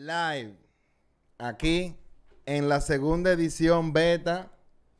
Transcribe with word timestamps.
Live. 0.00 0.54
Aquí 1.38 1.96
en 2.44 2.68
la 2.68 2.82
segunda 2.82 3.32
edición 3.32 3.94
beta 3.94 4.50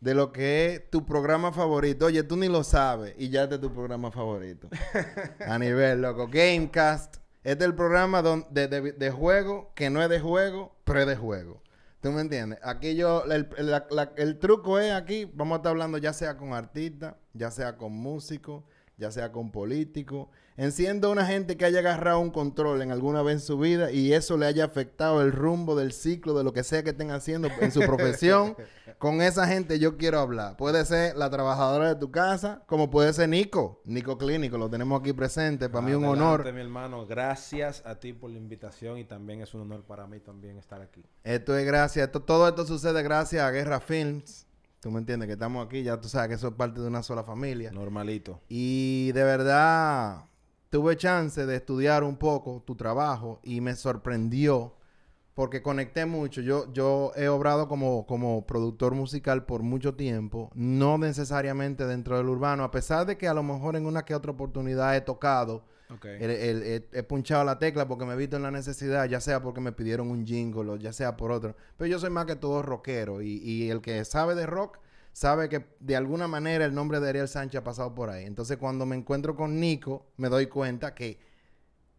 de 0.00 0.14
lo 0.14 0.32
que 0.32 0.72
es 0.72 0.90
tu 0.90 1.04
programa 1.04 1.52
favorito. 1.52 2.06
Oye, 2.06 2.22
tú 2.22 2.36
ni 2.38 2.48
lo 2.48 2.64
sabes 2.64 3.14
y 3.18 3.28
ya 3.28 3.42
este 3.42 3.56
es 3.56 3.60
tu 3.60 3.70
programa 3.74 4.10
favorito. 4.10 4.70
A 5.46 5.58
nivel, 5.58 6.00
loco. 6.00 6.28
Gamecast. 6.28 7.16
Este 7.44 7.64
es 7.64 7.68
el 7.68 7.74
programa 7.74 8.22
de, 8.22 8.68
de- 8.68 8.92
de 8.92 9.10
juego 9.10 9.70
que 9.74 9.90
no 9.90 10.02
es 10.02 10.08
de 10.08 10.18
juego, 10.18 10.74
pero 10.84 11.00
es 11.00 11.06
de 11.06 11.16
juego. 11.16 11.62
¿Tú 12.00 12.10
me 12.10 12.22
entiendes? 12.22 12.58
Aquí 12.62 12.96
yo, 12.96 13.22
el, 13.24 13.50
el- 13.58 13.70
la- 13.70 13.86
la- 13.90 14.12
el 14.16 14.38
truco 14.38 14.78
es 14.80 14.92
aquí, 14.94 15.30
vamos 15.34 15.56
a 15.56 15.58
estar 15.58 15.70
hablando 15.72 15.98
ya 15.98 16.14
sea 16.14 16.38
con 16.38 16.54
artistas, 16.54 17.16
ya 17.34 17.50
sea 17.50 17.76
con 17.76 17.92
músicos, 17.92 18.64
ya 18.98 19.10
sea 19.10 19.30
con 19.32 19.52
políticos, 19.52 20.28
en 20.56 20.72
siendo 20.72 21.10
una 21.10 21.26
gente 21.26 21.58
que 21.58 21.66
haya 21.66 21.80
agarrado 21.80 22.18
un 22.18 22.30
control 22.30 22.80
en 22.80 22.90
alguna 22.90 23.20
vez 23.22 23.34
en 23.34 23.40
su 23.40 23.58
vida 23.58 23.90
y 23.90 24.14
eso 24.14 24.38
le 24.38 24.46
haya 24.46 24.64
afectado 24.64 25.20
el 25.20 25.32
rumbo 25.32 25.76
del 25.76 25.92
ciclo 25.92 26.32
de 26.32 26.44
lo 26.44 26.54
que 26.54 26.64
sea 26.64 26.82
que 26.82 26.90
estén 26.90 27.10
haciendo 27.10 27.48
en 27.60 27.70
su 27.72 27.80
profesión, 27.80 28.56
con 28.98 29.20
esa 29.20 29.46
gente 29.46 29.78
yo 29.78 29.98
quiero 29.98 30.18
hablar. 30.18 30.56
Puede 30.56 30.82
ser 30.86 31.14
la 31.14 31.28
trabajadora 31.28 31.88
de 31.92 31.96
tu 32.00 32.10
casa, 32.10 32.62
como 32.66 32.88
puede 32.88 33.12
ser 33.12 33.28
Nico, 33.28 33.82
Nico 33.84 34.16
Clínico, 34.16 34.56
lo 34.56 34.70
tenemos 34.70 34.98
aquí 35.00 35.12
presente, 35.12 35.68
para 35.68 35.84
mí 35.86 35.92
un 35.92 36.04
Adelante, 36.06 36.24
honor. 36.24 36.52
mi 36.54 36.60
hermano. 36.62 37.06
Gracias 37.06 37.82
a 37.84 37.96
ti 37.96 38.14
por 38.14 38.30
la 38.30 38.38
invitación 38.38 38.96
y 38.96 39.04
también 39.04 39.42
es 39.42 39.52
un 39.52 39.60
honor 39.60 39.84
para 39.84 40.06
mí 40.06 40.20
también 40.20 40.56
estar 40.56 40.80
aquí. 40.80 41.04
Esto 41.22 41.54
es 41.58 41.66
gracias, 41.66 42.06
esto- 42.06 42.22
todo 42.22 42.48
esto 42.48 42.64
sucede 42.64 43.02
gracias 43.02 43.42
a 43.44 43.50
Guerra 43.50 43.78
Films. 43.80 44.45
Tú 44.86 44.92
me 44.92 45.00
entiendes 45.00 45.26
que 45.26 45.32
estamos 45.32 45.66
aquí, 45.66 45.82
ya 45.82 46.00
tú 46.00 46.08
sabes 46.08 46.28
que 46.28 46.34
eso 46.34 46.46
es 46.46 46.54
parte 46.54 46.80
de 46.80 46.86
una 46.86 47.02
sola 47.02 47.24
familia. 47.24 47.72
Normalito. 47.72 48.40
Y 48.48 49.10
de 49.10 49.24
verdad 49.24 50.26
tuve 50.70 50.96
chance 50.96 51.44
de 51.44 51.56
estudiar 51.56 52.04
un 52.04 52.16
poco 52.16 52.62
tu 52.64 52.76
trabajo 52.76 53.40
y 53.42 53.60
me 53.60 53.74
sorprendió 53.74 54.76
porque 55.34 55.60
conecté 55.60 56.06
mucho. 56.06 56.40
Yo, 56.40 56.72
yo 56.72 57.10
he 57.16 57.26
obrado 57.26 57.66
como, 57.66 58.06
como 58.06 58.46
productor 58.46 58.94
musical 58.94 59.44
por 59.44 59.64
mucho 59.64 59.96
tiempo, 59.96 60.52
no 60.54 60.98
necesariamente 60.98 61.84
dentro 61.84 62.16
del 62.16 62.28
urbano, 62.28 62.62
a 62.62 62.70
pesar 62.70 63.06
de 63.06 63.18
que 63.18 63.26
a 63.26 63.34
lo 63.34 63.42
mejor 63.42 63.74
en 63.74 63.86
una 63.86 64.04
que 64.04 64.14
otra 64.14 64.30
oportunidad 64.30 64.94
he 64.94 65.00
tocado, 65.00 65.64
Ok. 65.94 66.04
el- 66.06 66.30
el- 66.30 66.88
he, 66.92 67.02
punchado 67.02 67.44
la 67.44 67.58
tecla 67.58 67.86
porque 67.86 68.04
me 68.04 68.14
he 68.14 68.16
visto 68.16 68.36
en 68.36 68.42
la 68.42 68.50
necesidad, 68.50 69.04
ya 69.08 69.20
sea 69.20 69.40
porque 69.42 69.60
me 69.60 69.72
pidieron 69.72 70.10
un 70.10 70.26
jingle 70.26 70.70
o 70.72 70.76
ya 70.76 70.92
sea 70.92 71.16
por 71.16 71.30
otro. 71.32 71.54
Pero 71.76 71.88
yo 71.88 71.98
soy 71.98 72.10
más 72.10 72.26
que 72.26 72.36
todo 72.36 72.62
rockero 72.62 73.22
y, 73.22 73.38
y 73.42 73.70
el 73.70 73.80
que 73.80 74.04
sabe 74.04 74.34
de 74.34 74.46
rock 74.46 74.78
sabe 75.12 75.48
que 75.48 75.64
de 75.80 75.96
alguna 75.96 76.28
manera 76.28 76.64
el 76.64 76.74
nombre 76.74 77.00
de 77.00 77.08
Ariel 77.08 77.28
Sánchez 77.28 77.60
ha 77.60 77.64
pasado 77.64 77.94
por 77.94 78.10
ahí. 78.10 78.24
Entonces 78.24 78.56
cuando 78.58 78.84
me 78.84 78.96
encuentro 78.96 79.34
con 79.36 79.58
Nico, 79.60 80.06
me 80.16 80.28
doy 80.28 80.46
cuenta 80.46 80.94
que 80.94 81.18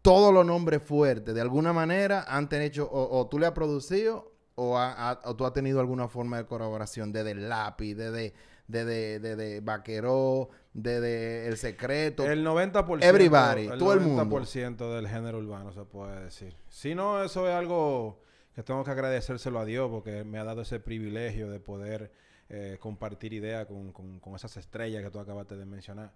todos 0.02 0.32
los 0.32 0.46
nombres 0.46 0.82
fuertes 0.82 1.34
de 1.34 1.40
alguna 1.40 1.72
manera 1.72 2.24
han 2.28 2.48
hecho 2.52 2.88
o, 2.90 3.18
o 3.18 3.26
tú 3.28 3.38
le 3.38 3.46
has 3.46 3.52
producido 3.52 4.32
o, 4.54 4.76
ha- 4.78 5.20
o 5.24 5.36
tú 5.36 5.44
has 5.46 5.52
tenido 5.52 5.80
alguna 5.80 6.08
forma 6.08 6.36
de 6.38 6.46
colaboración 6.46 7.12
desde 7.12 7.32
el 7.32 7.48
lápiz, 7.48 7.94
desde, 7.94 8.34
desde, 8.68 9.18
desde 9.18 9.60
Vaqueró, 9.60 10.50
desde 10.72 11.48
El 11.48 11.56
Secreto. 11.56 12.24
El 12.24 12.46
90%. 12.46 13.02
Everybody, 13.02 13.68
todo 13.78 13.92
el 13.94 14.00
mundo. 14.00 14.24
90% 14.24 14.94
del 14.94 15.08
género 15.08 15.38
urbano 15.38 15.72
se 15.72 15.84
puede 15.84 16.22
decir. 16.24 16.54
Si 16.68 16.94
no, 16.94 17.22
eso 17.24 17.48
es 17.48 17.54
algo 17.54 18.20
que 18.54 18.62
tengo 18.62 18.84
que 18.84 18.90
agradecérselo 18.92 19.58
a 19.58 19.64
Dios 19.64 19.90
porque 19.90 20.22
me 20.24 20.38
ha 20.38 20.44
dado 20.44 20.62
ese 20.62 20.78
privilegio 20.80 21.50
de 21.50 21.58
poder 21.60 22.12
eh, 22.48 22.76
compartir 22.80 23.32
ideas 23.32 23.66
con, 23.66 23.92
con- 23.92 24.20
con 24.20 24.34
esas 24.36 24.56
estrellas 24.56 25.02
que 25.02 25.10
tú 25.10 25.18
acabaste 25.18 25.56
de 25.56 25.64
mencionar. 25.64 26.12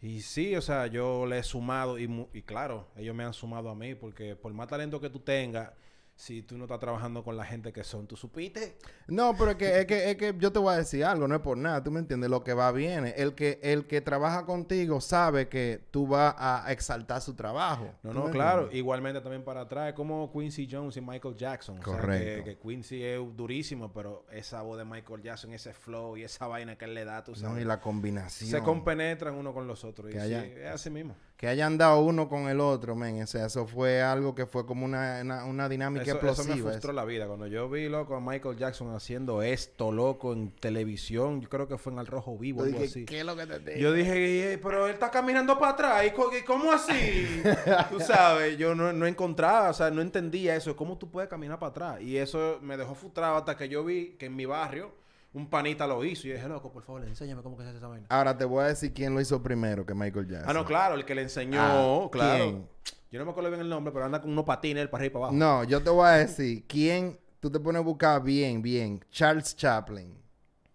Y 0.00 0.20
sí, 0.22 0.56
o 0.56 0.60
sea, 0.60 0.88
yo 0.88 1.26
le 1.26 1.38
he 1.38 1.42
sumado 1.44 1.98
y, 1.98 2.28
y 2.32 2.42
claro, 2.42 2.88
ellos 2.96 3.14
me 3.14 3.24
han 3.24 3.32
sumado 3.32 3.70
a 3.70 3.74
mí 3.74 3.94
porque 3.94 4.34
por 4.36 4.52
más 4.52 4.68
talento 4.68 5.00
que 5.00 5.10
tú 5.10 5.20
tengas, 5.20 5.70
si 6.14 6.42
tú 6.42 6.56
no 6.56 6.64
estás 6.64 6.78
trabajando 6.78 7.24
con 7.24 7.36
la 7.36 7.44
gente 7.44 7.72
que 7.72 7.82
son, 7.82 8.06
tú 8.06 8.16
supiste. 8.16 8.76
No, 9.08 9.34
pero 9.36 9.52
es 9.52 9.56
que, 9.56 9.80
es 9.80 9.86
que, 9.86 10.10
es 10.10 10.16
que 10.16 10.34
yo 10.38 10.52
te 10.52 10.58
voy 10.60 10.72
a 10.74 10.76
decir 10.76 11.04
algo, 11.04 11.26
no 11.26 11.34
es 11.34 11.40
por 11.40 11.56
nada, 11.58 11.82
tú 11.82 11.90
me 11.90 11.98
entiendes, 11.98 12.30
lo 12.30 12.44
que 12.44 12.54
va 12.54 12.70
viene. 12.70 13.10
El 13.16 13.34
que, 13.34 13.58
el 13.62 13.86
que 13.86 14.00
trabaja 14.00 14.44
contigo 14.46 15.00
sabe 15.00 15.48
que 15.48 15.82
tú 15.90 16.06
vas 16.06 16.34
a 16.38 16.66
exaltar 16.70 17.20
su 17.22 17.34
trabajo. 17.34 17.92
No, 18.04 18.10
¿Tú 18.12 18.18
no, 18.18 18.30
claro. 18.30 18.50
entiendes? 18.62 18.78
Igualmente 18.78 19.20
también 19.20 19.42
para 19.42 19.62
atrás, 19.62 19.88
es 19.88 19.94
como 19.94 20.30
Quincy 20.32 20.68
Jones 20.70 20.96
y 20.96 21.00
Michael 21.00 21.34
Jackson. 21.34 21.78
O 21.78 21.82
sea, 21.82 21.92
Correcto. 21.96 22.44
que, 22.44 22.56
que 22.56 22.58
Quincy 22.60 23.02
es 23.02 23.18
durísimo, 23.36 23.92
pero 23.92 24.24
esa 24.30 24.62
voz 24.62 24.78
de 24.78 24.84
Michael 24.84 25.22
Jackson, 25.22 25.52
ese 25.52 25.72
flow 25.72 26.16
y 26.16 26.22
esa 26.22 26.46
vaina 26.46 26.76
que 26.78 26.84
él 26.84 26.94
le 26.94 27.04
da, 27.04 27.24
tú 27.24 27.32
No, 27.32 27.36
sabes. 27.38 27.62
y 27.62 27.64
la 27.64 27.80
combinación. 27.80 28.48
se 28.48 28.60
compenetran 28.62 29.34
uno 29.34 29.52
con 29.52 29.66
los 29.66 29.82
otros. 29.84 30.08
Y 30.14 30.20
sí, 30.20 30.32
es 30.34 30.66
así 30.70 30.88
mismo. 30.90 31.16
Que 31.42 31.48
hayan 31.48 31.76
dado 31.76 31.98
uno 32.02 32.28
con 32.28 32.48
el 32.48 32.60
otro, 32.60 32.94
men. 32.94 33.20
O 33.20 33.26
sea, 33.26 33.46
eso 33.46 33.66
fue 33.66 34.00
algo 34.00 34.32
que 34.32 34.46
fue 34.46 34.64
como 34.64 34.84
una, 34.84 35.18
una, 35.22 35.44
una 35.44 35.68
dinámica 35.68 36.04
Eso, 36.04 36.14
eso 36.18 36.24
me 36.24 36.30
explosiva. 36.30 36.70
frustró 36.70 36.92
la 36.92 37.04
vida. 37.04 37.26
Cuando 37.26 37.48
yo 37.48 37.68
vi, 37.68 37.88
loco, 37.88 38.14
a 38.14 38.20
Michael 38.20 38.56
Jackson 38.56 38.94
haciendo 38.94 39.42
esto, 39.42 39.90
loco, 39.90 40.32
en 40.34 40.52
televisión, 40.52 41.40
yo 41.40 41.48
creo 41.48 41.66
que 41.66 41.78
fue 41.78 41.92
en 41.94 41.98
El 41.98 42.06
Rojo 42.06 42.38
Vivo, 42.38 42.62
algo 42.62 42.74
dije, 42.78 42.88
así. 42.88 43.04
¿qué 43.06 43.18
es 43.18 43.26
lo 43.26 43.34
que 43.34 43.46
te 43.48 43.58
digo? 43.58 43.80
Yo 43.80 43.92
dije, 43.92 44.52
"Eh, 44.52 44.58
pero 44.58 44.86
él 44.86 44.92
está 44.94 45.10
caminando 45.10 45.58
para 45.58 45.72
atrás. 45.72 46.06
¿Y 46.06 46.12
co- 46.12 46.30
y 46.32 46.42
cómo 46.44 46.70
así? 46.70 46.92
tú 47.90 47.98
sabes, 47.98 48.56
yo 48.56 48.76
no, 48.76 48.92
no 48.92 49.04
encontraba, 49.04 49.70
o 49.70 49.74
sea, 49.74 49.90
no 49.90 50.00
entendía 50.00 50.54
eso. 50.54 50.76
¿Cómo 50.76 50.96
tú 50.96 51.10
puedes 51.10 51.28
caminar 51.28 51.58
para 51.58 51.70
atrás? 51.70 52.00
Y 52.02 52.18
eso 52.18 52.60
me 52.62 52.76
dejó 52.76 52.94
frustrado 52.94 53.34
hasta 53.38 53.56
que 53.56 53.68
yo 53.68 53.84
vi 53.84 54.10
que 54.16 54.26
en 54.26 54.36
mi 54.36 54.46
barrio 54.46 54.92
un 55.34 55.48
panita 55.48 55.86
lo 55.86 56.04
hizo. 56.04 56.26
Y 56.26 56.30
yo 56.30 56.36
dije, 56.36 56.48
loco, 56.48 56.70
por 56.72 56.82
favor, 56.82 57.04
enséñame 57.04 57.42
cómo 57.42 57.56
que 57.56 57.62
se 57.62 57.68
hace 57.70 57.78
esa 57.78 57.88
vaina. 57.88 58.06
Ahora 58.10 58.36
te 58.36 58.44
voy 58.44 58.64
a 58.64 58.68
decir 58.68 58.92
quién 58.92 59.14
lo 59.14 59.20
hizo 59.20 59.42
primero 59.42 59.84
que 59.86 59.94
Michael 59.94 60.26
Jackson. 60.28 60.50
Ah, 60.50 60.52
no, 60.52 60.64
claro, 60.64 60.94
el 60.94 61.04
que 61.04 61.14
le 61.14 61.22
enseñó, 61.22 61.60
Ah, 61.60 62.08
claro. 62.10 62.44
¿quién? 62.44 62.68
Yo 63.10 63.18
no 63.18 63.24
me 63.26 63.30
acuerdo 63.32 63.50
bien 63.50 63.60
el 63.60 63.68
nombre, 63.68 63.92
pero 63.92 64.04
anda 64.06 64.20
con 64.20 64.30
unos 64.30 64.44
patines 64.44 64.88
para 64.88 65.02
arriba 65.02 65.10
y 65.10 65.12
para 65.12 65.24
abajo. 65.26 65.36
No, 65.36 65.64
yo 65.64 65.82
te 65.82 65.90
voy 65.90 66.06
a 66.06 66.12
decir 66.12 66.64
quién. 66.66 67.18
Tú 67.40 67.50
te 67.50 67.58
pones 67.60 67.80
a 67.80 67.84
buscar 67.84 68.22
bien, 68.22 68.62
bien. 68.62 69.04
Charles 69.10 69.56
Chaplin. 69.56 70.16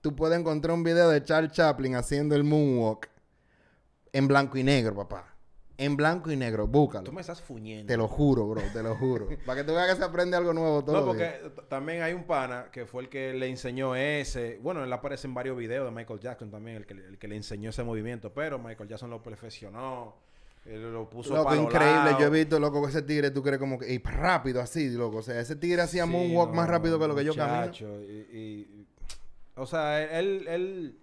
Tú 0.02 0.16
puedes 0.16 0.38
encontrar 0.40 0.74
un 0.76 0.84
video 0.84 1.10
de 1.10 1.24
Charles 1.24 1.52
Chaplin 1.52 1.96
haciendo 1.96 2.36
el 2.36 2.44
moonwalk 2.44 3.10
en 4.14 4.28
blanco 4.28 4.58
y 4.58 4.64
negro, 4.64 4.96
papá. 4.96 5.34
En 5.80 5.96
blanco 5.96 6.32
y 6.32 6.36
negro, 6.36 6.66
búscalo. 6.68 7.04
Tú 7.04 7.12
me 7.14 7.22
estás 7.22 7.40
fuñendo. 7.40 7.86
Te 7.86 7.98
lo 7.98 8.08
juro, 8.08 8.48
bro, 8.48 8.62
te 8.74 8.82
lo 8.82 8.96
juro. 8.96 9.28
Para 9.46 9.62
que 9.62 9.68
tú 9.68 9.76
veas 9.76 9.88
que 9.92 9.96
se 9.96 10.04
aprende 10.04 10.36
algo 10.36 10.52
nuevo 10.54 10.84
todo. 10.84 11.00
No, 11.02 11.06
porque 11.06 11.40
también 11.70 12.02
hay 12.02 12.14
un 12.14 12.24
pana 12.24 12.70
que 12.72 12.86
fue 12.88 13.04
el 13.04 13.10
que 13.10 13.34
le 13.34 13.48
enseñó 13.48 13.96
ese. 13.96 14.60
Bueno, 14.64 14.84
él 14.84 14.92
aparece 14.92 15.28
en 15.28 15.36
varios 15.36 15.56
videos 15.56 15.86
de 15.86 15.92
Michael 15.92 16.20
Jackson 16.20 16.50
también, 16.50 16.78
el 16.78 16.86
que, 16.88 16.94
el 16.96 17.18
que 17.20 17.28
le 17.28 17.36
enseñó 17.36 17.70
ese 17.70 17.84
movimiento. 17.84 18.34
Pero 18.34 18.58
Michael 18.58 18.90
Jackson 18.90 19.12
lo 19.12 19.22
perfeccionó. 19.22 20.16
Él 20.66 20.92
lo 20.92 21.10
puso 21.10 21.34
Loco, 21.34 21.46
para 21.46 21.62
increíble. 21.62 22.12
Yo 22.20 22.26
he 22.26 22.30
visto, 22.30 22.60
loco, 22.60 22.82
que 22.82 22.90
ese 22.90 23.02
tigre, 23.04 23.32
tú 23.32 23.42
crees 23.42 23.58
como 23.58 23.80
que... 23.80 23.94
Y 23.94 24.00
rápido 24.00 24.60
así, 24.60 24.90
loco. 24.90 25.18
O 25.18 25.22
sea, 25.22 25.40
ese 25.40 25.56
tigre 25.56 25.82
hacía 25.82 26.04
Sí, 26.04 26.10
moonwalk 26.10 26.54
más 26.54 26.68
rápido 26.68 27.00
que 27.00 27.08
lo 27.08 27.16
que 27.16 27.24
yo 27.24 27.34
camino. 27.36 27.72
y- 28.12 28.68
o 29.56 29.66
sea, 29.66 30.04
él, 30.20 30.46
él, 30.48 31.00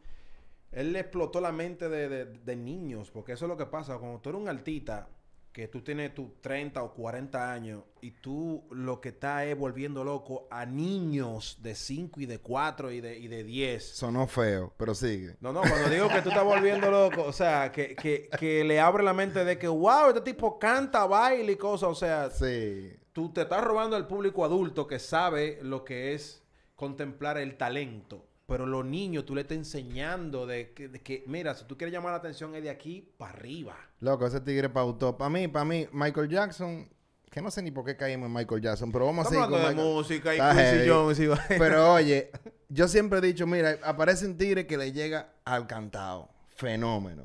él 0.74 0.92
le 0.92 1.00
explotó 1.00 1.40
la 1.40 1.52
mente 1.52 1.88
de, 1.88 2.08
de- 2.08 2.24
de 2.26 2.56
niños, 2.56 3.10
porque 3.10 3.32
eso 3.32 3.44
es 3.44 3.48
lo 3.48 3.56
que 3.56 3.66
pasa. 3.66 3.98
Cuando 3.98 4.20
tú 4.20 4.28
eres 4.30 4.40
un 4.42 4.48
artista, 4.48 5.08
que 5.52 5.68
tú 5.68 5.82
tienes 5.82 6.12
tus 6.12 6.40
30 6.40 6.82
o 6.82 6.92
40 6.94 7.52
años, 7.52 7.84
y 8.00 8.10
tú 8.10 8.64
lo 8.72 9.00
que 9.00 9.10
estás 9.10 9.44
es 9.44 9.56
volviendo 9.56 10.02
loco 10.02 10.48
a 10.50 10.66
niños 10.66 11.58
de 11.62 11.76
5 11.76 12.20
y 12.22 12.26
de 12.26 12.38
4 12.40 12.90
y 12.90 13.00
de, 13.00 13.16
y 13.16 13.28
de 13.28 13.44
10. 13.44 13.84
Sonó 13.96 14.26
feo, 14.26 14.72
pero 14.76 14.96
sigue. 14.96 15.36
No, 15.40 15.52
no, 15.52 15.60
cuando 15.60 15.88
digo 15.88 16.08
que 16.08 16.22
tú 16.22 16.30
estás 16.30 16.42
volviendo 16.42 16.90
loco, 16.90 17.22
o 17.22 17.32
sea, 17.32 17.70
que, 17.70 17.94
que, 17.94 18.28
que 18.36 18.64
le 18.64 18.80
abre 18.80 19.04
la 19.04 19.12
mente 19.14 19.44
de 19.44 19.56
que, 19.56 19.68
wow, 19.68 20.08
este 20.08 20.22
tipo 20.22 20.58
canta, 20.58 21.06
baila 21.06 21.52
y 21.52 21.56
cosas, 21.56 21.88
o 21.88 21.94
sea, 21.94 22.30
Sí. 22.30 22.90
tú 23.12 23.32
te 23.32 23.42
estás 23.42 23.62
robando 23.62 23.94
al 23.94 24.08
público 24.08 24.44
adulto 24.44 24.88
que 24.88 24.98
sabe 24.98 25.60
lo 25.62 25.84
que 25.84 26.14
es 26.14 26.42
contemplar 26.74 27.38
el 27.38 27.56
talento. 27.56 28.26
Pero 28.46 28.66
los 28.66 28.84
niños 28.84 29.24
tú 29.24 29.34
le 29.34 29.40
estás 29.40 29.56
enseñando 29.56 30.46
de 30.46 30.72
que, 30.74 30.88
de 30.88 31.00
que, 31.00 31.24
mira, 31.26 31.54
si 31.54 31.64
tú 31.64 31.78
quieres 31.78 31.92
llamar 31.94 32.12
la 32.12 32.18
atención 32.18 32.54
es 32.54 32.62
de 32.62 32.68
aquí 32.70 33.14
para 33.16 33.32
arriba. 33.32 33.74
Loco, 34.00 34.26
ese 34.26 34.40
tigre 34.40 34.68
pautó. 34.68 35.16
Para 35.16 35.30
mí, 35.30 35.48
para 35.48 35.64
mí, 35.64 35.88
Michael 35.92 36.28
Jackson, 36.28 36.86
que 37.30 37.40
no 37.40 37.50
sé 37.50 37.62
ni 37.62 37.70
por 37.70 37.86
qué 37.86 37.96
caímos 37.96 38.26
en 38.26 38.34
Michael 38.34 38.60
Jackson, 38.60 38.92
pero 38.92 39.06
vamos 39.06 39.26
a 39.26 39.30
seguir 39.30 39.44
con 39.46 39.52
de 39.52 39.68
Michael. 39.68 39.76
música 39.76 40.34
y 40.34 40.36
Está 40.36 40.50
Quincy 40.50 40.62
heavy. 40.64 40.88
Jones 40.90 41.18
y 41.20 41.26
vaina. 41.26 41.46
Pero 41.48 41.92
oye, 41.94 42.30
yo 42.68 42.86
siempre 42.86 43.18
he 43.20 43.22
dicho, 43.22 43.46
mira, 43.46 43.78
aparece 43.82 44.26
un 44.26 44.36
tigre 44.36 44.66
que 44.66 44.76
le 44.76 44.92
llega 44.92 45.32
al 45.46 45.66
cantado, 45.66 46.28
fenómeno, 46.50 47.24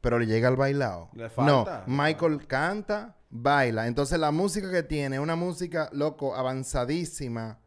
pero 0.00 0.18
le 0.20 0.26
llega 0.26 0.46
al 0.46 0.56
bailado. 0.56 1.10
Le 1.14 1.24
no, 1.24 1.30
falta, 1.30 1.84
le 1.86 1.92
Michael 1.92 2.46
canta, 2.46 3.16
baila. 3.30 3.88
Entonces 3.88 4.16
la 4.18 4.30
música 4.30 4.70
que 4.70 4.84
tiene 4.84 5.18
una 5.18 5.34
música, 5.34 5.90
loco, 5.92 6.36
avanzadísima. 6.36 7.58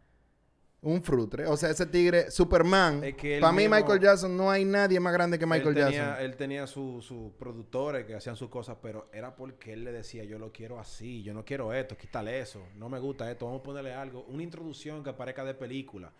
Un 0.85 1.01
frutre. 1.01 1.47
O 1.47 1.57
sea, 1.57 1.71
ese 1.71 1.87
tigre, 1.87 2.29
Superman. 2.29 3.03
Es 3.03 3.15
que 3.15 3.39
Para 3.39 3.51
mí, 3.51 3.67
Michael 3.67 3.99
Jackson, 3.99 4.37
no 4.37 4.51
hay 4.51 4.65
nadie 4.65 4.99
más 4.99 5.13
grande 5.13 5.39
que 5.39 5.45
Michael 5.47 5.69
él 5.69 5.83
tenía, 5.83 5.89
Jackson. 6.05 6.25
Él 6.25 6.35
tenía 6.37 6.67
sus 6.67 7.03
su 7.05 7.33
productores 7.39 8.05
que 8.05 8.13
hacían 8.13 8.35
sus 8.35 8.49
cosas, 8.49 8.77
pero 8.81 9.09
era 9.11 9.35
porque 9.35 9.73
él 9.73 9.83
le 9.83 9.91
decía, 9.91 10.23
yo 10.25 10.37
lo 10.37 10.51
quiero 10.51 10.79
así, 10.79 11.23
yo 11.23 11.33
no 11.33 11.43
quiero 11.43 11.73
esto, 11.73 11.97
quítale 11.97 12.39
eso, 12.39 12.61
no 12.75 12.87
me 12.87 12.99
gusta 12.99 13.31
esto, 13.31 13.45
vamos 13.45 13.61
a 13.61 13.63
ponerle 13.63 13.95
algo, 13.95 14.25
una 14.29 14.43
introducción 14.43 15.03
que 15.03 15.11
parezca 15.13 15.43
de 15.43 15.55
película. 15.55 16.11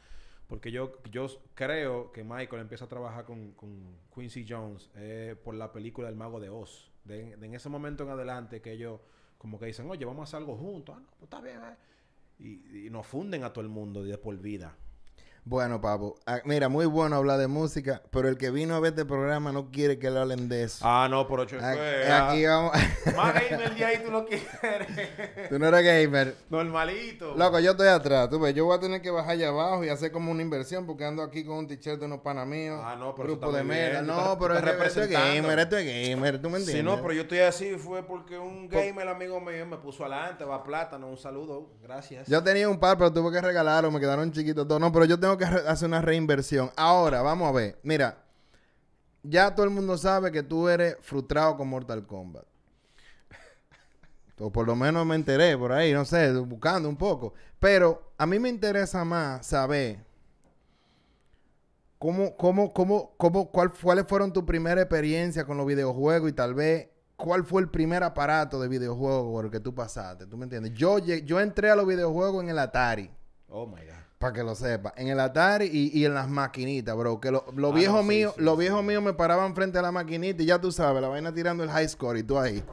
Porque 0.48 0.72
yo, 0.72 0.98
yo 1.12 1.28
creo 1.54 2.12
que 2.12 2.24
Michael 2.24 2.62
empieza 2.64 2.86
a 2.86 2.88
trabajar 2.88 3.26
con, 3.26 3.52
con 3.52 3.96
Quincy 4.16 4.48
Jones 4.50 4.90
eh, 4.96 5.36
por 5.44 5.54
la 5.54 5.72
película 5.72 6.10
El 6.10 6.16
Mago 6.16 6.40
de 6.40 6.50
Oz. 6.50 6.92
De, 7.04 7.36
de 7.36 7.46
en 7.46 7.54
ese 7.54 7.70
momento 7.70 8.04
en 8.04 8.10
adelante 8.10 8.62
que 8.62 8.72
ellos 8.72 9.00
como 9.38 9.60
que 9.60 9.68
dicen, 9.68 9.88
oye, 9.92 10.06
vamos 10.06 10.22
a 10.22 10.24
hacer 10.24 10.38
algo 10.40 10.56
juntos. 10.58 10.96
Ah, 10.98 11.02
no, 11.02 11.08
pues 11.20 11.24
está 11.24 11.40
bien. 11.42 11.58
eh. 11.58 11.76
Y, 12.40 12.86
y 12.86 12.90
nos 12.90 13.06
funden 13.08 13.44
a 13.44 13.54
todo 13.54 13.64
el 13.64 13.70
mundo 13.70 14.04
de 14.04 14.18
por 14.18 14.38
vida. 14.38 14.78
Bueno, 15.48 15.80
papo. 15.80 16.16
ah, 16.26 16.40
Mira, 16.44 16.70
muy 16.70 16.88
bueno 16.88 17.16
hablar 17.16 17.38
de 17.38 17.46
música, 17.46 18.02
pero 18.10 18.28
el 18.28 18.36
que 18.36 18.50
vino 18.50 18.74
a 18.74 18.80
ver 18.80 18.94
este 18.94 19.06
programa 19.06 19.52
no 19.52 19.70
quiere 19.70 20.00
que 20.00 20.10
le 20.10 20.20
hablen 20.20 20.50
de 20.50 20.64
eso. 20.64 20.80
Ah, 20.82 21.08
no, 21.08 21.28
por 21.28 21.42
ocho. 21.42 21.58
Aquí, 21.62 21.78
pues, 21.78 22.10
aquí 22.10 22.46
vamos. 22.48 22.72
Más 23.16 23.34
gamer 23.52 23.76
de 23.76 23.86
ahí 23.86 24.02
tú 24.04 24.10
lo 24.10 24.26
quieres. 24.26 24.48
Tú 25.50 25.60
no 25.60 25.68
eres 25.68 25.84
gamer. 25.84 26.36
Normalito. 26.50 27.36
Loco, 27.36 27.60
yo 27.60 27.72
estoy 27.72 27.90
atrás. 27.90 28.28
Tú 28.28 28.40
ves, 28.40 28.56
yo 28.56 28.66
voy 28.66 28.76
a 28.76 28.80
tener 28.80 29.04
que 29.04 29.12
bajar 29.12 29.34
allá 29.34 29.50
abajo 29.50 29.84
y 29.84 29.90
hacer 29.90 30.12
como 30.12 30.32
una 30.32 30.42
inversión 30.42 30.88
porque 30.88 31.06
ando 31.06 31.22
aquí 31.22 31.46
con 31.46 31.58
un 31.58 31.68
t-shirt 31.68 32.00
de 32.00 32.08
unos 32.08 32.22
panas 32.22 32.48
míos. 32.48 32.82
Ah, 32.84 32.96
no, 32.96 33.14
pero 33.14 33.28
Grupo 33.28 33.52
de 33.52 33.64
mera. 33.64 34.02
No, 34.02 34.40
pero 34.40 34.58
esto 34.58 35.02
es 35.04 35.10
gamer, 35.12 35.60
esto 35.60 35.78
es 35.78 35.86
gamer. 36.10 36.42
¿Tú 36.42 36.50
me 36.50 36.58
entiendes? 36.58 36.76
Si 36.76 36.82
no, 36.82 37.00
pero 37.04 37.14
yo 37.14 37.22
estoy 37.22 37.40
así 37.42 37.76
fue 37.78 38.02
porque 38.02 38.40
un 38.40 38.68
gamer 38.68 39.08
amigo 39.10 39.40
mío 39.40 39.68
me 39.68 39.78
puso 39.78 40.06
adelante, 40.06 40.44
va 40.44 40.64
plátano, 40.64 41.08
un 41.08 41.18
saludo, 41.18 41.70
gracias. 41.84 42.28
Yo 42.28 42.42
tenía 42.44 42.68
un 42.68 42.80
par, 42.80 42.98
pero 42.98 43.14
tuve 43.14 43.32
que 43.32 43.42
regalarlo, 43.42 43.92
me 43.92 44.00
quedaron 44.00 44.32
chiquitos 44.32 44.68
todos. 44.68 44.82
No, 44.82 44.92
pero 44.92 45.06
yo 45.06 45.20
tengo 45.20 45.35
que 45.38 45.46
hacer 45.46 45.88
una 45.88 46.02
reinversión. 46.02 46.72
Ahora, 46.76 47.22
vamos 47.22 47.48
a 47.48 47.52
ver. 47.52 47.80
Mira, 47.84 48.24
ya 49.24 49.54
todo 49.54 49.66
el 49.66 49.72
mundo 49.72 49.98
sabe 49.98 50.32
que 50.32 50.44
tú 50.44 50.68
eres 50.70 50.98
frustrado 51.02 51.58
con 51.58 51.68
Mortal 51.68 52.06
Kombat. 52.06 52.46
O 54.38 54.52
por 54.52 54.68
lo 54.68 54.76
menos 54.76 55.06
me 55.06 55.16
enteré 55.16 55.58
por 55.58 55.72
ahí, 55.72 55.94
no 55.94 56.04
sé, 56.04 56.34
buscando 56.34 56.90
un 56.90 56.98
poco. 56.98 57.34
Pero 57.58 58.12
a 58.18 58.26
mí 58.26 58.38
me 58.38 58.50
interesa 58.50 59.06
más 59.06 59.48
saber 59.48 60.00
cómo, 61.98 62.36
cómo, 62.36 62.74
cómo, 62.74 63.14
cómo, 63.16 63.50
cuál, 63.50 63.72
cuáles 63.74 64.06
fueron 64.06 64.34
tus 64.34 64.44
primeras 64.44 64.84
experiencias 64.84 65.46
con 65.46 65.58
los 65.58 65.66
videojuegos 65.66 66.30
y 66.30 66.34
tal 66.34 66.54
vez 66.54 66.90
cuál 67.16 67.46
fue 67.46 67.62
el 67.62 67.70
primer 67.70 68.04
aparato 68.04 68.60
de 68.60 68.68
videojuego 68.68 69.32
por 69.32 69.46
el 69.46 69.52
que 69.52 69.60
tú 69.60 69.74
pasaste. 69.74 70.28
¿Tú 70.28 70.38
me 70.38 70.44
entiendes? 70.44 70.74
Yo, 70.74 71.00
yo 71.00 71.40
entré 71.40 71.70
a 71.72 71.76
los 71.76 71.88
videojuegos 71.88 72.44
en 72.44 72.50
el 72.50 72.60
Atari. 72.60 73.10
Oh 73.48 73.66
my 73.66 73.86
god. 73.86 74.05
Para 74.26 74.34
que 74.34 74.44
lo 74.44 74.56
sepa. 74.56 74.92
En 74.98 75.08
el 75.10 75.20
Atari 75.20 75.66
y, 75.72 76.00
y 76.00 76.04
en 76.06 76.16
las 76.16 76.28
maquinitas, 76.28 76.98
bro. 76.98 77.20
Que 77.22 77.30
lo- 77.30 77.46
los 77.56 77.72
Ah, 77.72 77.76
no, 77.76 78.02
sí, 78.02 78.34
sí, 78.36 78.42
los 78.42 78.56
sí. 78.56 78.60
viejos 78.60 78.84
míos 78.84 79.04
me 79.04 79.14
paraban 79.14 79.54
frente 79.54 79.78
a 79.78 79.84
la 79.84 79.92
maquinita 79.92 80.42
y 80.42 80.48
ya 80.48 80.60
tú 80.60 80.72
sabes, 80.72 81.00
la 81.00 81.10
vaina 81.10 81.32
tirando 81.32 81.64
el 81.64 81.70
high 81.70 81.88
score 81.88 82.18
y 82.18 82.24
tú 82.24 82.40
ahí. 82.40 82.64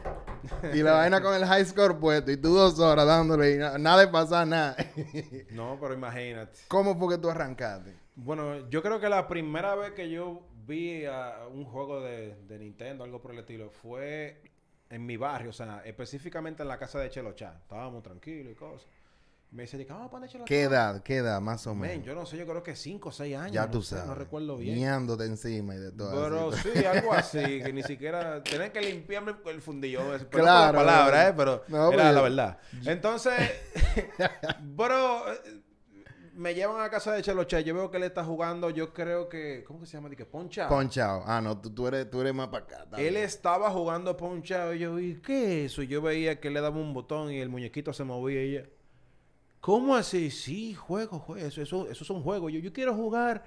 Y 0.72 0.78
la 0.82 0.92
vaina 0.94 1.20
con 1.20 1.34
el 1.34 1.44
high 1.44 1.64
score 1.66 1.98
puesto 1.98 2.30
y 2.32 2.38
tú 2.38 2.54
dos 2.54 2.78
horas 2.78 3.04
dándole 3.06 3.50
y 3.54 3.58
na- 3.58 3.76
nada 3.76 4.00
de 4.00 4.08
pasar 4.08 4.46
nada. 4.46 4.76
No, 5.50 5.76
pero 5.78 5.92
imagínate. 5.92 6.58
¿Cómo 6.68 6.98
fue 6.98 7.16
que 7.16 7.20
tú 7.20 7.28
arrancaste? 7.28 7.94
Bueno, 8.16 8.70
yo 8.70 8.82
creo 8.82 8.98
que 8.98 9.10
la 9.10 9.28
primera 9.28 9.74
vez 9.74 9.92
que 9.92 10.08
yo 10.10 10.40
vi 10.66 11.04
un 11.52 11.66
juego 11.66 12.00
de, 12.00 12.34
de 12.48 12.58
Nintendo, 12.60 13.04
algo 13.04 13.20
por 13.20 13.32
el 13.32 13.40
estilo, 13.40 13.68
fue 13.68 14.40
en 14.88 15.04
mi 15.04 15.18
barrio, 15.18 15.50
o 15.50 15.52
sea, 15.52 15.82
específicamente 15.84 16.62
en 16.62 16.68
la 16.68 16.78
casa 16.78 16.98
de 16.98 17.10
Chelo 17.10 17.32
Chá. 17.32 17.58
Estábamos 17.60 18.02
tranquilos 18.02 18.52
y 18.52 18.54
cosas. 18.54 18.88
Me 19.52 19.64
dice, 19.64 19.84
vamos 19.88 20.06
a 20.06 20.10
poner 20.10 20.30
Chelo 20.30 20.46
¿Qué 20.46 20.62
Chá". 20.62 20.68
edad? 20.70 21.02
¿Qué 21.02 21.16
edad? 21.16 21.38
Más 21.42 21.66
o 21.66 21.74
Men, 21.74 21.90
menos. 21.90 22.06
yo 22.06 22.14
no 22.14 22.24
sé, 22.24 22.38
yo 22.38 22.46
creo 22.46 22.62
que 22.62 22.74
5 22.74 23.10
o 23.10 23.12
6 23.12 23.36
años. 23.36 23.52
ya 23.52 23.66
no 23.66 23.70
tú 23.70 23.82
sé, 23.82 23.90
sabes. 23.96 24.06
No 24.06 24.14
recuerdo 24.14 24.56
bien. 24.56 24.76
Miándote 24.76 25.26
encima 25.26 25.74
y 25.74 25.78
de 25.78 25.92
todo. 25.92 26.10
Pero 26.10 26.48
así. 26.48 26.70
sí, 26.74 26.84
algo 26.86 27.12
así, 27.12 27.38
que 27.62 27.70
ni 27.72 27.82
siquiera 27.82 28.42
tener 28.42 28.72
que 28.72 28.80
limpiarme 28.80 29.34
el 29.44 29.60
fundillo. 29.60 30.00
Claro, 30.00 30.28
por 30.30 30.42
la 30.42 30.72
palabra. 30.72 31.28
¿eh? 31.28 31.34
Pero 31.36 31.64
No, 31.68 31.92
era 31.92 32.12
la 32.12 32.22
verdad. 32.22 32.58
Entonces, 32.86 33.34
bro, 34.62 35.22
me 36.34 36.54
llevan 36.54 36.80
a 36.80 36.88
casa 36.88 37.12
de 37.12 37.20
Chelo 37.20 37.44
Che. 37.44 37.62
Yo 37.62 37.74
veo 37.74 37.90
que 37.90 37.98
él 37.98 38.04
está 38.04 38.24
jugando, 38.24 38.70
yo 38.70 38.94
creo 38.94 39.28
que, 39.28 39.64
¿cómo 39.66 39.80
que 39.80 39.86
se 39.86 39.98
llama? 39.98 40.08
Dije, 40.08 40.24
Poncha. 40.24 40.66
Ponchao. 40.66 41.24
Ah, 41.26 41.42
no, 41.42 41.60
tú, 41.60 41.68
tú 41.74 41.86
eres, 41.88 42.10
tú 42.10 42.22
eres 42.22 42.32
más 42.34 42.48
para 42.48 42.64
acá. 42.64 42.86
Él 42.96 43.16
estaba 43.16 43.70
jugando 43.70 44.16
ponchado 44.16 44.72
y 44.72 44.78
yo, 44.78 44.98
¿y 44.98 45.20
qué 45.20 45.66
es 45.66 45.72
eso? 45.72 45.82
Y 45.82 45.88
yo 45.88 46.00
veía 46.00 46.40
que 46.40 46.48
le 46.48 46.62
daba 46.62 46.78
un 46.78 46.94
botón 46.94 47.30
y 47.30 47.38
el 47.38 47.50
muñequito 47.50 47.92
se 47.92 48.04
movía 48.04 48.42
y 48.42 48.48
ella, 48.56 48.64
¿cómo 49.62 49.96
así? 49.96 50.30
Sí, 50.30 50.74
juego, 50.74 51.18
juego, 51.20 51.46
eso, 51.46 51.62
eso, 51.62 51.88
eso 51.88 52.04
son 52.04 52.22
juegos. 52.22 52.52
Yo, 52.52 52.58
yo 52.58 52.72
quiero 52.74 52.94
jugar. 52.94 53.44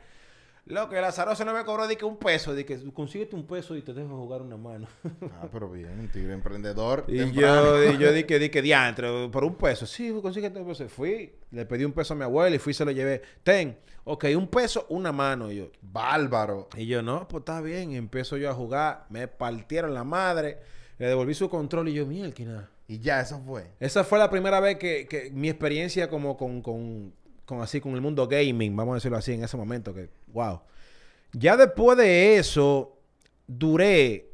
Lo 0.65 0.89
que 0.89 0.97
el 0.97 1.03
azaroso 1.03 1.45
no 1.45 1.53
me 1.53 1.63
cobró 1.63 1.87
de 1.87 1.95
que 1.95 2.05
un 2.05 2.17
peso, 2.17 2.55
de 2.55 2.65
que 2.65 2.91
consíguete 2.91 3.35
un 3.35 3.45
peso 3.45 3.75
y 3.75 3.83
te 3.83 3.93
dejo 3.93 4.17
jugar 4.17 4.41
una 4.41 4.57
mano. 4.57 4.87
Ah, 5.39 5.47
pero 5.51 5.69
bien, 5.69 5.99
un 5.99 6.07
tigre 6.07 6.33
emprendedor. 6.33 7.05
Y 7.07 7.17
temprano. 7.17 7.83
yo, 7.83 7.91
y 7.91 7.97
yo 7.99 8.11
dije, 8.11 8.39
dije, 8.39 8.61
diantre, 8.63 9.29
por 9.29 9.43
un 9.43 9.55
peso. 9.55 9.85
Sí, 9.85 10.11
consíguete 10.23 10.57
un 10.59 10.65
peso. 10.65 10.87
Fui, 10.89 11.33
le 11.51 11.65
pedí 11.67 11.85
un 11.85 11.91
peso 11.91 12.15
a 12.15 12.17
mi 12.17 12.23
abuela 12.23 12.55
y 12.55 12.59
fui 12.59 12.71
y 12.71 12.73
se 12.73 12.83
lo 12.83 12.89
llevé. 12.91 13.21
Ten, 13.43 13.77
ok, 14.05 14.25
un 14.35 14.47
peso, 14.47 14.87
una 14.89 15.11
mano. 15.11 15.51
Y 15.51 15.57
yo, 15.57 15.69
Bárbaro. 15.81 16.69
y 16.75 16.87
yo, 16.87 17.03
no, 17.03 17.27
pues 17.27 17.41
está 17.41 17.61
bien. 17.61 17.91
Y 17.91 17.97
empiezo 17.97 18.37
yo 18.37 18.49
a 18.49 18.53
jugar. 18.55 19.05
Me 19.09 19.27
partieron 19.27 19.93
la 19.93 20.03
madre. 20.03 20.57
Le 20.97 21.07
devolví 21.07 21.35
su 21.35 21.47
control 21.47 21.89
y 21.89 21.93
yo, 21.93 22.07
mierda. 22.07 22.69
Y 22.87 22.99
ya, 22.99 23.21
eso 23.21 23.41
fue. 23.45 23.71
Esa 23.79 24.03
fue 24.03 24.19
la 24.19 24.29
primera 24.29 24.59
vez 24.59 24.77
que, 24.77 25.07
que 25.07 25.31
mi 25.31 25.49
experiencia 25.49 26.07
como 26.09 26.37
con, 26.37 26.61
con, 26.61 27.13
con 27.45 27.61
así, 27.61 27.81
con 27.81 27.93
el 27.95 28.01
mundo 28.01 28.27
gaming, 28.27 28.75
vamos 28.75 28.93
a 28.93 28.95
decirlo 28.95 29.17
así, 29.17 29.33
en 29.33 29.43
ese 29.43 29.57
momento, 29.57 29.93
que, 29.93 30.09
wow. 30.27 30.61
Ya 31.33 31.57
después 31.57 31.97
de 31.97 32.37
eso, 32.37 32.97
duré 33.47 34.29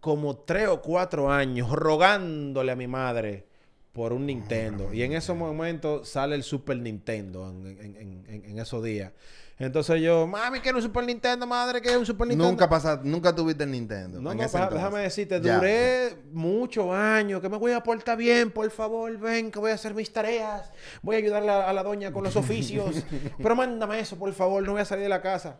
como 0.00 0.36
tres 0.36 0.68
o 0.68 0.82
cuatro 0.82 1.30
años 1.30 1.70
rogándole 1.70 2.72
a 2.72 2.76
mi 2.76 2.86
madre 2.86 3.46
por 3.92 4.12
un 4.12 4.26
Nintendo. 4.26 4.92
Y 4.92 5.02
en 5.02 5.12
esos 5.12 5.36
momentos 5.36 6.08
sale 6.08 6.34
el 6.34 6.42
Super 6.42 6.76
Nintendo 6.78 7.48
en, 7.48 7.66
en- 7.66 7.96
en- 7.96 8.24
en- 8.28 8.44
en 8.44 8.58
esos 8.58 8.82
días. 8.84 9.12
Entonces 9.58 10.02
yo, 10.02 10.26
mami, 10.26 10.60
quiero 10.60 10.76
un 10.76 10.82
Super 10.82 11.04
Nintendo, 11.04 11.46
madre, 11.46 11.80
quiero 11.80 11.98
un 11.98 12.04
Super 12.04 12.26
Nintendo. 12.28 12.50
Nunca 12.50 12.68
pasaste, 12.68 13.08
nunca 13.08 13.34
tuviste 13.34 13.64
el 13.64 13.70
Nintendo. 13.70 14.20
No, 14.20 14.34
no, 14.34 14.42
déjame 14.42 15.00
decirte, 15.00 15.40
Ya. 15.40 15.56
duré 15.56 16.14
muchos 16.32 16.90
años, 16.92 17.40
que 17.40 17.48
me 17.48 17.56
voy 17.56 17.72
a 17.72 17.80
portar 17.82 18.18
bien, 18.18 18.50
por 18.50 18.70
favor, 18.70 19.16
ven, 19.16 19.50
que 19.50 19.58
voy 19.58 19.70
a 19.70 19.74
hacer 19.74 19.94
mis 19.94 20.12
tareas, 20.12 20.70
voy 21.00 21.16
a 21.16 21.18
ayudarle 21.20 21.50
a, 21.50 21.70
a 21.70 21.72
la 21.72 21.82
doña 21.82 22.12
con 22.12 22.22
los 22.22 22.36
oficios, 22.36 23.02
pero 23.42 23.56
mándame 23.56 23.98
eso, 23.98 24.16
por 24.18 24.30
favor, 24.34 24.62
no 24.62 24.72
voy 24.72 24.82
a 24.82 24.84
salir 24.84 25.04
de 25.04 25.08
la 25.08 25.22
casa. 25.22 25.58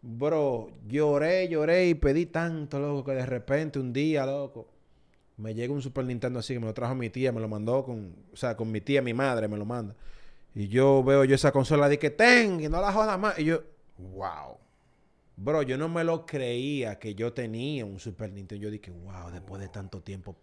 Bro, 0.00 0.68
lloré, 0.86 1.48
lloré 1.48 1.88
y 1.88 1.94
pedí 1.94 2.26
tanto, 2.26 2.78
loco, 2.78 3.04
que 3.04 3.12
de 3.16 3.26
repente 3.26 3.80
un 3.80 3.92
día, 3.92 4.24
loco, 4.26 4.68
me 5.38 5.54
llega 5.54 5.72
un 5.74 5.82
Super 5.82 6.04
Nintendo 6.04 6.38
así, 6.38 6.54
que 6.54 6.60
me 6.60 6.66
lo 6.66 6.74
trajo 6.74 6.94
mi 6.94 7.10
tía, 7.10 7.32
me 7.32 7.40
lo 7.40 7.48
mandó 7.48 7.82
con, 7.84 8.14
o 8.32 8.36
sea, 8.36 8.56
con 8.56 8.70
mi 8.70 8.80
tía, 8.80 9.02
mi 9.02 9.12
madre, 9.12 9.48
me 9.48 9.56
lo 9.56 9.64
manda. 9.64 9.96
Y 10.54 10.68
yo 10.68 11.02
veo 11.02 11.24
yo 11.24 11.34
esa 11.34 11.52
consola 11.52 11.88
de 11.88 11.98
que 11.98 12.10
ten, 12.10 12.60
y 12.60 12.68
no 12.68 12.80
la 12.80 12.92
jodas 12.92 13.18
más. 13.18 13.38
Y 13.38 13.44
yo, 13.44 13.62
Wow. 13.98 14.58
Bro, 15.36 15.62
yo 15.62 15.76
no 15.76 15.88
me 15.88 16.04
lo 16.04 16.26
creía 16.26 16.98
que 16.98 17.14
yo 17.14 17.32
tenía 17.32 17.84
un 17.84 17.98
Super 17.98 18.30
Nintendo. 18.32 18.64
Yo 18.64 18.70
dije, 18.70 18.90
wow, 18.90 19.30
después 19.32 19.60
de 19.60 19.68
tanto 19.68 20.00
tiempo 20.00 20.36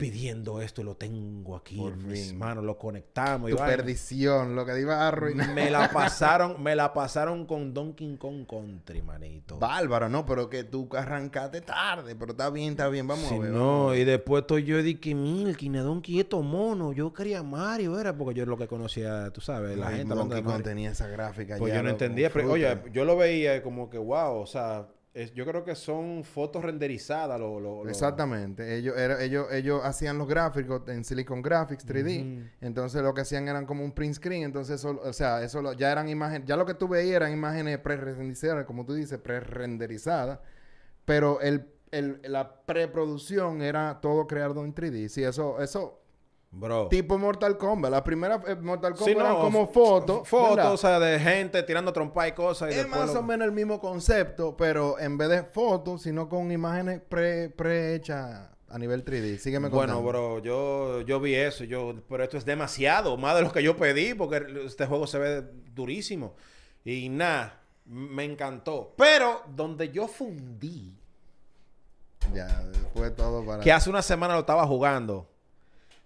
pidiendo 0.00 0.62
esto, 0.62 0.82
lo 0.82 0.96
tengo 0.96 1.54
aquí 1.54 1.76
Por 1.76 1.92
en 1.92 2.08
mis 2.08 2.32
manos, 2.32 2.64
lo 2.64 2.78
conectamos. 2.78 3.50
y 3.50 3.52
Tu 3.52 3.58
perdición, 3.58 4.56
lo 4.56 4.64
que 4.64 4.72
te 4.72 4.80
iba 4.80 4.96
a 4.96 5.08
arruinar. 5.08 5.52
Me 5.52 5.70
la 5.70 5.90
pasaron, 5.92 6.62
me 6.62 6.74
la 6.74 6.94
pasaron 6.94 7.44
con 7.44 7.74
Donkey 7.74 8.16
Kong 8.16 8.46
Country, 8.48 9.02
manito. 9.02 9.58
Bárbaro, 9.58 10.08
no, 10.08 10.24
pero 10.24 10.48
que 10.48 10.64
tú 10.64 10.88
arrancaste 10.96 11.60
tarde, 11.60 12.16
pero 12.16 12.32
está 12.32 12.48
bien, 12.48 12.70
está 12.70 12.88
bien, 12.88 13.06
vamos 13.06 13.28
Si 13.28 13.34
a 13.34 13.38
ver. 13.38 13.50
no, 13.50 13.94
y 13.94 14.04
después 14.04 14.40
estoy 14.40 14.64
yo 14.64 14.82
dije, 14.82 15.14
Milky, 15.14 15.68
Donkey, 15.68 16.20
esto 16.20 16.40
mono. 16.40 16.92
Yo 16.92 17.12
quería 17.12 17.42
Mario, 17.42 18.00
era 18.00 18.16
porque 18.16 18.34
yo 18.38 18.46
lo 18.46 18.56
que 18.56 18.66
conocía, 18.66 19.30
tú 19.30 19.42
sabes, 19.42 19.76
la 19.76 19.88
Ay, 19.88 19.98
gente 19.98 20.14
de 20.14 20.18
Donkey 20.18 20.42
Kong 20.42 20.62
tenía 20.62 20.92
esa 20.92 21.08
gráfica 21.08 21.56
Pues 21.58 21.72
ya, 21.72 21.76
yo 21.78 21.82
no 21.82 21.90
entendía, 21.90 22.30
pero 22.32 22.52
oye, 22.52 22.78
yo 22.90 23.04
lo 23.04 23.18
veía 23.18 23.62
como 23.62 23.90
que, 23.90 23.98
wow, 23.98 24.38
o 24.38 24.46
sea, 24.46 24.88
es- 25.12 25.32
yo 25.34 25.44
creo 25.44 25.64
que 25.64 25.74
son 25.74 26.22
fotos 26.24 26.64
renderizadas. 26.64 27.38
Lo, 27.40 27.58
lo- 27.60 27.84
lo- 27.84 27.90
Exactamente. 27.90 28.76
Ellos, 28.76 28.96
era- 28.96 29.22
ellos, 29.22 29.46
ellos 29.52 29.80
hacían 29.84 30.18
los 30.18 30.28
gráficos 30.28 30.82
en 30.88 31.04
Silicon 31.04 31.42
Graphics 31.42 31.84
3D. 31.84 32.20
Ujú. 32.38 32.48
Entonces 32.60 33.02
lo 33.02 33.12
que 33.14 33.22
hacían 33.22 33.48
eran 33.48 33.66
como 33.66 33.84
un 33.84 33.92
print 33.92 34.14
screen. 34.14 34.42
Entonces, 34.44 34.76
eso, 34.80 35.00
o 35.02 35.12
sea, 35.12 35.42
eso 35.42 35.60
lo- 35.62 35.72
ya 35.72 35.90
eran 35.90 36.08
imágenes. 36.08 36.46
Ya 36.46 36.56
lo 36.56 36.64
que 36.66 36.74
tú 36.74 36.86
veías 36.88 37.16
eran 37.16 37.32
imágenes 37.32 37.78
pre-renderizadas, 37.78 38.64
como 38.66 38.84
tú 38.84 38.94
dices, 38.94 39.18
pre-renderizadas. 39.18 40.38
Pero 41.04 41.40
el, 41.40 41.66
el- 41.90 42.20
la 42.24 42.64
preproducción 42.64 43.62
era 43.62 44.00
todo 44.00 44.26
creado 44.26 44.64
en 44.64 44.74
3D. 44.74 45.08
Sí, 45.08 45.22
eso, 45.24 45.60
eso. 45.60 45.99
Bro. 46.52 46.88
Tipo 46.88 47.16
Mortal 47.16 47.56
Kombat. 47.56 47.90
La 47.92 48.02
primera 48.02 48.42
eh, 48.46 48.56
Mortal 48.56 48.92
Kombat 48.94 49.06
Sí, 49.14 49.18
eran 49.18 49.36
como 49.36 49.68
fotos. 49.68 50.28
Fotos, 50.28 50.66
o 50.66 50.76
sea, 50.76 50.98
de 50.98 51.18
gente 51.20 51.62
tirando 51.62 51.92
trompa 51.92 52.26
y 52.26 52.32
cosas. 52.32 52.74
Y 52.74 52.78
Es 52.78 52.88
más 52.88 53.12
lo- 53.14 53.20
o 53.20 53.22
menos 53.22 53.46
el 53.46 53.52
mismo 53.52 53.78
concepto, 53.80 54.56
pero 54.56 54.98
en 54.98 55.16
vez 55.16 55.28
de 55.28 55.42
fotos, 55.44 56.02
sino 56.02 56.28
con 56.28 56.50
imágenes 56.50 57.00
pre, 57.08 57.50
pre-hechas 57.50 58.48
a 58.68 58.78
nivel 58.78 59.04
3D. 59.04 59.38
Sígueme 59.38 59.68
Bueno, 59.68 60.02
bro, 60.02 60.40
yo, 60.40 61.00
yo 61.02 61.20
vi 61.20 61.34
eso, 61.36 61.62
yo, 61.64 61.94
pero 62.08 62.24
esto 62.24 62.36
es 62.36 62.44
demasiado, 62.44 63.16
más 63.16 63.36
de 63.36 63.42
lo 63.42 63.52
que 63.52 63.62
yo 63.62 63.76
pedí, 63.76 64.14
porque 64.14 64.44
este 64.66 64.86
juego 64.86 65.06
se 65.06 65.18
ve 65.18 65.44
durísimo. 65.72 66.34
Y 66.84 67.08
nada, 67.10 67.60
me 67.84 68.24
encantó. 68.24 68.92
Pero 68.96 69.42
donde 69.54 69.90
yo 69.90 70.08
fundí, 70.08 70.96
Ya, 72.34 72.46
después 72.72 73.14
todo 73.14 73.44
para... 73.44 73.62
que 73.62 73.72
hace 73.72 73.88
una 73.90 74.02
semana 74.02 74.34
lo 74.34 74.40
estaba 74.40 74.66
jugando, 74.66 75.28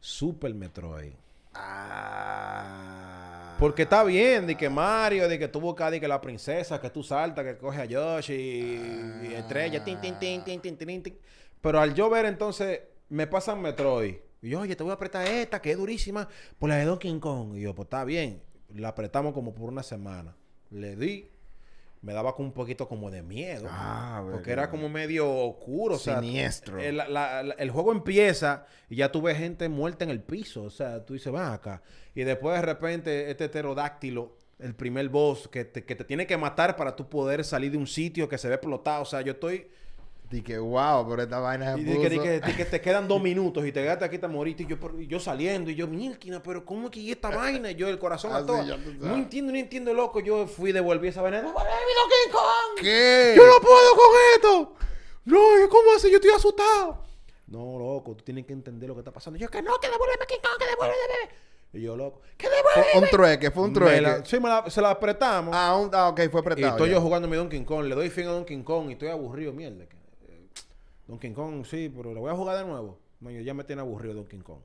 Super 0.04 0.52
Metroid. 0.52 1.14
Ah. 1.54 3.56
Porque 3.58 3.84
está 3.84 4.04
bien, 4.04 4.46
de 4.46 4.54
que 4.54 4.68
Mario, 4.68 5.26
de 5.26 5.38
que 5.38 5.48
tú 5.48 5.62
buscas 5.62 5.90
de 5.90 5.98
que 5.98 6.06
la 6.06 6.20
princesa, 6.20 6.78
que 6.78 6.90
tú 6.90 7.02
saltas, 7.02 7.42
que 7.42 7.56
coge 7.56 7.80
a 7.80 7.86
Yoshi 7.86 8.34
y, 8.34 9.28
y 9.30 9.34
estrella, 9.34 9.82
tin, 9.82 9.98
tin, 10.02 10.18
tin, 10.18 10.44
tin, 10.44 10.60
tin, 10.60 10.76
tin, 10.76 11.02
tin. 11.02 11.18
Pero 11.58 11.80
al 11.80 11.94
yo 11.94 12.10
ver 12.10 12.26
entonces, 12.26 12.82
me 13.08 13.26
pasan 13.26 13.62
Metroid. 13.62 14.16
Y 14.42 14.50
yo, 14.50 14.60
oye, 14.60 14.76
te 14.76 14.82
voy 14.82 14.90
a 14.90 14.96
apretar 14.96 15.26
esta, 15.26 15.62
que 15.62 15.70
es 15.70 15.78
durísima, 15.78 16.28
por 16.58 16.68
la 16.68 16.76
de 16.76 16.84
Donkey 16.84 17.18
Kong. 17.18 17.56
Y 17.56 17.62
yo, 17.62 17.74
pues 17.74 17.86
está 17.86 18.04
bien. 18.04 18.42
La 18.74 18.88
apretamos 18.88 19.32
como 19.32 19.54
por 19.54 19.70
una 19.70 19.82
semana. 19.82 20.36
Le 20.68 20.96
di, 20.96 21.30
me 22.04 22.12
daba 22.12 22.34
con 22.34 22.46
un 22.46 22.52
poquito 22.52 22.86
como 22.86 23.10
de 23.10 23.22
miedo. 23.22 23.66
Ah, 23.68 24.22
porque 24.30 24.50
era 24.52 24.68
como 24.70 24.88
medio 24.88 25.28
oscuro. 25.28 25.94
O 25.94 25.98
sea, 25.98 26.20
Siniestro. 26.20 26.78
el, 26.78 26.98
la- 26.98 27.08
la- 27.42 27.54
el 27.58 27.70
juego 27.70 27.92
empieza 27.92 28.66
y 28.90 28.96
ya 28.96 29.10
tú 29.10 29.22
ves 29.22 29.38
gente 29.38 29.68
muerta 29.68 30.04
en 30.04 30.10
el 30.10 30.20
piso. 30.22 30.62
O 30.64 30.70
sea, 30.70 31.04
tú 31.04 31.14
dices, 31.14 31.32
va 31.34 31.52
acá. 31.54 31.82
Y 32.14 32.22
después 32.24 32.54
de 32.56 32.62
repente, 32.62 33.30
este 33.30 33.48
pterodáctilo, 33.48 34.36
el 34.58 34.74
primer 34.74 35.08
boss, 35.08 35.48
que 35.48 35.64
te, 35.64 35.84
que 35.84 35.96
te 35.96 36.04
tiene 36.04 36.26
que 36.26 36.36
matar 36.36 36.76
para 36.76 36.94
tú 36.94 37.08
poder 37.08 37.42
salir 37.44 37.72
de 37.72 37.78
un 37.78 37.86
sitio 37.86 38.28
que 38.28 38.38
se 38.38 38.48
ve 38.48 38.54
explotado. 38.54 39.02
O 39.02 39.06
sea, 39.06 39.20
yo 39.22 39.32
estoy. 39.32 39.66
Dije, 40.34 40.58
wow, 40.58 41.08
pero 41.08 41.22
esta 41.22 41.38
vaina 41.38 41.74
se 41.76 41.80
Y 41.80 41.84
que, 41.84 42.10
puso- 42.10 42.22
que- 42.42 42.56
que 42.56 42.64
te 42.64 42.80
quedan 42.80 43.06
dos 43.06 43.22
minutos 43.22 43.64
y 43.64 43.70
te 43.70 43.80
quedaste 43.82 44.04
aquí, 44.04 44.18
te 44.18 44.26
moriste. 44.26 44.64
Y 44.64 44.66
yo, 44.66 44.76
y 44.98 45.06
yo 45.06 45.20
saliendo, 45.20 45.70
y 45.70 45.76
yo, 45.76 45.86
mierda, 45.86 46.42
pero 46.42 46.64
¿cómo 46.64 46.90
que 46.90 46.98
y 46.98 47.12
esta 47.12 47.28
vaina? 47.30 47.70
Y 47.70 47.76
yo, 47.76 47.88
el 47.88 48.00
corazón 48.00 48.32
a 48.32 48.36
Así, 48.38 48.46
todo. 48.46 48.64
No 49.00 49.14
entiendo, 49.14 49.52
no 49.52 49.58
entiendo, 49.58 49.94
loco. 49.94 50.18
Yo 50.18 50.48
fui, 50.48 50.72
devolví 50.72 51.06
esa 51.06 51.22
vaina. 51.22 51.36
¡Devuelve 51.36 51.60
mi 51.70 51.94
Donkey 52.00 52.32
Kong! 52.32 52.80
¿Qué? 52.82 53.34
¡Yo 53.36 53.46
no 53.46 53.60
puedo 53.60 53.94
con 53.94 54.16
esto! 54.34 54.74
No, 55.26 55.64
¿y 55.64 55.68
¿cómo 55.68 55.92
así? 55.96 56.10
Yo 56.10 56.16
estoy 56.16 56.32
asustado. 56.32 56.98
No, 57.46 57.78
loco, 57.78 58.16
tú 58.16 58.24
tienes 58.24 58.44
que 58.44 58.54
entender 58.54 58.88
lo 58.88 58.94
que 58.96 59.02
está 59.02 59.12
pasando. 59.12 59.38
Y 59.38 59.42
yo, 59.42 59.48
que 59.48 59.62
no, 59.62 59.78
que 59.78 59.88
devuélveme 59.88 60.26
King 60.26 60.38
Kong, 60.42 60.58
que 60.58 60.66
devuélveme. 60.66 61.44
Y 61.74 61.80
yo, 61.80 61.96
loco, 61.96 62.22
que 62.36 62.48
devuélveme. 62.48 62.86
Fue 62.92 63.00
un 63.02 63.08
trueque, 63.08 63.50
fue 63.52 63.62
un 63.64 63.72
trueque. 63.72 64.00
la- 64.00 64.24
sí, 64.24 64.40
me 64.40 64.48
la- 64.48 64.68
se 64.68 64.80
la 64.82 64.90
apretamos. 64.90 65.54
Ah, 65.56 65.76
un- 65.76 65.90
ah, 65.92 66.08
ok, 66.08 66.22
fue 66.30 66.40
y 66.40 66.42
apretado. 66.42 66.68
estoy 66.72 66.88
ya. 66.88 66.94
yo 66.96 67.00
jugando 67.00 67.28
mi 67.28 67.36
Donkey 67.36 67.64
Kong. 67.64 67.84
Le 67.86 67.94
doy 67.94 68.10
fin 68.10 68.26
a 68.26 68.32
Donkey 68.32 68.60
Kong 68.64 68.88
y 68.90 68.92
estoy 68.94 69.08
aburrido, 69.08 69.52
mierda. 69.52 69.84
Donkey 71.06 71.32
Kong, 71.32 71.64
sí, 71.64 71.92
pero 71.94 72.12
lo 72.14 72.20
voy 72.20 72.30
a 72.30 72.34
jugar 72.34 72.58
de 72.58 72.64
nuevo. 72.64 72.98
No, 73.20 73.30
yo 73.30 73.40
ya 73.40 73.54
me 73.54 73.64
tiene 73.64 73.80
aburrido 73.80 74.14
Donkey 74.14 74.40
Kong. 74.40 74.60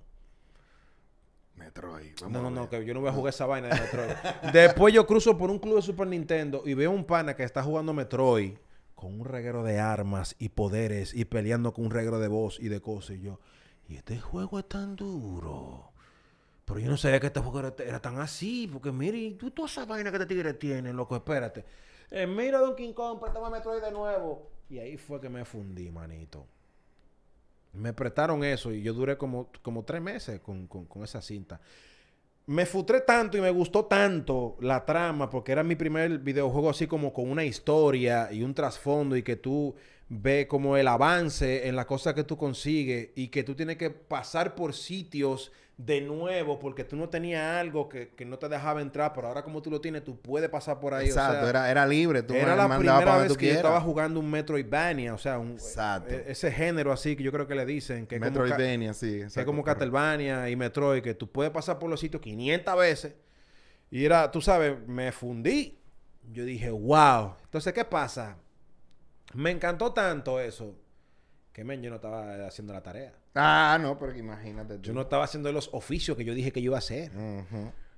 Metroid. 1.56 2.14
No, 2.22 2.30
vamos 2.30 2.52
no, 2.54 2.62
no, 2.62 2.70
que 2.70 2.86
yo 2.86 2.94
no 2.94 3.02
voy 3.02 3.10
a 3.10 3.14
jugar 3.14 3.34
esa 3.34 3.46
vaina 3.46 3.68
de 3.68 3.80
Metroid. 3.80 4.12
Después 4.54 4.94
yo 4.94 5.06
cruzo 5.06 5.38
por 5.38 5.50
un 5.50 5.60
club 5.60 5.76
de 5.76 5.82
Super 5.82 6.08
Nintendo 6.08 6.64
y 6.66 6.74
veo 6.74 6.92
un 6.92 7.04
pana 7.04 7.36
que 7.36 7.44
está 7.44 7.62
jugando 7.64 7.94
Metroid 7.94 8.54
con 8.96 9.20
un 9.20 9.26
reguero 9.26 9.64
de 9.64 9.80
armas 9.80 10.36
y 10.40 10.50
poderes 10.50 11.14
y 11.14 11.26
peleando 11.26 11.74
con 11.74 11.86
un 11.86 11.92
reguero 11.92 12.20
de 12.20 12.28
voz 12.28 12.60
y 12.60 12.70
de 12.70 12.82
cosas. 12.82 13.18
Y 13.18 13.22
yo, 13.22 13.40
y 13.88 13.96
este 13.96 14.20
juego 14.20 14.60
es 14.60 14.68
tan 14.68 14.96
duro. 14.96 15.92
Pero 16.66 16.80
yo 16.80 16.90
no 16.90 16.98
sabía 16.98 17.20
que 17.20 17.28
este 17.28 17.40
juego 17.40 17.60
era, 17.60 17.74
era 17.84 18.00
tan 18.00 18.20
así, 18.20 18.70
porque 18.72 18.92
mire, 18.92 19.32
tú 19.32 19.52
toda 19.52 19.68
esa 19.68 19.86
vaina 19.86 20.12
que 20.12 20.18
este 20.18 20.28
tigre 20.28 20.54
tiene, 20.54 20.94
loco, 20.94 21.16
espérate. 21.16 21.66
Eh, 22.12 22.28
mira 22.28 22.60
Donkey 22.60 22.94
Kong, 22.94 23.20
préstame 23.20 23.50
Metroid 23.50 23.82
de 23.82 23.92
nuevo. 23.92 24.50
Y 24.70 24.80
ahí 24.80 24.98
fue 24.98 25.20
que 25.20 25.30
me 25.30 25.46
fundí, 25.46 25.90
manito. 25.92 26.48
Me 27.74 27.94
prestaron 27.94 28.44
eso 28.44 28.72
y 28.72 28.82
yo 28.82 28.94
duré 28.94 29.18
como, 29.18 29.50
como 29.62 29.84
tres 29.86 30.02
meses 30.02 30.40
con, 30.40 30.68
con- 30.68 30.86
con 30.86 31.04
esa 31.04 31.22
cinta. 31.22 31.60
Me 32.48 32.66
frustré 32.66 33.02
tanto 33.02 33.38
y 33.38 33.42
me 33.42 33.52
gustó 33.52 33.86
tanto 33.86 34.58
la 34.62 34.86
trama 34.86 35.30
porque 35.30 35.52
era 35.54 35.64
mi 35.64 35.76
primer 35.76 36.20
videojuego 36.20 36.70
así 36.72 36.88
como 36.88 37.14
con 37.14 37.30
una 37.30 37.46
historia 37.46 38.32
y 38.32 38.44
un 38.44 38.56
trasfondo 38.56 39.16
y 39.18 39.24
que 39.24 39.36
tú 39.38 39.76
ves 40.10 40.48
como 40.48 40.76
el 40.76 40.88
avance 40.88 41.68
en 41.68 41.76
las 41.76 41.86
cosas 41.86 42.16
que 42.16 42.24
tú 42.24 42.36
consigues 42.36 43.10
y 43.16 43.28
que 43.28 43.44
tú 43.44 43.56
tienes 43.56 43.78
que 43.78 43.92
pasar 43.92 44.56
por 44.56 44.74
sitios 44.74 45.52
de 45.78 46.02
nuevo 46.02 46.60
porque 46.60 46.84
tú 46.84 46.98
no 46.98 47.08
tenías 47.08 47.58
algo 47.58 47.88
que, 47.88 48.10
que 48.10 48.26
no 48.26 48.38
te 48.38 48.50
dejaba 48.50 48.82
entrar, 48.82 49.14
pero 49.14 49.28
ahora 49.28 49.44
como 49.44 49.62
tú 49.62 49.72
lo 49.72 49.80
tienes, 49.80 50.04
tú 50.04 50.20
puedes 50.20 50.50
pasar 50.50 50.80
por 50.80 50.94
ahí. 50.94 51.06
o 51.06 51.10
Exacto, 51.10 51.40
sea, 51.40 51.50
era, 51.50 51.72
era 51.72 51.88
libre. 51.88 52.22
Tú 52.22 52.34
era 52.34 52.54
la 52.56 52.68
primera 52.68 53.00
para 53.00 53.18
vez 53.20 53.38
que 53.38 53.48
yo 53.48 53.54
estaba 53.54 53.80
jugando 53.80 54.20
un 54.20 54.30
Metroidvania, 54.30 55.14
o 55.14 55.18
sea, 55.18 55.40
un, 55.40 55.52
Exacto. 55.52 56.14
e- 56.14 56.26
ese 56.28 56.52
género 56.52 56.92
así 56.92 57.16
que 57.16 57.24
yo 57.24 57.32
creo 57.32 57.48
que 57.48 57.56
le 57.56 57.66
dicen, 57.66 58.08
que 58.08 58.20
Metroidvania, 58.20 58.94
sí. 58.94 59.20
que 59.34 59.40
es 59.40 59.46
como. 59.46 59.64
Castlevania 59.64 60.50
y 60.50 60.56
Metroid, 60.56 61.02
que 61.04 61.14
tú 61.14 61.32
puedes 61.32 61.52
pasar 61.52 61.80
por 61.80 61.90
los 61.90 62.00
sitios 62.00 62.22
500 62.22 62.78
veces. 62.78 63.14
Y 63.92 64.04
era, 64.04 64.32
tú 64.32 64.42
sabes, 64.42 64.76
me 64.88 65.12
fundí. 65.12 65.80
Yo 66.32 66.44
dije, 66.44 66.72
wow. 66.72 67.36
Entonces, 67.44 67.72
¿qué 67.72 67.86
pasa? 67.86 68.38
Me 69.34 69.52
encantó 69.52 69.94
tanto 69.94 70.40
eso 70.40 70.76
que, 71.54 71.64
men, 71.64 71.82
yo 71.82 71.90
no 71.90 71.98
estaba 71.98 72.48
haciendo 72.48 72.74
la 72.74 72.82
tarea. 72.82 73.14
Ah, 73.36 73.78
no, 73.82 73.98
pero 73.98 74.16
imagínate 74.16 74.76
tú. 74.78 74.82
Yo 74.82 74.94
no 74.94 75.02
estaba 75.02 75.26
haciendo 75.26 75.52
los 75.52 75.70
oficios 75.74 76.16
que 76.18 76.24
yo 76.26 76.34
dije 76.34 76.52
que 76.52 76.62
yo 76.62 76.68
iba 76.68 76.78
a 76.78 76.80
hacer. 76.80 77.12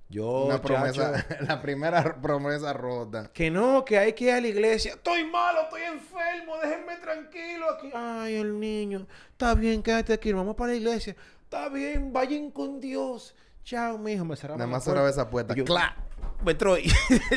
Yo, 0.10 0.46
Una 0.46 0.62
promesa, 0.62 1.26
chacho, 1.26 1.44
la 1.48 1.62
primera 1.62 2.22
promesa 2.22 2.74
rota. 2.74 3.32
que 3.32 3.50
no, 3.50 3.86
que 3.86 3.98
hay 3.98 4.12
que 4.12 4.26
ir 4.26 4.32
a 4.32 4.42
la 4.42 4.48
iglesia. 4.48 4.94
Estoy 4.94 5.24
malo, 5.24 5.62
estoy 5.62 5.84
enfermo, 5.84 6.58
déjenme 6.62 6.98
tranquilo 6.98 7.70
aquí. 7.72 7.92
Ay, 7.94 8.36
el 8.36 8.60
niño. 8.60 9.08
Está 9.32 9.56
bien, 9.56 9.82
quédate 9.82 10.12
aquí, 10.12 10.34
vamos 10.34 10.56
para 10.56 10.72
la 10.72 10.78
iglesia. 10.78 11.16
Está 11.44 11.70
bien, 11.70 12.12
vayan 12.12 12.52
con 12.52 12.82
Dios. 12.82 13.36
Chao, 13.64 13.98
mijo, 13.98 14.26
me 14.26 14.36
cerraron 14.36 14.58
Nada 14.58 14.70
más 14.70 14.84
cerraba 14.84 15.10
esa 15.10 15.30
puerta. 15.30 15.54
Yo, 15.54 15.64
¡Cla! 15.64 15.96
Metroid. 16.44 16.92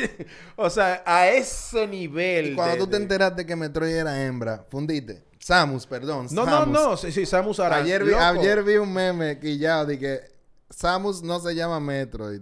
o 0.55 0.69
sea, 0.69 1.03
a 1.05 1.29
ese 1.29 1.87
nivel. 1.87 2.51
Y 2.51 2.55
cuando 2.55 2.73
de- 2.73 2.79
tú 2.79 2.87
te 2.87 2.97
de- 2.97 3.03
enteraste 3.03 3.45
que 3.45 3.55
Metroid 3.55 3.95
era 3.95 4.23
hembra, 4.25 4.65
fundiste. 4.69 5.23
Samus, 5.39 5.85
perdón. 5.85 6.27
No, 6.31 6.45
no, 6.45 6.65
no. 6.65 6.97
Sí, 6.97 7.11
sí, 7.11 7.25
Samus 7.25 7.59
Aran. 7.59 7.83
Ayer 7.83 8.03
vi, 8.03 8.11
Loco. 8.11 8.23
ayer 8.23 8.63
vi 8.63 8.77
un 8.77 8.91
meme 8.91 9.39
quillado 9.39 9.85
de 9.85 9.99
que 9.99 10.21
Samus 10.69 11.21
no 11.21 11.39
se 11.39 11.53
llama 11.53 11.79
Metroid. 11.79 12.41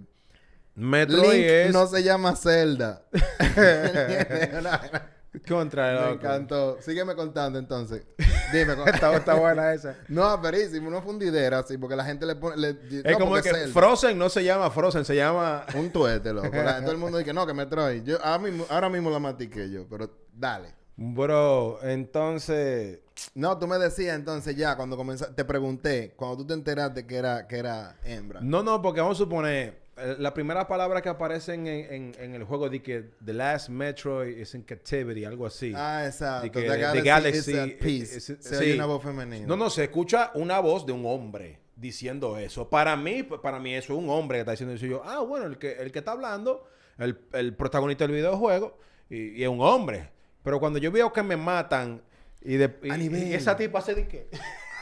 Metroid 0.76 1.22
Link 1.32 1.46
es. 1.46 1.74
no 1.74 1.86
se 1.88 2.02
llama 2.02 2.36
Zelda. 2.36 3.04
Contra, 5.48 6.06
Me 6.08 6.12
encantó. 6.14 6.78
Sígueme 6.82 7.16
contando 7.16 7.58
entonces. 7.58 8.04
Dime. 8.52 8.76
con- 8.78 8.88
está, 8.88 9.16
está 9.16 9.34
buena 9.34 9.74
esa. 9.74 9.96
no, 10.08 10.40
perísimo, 10.42 10.88
una 10.88 11.02
fundidera 11.02 11.60
así, 11.60 11.78
porque 11.78 11.96
la 11.96 12.06
gente 12.06 12.26
le 12.26 12.36
pone. 12.36 12.56
le- 12.58 12.70
Es 13.04 13.14
no, 13.14 13.20
como 13.20 13.42
que. 13.42 13.52
Frozen 13.68 14.18
no 14.18 14.30
se 14.30 14.44
llama 14.44 14.70
Frozen, 14.70 15.06
se 15.06 15.16
llama. 15.16 15.66
Un 15.76 15.92
tuete, 15.92 16.32
loco. 16.34 16.50
La- 16.56 16.82
todo 16.82 16.92
el 16.92 16.98
mundo 16.98 17.18
dice 17.18 17.26
que 17.30 17.34
no, 17.34 17.48
que 17.48 17.54
Metroid. 17.54 18.04
Yo, 18.04 18.18
ahora, 18.24 18.40
mismo, 18.40 18.66
ahora 18.70 18.90
mismo 18.90 19.10
la 19.10 19.20
matiqué 19.20 19.70
yo, 19.72 19.88
pero 19.90 20.10
dale. 20.34 20.76
Bro, 20.96 21.80
entonces. 21.84 23.00
No, 23.36 23.58
tú 23.58 23.68
me 23.68 23.78
decías 23.78 24.16
entonces 24.16 24.56
ya, 24.56 24.76
cuando 24.76 24.96
comenzaste, 24.98 25.34
te 25.34 25.46
pregunté, 25.46 26.14
cuando 26.16 26.38
tú 26.38 26.48
te 26.48 26.54
enteraste 26.54 27.06
que 27.08 27.16
era, 27.16 27.48
que 27.48 27.58
era 27.58 27.98
hembra. 28.04 28.40
No, 28.42 28.62
no, 28.64 28.82
porque 28.82 29.02
vamos 29.02 29.18
a 29.18 29.24
suponer. 29.24 29.83
Eh, 29.98 30.16
La 30.20 30.34
primera 30.34 30.68
palabra 30.68 31.02
que 31.02 31.10
aparecen 31.10 31.68
en, 31.68 31.94
en- 31.94 32.16
en 32.20 32.36
el 32.36 32.44
juego 32.44 32.70
de 32.70 32.82
que 32.82 33.12
The 33.24 33.34
Last 33.34 33.70
Metroid 33.70 34.38
is 34.38 34.54
in 34.56 34.64
captivity, 34.64 35.26
algo 35.26 35.46
así. 35.46 35.74
Ah, 35.76 36.06
exacto. 36.06 36.44
De 36.44 36.52
que 36.52 36.62
The 36.62 36.68
The 36.94 37.02
Galaxy, 37.02 37.52
is 37.52 37.58
at 37.58 37.70
peace. 37.80 38.18
is- 38.18 38.26
Se 38.26 38.38
sí. 38.42 38.56
oye 38.56 38.74
una 38.76 38.86
voz 38.86 39.04
femenina. 39.04 39.46
No, 39.48 39.56
no, 39.56 39.70
se 39.70 39.84
escucha 39.84 40.32
una 40.36 40.60
voz 40.60 40.86
de 40.86 40.92
un 40.94 41.06
hombre 41.06 41.60
diciendo 41.76 42.38
eso. 42.38 42.70
Para 42.70 42.96
mí, 42.96 43.24
para 43.24 43.60
mí 43.60 43.74
eso 43.76 43.94
es 43.94 44.00
un 44.00 44.10
hombre 44.10 44.38
que 44.38 44.40
está 44.42 44.52
diciendo 44.52 44.74
eso. 44.76 44.86
Y 44.86 44.90
yo, 44.90 45.02
ah, 45.04 45.20
bueno, 45.22 45.46
el 45.46 45.58
que, 45.58 45.74
el 45.74 45.92
que 45.92 46.00
está 46.00 46.12
hablando, 46.14 46.66
el, 46.98 47.20
el 47.34 47.56
protagonista 47.56 48.06
del 48.06 48.16
videojuego, 48.16 48.78
y, 49.10 49.30
y 49.40 49.44
es 49.44 49.50
un 49.50 49.62
hombre. 49.62 50.10
Pero 50.44 50.60
cuando 50.60 50.80
yo 50.80 50.92
veo 50.92 51.12
que 51.14 51.24
me 51.24 51.38
matan 51.38 52.02
y, 52.42 52.56
de, 52.56 52.74
y- 52.84 52.90
A 52.90 52.98
nivel. 52.98 53.28
y 53.28 53.34
esa 53.34 53.56
tipa 53.56 53.82
se 53.82 53.96
de 53.96 54.08
qué? 54.08 54.28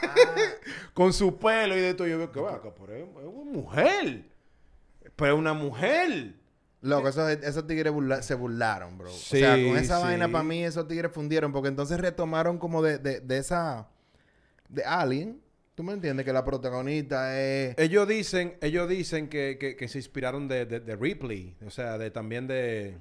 Con 0.94 1.12
su 1.12 1.38
pelo 1.38 1.76
y 1.76 1.80
de 1.80 1.94
todo, 1.94 2.06
yo 2.08 2.18
veo 2.18 2.30
que 2.32 2.40
va, 2.40 2.60
es, 2.60 2.98
es 2.98 3.04
una 3.26 3.50
mujer. 3.52 4.24
Pero 5.16 5.36
una 5.36 5.52
mujer. 5.54 6.34
Loco, 6.80 7.08
esos, 7.08 7.30
esos 7.30 7.66
tigres 7.66 7.92
burla- 7.92 8.22
se 8.22 8.34
burlaron, 8.34 8.98
bro. 8.98 9.10
Sí, 9.10 9.36
o 9.36 9.38
sea, 9.38 9.52
con 9.52 9.76
esa 9.76 9.98
sí. 9.98 10.02
vaina, 10.02 10.28
para 10.32 10.42
mí, 10.42 10.64
esos 10.64 10.88
tigres 10.88 11.12
fundieron, 11.12 11.52
porque 11.52 11.68
entonces 11.68 12.00
retomaron 12.00 12.58
como 12.58 12.82
de, 12.82 12.98
de, 12.98 13.20
de 13.20 13.38
esa. 13.38 13.88
de 14.68 14.84
Alien. 14.84 15.40
¿Tú 15.76 15.82
me 15.84 15.92
entiendes? 15.92 16.26
Que 16.26 16.32
la 16.32 16.44
protagonista 16.44 17.40
es. 17.40 17.78
Ellos 17.78 18.06
dicen, 18.08 18.58
ellos 18.60 18.88
dicen 18.88 19.28
que, 19.28 19.56
que- 19.60 19.76
que 19.76 19.88
se 19.88 19.98
inspiraron 19.98 20.48
de, 20.48 20.66
de- 20.66 20.80
de 20.80 20.96
Ripley, 20.96 21.56
o 21.64 21.70
sea, 21.70 21.98
de 21.98 22.10
también 22.10 22.46
de, 22.48 22.96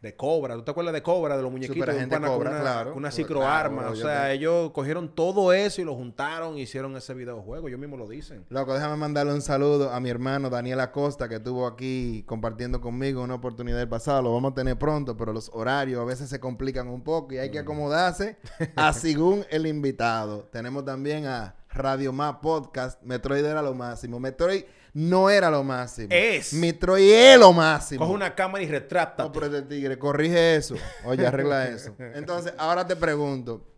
de 0.00 0.16
Cobra. 0.16 0.54
¿Tú 0.54 0.62
te 0.62 0.70
acuerdas 0.70 0.94
de 0.94 1.02
Cobra, 1.02 1.36
de 1.36 1.42
los 1.42 1.52
muñequitos? 1.52 1.94
de 1.94 2.06
pana 2.06 2.28
con 2.28 2.40
una, 2.40 2.60
claro. 2.60 2.90
con 2.92 2.98
una 2.98 3.10
Claro, 3.10 3.16
cicloarma. 3.16 3.82
yo 3.86 3.90
o 3.90 3.96
sea, 3.96 4.32
ellos 4.32 4.70
cogieron 4.70 5.14
todo 5.14 5.52
eso 5.52 5.82
y 5.82 5.84
lo 5.84 5.94
juntaron 5.94 6.56
y 6.56 6.62
hicieron 6.62 6.96
ese 6.96 7.12
videojuego. 7.14 7.68
Ellos 7.68 7.78
mismos 7.78 7.98
lo 7.98 8.08
dicen. 8.08 8.46
Loco, 8.48 8.72
déjame 8.72 8.96
mandarle 8.96 9.34
un 9.34 9.42
saludo 9.42 9.90
a 9.90 10.00
mi 10.00 10.08
hermano 10.08 10.48
Daniel 10.48 10.80
Acosta, 10.80 11.28
que 11.28 11.36
estuvo 11.36 11.66
aquí 11.66 12.24
compartiendo 12.26 12.80
conmigo 12.80 13.22
una 13.22 13.34
oportunidad 13.34 13.76
del 13.78 13.88
pasado. 13.88 14.22
Lo 14.22 14.32
vamos 14.32 14.52
a 14.52 14.54
tener 14.54 14.78
pronto, 14.78 15.16
pero 15.16 15.32
los 15.32 15.50
horarios 15.52 16.00
a 16.00 16.04
veces 16.04 16.30
se 16.30 16.40
complican 16.40 16.88
un 16.88 17.02
poco 17.02 17.34
y 17.34 17.38
hay 17.38 17.50
que 17.50 17.58
acomodarse 17.58 18.38
a 18.76 18.92
según 18.94 19.44
el 19.50 19.66
invitado. 19.66 20.44
Tenemos 20.50 20.84
también 20.84 21.26
a 21.26 21.56
Radio 21.68 22.12
Más 22.12 22.36
Podcast. 22.36 23.02
Metroid 23.02 23.44
era 23.44 23.62
lo 23.62 23.74
máximo. 23.74 24.18
Metroid 24.18 24.64
no 24.92 25.30
era 25.30 25.50
lo 25.50 25.62
máximo. 25.62 26.08
Es. 26.10 26.52
Metroid 26.52 27.12
es 27.12 27.38
lo 27.38 27.52
máximo. 27.52 28.00
Coge 28.00 28.14
una 28.14 28.34
cámara 28.34 28.64
y 28.64 28.68
retracta. 28.68 29.24
No, 29.24 29.32
pero 29.32 29.46
este 29.46 29.62
tigre, 29.62 29.98
corrige 29.98 30.56
eso. 30.56 30.74
Oye, 31.04 31.26
arregla 31.26 31.68
eso. 31.68 31.94
Entonces, 32.14 32.52
ahora 32.58 32.86
te 32.86 32.96
pregunto. 32.96 33.69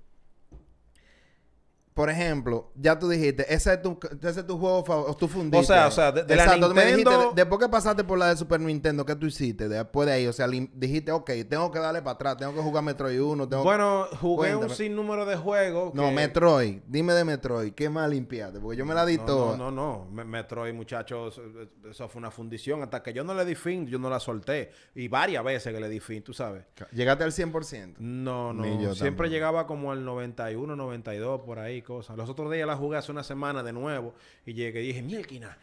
Por 1.95 2.09
ejemplo, 2.09 2.71
ya 2.75 2.99
tú 2.99 3.09
dijiste, 3.09 3.45
ese 3.53 3.75
es 3.75 3.83
tu, 3.83 3.99
ese 4.23 4.41
es 4.41 4.47
tu 4.47 4.59
juego 4.59 4.85
favorito, 4.85 5.15
tú 5.17 5.29
fundiste. 5.29 5.59
O 5.59 5.63
sea, 5.63 5.87
o 5.89 5.91
sea, 5.91 6.11
de- 6.13 6.25
de 6.25 6.37
la 6.37 6.47
me 6.47 6.57
dijiste, 6.87 6.97
Nintendo- 6.97 7.29
de- 7.31 7.35
después 7.43 7.61
que 7.61 7.69
pasaste 7.69 8.03
por 8.05 8.19
la 8.19 8.29
de 8.29 8.37
Super 8.37 8.61
Nintendo, 8.61 9.05
¿qué 9.05 9.15
tú 9.15 9.27
hiciste? 9.27 9.69
Después 9.69 10.07
de 10.07 10.13
ahí, 10.15 10.27
o 10.27 10.33
sea, 10.33 10.47
dijiste, 10.49 11.13
ok, 11.13 11.31
tengo 11.49 11.71
que 11.71 11.79
darle 11.79 12.01
para 12.01 12.15
atrás, 12.15 12.37
tengo 12.39 12.55
que 12.55 12.61
jugar 12.61 12.83
Metroid 12.83 13.21
1, 13.21 13.49
tengo 13.49 13.63
Bueno, 13.63 14.07
jugué 14.21 14.53
un 14.55 14.59
Cuéntame. 14.63 14.75
sinnúmero 14.75 15.27
de 15.27 15.37
juegos. 15.37 15.93
No, 15.95 16.09
que- 16.09 16.15
Metroid, 16.15 16.81
dime 16.87 17.13
de 17.13 17.25
Metroid, 17.25 17.73
¿qué 17.75 17.91
más 17.91 18.09
limpiaste? 18.09 18.59
Porque 18.59 18.79
yo 18.79 18.87
me 18.87 18.95
la 18.95 19.05
di 19.05 19.19
No, 19.19 19.25
toda. 19.27 19.57
No, 19.59 19.71
no, 19.71 20.05
no. 20.05 20.11
Me- 20.11 20.25
Metroid, 20.25 20.73
muchachos, 20.73 21.39
eh, 21.39 21.69
eso 21.91 22.09
fue 22.09 22.21
una 22.21 22.31
fundición. 22.31 22.83
Hasta 22.83 23.03
que 23.03 23.13
yo 23.13 23.23
no 23.23 23.35
le 23.35 23.45
di 23.45 23.55
fin, 23.55 23.87
yo 23.87 23.99
no 23.99 24.09
la 24.09 24.19
solté. 24.19 24.71
Y 24.95 25.09
varias 25.09 25.45
veces 25.45 25.75
que 25.75 25.81
le 25.81 25.89
di 25.91 26.01
fin, 26.01 26.23
tú 26.23 26.33
sabes. 26.33 26.65
Llegaste 26.93 27.25
al 27.25 27.33
100%. 27.33 27.97
No, 27.99 28.53
no. 28.55 28.95
Siempre 28.95 29.29
llegaba 29.29 29.67
como 29.67 29.93
al 29.93 30.05
91, 30.05 30.75
92, 30.77 31.43
por 31.43 31.59
ahí, 31.59 31.82
cosas. 31.83 32.17
Los 32.17 32.29
otros 32.29 32.51
días 32.53 32.67
la 32.67 32.77
jugué 32.77 32.97
hace 32.99 33.13
una 33.13 33.23
semana 33.25 33.63
de 33.63 33.73
nuevo. 33.73 34.15
Y 34.47 34.55
llegué 34.55 34.83
y 34.83 34.89
dije, 34.89 35.03
mielquina. 35.03 35.57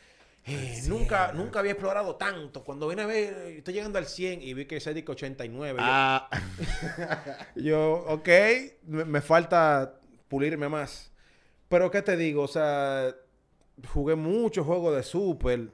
eh, 0.46 0.82
nunca, 0.88 1.32
nunca 1.34 1.60
había 1.60 1.74
explorado 1.74 2.16
tanto. 2.16 2.64
Cuando 2.64 2.88
vine 2.88 3.02
a 3.04 3.06
ver, 3.06 3.34
estoy 3.58 3.74
llegando 3.74 4.00
al 4.00 4.06
100 4.06 4.42
y 4.42 4.54
vi 4.54 4.66
que 4.66 4.78
ese 4.78 4.94
disco 4.94 5.12
89. 5.12 5.78
Yo- 5.80 5.86
Ah, 5.88 6.30
Yo, 7.56 8.06
ok, 8.08 8.30
me, 8.88 9.06
me 9.06 9.22
falta 9.22 10.00
pulirme 10.28 10.70
más. 10.70 11.12
Pero, 11.68 11.92
¿qué 11.92 12.02
te 12.02 12.18
digo? 12.18 12.44
O 12.44 12.48
sea, 12.48 13.14
jugué 13.94 14.16
muchos 14.16 14.66
juegos 14.66 14.96
de 14.96 15.04
Super. 15.04 15.70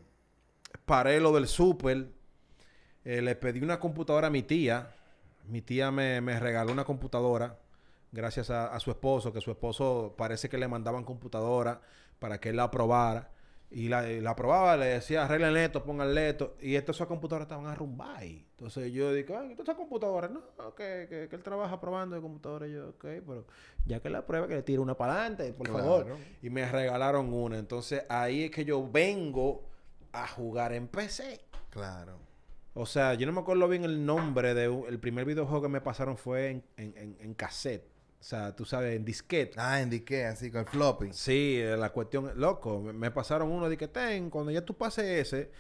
Paré 0.85 1.19
lo 1.19 1.31
del 1.33 1.47
Super. 1.47 2.07
eh, 3.05 3.21
le 3.21 3.35
pedí 3.35 3.61
una 3.61 3.79
computadora 3.79 4.27
a 4.27 4.31
mi 4.31 4.43
tía. 4.43 4.91
Mi 5.47 5.61
tía 5.61 5.91
me, 5.91 6.21
me 6.21 6.39
regaló 6.39 6.71
una 6.71 6.83
computadora 6.83 7.59
gracias 8.11 8.49
a, 8.49 8.67
a 8.67 8.79
su 8.79 8.91
esposo, 8.91 9.31
que 9.33 9.41
su 9.41 9.51
esposo 9.51 10.15
parece 10.17 10.49
que 10.49 10.57
le 10.57 10.67
mandaban 10.67 11.03
computadora 11.03 11.81
para 12.19 12.39
que 12.39 12.49
él 12.49 12.55
la 12.57 12.71
probara. 12.71 13.31
Y 13.71 13.89
la, 13.89 14.07
y 14.09 14.21
la 14.21 14.35
probaba, 14.35 14.77
le 14.77 14.85
decía, 14.85 15.25
arreglen 15.25 15.57
esto, 15.57 15.83
pongan 15.83 16.15
esto. 16.17 16.55
Y 16.61 16.75
estas 16.75 16.97
esas 16.97 17.07
computadoras 17.07 17.47
estaban 17.47 17.65
arrumbadas. 17.65 18.21
Entonces 18.23 18.93
yo 18.93 19.11
dije, 19.11 19.35
ay, 19.35 19.55
¿estas 19.57 19.75
computadoras? 19.75 20.31
No, 20.31 20.41
que, 20.75 21.07
que, 21.09 21.27
que 21.27 21.35
él 21.35 21.43
trabaja 21.43 21.81
probando 21.81 22.15
de 22.15 22.21
computadoras. 22.21 22.69
Y 22.69 22.73
yo, 22.73 22.89
ok, 22.89 23.01
pero 23.01 23.45
ya 23.85 23.99
que 23.99 24.09
la 24.09 24.25
prueba, 24.25 24.47
que 24.47 24.55
le 24.55 24.63
tire 24.63 24.79
una 24.79 24.95
para 24.95 25.13
adelante, 25.13 25.51
por 25.51 25.67
Claro. 25.67 25.83
favor. 25.83 26.17
Y 26.41 26.49
me 26.51 26.71
regalaron 26.71 27.33
una. 27.33 27.57
Entonces 27.57 28.03
ahí 28.07 28.43
es 28.45 28.51
que 28.51 28.63
yo 28.63 28.87
vengo 28.89 29.63
a 30.13 30.27
jugar 30.27 30.71
en 30.71 30.87
PC. 30.87 31.41
claro. 31.71 32.19
O 32.77 32.85
sea, 32.85 33.13
yo 33.13 33.25
no 33.25 33.31
me 33.31 33.39
acuerdo 33.39 33.69
bien 33.69 33.85
el 33.85 34.05
nombre 34.05 34.53
de 34.53 34.67
un- 34.67 34.85
el 34.87 34.99
primer 34.99 35.23
videojuego 35.23 35.61
que 35.61 35.69
me 35.69 35.79
pasaron 35.79 36.17
fue 36.17 36.49
en, 36.49 36.63
en, 36.75 36.93
en, 36.97 37.17
en 37.21 37.33
cassette. 37.33 37.87
O 38.25 38.27
sea, 38.27 38.55
tú 38.55 38.65
sabes, 38.65 38.95
en 38.95 39.05
disquete. 39.05 39.53
Ah, 39.55 39.79
indiqué, 39.79 40.25
así 40.25 40.49
con 40.49 40.61
el 40.61 40.65
floppy. 40.65 41.13
Sí, 41.13 41.61
la 41.77 41.91
cuestión, 41.91 42.31
loco, 42.37 42.81
me, 42.81 43.11
pasaron 43.11 43.51
uno 43.51 43.69
de 43.69 43.77
que 43.77 43.87
ten, 43.87 44.31
cuando 44.31 44.49
ya 44.49 44.65
tú 44.65 44.75
pases 44.75 45.05
ese, 45.05 45.51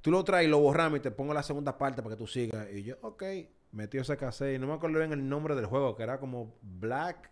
tú 0.00 0.12
lo 0.12 0.22
traes, 0.22 0.48
lo 0.48 0.60
borramos 0.60 1.00
y 1.00 1.02
te 1.02 1.10
pongo 1.10 1.34
la 1.34 1.42
segunda 1.42 1.76
parte 1.76 2.00
para 2.00 2.14
que 2.14 2.18
tú 2.20 2.28
sigas. 2.28 2.68
Y 2.72 2.84
yo, 2.84 2.94
ok, 3.00 3.24
metí 3.72 3.98
ese 3.98 4.16
cassette 4.16 4.54
y 4.54 4.58
no 4.60 4.68
me 4.68 4.74
acuerdo 4.74 5.00
bien 5.00 5.12
el 5.12 5.28
nombre 5.28 5.56
del 5.56 5.66
juego, 5.66 5.96
que 5.96 6.04
era 6.04 6.20
como 6.20 6.54
Black, 6.62 7.28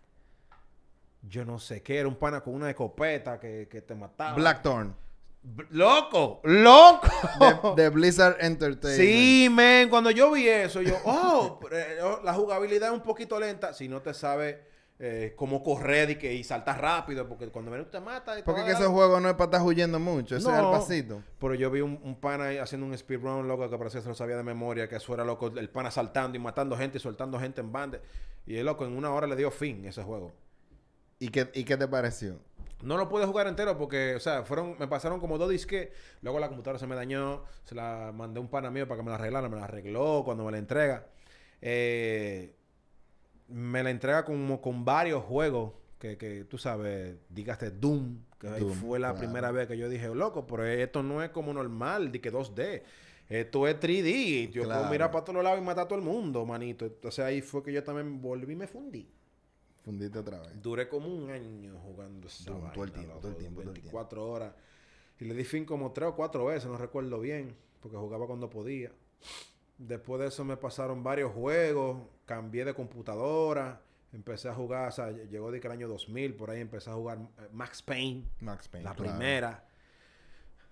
yo 1.21 1.45
no 1.45 1.57
sé 1.57 1.81
qué, 1.81 1.99
era 1.99 2.09
un 2.09 2.15
pana 2.15 2.41
con 2.41 2.53
una 2.53 2.69
escopeta 2.69 3.39
que, 3.39 3.69
que 3.71 3.81
te 3.81 3.95
mataba. 3.95 4.35
Blackthorn. 4.35 4.93
B- 5.41 5.67
¡Loco! 5.69 6.41
¡Loco! 6.43 7.75
De, 7.77 7.83
de 7.83 7.89
Blizzard 7.89 8.35
Entertainment. 8.41 9.09
Sí, 9.09 9.47
men, 9.49 9.87
cuando 9.87 10.11
yo 10.11 10.33
vi 10.33 10.49
eso, 10.49 10.81
yo, 10.81 10.97
oh, 11.05 11.61
eh, 11.71 11.99
oh, 12.03 12.19
la 12.25 12.33
jugabilidad 12.33 12.89
es 12.89 12.93
un 12.93 13.03
poquito 13.03 13.39
lenta 13.39 13.73
si 13.73 13.87
no 13.87 14.01
te 14.01 14.13
sabes 14.13 14.69
eh, 15.03 15.33
cómo 15.35 15.63
correr 15.63 16.11
y, 16.11 16.15
que, 16.17 16.31
y 16.31 16.43
saltar 16.43 16.79
rápido, 16.79 17.27
porque 17.27 17.47
cuando 17.49 17.71
menos 17.71 17.89
te 17.89 17.99
mata... 17.99 18.37
y 18.37 18.43
Porque 18.43 18.63
que 18.63 18.71
esos 18.73 18.87
juegos 18.89 19.19
no 19.19 19.29
es 19.29 19.33
para 19.33 19.45
estar 19.45 19.61
huyendo 19.63 19.99
mucho, 19.99 20.35
eso 20.35 20.53
es 20.53 20.61
No. 20.61 20.71
pasito. 20.71 21.23
Pero 21.39 21.55
yo 21.55 21.71
vi 21.71 21.81
un, 21.81 21.99
un 22.03 22.15
pana 22.19 22.45
ahí 22.45 22.57
haciendo 22.59 22.85
un 22.85 22.95
speedrun, 22.95 23.47
loco, 23.47 23.67
que 23.67 23.77
parecía 23.79 23.99
que 23.99 24.03
se 24.03 24.09
lo 24.09 24.15
sabía 24.15 24.37
de 24.37 24.43
memoria, 24.43 24.87
que 24.87 24.97
eso 24.97 25.11
era 25.13 25.25
loco, 25.25 25.47
el 25.47 25.69
pana 25.71 25.89
saltando 25.89 26.37
y 26.37 26.39
matando 26.39 26.77
gente 26.77 26.99
y 26.99 27.01
soltando 27.01 27.39
gente 27.39 27.61
en 27.61 27.71
banda. 27.71 27.99
Y 28.45 28.57
el 28.57 28.65
loco 28.67 28.85
en 28.85 28.95
una 28.95 29.11
hora 29.11 29.25
le 29.25 29.35
dio 29.35 29.49
fin 29.49 29.83
ese 29.85 30.03
juego. 30.03 30.33
¿Y 31.17 31.29
qué, 31.29 31.49
¿Y 31.55 31.63
qué 31.63 31.77
te 31.77 31.87
pareció? 31.87 32.37
No 32.83 32.97
lo 32.97 33.09
pude 33.09 33.25
jugar 33.25 33.47
entero 33.47 33.77
porque, 33.77 34.15
o 34.15 34.19
sea, 34.19 34.43
fueron, 34.43 34.75
me 34.79 34.87
pasaron 34.87 35.19
como 35.19 35.37
dos 35.37 35.49
disques. 35.49 35.89
Luego 36.21 36.39
la 36.39 36.47
computadora 36.47 36.79
se 36.79 36.87
me 36.87 36.95
dañó. 36.95 37.43
Se 37.63 37.75
la 37.75 38.11
mandé 38.13 38.39
a 38.39 38.41
un 38.41 38.49
pana 38.49 38.71
mío 38.71 38.87
para 38.87 38.97
que 38.99 39.03
me 39.03 39.09
la 39.09 39.15
arreglara. 39.15 39.49
Me 39.49 39.55
la 39.57 39.65
arregló 39.65 40.23
cuando 40.25 40.43
me 40.45 40.51
la 40.51 40.57
entrega. 40.57 41.05
Eh, 41.61 42.55
me 43.51 43.83
la 43.83 43.89
entrega 43.91 44.25
como 44.25 44.61
con 44.61 44.83
varios 44.85 45.23
juegos 45.23 45.73
que, 45.99 46.17
que 46.17 46.45
tú 46.45 46.57
sabes, 46.57 47.15
dígate 47.29 47.69
Doom, 47.71 48.17
que 48.39 48.47
Doom, 48.47 48.73
fue 48.73 48.99
la 48.99 49.09
claro. 49.11 49.19
primera 49.19 49.51
vez 49.51 49.67
que 49.67 49.77
yo 49.77 49.87
dije, 49.87 50.07
loco, 50.15 50.47
pero 50.47 50.65
esto 50.65 51.03
no 51.03 51.21
es 51.21 51.29
como 51.29 51.53
normal, 51.53 52.11
de 52.11 52.19
que 52.21 52.31
2D. 52.31 52.81
Esto 53.29 53.67
es 53.67 53.79
3D. 53.79 54.49
Yo 54.51 54.63
Claro. 54.63 54.81
puedo 54.81 54.91
mirar 54.91 55.11
para 55.11 55.23
todos 55.23 55.43
lados 55.43 55.59
y 55.59 55.63
matar 55.63 55.85
a 55.85 55.87
todo 55.87 55.99
el 55.99 56.03
mundo, 56.05 56.45
manito. 56.45 56.85
Entonces 56.85 57.23
ahí 57.23 57.41
fue 57.41 57.63
que 57.63 57.71
yo 57.71 57.83
también 57.83 58.21
volví 58.21 58.53
y 58.53 58.55
me 58.55 58.67
fundí. 58.67 59.07
Fundiste 59.85 60.19
otra 60.19 60.39
vez. 60.41 60.61
Duré 60.61 60.89
como 60.89 61.07
un 61.07 61.29
año 61.29 61.79
jugando 61.79 62.27
esa 62.27 62.51
Doom, 62.51 62.71
todo 62.73 62.83
el 62.83 62.91
tiempo, 62.91 63.09
loco, 63.13 63.21
todo 63.21 63.31
el 63.31 63.37
tiempo, 63.37 63.61
todo 63.61 63.69
el 63.71 63.73
tiempo. 63.79 63.91
24 64.01 64.29
horas. 64.29 64.53
Y 65.19 65.25
le 65.25 65.33
di 65.33 65.43
fin 65.43 65.65
como 65.65 65.91
tres 65.91 66.09
o 66.09 66.15
cuatro 66.15 66.45
veces, 66.45 66.69
no 66.69 66.77
recuerdo 66.77 67.19
bien, 67.19 67.55
porque 67.79 67.95
jugaba 67.97 68.27
cuando 68.27 68.49
podía. 68.49 68.91
Después 69.87 70.21
de 70.21 70.27
eso 70.27 70.45
me 70.45 70.57
pasaron 70.57 71.01
varios 71.03 71.31
juegos, 71.33 71.97
cambié 72.25 72.63
de 72.65 72.73
computadora, 72.75 73.81
empecé 74.13 74.47
a 74.47 74.53
jugar, 74.53 74.89
o 74.89 74.91
sea, 74.91 75.09
llegó 75.09 75.51
de 75.51 75.59
que 75.59 75.65
el 75.67 75.73
año 75.73 75.87
2000, 75.87 76.35
por 76.35 76.51
ahí 76.51 76.61
empecé 76.61 76.91
a 76.91 76.93
jugar 76.93 77.17
eh, 77.17 77.47
Max 77.51 77.81
Payne, 77.81 78.25
Max 78.41 78.67
Payne. 78.67 78.83
la 78.83 78.93
claro. 78.93 79.11
primera. 79.11 79.65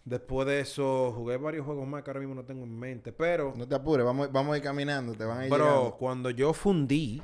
Después 0.06 0.48
de 0.48 0.60
eso 0.60 1.12
jugué 1.16 1.38
varios 1.38 1.66
juegos 1.66 1.88
más 1.88 2.04
que 2.04 2.12
ahora 2.12 2.20
mismo 2.20 2.36
no 2.36 2.44
tengo 2.46 2.64
en 2.64 2.78
mente, 2.78 3.12
pero... 3.12 3.54
No 3.56 3.68
te 3.68 3.74
apures, 3.74 4.06
vamos, 4.06 4.32
vamos 4.32 4.54
a 4.54 4.58
ir 4.58 4.64
caminando, 4.64 5.14
te 5.14 5.24
van 5.24 5.40
a 5.40 5.44
ir 5.46 5.50
Pero 5.52 5.66
llegando. 5.66 5.96
cuando 5.98 6.30
yo 6.30 6.54
fundí, 6.54 7.22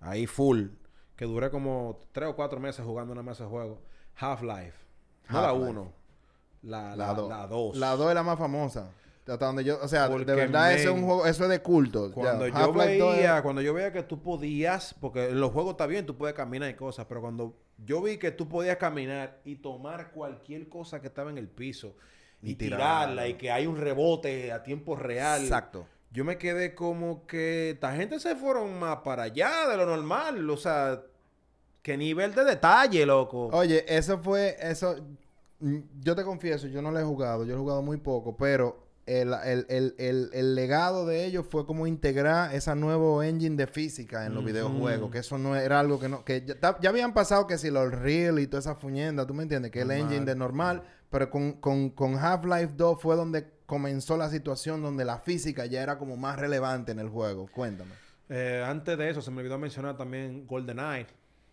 ahí 0.00 0.26
full, 0.26 0.68
que 1.16 1.26
duré 1.26 1.50
como 1.50 2.00
tres 2.12 2.30
o 2.30 2.34
cuatro 2.34 2.58
meses 2.60 2.82
jugando 2.82 3.12
una 3.12 3.22
mesa 3.22 3.44
de 3.44 3.50
juego, 3.50 3.82
Half-Life. 4.16 4.86
No 5.28 5.42
la. 5.42 5.52
1, 5.52 5.92
la 6.62 6.96
La 6.96 7.14
2. 7.14 7.16
2. 7.16 7.28
La 7.28 7.46
2. 7.46 7.76
La 7.76 7.90
2 7.96 8.08
es 8.08 8.14
la 8.14 8.22
más 8.22 8.38
famosa. 8.38 8.90
Hasta 9.28 9.46
donde 9.46 9.64
yo, 9.64 9.78
o 9.82 9.88
sea, 9.88 10.08
Porque, 10.08 10.24
de 10.24 10.34
verdad 10.36 10.72
eso 10.72 10.90
es 10.90 10.94
un 10.94 11.04
juego, 11.04 11.26
eso 11.26 11.44
es 11.44 11.50
de 11.50 11.60
culto. 11.60 12.12
Cuando 12.12 12.46
yo 12.46 12.54
Half-Life 12.54 12.98
2 12.98 13.12
es- 13.14 13.18
veía, 13.18 13.42
cuando 13.42 13.60
yo 13.60 13.74
veía 13.74 13.92
que 13.92 14.02
tú 14.04 14.22
podías, 14.22 14.94
porque 15.00 15.30
en 15.30 15.40
los 15.40 15.50
juegos 15.52 15.72
está 15.72 15.86
bien, 15.86 16.06
tú 16.06 16.16
puedes 16.16 16.36
caminar 16.36 16.70
y 16.70 16.74
cosas, 16.74 17.06
pero 17.08 17.20
cuando 17.20 17.56
yo 17.84 18.00
vi 18.02 18.18
que 18.18 18.30
tú 18.30 18.48
podías 18.48 18.76
caminar 18.76 19.40
y 19.44 19.56
tomar 19.56 20.12
cualquier 20.12 20.68
cosa 20.68 21.00
que 21.00 21.08
estaba 21.08 21.30
en 21.30 21.38
el 21.38 21.48
piso 21.48 21.96
y, 22.40 22.52
Y 22.52 22.54
tirarla 22.54 22.86
tirarla. 23.00 23.28
y 23.28 23.34
que 23.34 23.50
hay 23.50 23.66
un 23.66 23.76
rebote 23.76 24.52
a 24.52 24.62
tiempo 24.62 24.94
real. 24.94 25.42
Exacto. 25.42 25.86
Yo 26.12 26.24
me 26.24 26.38
quedé 26.38 26.74
como 26.76 27.26
que 27.26 27.70
esta 27.70 27.92
gente 27.96 28.20
se 28.20 28.36
fueron 28.36 28.78
más 28.78 28.98
para 28.98 29.24
allá 29.24 29.66
de 29.68 29.76
lo 29.76 29.86
normal, 29.86 30.48
o 30.48 30.56
sea, 30.56 31.02
qué 31.82 31.96
nivel 31.96 32.32
de 32.34 32.44
detalle, 32.44 33.04
loco. 33.04 33.48
Oye, 33.48 33.84
eso 33.88 34.18
fue, 34.18 34.56
eso, 34.60 34.94
mm, 35.58 35.78
yo 36.00 36.14
te 36.14 36.22
confieso, 36.22 36.68
yo 36.68 36.80
no 36.80 36.90
lo 36.92 37.00
he 37.00 37.04
jugado, 37.04 37.44
yo 37.44 37.54
he 37.54 37.58
jugado 37.58 37.82
muy 37.82 37.96
poco, 37.98 38.36
pero 38.36 38.85
el, 39.06 39.32
el, 39.44 39.66
el, 39.68 39.94
el, 39.98 40.30
el 40.32 40.54
legado 40.56 41.06
de 41.06 41.24
ellos 41.24 41.46
fue 41.48 41.64
como 41.64 41.86
integrar 41.86 42.54
esa 42.54 42.74
nuevo 42.74 43.22
engine 43.22 43.56
de 43.56 43.66
física 43.68 44.26
en 44.26 44.34
los 44.34 44.44
videojuegos, 44.44 45.10
que 45.12 45.18
eso 45.18 45.38
no 45.38 45.54
era 45.56 45.78
algo 45.80 46.00
que 46.00 46.08
no, 46.08 46.24
que 46.24 46.44
ya, 46.44 46.76
ya 46.80 46.90
habían 46.90 47.14
pasado 47.14 47.46
que 47.46 47.56
si 47.56 47.70
los 47.70 47.92
Real 47.92 48.38
y 48.40 48.48
toda 48.48 48.60
esa 48.60 48.74
fuñenda, 48.74 49.26
tú 49.26 49.32
me 49.32 49.44
entiendes, 49.44 49.70
que 49.70 49.82
el 49.82 49.88
Normal. 49.88 50.06
engine 50.06 50.26
de 50.26 50.34
normal, 50.34 50.82
pero 51.08 51.30
con, 51.30 51.52
con, 51.54 51.90
con 51.90 52.16
Half-Life 52.16 52.72
2 52.76 53.00
fue 53.00 53.14
donde 53.14 53.46
comenzó 53.66 54.16
la 54.16 54.28
situación 54.28 54.82
donde 54.82 55.04
la 55.04 55.18
física 55.18 55.66
ya 55.66 55.82
era 55.82 55.98
como 55.98 56.16
más 56.16 56.38
relevante 56.38 56.90
en 56.92 56.98
el 56.98 57.08
juego. 57.08 57.48
Cuéntame. 57.54 57.92
Eh, 58.28 58.64
antes 58.66 58.98
de 58.98 59.08
eso, 59.08 59.22
se 59.22 59.30
me 59.30 59.38
olvidó 59.38 59.56
mencionar 59.56 59.96
también 59.96 60.46
GoldenEye. 60.48 61.06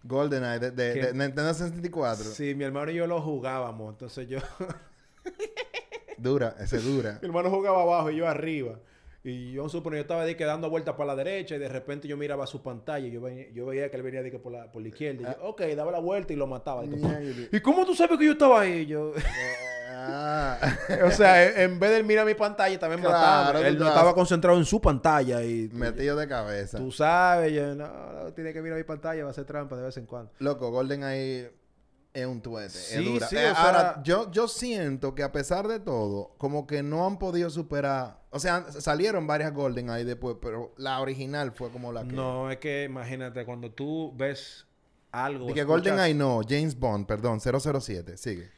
GoldenEye 0.03 0.59
de, 0.59 0.71
de, 0.71 0.93
de 0.95 1.13
Nintendo 1.13 1.53
64. 1.53 2.23
Sí, 2.25 2.55
mi 2.55 2.63
hermano 2.63 2.89
y 2.91 2.95
yo 2.95 3.05
lo 3.05 3.21
jugábamos, 3.21 3.91
entonces 3.93 4.27
yo... 4.27 4.39
Dura, 6.23 6.55
ese 6.59 6.77
dura. 6.79 7.19
Mi 7.21 7.27
hermano 7.27 7.49
jugaba 7.49 7.81
abajo 7.83 8.09
y 8.09 8.15
yo 8.15 8.27
arriba. 8.27 8.79
Y 9.25 9.53
yo 9.53 9.69
supongo 9.69 9.95
yo 9.95 10.01
estaba 10.01 10.25
de 10.25 10.35
que 10.35 10.43
dando 10.43 10.69
vueltas 10.69 10.95
para 10.95 11.07
la 11.07 11.15
derecha 11.15 11.55
y 11.55 11.59
de 11.59 11.69
repente 11.69 12.07
yo 12.09 12.17
miraba 12.17 12.45
su 12.45 12.61
pantalla 12.61 13.07
y 13.07 13.11
yo, 13.11 13.21
veía- 13.21 13.49
yo 13.53 13.65
veía 13.65 13.89
que 13.89 13.95
él 13.95 14.03
venía 14.03 14.21
de 14.21 14.29
que 14.31 14.37
por 14.39 14.51
la, 14.51 14.69
por 14.71 14.81
la 14.81 14.89
izquierda. 14.89 15.21
Y 15.21 15.25
yo, 15.41 15.47
ok, 15.49 15.61
daba 15.77 15.91
la 15.91 15.99
vuelta 15.99 16.33
y 16.33 16.35
lo 16.35 16.45
mataba. 16.47 16.83
Y, 16.83 16.89
yo, 16.89 16.95
Mierda. 16.97 17.47
¿Y 17.51 17.59
cómo 17.61 17.85
tú 17.85 17.95
sabes 17.95 18.17
que 18.17 18.25
yo 18.25 18.33
estaba 18.33 18.61
ahí? 18.61 18.85
Yo, 18.85 19.13
Ah. 19.95 20.57
o 21.05 21.11
sea, 21.11 21.43
en- 21.45 21.71
en 21.73 21.79
vez 21.79 21.91
de 21.91 21.97
él 21.97 22.03
mirar 22.03 22.25
mi 22.25 22.33
pantalla 22.33 22.77
también 22.79 22.99
Claro, 23.01 23.13
mataba. 23.53 23.67
Él 23.67 23.77
no 23.77 23.87
estaba 23.87 24.13
concentrado 24.13 24.57
en 24.57 24.65
su 24.65 24.81
pantalla 24.81 25.43
y 25.43 25.69
Metido 25.71 26.15
de 26.17 26.27
cabeza. 26.27 26.77
tú 26.77 26.91
sabes, 26.91 27.53
yo, 27.53 27.75
no, 27.75 27.87
no, 27.87 28.33
tiene 28.33 28.51
que 28.53 28.61
mirar 28.61 28.77
mi 28.77 28.83
pantalla, 28.83 29.23
va 29.23 29.29
a 29.29 29.31
hacer 29.31 29.45
trampa 29.45 29.77
de 29.77 29.83
vez 29.83 29.95
en 29.97 30.05
cuando. 30.05 30.31
Loco, 30.39 30.71
GoldenEye 30.71 31.51
es 32.13 32.25
un 32.27 32.41
tuete. 32.41 32.67
es 32.67 32.73
Sí, 32.89 33.03
dura. 33.03 33.27
sí, 33.27 33.35
Eh, 33.35 33.49
o 33.51 33.55
sea- 33.55 33.65
ahora, 33.65 34.01
yo, 34.03 34.31
yo 34.31 34.47
siento 34.47 35.15
que 35.15 35.23
a 35.23 35.31
pesar 35.31 35.67
de 35.67 35.79
todo, 35.79 36.33
como 36.37 36.67
que 36.67 36.83
no 36.83 37.05
han 37.07 37.17
podido 37.17 37.49
superar. 37.49 38.19
O 38.29 38.39
sea, 38.39 38.71
salieron 38.71 39.25
varias 39.27 39.53
GoldenEye 39.53 40.05
después, 40.05 40.37
pero 40.41 40.73
la 40.77 40.99
original 41.01 41.51
fue 41.51 41.69
como 41.71 41.91
la 41.91 42.03
que. 42.03 42.13
No, 42.13 42.49
es 42.51 42.57
que 42.57 42.83
imagínate, 42.83 43.45
cuando 43.45 43.71
tú 43.71 44.13
ves 44.15 44.65
algo... 45.11 45.49
Y 45.49 45.53
que 45.53 45.61
escuchas- 45.61 45.67
GoldenEye 45.67 46.13
no, 46.13 46.41
James 46.47 46.77
Bond, 46.77 47.05
perdón, 47.07 47.39
007, 47.39 48.17
sigue. 48.17 48.49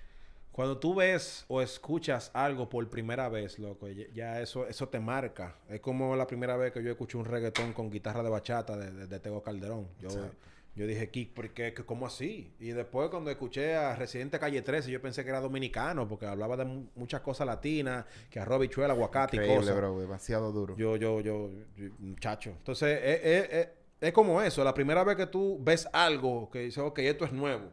Cuando 0.51 0.77
tú 0.77 0.95
ves 0.95 1.43
o 1.49 1.61
escuchas 1.61 2.31
algo 2.33 2.69
por 2.69 2.89
primera 2.89 3.27
vez, 3.27 3.59
loco, 3.59 3.89
ya- 3.89 4.05
ya 4.13 4.39
eso, 4.41 4.65
eso 4.67 4.87
te 4.87 4.99
marca. 5.01 5.55
Es 5.67 5.81
como 5.81 6.15
la 6.15 6.25
primera 6.27 6.55
vez 6.55 6.71
que 6.71 6.81
yo 6.81 6.91
escuché 6.91 7.17
un 7.17 7.25
reggaetón 7.25 7.73
con 7.73 7.89
guitarra 7.91 8.23
de 8.23 8.29
bachata 8.29 8.77
de, 8.77 8.89
de- 8.91 9.07
de 9.07 9.19
Tego 9.19 9.43
Calderón. 9.43 9.87
Yo, 9.99 10.07
Exacto. 10.07 10.37
Yo 10.75 10.85
dije, 10.85 11.09
¿qué, 11.09 11.29
¿por 11.33 11.49
qué? 11.51 11.73
¿Qué- 11.73 11.85
¿Cómo 11.85 12.05
así? 12.05 12.53
Y 12.59 12.69
después 12.71 13.09
cuando 13.09 13.31
escuché 13.31 13.75
a 13.75 13.95
Residente 13.95 14.37
Calle 14.39 14.61
13, 14.61 14.91
yo 14.91 15.01
pensé 15.01 15.23
que 15.23 15.29
era 15.29 15.39
dominicano 15.39 16.07
porque 16.07 16.25
hablaba 16.25 16.57
de 16.57 16.65
mu- 16.65 16.87
muchas 16.95 17.21
cosas 17.21 17.47
latinas, 17.47 18.05
que 18.29 18.39
arroz, 18.39 18.59
bichuela, 18.59 18.93
aguacate 18.93 19.37
y 19.37 19.39
Increíble, 19.39 19.61
cosas. 19.61 19.77
bro, 19.77 19.99
demasiado 19.99 20.51
duro. 20.51 20.75
Yo, 20.75 20.97
yo, 20.97 21.21
yo, 21.21 21.49
yo- 21.77 21.89
muchacho. 21.99 22.49
Entonces, 22.51 22.99
es, 23.03 23.19
es- 23.23 23.49
es- 23.53 23.67
es 24.01 24.11
como 24.13 24.41
eso. 24.41 24.63
La 24.63 24.73
primera 24.73 25.03
vez 25.05 25.15
que 25.15 25.27
tú 25.27 25.57
ves 25.61 25.87
algo 25.93 26.49
que 26.51 26.59
dices, 26.59 26.79
ok, 26.83 26.99
esto 26.99 27.23
es 27.25 27.31
nuevo. 27.31 27.71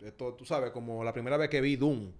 Esto, 0.00 0.32
tú 0.34 0.44
sabes, 0.44 0.70
como 0.70 1.02
la 1.02 1.12
primera 1.12 1.36
vez 1.36 1.48
que 1.50 1.60
vi 1.60 1.74
Doom. 1.74 2.12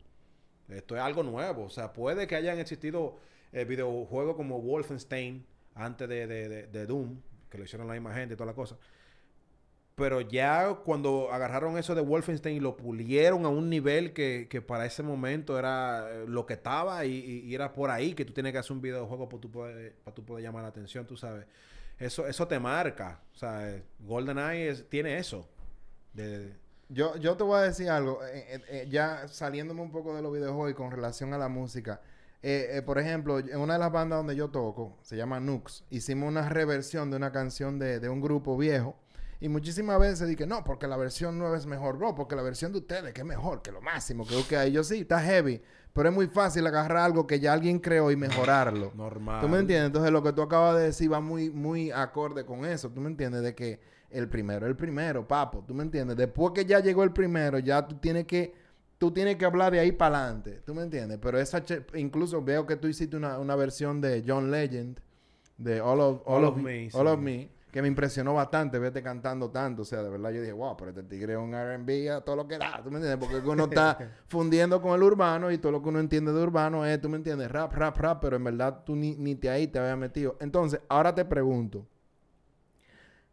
Esto 0.68 0.96
es 0.96 1.00
algo 1.00 1.22
nuevo. 1.22 1.64
O 1.64 1.70
sea, 1.70 1.92
puede 1.92 2.26
que 2.26 2.34
hayan 2.34 2.58
existido 2.58 3.16
eh, 3.52 3.64
videojuegos 3.64 4.34
como 4.36 4.60
Wolfenstein 4.60 5.46
antes 5.74 6.08
de, 6.08 6.26
de- 6.26 6.48
de- 6.48 6.66
de 6.66 6.86
Doom, 6.86 7.20
que 7.48 7.56
lo 7.56 7.64
hicieron 7.64 7.86
la 7.86 7.94
misma 7.94 8.12
gente 8.14 8.34
y 8.34 8.36
toda 8.36 8.48
la 8.48 8.54
cosa. 8.54 8.76
Pero 9.98 10.20
ya 10.20 10.74
cuando 10.84 11.32
agarraron 11.32 11.76
eso 11.76 11.92
de 11.96 12.00
Wolfenstein 12.00 12.56
y 12.56 12.60
lo 12.60 12.76
pulieron 12.76 13.44
a 13.44 13.48
un 13.48 13.68
nivel 13.68 14.12
que, 14.12 14.46
que 14.48 14.62
para 14.62 14.86
ese 14.86 15.02
momento 15.02 15.58
era 15.58 16.08
eh, 16.08 16.24
lo 16.28 16.46
que 16.46 16.54
estaba 16.54 17.04
y, 17.04 17.52
era 17.52 17.72
por 17.72 17.90
ahí 17.90 18.14
que 18.14 18.24
tú 18.24 18.32
tienes 18.32 18.52
que 18.52 18.58
hacer 18.58 18.72
un 18.72 18.80
videojuego 18.80 19.28
para 19.28 19.40
tú 19.40 19.50
poder, 19.50 19.96
para 20.04 20.14
tú 20.14 20.24
poder 20.24 20.44
llamar 20.44 20.62
la 20.62 20.68
atención, 20.68 21.04
tú 21.04 21.16
sabes. 21.16 21.46
Eso, 21.98 22.28
eso 22.28 22.46
te 22.46 22.60
marca. 22.60 23.20
O 23.34 23.36
sea, 23.36 23.68
eh, 23.68 23.82
GoldenEye 23.98 24.72
tiene 24.84 25.18
eso. 25.18 25.48
Yo, 26.88 27.16
yo 27.16 27.36
te 27.36 27.42
voy 27.42 27.58
a 27.58 27.62
decir 27.62 27.90
algo, 27.90 28.20
eh, 28.24 28.86
ya 28.88 29.26
saliéndome 29.26 29.82
un 29.82 29.90
poco 29.90 30.14
de 30.14 30.22
los 30.22 30.32
videojuegos 30.32 30.70
y 30.70 30.74
con 30.74 30.92
relación 30.92 31.34
a 31.34 31.38
la 31.38 31.48
música. 31.48 32.00
Por 32.86 33.00
ejemplo, 33.00 33.40
en 33.40 33.58
una 33.58 33.72
de 33.72 33.80
las 33.80 33.90
bandas 33.90 34.20
donde 34.20 34.36
yo 34.36 34.48
toco, 34.48 34.96
se 35.02 35.16
llama 35.16 35.40
Nux, 35.40 35.84
hicimos 35.90 36.28
una 36.28 36.48
reversión 36.48 37.10
de 37.10 37.16
una 37.16 37.32
canción 37.32 37.80
de, 37.80 37.98
de 37.98 38.08
un 38.08 38.20
grupo 38.20 38.56
viejo. 38.56 38.94
Y 39.40 39.48
muchísimas 39.48 40.00
veces 40.00 40.26
dije, 40.28 40.46
no, 40.46 40.64
porque 40.64 40.86
la 40.88 40.96
versión 40.96 41.38
nueva 41.38 41.56
es 41.56 41.66
mejor, 41.66 41.96
bro, 41.96 42.14
porque 42.14 42.34
la 42.34 42.42
versión 42.42 42.72
de 42.72 42.78
ustedes 42.78 43.12
que 43.12 43.20
es 43.20 43.26
mejor, 43.26 43.62
que 43.62 43.70
lo 43.70 43.80
máximo, 43.80 44.26
que 44.26 44.34
que 44.48 44.56
hay. 44.56 44.72
Yo 44.72 44.82
sí, 44.82 45.00
está 45.00 45.20
heavy, 45.20 45.62
pero 45.92 46.08
es 46.08 46.14
muy 46.14 46.26
fácil 46.26 46.66
agarrar 46.66 46.98
algo 46.98 47.26
que 47.26 47.38
ya 47.38 47.52
alguien 47.52 47.78
creó 47.78 48.10
y 48.10 48.16
mejorarlo. 48.16 48.92
normal. 48.96 49.40
¿Tú 49.40 49.48
me 49.48 49.58
entiendes? 49.58 49.86
Entonces 49.86 50.10
lo 50.10 50.22
que 50.24 50.32
tú 50.32 50.42
acabas 50.42 50.76
de 50.76 50.82
decir 50.84 51.12
va 51.12 51.20
muy, 51.20 51.50
muy 51.50 51.90
acorde 51.92 52.44
con 52.44 52.64
eso. 52.64 52.90
¿Tú 52.90 53.00
me 53.00 53.08
entiendes? 53.10 53.42
De 53.42 53.54
que 53.54 53.80
el 54.10 54.28
primero 54.28 54.66
el 54.66 54.74
primero, 54.74 55.28
papo. 55.28 55.62
¿Tú 55.66 55.72
me 55.74 55.82
entiendes? 55.84 56.16
Después 56.16 56.52
que 56.52 56.64
ya 56.64 56.80
llegó 56.80 57.04
el 57.04 57.12
primero, 57.12 57.58
ya 57.60 57.86
tú 57.86 57.94
tienes 57.96 58.24
que, 58.26 58.52
tú 58.98 59.12
tienes 59.12 59.36
que 59.36 59.44
hablar 59.44 59.70
de 59.72 59.78
ahí 59.78 59.92
para 59.92 60.18
adelante. 60.24 60.62
¿Tú 60.66 60.74
me 60.74 60.82
entiendes? 60.82 61.18
Pero 61.22 61.38
esa, 61.38 61.62
che- 61.62 61.84
incluso 61.94 62.42
veo 62.42 62.66
que 62.66 62.74
tú 62.74 62.88
hiciste 62.88 63.16
una, 63.16 63.38
una 63.38 63.54
versión 63.54 64.00
de 64.00 64.24
John 64.26 64.50
Legend, 64.50 64.98
de 65.58 65.80
All 65.80 66.00
of, 66.00 66.22
All 66.24 66.38
All 66.38 66.44
of, 66.44 66.50
of 66.50 66.56
Me, 66.56 66.62
Me, 66.62 66.84
All 66.94 67.06
sí. 67.06 67.12
of 67.12 67.18
Me, 67.20 67.50
que 67.70 67.82
me 67.82 67.88
impresionó 67.88 68.34
bastante 68.34 68.78
verte 68.78 69.02
cantando 69.02 69.50
tanto. 69.50 69.82
O 69.82 69.84
sea, 69.84 70.02
de 70.02 70.08
verdad 70.08 70.30
yo 70.30 70.40
dije, 70.40 70.52
wow, 70.52 70.76
pero 70.76 70.90
este 70.90 71.02
tigre 71.02 71.34
es 71.34 71.38
un 71.38 71.54
R&B 71.54 72.10
a 72.10 72.20
todo 72.22 72.36
lo 72.36 72.48
que 72.48 72.58
da. 72.58 72.82
¿Tú 72.82 72.90
me 72.90 72.96
entiendes? 72.96 73.18
Porque 73.18 73.46
uno 73.46 73.64
está 73.64 73.98
fundiendo 74.26 74.80
con 74.80 74.94
el 74.94 75.02
urbano 75.02 75.50
y 75.50 75.58
todo 75.58 75.72
lo 75.72 75.82
que 75.82 75.88
uno 75.90 76.00
entiende 76.00 76.32
de 76.32 76.42
urbano 76.42 76.86
es, 76.86 77.00
¿tú 77.00 77.08
me 77.08 77.16
entiendes? 77.16 77.50
Rap, 77.50 77.72
rap, 77.74 77.96
rap, 77.98 78.20
pero 78.20 78.36
en 78.36 78.44
verdad 78.44 78.82
tú 78.84 78.96
ni, 78.96 79.16
ni 79.16 79.34
te 79.34 79.50
ahí 79.50 79.66
te 79.66 79.78
habías 79.78 79.98
metido. 79.98 80.36
Entonces, 80.40 80.80
ahora 80.88 81.14
te 81.14 81.24
pregunto, 81.24 81.86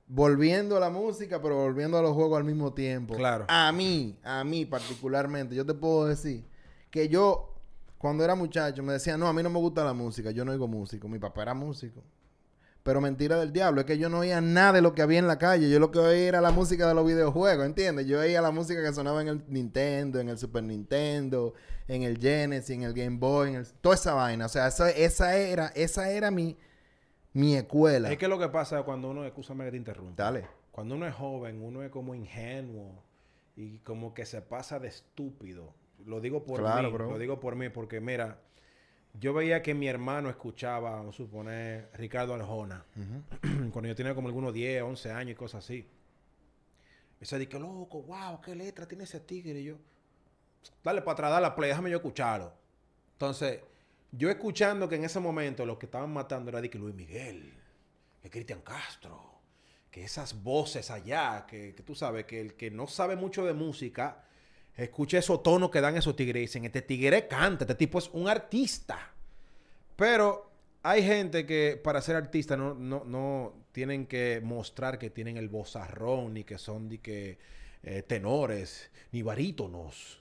volviendo 0.08 0.78
a 0.78 0.80
la 0.80 0.89
música, 0.89 1.41
pero 1.41 1.56
volviendo 1.56 1.98
a 1.98 2.02
los 2.02 2.13
juegos 2.13 2.38
al 2.38 2.43
mismo 2.43 2.74
tiempo. 2.74 3.15
Claro. 3.15 3.45
A 3.48 3.71
mí, 3.71 4.19
a 4.24 4.43
mí 4.43 4.65
particularmente, 4.65 5.56
yo 5.56 5.65
te 5.65 5.74
puedo 5.74 6.08
decir 6.08 6.45
que 6.91 7.08
yo, 7.10 7.54
cuando 7.98 8.24
era 8.24 8.36
muchacho, 8.36 8.84
me 8.84 8.93
decía, 8.93 9.17
no, 9.17 9.28
a 9.28 9.34
mí 9.34 9.41
no 9.41 9.50
me 9.50 9.60
gusta 9.60 9.84
la 9.84 9.93
música, 9.93 10.32
yo 10.32 10.45
no 10.45 10.52
oigo 10.52 10.67
músico. 10.67 11.08
Mi 11.08 11.19
papá 11.19 11.41
era 11.43 11.54
músico. 11.54 12.04
Pero 12.86 13.02
mentira 13.02 13.39
del 13.39 13.52
diablo, 13.52 13.82
es 13.82 13.88
que 13.88 13.98
yo 13.98 14.10
no 14.10 14.19
oía 14.19 14.41
nada 14.41 14.74
de 14.74 14.82
lo 14.84 14.93
que 14.93 15.02
había 15.02 15.17
en 15.17 15.26
la 15.26 15.39
calle. 15.39 15.71
Yo 15.71 15.80
lo 15.80 15.89
que 15.89 15.98
oía 15.98 16.28
era 16.28 16.39
la 16.39 16.52
música 16.52 16.88
de 16.88 16.93
los 16.93 17.04
videojuegos, 17.04 17.65
¿entiendes? 17.65 18.06
Yo 18.06 18.19
oía 18.19 18.43
la 18.43 18.52
música 18.52 18.84
que 18.84 18.93
sonaba 18.93 19.24
en 19.24 19.28
el 19.28 19.43
Nintendo, 19.48 20.19
en 20.19 20.30
el 20.30 20.38
Super 20.38 20.62
Nintendo, 20.62 21.56
en 21.88 22.04
el 22.04 22.19
Genesis, 22.19 22.69
en 22.69 22.84
el 22.84 22.93
Game 22.93 23.17
Boy, 23.17 23.50
en 23.50 23.56
el... 23.56 23.65
toda 23.82 23.95
esa 23.95 24.13
vaina. 24.13 24.45
O 24.45 24.50
sea, 24.50 24.67
esa, 24.67 24.91
esa 24.91 25.36
era, 25.36 25.69
esa 25.69 26.12
era 26.12 26.30
mi, 26.30 26.58
mi 27.34 27.56
escuela. 27.56 28.12
Es 28.12 28.19
que 28.19 28.28
lo 28.28 28.38
que 28.38 28.50
pasa 28.50 28.84
cuando 28.84 29.10
uno, 29.10 29.26
escúchame 29.26 29.65
que 29.65 29.71
te 29.71 29.78
interrumpa. 29.78 30.24
Dale. 30.24 30.45
Cuando 30.71 30.93
uno 30.93 31.08
es 31.08 31.15
joven, 31.15 31.63
uno 31.63 31.82
es 31.82 31.89
como 31.89 32.13
ingenuo 32.13 33.02
y 33.56 33.80
como 33.80 34.13
que 34.13 34.28
se 34.28 34.43
pasa 34.43 34.78
de 34.78 34.89
estúpido. 34.89 35.74
Lo 36.06 36.21
digo 36.21 36.43
por 36.45 36.60
Claro, 36.60 36.89
mí, 36.89 36.93
bro. 36.93 37.10
lo 37.10 37.17
digo 37.17 37.39
por 37.39 37.56
mí 37.56 37.69
porque 37.69 38.00
mira, 38.00 38.38
yo 39.19 39.34
veía 39.34 39.62
que 39.62 39.73
mi 39.73 39.88
hermano 39.88 40.30
escuchaba, 40.30 40.91
vamos 40.91 41.15
a 41.15 41.17
suponer, 41.17 41.89
Ricardo 41.93 42.34
Arjona, 42.34 42.86
cuando 43.71 43.88
yo 43.88 43.95
tenía 43.95 44.13
como 44.13 44.28
algunos 44.28 44.54
10, 44.54 44.84
11 44.84 45.12
años 45.12 45.32
y 45.32 45.36
cosas 45.36 45.63
así. 45.63 45.88
Y 47.21 47.25
se 47.25 47.39
dije, 47.39 47.58
loco, 47.58 48.01
wow, 48.04 48.41
qué 48.41 48.56
letra 48.56 48.88
tiene 48.88 49.06
ese 49.06 49.21
tigre. 49.21 49.60
Y 49.60 49.65
yo, 49.65 49.75
dale 50.84 51.01
para 51.01 51.13
atrás, 51.13 51.32
dale 51.32 51.51
play, 51.51 51.69
déjame 51.69 51.89
yo 51.89 51.97
escucharlo. 51.97 52.54
Entonces, 53.13 53.62
yo 54.12 54.30
escuchando 54.30 54.89
que 54.89 54.95
en 54.95 55.06
ese 55.06 55.19
momento 55.19 55.65
los 55.65 55.78
que 55.78 55.86
estaban 55.86 56.12
matando 56.12 56.49
era 56.49 56.62
de 56.62 56.69
que 56.69 56.78
Luis 56.78 56.93
Miguel, 56.93 57.54
que 58.21 58.30
Cristian 58.30 58.62
Castro, 58.62 59.36
que 59.89 60.04
esas 60.04 60.43
voces 60.43 60.91
allá, 60.91 61.45
que, 61.47 61.73
que 61.73 61.84
tú 61.84 61.95
sabes, 61.95 62.25
que 62.25 62.41
el 62.41 62.56
que 62.56 62.69
no 62.69 62.88
sabe 62.88 63.15
mucho 63.15 63.45
de 63.45 63.54
música, 63.54 64.25
escucha 64.76 65.18
esos 65.18 65.42
tonos 65.44 65.70
que 65.70 65.82
dan 65.82 65.98
esos 65.98 66.16
tigres 66.16 66.42
dicen, 66.42 66.66
este 66.66 66.82
tigre 66.82 67.28
canta, 67.28 67.64
este 67.64 67.76
tipo 67.76 68.00
es 68.00 68.10
un 68.14 68.28
artista. 68.28 69.12
Pero 69.96 70.52
hay 70.84 71.04
gente 71.04 71.46
que 71.46 71.80
para 71.82 72.02
ser 72.02 72.16
artista 72.16 72.58
no, 72.58 72.74
no, 72.74 73.04
no 73.06 73.54
tienen 73.72 74.06
que 74.06 74.42
mostrar 74.44 74.98
que 74.98 75.10
tienen 75.10 75.38
el 75.38 75.50
vozarrón, 75.50 76.34
ni 76.34 76.44
que 76.44 76.58
son 76.58 76.90
de 76.90 77.00
que, 77.00 77.38
eh, 77.88 78.02
tenores, 78.02 78.90
ni 79.12 79.22
barítonos. 79.22 80.20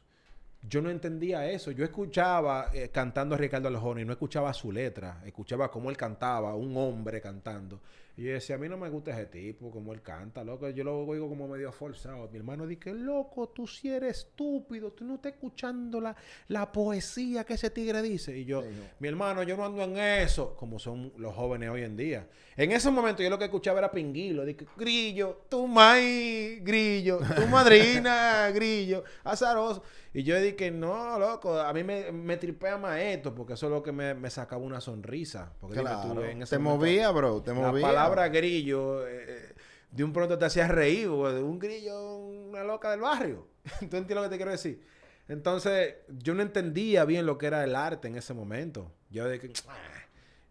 Yo 0.68 0.82
no 0.82 0.90
entendía 0.90 1.50
eso. 1.50 1.70
Yo 1.70 1.82
escuchaba 1.82 2.70
eh, 2.74 2.90
cantando 2.90 3.34
a 3.34 3.38
Ricardo 3.38 3.68
Arjona 3.68 4.02
y 4.02 4.04
no 4.04 4.12
escuchaba 4.12 4.52
su 4.52 4.70
letra. 4.70 5.22
Escuchaba 5.24 5.70
cómo 5.70 5.88
él 5.88 5.96
cantaba, 5.96 6.54
un 6.54 6.76
hombre 6.76 7.22
cantando. 7.22 7.80
Y 8.16 8.22
yo 8.22 8.32
decía, 8.32 8.54
a 8.54 8.58
mí 8.58 8.68
no 8.68 8.76
me 8.76 8.88
gusta 8.90 9.10
ese 9.10 9.26
tipo, 9.26 9.72
como 9.72 9.92
él 9.92 10.00
canta, 10.00 10.44
loco. 10.44 10.68
Yo 10.70 10.84
lo 10.84 10.98
oigo 11.00 11.28
como 11.28 11.48
medio 11.48 11.72
forzado. 11.72 12.28
Mi 12.30 12.38
hermano 12.38 12.64
dice, 12.64 12.92
loco, 12.92 13.48
tú 13.48 13.66
sí 13.66 13.88
eres 13.90 14.18
estúpido. 14.18 14.92
Tú 14.92 15.04
no 15.04 15.16
estás 15.16 15.32
escuchando 15.32 16.00
la, 16.00 16.14
la 16.46 16.70
poesía 16.70 17.42
que 17.42 17.54
ese 17.54 17.70
tigre 17.70 18.02
dice. 18.02 18.38
Y 18.38 18.44
yo, 18.44 18.62
Sí, 18.62 18.68
no. 18.68 18.84
mi 19.00 19.08
hermano, 19.08 19.42
yo 19.42 19.56
no 19.56 19.64
ando 19.66 19.82
en 19.82 19.96
eso. 19.98 20.54
Como 20.56 20.78
son 20.78 21.12
los 21.16 21.34
jóvenes 21.34 21.70
hoy 21.70 21.82
en 21.82 21.96
día. 21.96 22.28
En 22.56 22.70
ese 22.70 22.88
momento 22.88 23.20
yo 23.20 23.30
lo 23.30 23.38
que 23.38 23.46
escuchaba 23.46 23.80
era 23.80 23.90
pinguilo. 23.90 24.44
Dije, 24.44 24.64
grillo, 24.76 25.46
tu 25.48 25.66
maíz, 25.66 26.62
grillo, 26.62 27.18
tu 27.34 27.46
madrina, 27.48 28.48
grillo, 28.54 29.02
azaroso. 29.24 29.82
Y 30.14 30.22
yo 30.22 30.40
dije, 30.40 30.70
no, 30.70 31.18
loco, 31.18 31.58
a 31.58 31.72
mí 31.72 31.82
me, 31.82 32.12
me 32.12 32.36
tripea 32.36 32.78
más 32.78 33.00
esto, 33.00 33.34
porque 33.34 33.54
eso 33.54 33.66
es 33.66 33.72
lo 33.72 33.82
que 33.82 33.90
me, 33.90 34.14
me 34.14 34.30
sacaba 34.30 34.62
una 34.62 34.80
sonrisa. 34.80 35.52
Porque 35.60 35.78
dime 35.78 35.90
tú, 35.90 36.12
Claro. 36.12 36.24
en 36.24 36.42
ese 36.42 36.54
Te 36.56 36.58
momento, 36.62 36.84
movía, 36.86 37.10
bro, 37.10 37.42
te 37.42 37.52
La 37.52 37.60
movía. 37.60 37.82
palabra 37.84 38.28
grillo, 38.28 39.06
eh, 39.08 39.24
eh, 39.28 39.54
de 39.90 40.04
un 40.04 40.12
pronto 40.12 40.38
te 40.38 40.44
hacías 40.44 40.70
reír, 40.70 41.08
güey, 41.10 41.42
un 41.42 41.58
grillo, 41.58 42.16
una 42.16 42.62
loca 42.62 42.92
del 42.92 43.00
barrio. 43.00 43.48
¿Tú 43.80 43.96
entiendes 43.96 44.14
lo 44.16 44.22
que 44.22 44.28
te 44.28 44.36
quiero 44.36 44.52
decir? 44.52 44.86
Entonces, 45.26 45.96
yo 46.08 46.34
no 46.34 46.42
entendía 46.42 47.04
bien 47.04 47.26
lo 47.26 47.36
que 47.36 47.46
era 47.46 47.64
el 47.64 47.74
arte 47.74 48.06
en 48.06 48.16
ese 48.16 48.34
momento. 48.34 48.92
Yo 49.10 49.24
que, 49.40 49.52
ah, 49.68 49.74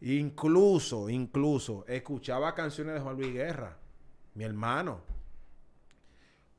incluso, 0.01 1.09
incluso, 1.09 1.85
escuchaba 1.87 2.53
canciones 2.53 2.95
de 2.95 2.99
Juan 2.99 3.15
Luis 3.15 3.33
Guerra, 3.33 3.77
mi 4.33 4.43
hermano. 4.43 5.01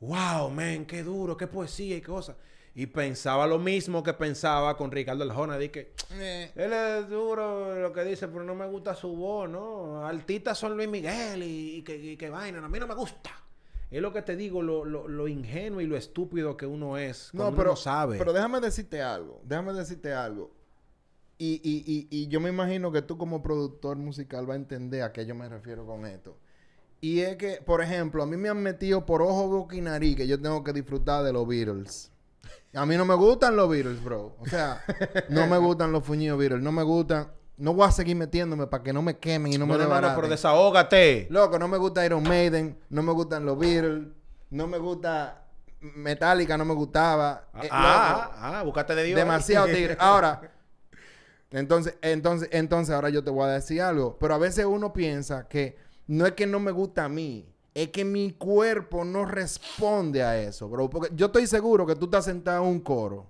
Wow, 0.01 0.51
man, 0.51 0.87
qué 0.87 1.03
duro, 1.03 1.37
qué 1.37 1.47
poesía 1.47 1.97
y 1.97 2.01
cosas. 2.03 2.37
Y 2.77 2.87
pensaba 2.87 3.47
lo 3.47 3.59
mismo 3.59 4.03
que 4.03 4.13
pensaba 4.15 4.77
con 4.77 4.91
Ricardo 4.91 5.23
Arjona. 5.23 5.57
Dije, 5.59 5.93
Eh, 6.13 6.51
él 6.57 6.73
es 6.73 7.09
duro 7.09 7.81
lo 7.81 7.93
que 7.93 8.03
dice, 8.05 8.27
pero 8.27 8.43
no 8.43 8.55
me 8.57 8.67
gusta 8.67 8.95
su 8.97 9.15
voz, 9.15 9.49
¿no? 9.49 10.05
Artistas 10.05 10.59
son 10.59 10.77
Luis 10.77 10.89
Miguel 10.89 11.43
y, 11.45 11.77
y 11.77 11.83
que, 11.83 11.97
y 11.97 12.17
que 12.17 12.31
vaina. 12.31 12.65
A 12.65 12.69
mí 12.69 12.79
no 12.81 12.87
me 12.89 12.95
gusta. 12.95 13.31
Es 13.93 14.03
lo 14.03 14.13
que 14.13 14.23
te 14.23 14.35
digo, 14.35 14.61
lo, 14.61 14.85
lo, 14.85 15.07
lo 15.07 15.29
ingenuo 15.29 15.81
y 15.81 15.87
lo 15.87 15.97
estúpido 15.97 16.57
que 16.57 16.67
uno 16.67 16.99
es. 16.99 17.31
No, 17.33 17.43
cuando 17.43 17.57
pero, 17.59 17.71
uno 17.71 17.77
sabe. 17.77 18.19
pero 18.19 18.33
déjame 18.33 18.61
decirte 18.61 19.01
algo. 19.01 19.41
Déjame 19.45 19.73
decirte 19.73 20.13
algo. 20.13 20.51
Y, 21.39 21.61
y, 21.63 21.85
y, 21.87 22.09
y 22.11 22.27
yo 22.29 22.41
me 22.41 22.49
imagino 22.49 22.91
que 22.91 23.03
tú 23.03 23.17
como 23.17 23.41
productor 23.41 23.97
musical 23.99 24.47
vas 24.47 24.55
a 24.55 24.59
entender 24.59 25.03
a 25.03 25.13
qué 25.13 25.25
yo 25.27 25.37
me 25.37 25.49
refiero 25.49 25.87
con 25.87 26.07
esto. 26.07 26.37
Y 27.01 27.21
es 27.21 27.37
que, 27.37 27.61
por 27.65 27.83
ejemplo, 27.83 28.23
a 28.23 28.27
mí 28.27 28.37
me 28.37 28.49
han 28.49 28.63
metido 28.63 29.07
por 29.07 29.23
ojo, 29.23 29.47
boca 29.49 29.77
y 29.77 29.81
nariz 29.81 30.17
que 30.17 30.27
yo 30.27 30.41
tengo 30.41 30.65
que 30.65 30.73
disfrutar 30.73 31.23
de 31.23 31.33
los 31.33 31.47
Beatles. 31.47 32.11
A 32.75 32.87
mí 32.87 32.97
no 32.97 33.05
me 33.05 33.15
gustan 33.15 33.57
los 33.57 33.69
Beatles, 33.69 34.03
bro. 34.03 34.37
O 34.41 34.47
sea, 34.47 34.83
no 35.29 35.47
me 35.47 35.59
gustan 35.59 35.93
los 35.93 36.05
fuñidos 36.05 36.39
Beatles. 36.39 36.63
No 36.63 36.73
me 36.73 36.83
gustan. 36.83 37.31
No 37.57 37.73
voy 37.73 37.87
a 37.87 37.93
seguir 37.93 38.17
metiéndome 38.17 38.67
para 38.67 38.83
que 38.83 38.93
no 38.93 39.01
me 39.01 39.19
quemen 39.19 39.53
y 39.53 39.59
no 39.59 39.67
me 39.67 39.77
Bueno, 39.77 39.85
hermano, 39.85 40.13
pero 40.17 40.29
desahógate. 40.29 41.29
Loco, 41.31 41.59
no 41.59 41.69
me 41.69 41.79
gusta 41.79 42.05
Iron 42.05 42.25
Maiden, 42.25 42.77
no 42.91 43.03
me 43.03 43.13
gustan 43.13 43.47
los 43.47 43.57
Beatles, 43.57 44.09
no 44.51 44.67
me 44.67 44.79
gusta 44.79 45.45
Metallica, 45.81 46.57
no 46.57 46.65
me 46.65 46.75
gustaba. 46.75 47.45
Ah, 47.53 47.61
Eh, 47.63 47.69
ah, 47.71 48.63
ah, 48.65 48.85
de 48.95 49.05
Dios. 49.05 49.17
demasiado 49.17 49.67
tigre. 49.67 49.97
Ahora, 50.01 50.51
entonces, 51.51 51.97
entonces, 52.03 52.49
entonces, 52.51 52.93
ahora 52.93 53.11
yo 53.11 53.23
te 53.23 53.31
voy 53.31 53.45
a 53.45 53.53
decir 53.53 53.81
algo. 53.81 54.19
Pero 54.19 54.35
a 54.35 54.39
veces 54.39 54.65
uno 54.65 54.93
piensa 54.93 55.47
que 55.47 55.77
no 56.09 56.27
es 56.27 56.33
que 56.33 56.47
no 56.47 56.59
me 56.59 56.73
gusta 56.73 57.05
a 57.05 57.09
mí, 57.09 57.54
es 57.75 57.89
que 57.89 58.05
mi 58.05 58.33
cuerpo 58.33 59.05
no 59.05 59.25
responde 59.25 60.23
a 60.23 60.41
eso, 60.41 60.69
bro. 60.69 60.89
Porque 60.89 61.11
yo 61.15 61.27
estoy 61.27 61.47
seguro 61.47 61.85
que 61.87 61.97
tú 61.97 62.05
estás 62.07 62.25
sentado 62.25 62.63
en 62.65 62.71
un 62.71 62.81
coro 62.81 63.27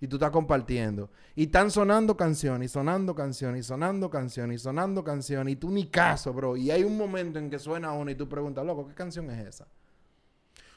y 0.00 0.06
tú 0.06 0.16
estás 0.16 0.30
compartiendo. 0.30 1.10
Y 1.34 1.44
están 1.44 1.70
sonando 1.70 2.16
canciones, 2.16 2.70
y 2.70 2.72
sonando 2.72 3.14
canciones, 3.14 3.60
y 3.64 3.68
sonando 3.68 4.10
canciones, 4.10 4.60
y 4.60 4.62
sonando 4.62 5.02
canciones, 5.04 5.52
y 5.52 5.56
tú 5.56 5.70
ni 5.70 5.86
caso, 5.86 6.32
bro. 6.32 6.56
Y 6.56 6.70
hay 6.70 6.84
un 6.84 6.96
momento 6.98 7.38
en 7.38 7.48
que 7.48 7.58
suena 7.58 7.92
una 7.92 8.10
y 8.10 8.14
tú 8.14 8.28
preguntas, 8.28 8.64
loco, 8.66 8.86
¿qué 8.88 8.94
canción 8.94 9.30
es 9.30 9.46
esa? 9.46 9.66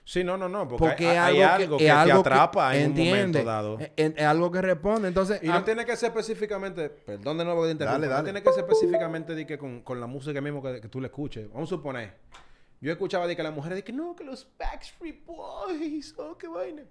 Sí, 0.04 0.24
no, 0.24 0.36
no, 0.38 0.50
no. 0.50 0.68
Porque, 0.68 0.86
Porque 0.88 1.08
hay, 1.10 1.42
algo 1.42 1.78
que, 1.78 1.84
te 1.86 1.92
atrapa 1.92 2.72
que, 2.72 2.78
en 2.80 2.86
¿entiende? 2.86 3.12
un 3.12 3.18
momento 3.18 3.44
dado. 3.44 3.80
Es, 3.80 3.92
es- 3.96 4.14
es 4.18 4.24
algo 4.24 4.52
que 4.52 4.62
responde. 4.62 5.08
Entonces, 5.08 5.40
Y 5.44 5.48
no 5.48 5.54
ah, 5.56 5.64
tiene 5.66 5.86
que 5.86 5.96
ser 5.96 6.10
específicamente, 6.10 6.90
perdón 6.90 7.38
de 7.38 7.46
nuevo 7.46 7.62
que 7.62 7.68
te 7.68 7.72
interrumpa, 7.74 8.00
Dale, 8.08 8.18
no 8.18 8.24
tiene 8.24 8.42
que 8.42 8.52
ser 8.52 8.64
específicamente 8.64 9.36
de 9.36 9.46
que 9.46 9.58
con, 9.58 9.82
con 9.82 10.00
la 10.00 10.08
música 10.08 10.42
mismo 10.42 10.62
que, 10.62 10.82
que 10.82 10.88
tú 10.88 11.00
le 11.00 11.08
escuches. 11.08 11.48
Vamos 11.52 11.70
a 11.70 11.76
suponer, 11.76 12.16
yo 12.82 12.92
escuchaba 12.92 13.28
de 13.28 13.36
que 13.36 13.44
las 13.44 13.54
mujeres 13.54 13.78
de 13.78 13.84
que 13.84 13.94
no, 13.94 14.16
que 14.16 14.24
los 14.24 14.48
Backstreet 14.60 15.26
Boys, 15.26 16.14
oh, 16.18 16.38
qué 16.38 16.48
vaina. 16.48 16.84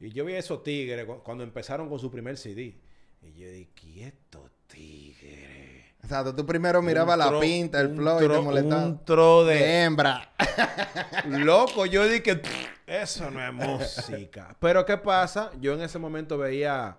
Y 0.00 0.10
yo 0.10 0.24
vi 0.24 0.34
a 0.34 0.38
esos 0.38 0.62
tigres 0.62 1.06
cu- 1.06 1.22
cuando 1.22 1.42
empezaron 1.44 1.88
con 1.88 1.98
su 1.98 2.10
primer 2.10 2.36
CD. 2.36 2.76
Y 3.22 3.32
yo 3.34 3.48
dije, 3.50 3.70
¿qué 3.74 4.06
estos 4.08 4.50
tigres? 4.66 5.84
exacto, 6.02 6.34
tú 6.34 6.46
primero 6.46 6.80
mirabas 6.80 7.18
la 7.18 7.38
pinta, 7.40 7.80
el 7.80 7.94
flow 7.96 8.22
y 8.24 8.28
te 8.28 8.40
molestaba. 8.40 8.86
Un 8.86 9.04
tro 9.04 9.44
de 9.44 9.54
de 9.56 9.82
hembra. 9.84 10.32
loco. 11.28 11.86
Yo 11.86 12.06
dije, 12.08 12.40
eso 12.86 13.30
no 13.30 13.44
es 13.44 13.52
música. 13.52 14.56
Pero 14.60 14.84
¿qué 14.86 14.96
pasa? 14.98 15.50
Yo 15.60 15.74
en 15.74 15.82
ese 15.82 15.98
momento 15.98 16.38
veía 16.38 16.98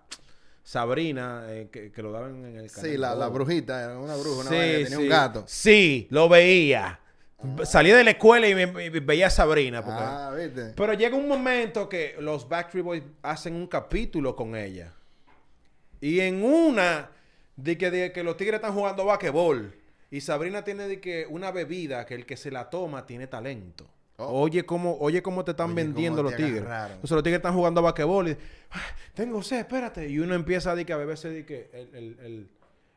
Sabrina, 0.63 1.45
eh, 1.47 1.69
que, 1.71 1.91
que 1.91 2.01
lo 2.03 2.11
daban 2.11 2.45
en 2.45 2.57
el 2.57 2.71
canal. 2.71 2.91
sí, 2.91 2.97
la, 2.97 3.27
brujita, 3.29 3.81
era 3.83 3.97
una 3.97 4.15
bruja, 4.15 4.41
una 4.41 4.49
Sí, 4.49 4.55
vaina 4.55 4.73
tenía 4.83 4.89
sí. 4.97 5.03
un 5.03 5.09
gato. 5.09 5.43
Sí, 5.47 6.07
lo 6.11 6.29
veía. 6.29 6.98
Salí 7.63 7.89
de 7.91 8.03
la 8.03 8.11
escuela 8.11 8.47
y, 8.47 8.53
me- 8.55 8.89
veía 8.99 9.27
a 9.27 9.29
Sabrina. 9.29 9.81
porque- 9.83 10.01
Ah, 10.01 10.33
¿viste? 10.35 10.73
Pero 10.75 10.93
llega 10.93 11.15
un 11.15 11.27
momento 11.27 11.87
que 11.87 12.15
los 12.19 12.47
Backstreet 12.49 12.83
Boys 12.85 13.03
hacen 13.21 13.55
un 13.55 13.67
capítulo 13.67 14.35
con 14.35 14.55
ella. 14.55 14.93
Y 16.01 16.19
en 16.19 16.43
una, 16.43 17.11
de 17.55 17.77
que, 17.77 17.91
de 17.91 18.11
que 18.11 18.23
los 18.23 18.35
tigres 18.37 18.55
están 18.55 18.73
jugando 18.73 19.05
basquetbol. 19.05 19.73
Y 20.11 20.21
Sabrina 20.21 20.63
tiene 20.63 20.87
de 20.87 20.99
que 20.99 21.27
una 21.29 21.51
bebida 21.51 22.05
que 22.05 22.15
el 22.15 22.25
que 22.25 22.35
se 22.35 22.51
la 22.51 22.69
toma 22.69 23.05
tiene 23.05 23.27
talento. 23.27 23.85
Oh. 24.17 24.41
Oye 24.41 24.65
cómo, 24.65 24.97
oye 24.99 25.21
cómo 25.21 25.45
te 25.45 25.51
están 25.51 25.67
Oye, 25.67 25.75
vendiendo 25.75 26.21
los 26.23 26.35
tigres. 26.35 26.63
Entonces 26.95 27.11
los 27.11 27.23
tigres 27.23 27.37
están 27.39 27.53
jugando 27.53 27.81
basquetbol 27.81 28.27
y 28.29 28.37
"Ah, 28.71 28.81
tengo 29.13 29.41
sed, 29.43 29.59
espérate. 29.59 30.09
Y 30.09 30.19
uno 30.19 30.35
empieza 30.35 30.71
a, 30.71 30.75
de 30.75 30.85
que, 30.85 30.91
a 30.91 30.97
beberse 30.97 31.29
de 31.29 31.45
que 31.45 31.69
el- 31.71 31.95
el- 31.95 32.19
el- 32.25 32.49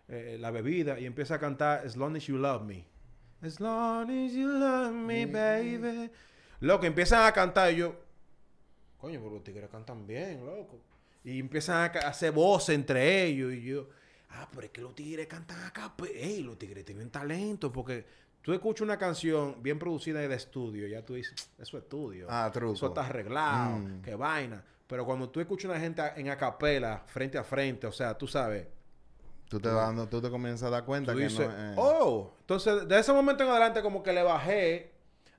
eh, 0.08 0.36
la 0.40 0.50
bebida 0.50 0.98
y 0.98 1.06
empieza 1.06 1.36
a 1.36 1.38
cantar 1.38 1.86
As 1.86 1.96
long 1.96 2.16
as 2.16 2.24
you 2.26 2.36
love 2.38 2.62
me. 2.64 2.84
As 3.42 3.58
long 3.60 4.08
as 4.10 4.32
you 4.32 4.46
love 4.48 4.92
me, 4.92 5.26
baby. 5.26 6.10
Loco, 6.60 6.86
empiezan 6.86 7.26
a 7.26 7.32
cantar 7.32 7.72
y 7.72 7.76
yo, 7.76 7.94
coño, 8.98 9.20
pero 9.20 9.34
los 9.34 9.42
tigres 9.44 9.68
cantan 9.68 10.06
bien, 10.06 10.44
loco. 10.46 10.78
Y 11.24 11.40
empiezan 11.40 11.76
a 11.96 11.98
hacer 12.08 12.30
voces 12.32 12.74
entre 12.74 13.24
ellos 13.24 13.52
y 13.52 13.62
yo, 13.62 13.88
ah, 14.30 14.48
pero 14.52 14.66
es 14.66 14.70
que 14.72 14.80
los 14.80 14.94
tigres 14.94 15.26
cantan 15.26 15.62
acá, 15.64 15.92
pues, 15.96 16.12
ey, 16.14 16.42
los 16.42 16.56
tigres 16.58 16.84
tienen 16.84 17.10
talento 17.10 17.72
porque 17.72 18.04
tú 18.42 18.52
escuchas 18.52 18.82
una 18.82 18.96
canción 18.96 19.60
bien 19.60 19.78
producida 19.78 20.20
de 20.20 20.34
estudio, 20.34 20.86
ya 20.86 21.04
tú 21.04 21.14
dices, 21.14 21.34
eso 21.58 21.76
es 21.78 21.82
estudio. 21.82 22.26
Ah, 22.30 22.48
truco. 22.52 22.74
Eso 22.74 22.86
está 22.88 23.06
arreglado, 23.06 23.78
Mm. 23.78 24.02
qué 24.02 24.14
vaina. 24.14 24.64
Pero 24.86 25.04
cuando 25.04 25.28
tú 25.30 25.40
escuchas 25.40 25.70
una 25.70 25.80
gente 25.80 26.02
en 26.16 26.28
acapela, 26.28 27.02
frente 27.06 27.38
a 27.38 27.44
frente, 27.44 27.86
o 27.88 27.92
sea, 27.92 28.16
tú 28.16 28.26
sabes, 28.28 28.66
Tú 29.52 29.60
te, 29.60 29.68
dando, 29.68 30.08
tú 30.08 30.22
te 30.22 30.30
comienzas 30.30 30.68
a 30.68 30.70
dar 30.70 30.84
cuenta 30.86 31.12
tú 31.12 31.18
que 31.18 31.24
dices, 31.24 31.46
no 31.46 31.72
eh, 31.72 31.74
oh, 31.76 32.32
entonces 32.40 32.88
de 32.88 32.98
ese 32.98 33.12
momento 33.12 33.44
en 33.44 33.50
adelante 33.50 33.82
como 33.82 34.02
que 34.02 34.10
le 34.12 34.22
bajé 34.22 34.92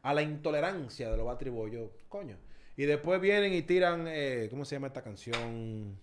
a 0.03 0.13
la 0.13 0.21
intolerancia 0.21 1.09
de 1.09 1.17
los. 1.17 1.25
Yo, 1.71 1.89
coño. 2.09 2.37
Y 2.77 2.85
después 2.85 3.19
vienen 3.19 3.53
y 3.53 3.63
tiran, 3.63 4.05
eh, 4.07 4.47
¿cómo 4.51 4.65
se 4.65 4.75
llama 4.75 4.87
esta 4.87 5.01
canción? 5.01 5.97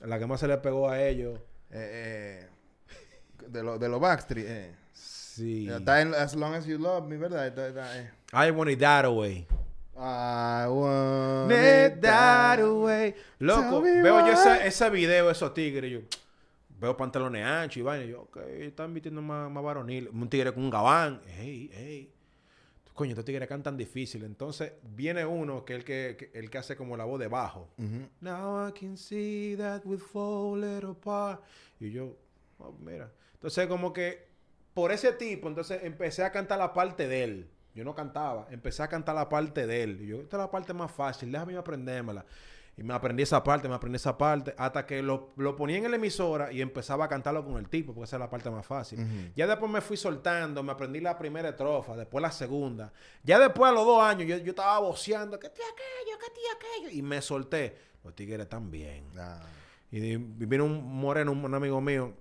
La 0.00 0.18
que 0.18 0.26
más 0.26 0.40
se 0.40 0.48
le 0.48 0.56
pegó 0.56 0.88
a 0.88 1.02
ellos. 1.02 1.38
eh, 1.70 2.48
eh, 2.48 2.48
de 3.46 3.62
los 3.62 3.78
de 3.78 3.88
los 3.90 4.00
Backstreet. 4.00 4.46
Eh. 4.48 4.74
Sí. 4.92 5.68
Está 5.68 6.00
en 6.00 6.14
As 6.14 6.34
Long 6.34 6.54
As 6.54 6.64
You 6.64 6.78
Love 6.78 7.06
Me, 7.06 7.18
¿verdad? 7.18 7.46
Está- 7.46 7.68
está. 7.68 8.46
I 8.46 8.50
want 8.50 8.70
it 8.70 8.78
that 8.80 9.04
away. 9.04 9.46
I 9.96 10.66
want 10.68 11.52
it 11.52 12.00
that 12.00 12.58
away. 12.60 13.14
Loco, 13.38 13.82
veo 13.82 14.26
yo 14.26 14.32
ese, 14.32 14.66
ese 14.66 14.88
video 14.90 15.26
de 15.26 15.32
esos 15.32 15.52
tigres. 15.52 15.90
y 15.90 15.94
Yo 15.94 16.00
veo 16.80 16.96
pantalones 16.96 17.44
anchos 17.44 17.76
y 17.78 17.82
vaina. 17.82 18.04
y 18.04 18.10
Yo, 18.10 18.22
ok, 18.22 18.36
están 18.60 18.92
vistiendo 18.94 19.20
más, 19.22 19.50
más 19.50 19.62
varonil. 19.62 20.08
Un 20.08 20.28
tigre 20.28 20.52
con 20.52 20.64
un 20.64 20.70
gabán. 20.70 21.20
Ey, 21.38 21.70
ey. 21.74 22.12
Coño, 22.94 23.10
estos 23.12 23.24
tigres 23.24 23.48
cantan 23.48 23.76
difícil. 23.76 24.24
Entonces 24.24 24.72
viene 24.82 25.24
uno 25.24 25.64
que 25.64 25.74
es 25.74 25.78
el 25.78 25.84
que, 25.84 26.16
que- 26.18 26.38
el 26.38 26.50
que 26.50 26.58
hace 26.58 26.76
como 26.76 26.96
la 26.96 27.04
voz 27.04 27.18
de 27.20 27.28
bajo. 27.28 27.68
Now 28.20 28.68
I 28.68 28.72
can 28.72 28.96
see 28.96 29.54
that 29.56 29.82
we 29.84 29.96
fall 29.98 30.60
little 30.60 30.90
apart. 30.90 31.42
Y 31.78 31.90
yo, 31.92 32.16
oh, 32.58 32.72
mira. 32.80 33.10
Entonces, 33.34 33.66
como 33.68 33.92
que 33.92 34.28
por 34.74 34.92
ese 34.92 35.12
tipo, 35.12 35.48
entonces 35.48 35.82
empecé 35.82 36.22
a 36.24 36.30
cantar 36.32 36.58
la 36.58 36.72
parte 36.74 37.06
de 37.08 37.24
él. 37.24 37.50
Yo 37.74 37.84
no 37.84 37.94
cantaba, 37.94 38.48
empecé 38.50 38.82
a 38.82 38.88
cantar 38.88 39.14
la 39.14 39.28
parte 39.28 39.66
de 39.66 39.82
él. 39.84 40.00
Y 40.02 40.06
yo, 40.08 40.20
esta 40.20 40.36
es 40.36 40.40
la 40.42 40.50
parte 40.50 40.74
más 40.74 40.90
fácil, 40.90 41.30
déjame 41.32 41.56
aprendérmela. 41.56 42.26
Y 42.76 42.82
me 42.82 42.94
aprendí 42.94 43.22
esa 43.22 43.42
parte, 43.44 43.68
me 43.68 43.74
aprendí 43.74 43.96
esa 43.96 44.16
parte, 44.16 44.54
hasta 44.56 44.86
que 44.86 45.02
lo, 45.02 45.32
lo 45.36 45.54
ponía 45.54 45.76
en 45.76 45.90
la 45.90 45.96
emisora 45.96 46.50
y 46.50 46.62
empezaba 46.62 47.04
a 47.04 47.08
cantarlo 47.08 47.44
con 47.44 47.58
el 47.58 47.68
tipo, 47.68 47.92
porque 47.92 48.06
esa 48.06 48.16
es 48.16 48.20
la 48.20 48.30
parte 48.30 48.50
más 48.50 48.64
fácil. 48.64 49.32
Ya 49.36 49.46
después 49.46 49.70
me 49.70 49.80
fui 49.80 49.96
soltando, 49.96 50.62
me 50.62 50.72
aprendí 50.72 51.00
la 51.00 51.18
primera 51.18 51.50
estrofa, 51.50 51.94
después 51.94 52.22
la 52.22 52.32
segunda. 52.32 52.92
Ya 53.22 53.38
después 53.38 53.70
a 53.70 53.74
los 53.74 53.84
dos 53.84 54.02
años 54.02 54.26
yo, 54.26 54.38
yo 54.38 54.50
estaba 54.50 54.78
voceando, 54.78 55.38
que 55.38 55.50
tía 55.50 55.64
aquello, 55.66 56.18
que 56.18 56.30
tía 56.32 56.50
aquello. 56.56 56.98
Y 56.98 57.02
me 57.02 57.20
solté. 57.20 57.76
Los 58.02 58.14
tigres 58.14 58.48
también. 58.48 59.04
Ah. 59.18 59.42
Y, 59.90 60.16
vino 60.16 60.64
un 60.64 60.82
moreno, 60.82 61.32
un, 61.32 61.44
un 61.44 61.54
amigo 61.54 61.80
mío. 61.80 62.14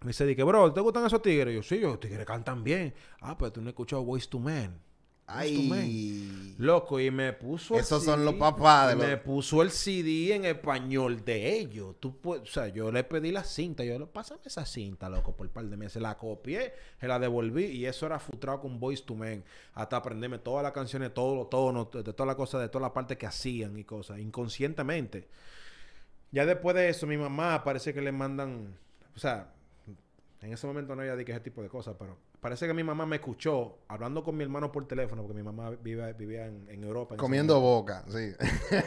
Me 0.00 0.08
dice, 0.08 0.26
di 0.26 0.34
que, 0.34 0.42
bro, 0.42 0.72
¿te 0.72 0.80
gustan 0.80 1.06
esos 1.06 1.22
tigres? 1.22 1.52
Y 1.52 1.56
yo, 1.56 1.62
sí, 1.62 1.78
los 1.78 2.00
tigres 2.00 2.26
cantan 2.26 2.64
bien. 2.64 2.92
Ah, 3.20 3.38
pero 3.38 3.52
tú 3.52 3.60
no 3.60 3.68
has 3.68 3.72
escuchado 3.72 4.02
Ways 4.02 4.28
to 4.28 4.38
Man. 4.38 4.80
Ay. 5.26 6.54
Loco, 6.58 7.00
y 7.00 7.10
me 7.10 7.32
puso. 7.32 7.74
el 7.74 7.80
Esos 7.80 8.04
son 8.04 8.16
CD, 8.20 8.24
los 8.26 8.34
papás 8.34 8.88
de 8.88 8.94
y 8.94 8.98
los- 8.98 9.06
Me 9.08 9.16
puso 9.16 9.62
el 9.62 9.70
CD 9.70 10.34
en 10.34 10.44
español 10.44 11.24
de 11.24 11.58
ellos. 11.58 11.96
Tú 11.98 12.14
o 12.24 12.44
sea, 12.46 12.68
yo 12.68 12.92
le 12.92 13.02
pedí 13.04 13.32
la 13.32 13.42
cinta. 13.42 13.84
Yo 13.84 14.06
pásame 14.06 14.40
esa 14.44 14.64
cinta, 14.66 15.08
loco, 15.08 15.34
por 15.34 15.46
un 15.46 15.52
par 15.52 15.64
de 15.64 15.76
meses. 15.76 16.00
La 16.02 16.16
copié, 16.18 16.74
se 17.00 17.08
la 17.08 17.18
devolví 17.18 17.64
y 17.64 17.86
eso 17.86 18.06
era 18.06 18.18
frustrado 18.18 18.60
con 18.60 18.78
Voice 18.78 19.02
to 19.04 19.14
Men. 19.14 19.42
Hasta 19.72 19.96
aprenderme 19.96 20.38
todas 20.38 20.62
las 20.62 20.72
canciones, 20.72 21.12
todos 21.14 21.36
los 21.36 21.48
tonos, 21.50 21.90
de 21.90 22.02
todas 22.12 22.26
las 22.26 22.36
cosas, 22.36 22.60
de 22.60 22.68
todas 22.68 22.82
las 22.82 22.92
partes 22.92 23.16
que 23.16 23.26
hacían 23.26 23.76
y 23.78 23.84
cosas, 23.84 24.18
inconscientemente. 24.18 25.28
Ya 26.30 26.44
después 26.46 26.76
de 26.76 26.88
eso, 26.88 27.06
mi 27.06 27.16
mamá 27.16 27.64
parece 27.64 27.94
que 27.94 28.00
le 28.02 28.12
mandan, 28.12 28.76
o 29.16 29.18
sea, 29.18 29.53
en 30.44 30.52
ese 30.52 30.66
momento 30.66 30.94
no 30.94 31.02
había 31.02 31.16
dicho 31.16 31.32
ese 31.32 31.40
tipo 31.40 31.62
de 31.62 31.68
cosas, 31.68 31.96
pero 31.98 32.16
parece 32.40 32.66
que 32.66 32.74
mi 32.74 32.84
mamá 32.84 33.06
me 33.06 33.16
escuchó 33.16 33.78
hablando 33.88 34.22
con 34.22 34.36
mi 34.36 34.44
hermano 34.44 34.70
por 34.70 34.86
teléfono, 34.86 35.22
porque 35.22 35.34
mi 35.36 35.42
mamá 35.42 35.70
vive- 35.70 36.12
vivía 36.14 36.46
en, 36.46 36.66
en 36.68 36.84
Europa. 36.84 37.14
en 37.14 37.18
Comiendo 37.18 37.60
boca, 37.60 38.04
sí. 38.08 38.32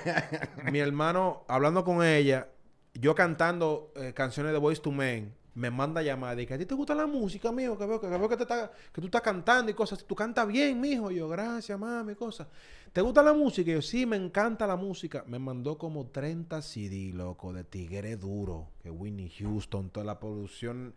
Mi 0.72 0.80
hermano 0.80 1.44
hablando 1.48 1.84
con 1.84 2.04
ella, 2.04 2.48
yo 2.94 3.16
cantando 3.16 3.92
eh, 3.96 4.14
canciones 4.14 4.52
de 4.54 4.60
Voice 4.60 4.82
to 4.82 4.92
Men, 4.92 5.34
me 5.56 5.72
manda 5.72 6.04
llamada 6.04 6.40
y 6.40 6.46
que 6.46 6.54
a 6.54 6.58
ti 6.60 6.68
te 6.68 6.76
gusta 6.76 6.94
la 6.94 7.08
música, 7.08 7.52
mijo, 7.52 7.76
que 7.80 7.86
veo 7.88 8.00
que, 8.00 8.08
que 8.08 8.16
veo 8.18 8.30
que, 8.30 8.38
te 8.38 8.44
está- 8.44 8.72
que 8.94 9.02
tú 9.02 9.08
estás 9.08 9.22
cantando 9.24 9.72
y 9.72 9.74
cosas. 9.74 10.04
Tú 10.06 10.14
cantas 10.16 10.48
bien, 10.48 10.80
mijo. 10.80 11.10
Y 11.10 11.16
yo, 11.16 11.28
gracias, 11.28 11.80
mami, 11.80 12.14
cosas. 12.14 12.48
¿Te 12.94 13.02
gusta 13.02 13.24
la 13.24 13.34
música? 13.34 13.72
Y 13.72 13.74
yo, 13.74 13.82
sí, 13.82 14.06
me 14.06 14.18
encanta 14.18 14.68
la 14.68 14.76
música. 14.76 15.24
Me 15.28 15.40
mandó 15.40 15.76
como 15.80 16.06
30 16.08 16.62
CD, 16.62 17.12
loco, 17.12 17.54
de 17.54 17.64
Tigre 17.64 18.18
Duro, 18.18 18.70
que 18.84 18.92
Whitney 18.92 19.32
Houston, 19.40 19.90
toda 19.90 20.06
la 20.06 20.20
producción, 20.20 20.94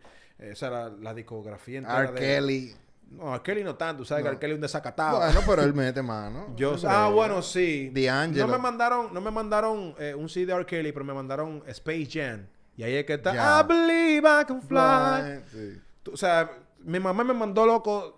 o 0.51 0.55
sea, 0.55 0.89
la, 0.89 1.13
discografía 1.13 1.79
entera 1.79 2.03
R. 2.03 2.11
de- 2.13 2.19
Kelly. 2.19 2.75
No, 3.11 3.33
R. 3.35 3.43
Kelly 3.43 3.63
no 3.63 3.75
tanto, 3.75 4.05
¿sabes? 4.05 4.23
Que 4.23 4.29
No. 4.29 4.31
R. 4.33 4.39
Kelly 4.39 4.51
es 4.53 4.55
un 4.55 4.61
desacatado. 4.61 5.17
Bueno, 5.19 5.41
pero 5.45 5.61
él 5.63 5.73
mete 5.73 6.01
mano. 6.01 6.53
Yo, 6.55 6.73
Hombre. 6.73 6.89
ah, 6.89 7.09
bueno, 7.09 7.41
sí. 7.41 7.89
D'Angelo. 7.93 8.47
No 8.47 8.53
me 8.53 8.57
mandaron, 8.57 9.13
no 9.13 9.21
me 9.21 9.31
mandaron 9.31 9.93
eh, 9.99 10.15
un 10.15 10.29
CD 10.29 10.45
de 10.47 10.53
R. 10.53 10.65
Kelly, 10.65 10.91
pero 10.91 11.03
me 11.05 11.13
mandaron 11.13 11.61
Space 11.67 12.07
Jam. 12.11 12.47
Y 12.77 12.83
ahí 12.83 12.95
es 12.95 13.05
que 13.05 13.13
está. 13.15 13.33
Ya. 13.33 13.59
I 13.61 13.67
believe 13.67 14.27
I 14.41 14.45
can 14.45 14.61
fly. 14.61 15.41
Sí. 15.51 15.79
Tú- 16.03 16.13
O 16.13 16.17
sea, 16.17 16.49
mi 16.79 16.99
mamá 16.99 17.23
me 17.23 17.33
mandó 17.33 17.65
loco. 17.65 18.17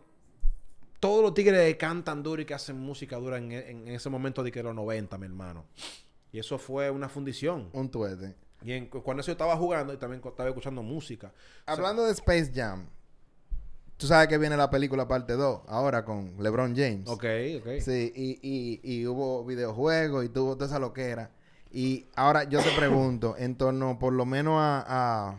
Todos 0.99 1.21
los 1.21 1.33
tigres 1.33 1.59
que 1.67 1.77
cantan 1.77 2.23
duro 2.23 2.41
y 2.41 2.45
que 2.45 2.53
hacen 2.53 2.79
música 2.79 3.17
dura 3.17 3.37
en, 3.37 3.51
en 3.51 3.87
ese 3.89 4.09
momento 4.09 4.41
de 4.41 4.51
que 4.53 4.63
los 4.63 4.73
90, 4.73 5.17
mi 5.17 5.25
hermano. 5.25 5.65
Y 6.31 6.39
eso 6.39 6.57
fue 6.57 6.89
una 6.89 7.09
fundición. 7.09 7.69
Un 7.73 7.89
tuete. 7.91 8.35
Y 8.63 8.71
en- 8.73 8.87
cuando 8.87 9.21
eso 9.21 9.27
yo 9.27 9.33
estaba 9.33 9.55
jugando 9.57 9.93
y 9.93 9.97
también 9.97 10.21
estaba 10.25 10.49
escuchando 10.49 10.81
música. 10.83 11.27
O 11.27 11.31
sea, 11.65 11.73
Hablando 11.73 12.03
de 12.05 12.11
Space 12.11 12.51
Jam, 12.53 12.87
Tú 13.95 14.07
sabes 14.07 14.27
que 14.27 14.37
viene 14.39 14.57
la 14.57 14.69
película 14.69 15.07
parte 15.07 15.33
2, 15.33 15.61
ahora 15.67 16.03
con 16.03 16.35
LeBron 16.41 16.75
James. 16.75 17.07
Ok, 17.07 17.23
ok. 17.59 17.79
Sí, 17.79 18.11
y, 18.15 18.39
y, 18.41 18.81
y 18.83 19.07
hubo 19.07 19.45
videojuegos 19.45 20.25
y 20.25 20.29
tuvo 20.29 20.55
toda 20.55 20.65
esa 20.65 20.79
loquera. 20.79 21.29
Y 21.71 22.07
ahora 22.15 22.43
yo 22.43 22.59
te 22.61 22.71
pregunto, 22.71 23.35
en 23.37 23.55
torno 23.55 23.99
por 23.99 24.11
lo 24.11 24.25
menos 24.25 24.55
a, 24.59 24.79
a, 24.79 25.37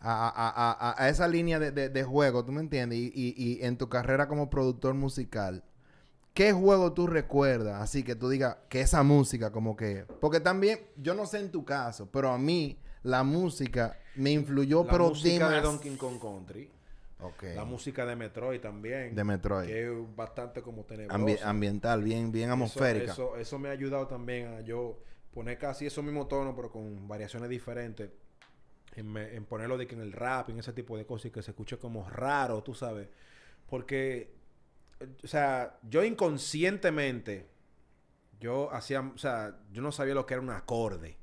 a, 0.00 0.28
a- 0.28 0.90
a- 0.90 1.02
a 1.04 1.08
esa 1.08 1.26
línea 1.28 1.58
de, 1.58 1.70
de- 1.72 1.88
de 1.88 2.04
juego, 2.04 2.44
¿tú 2.44 2.52
me 2.52 2.60
entiendes? 2.60 2.98
Y, 2.98 3.12
y- 3.14 3.34
y 3.36 3.64
en 3.64 3.76
tu 3.76 3.88
carrera 3.88 4.28
como 4.28 4.48
productor 4.48 4.94
musical, 4.94 5.64
¿qué 6.34 6.52
juego 6.52 6.92
tú 6.92 7.06
recuerdas? 7.06 7.80
Así 7.80 8.02
que 8.02 8.14
tú 8.14 8.28
digas 8.28 8.56
que 8.68 8.80
esa 8.80 9.02
música 9.02 9.50
como 9.50 9.76
que... 9.76 10.04
Porque 10.20 10.40
también, 10.40 10.80
yo 10.96 11.14
no 11.14 11.26
sé 11.26 11.40
en 11.40 11.50
tu 11.50 11.64
caso, 11.64 12.08
pero 12.10 12.30
a 12.30 12.38
mí 12.38 12.78
la 13.02 13.22
música 13.22 13.98
me 14.16 14.30
influyó, 14.32 14.84
La 14.84 14.90
pero 14.90 15.08
música 15.08 15.48
de 15.48 15.56
demas- 15.56 15.62
Donkey 15.62 15.96
Kong 15.96 16.20
Country. 16.20 16.70
Ok. 17.20 17.42
La 17.56 17.64
música 17.64 18.06
de 18.06 18.14
Metroid 18.14 18.60
también. 18.60 19.14
De 19.14 19.24
Metroid. 19.24 19.66
Que 19.66 19.86
es 19.86 20.16
bastante 20.16 20.62
como 20.62 20.84
tenebrosa. 20.84 21.18
Ambi- 21.18 21.40
ambiental, 21.42 22.02
bien, 22.02 22.30
bien 22.30 22.50
atmosférica. 22.50 23.12
Eso, 23.12 23.36
eso, 23.36 23.58
me 23.58 23.68
ha 23.68 23.72
ayudado 23.72 24.06
también 24.06 24.46
a 24.54 24.60
yo 24.60 25.00
poner 25.34 25.58
casi 25.58 25.86
esos 25.86 26.04
mismos 26.04 26.28
tonos, 26.28 26.54
pero 26.54 26.70
con 26.70 27.08
variaciones 27.08 27.48
diferentes. 27.50 28.10
En, 28.94 29.12
me- 29.12 29.34
en 29.34 29.44
ponerlo 29.46 29.76
de 29.76 29.86
que 29.88 29.96
en 29.96 30.00
el 30.00 30.12
rap, 30.12 30.48
en 30.50 30.60
ese 30.60 30.72
tipo 30.72 30.96
de 30.96 31.06
cosas, 31.06 31.26
y 31.26 31.30
que 31.30 31.42
se 31.42 31.50
escuche 31.50 31.76
como 31.78 32.08
raro, 32.08 32.62
tú 32.62 32.72
sabes. 32.74 33.08
Porque, 33.68 34.37
o 35.22 35.26
sea, 35.26 35.78
yo 35.82 36.04
inconscientemente, 36.04 37.48
yo 38.40 38.72
hacía, 38.72 39.00
o 39.00 39.18
sea, 39.18 39.56
yo 39.72 39.82
no 39.82 39.92
sabía 39.92 40.14
lo 40.14 40.26
que 40.26 40.34
era 40.34 40.42
un 40.42 40.50
acorde. 40.50 41.16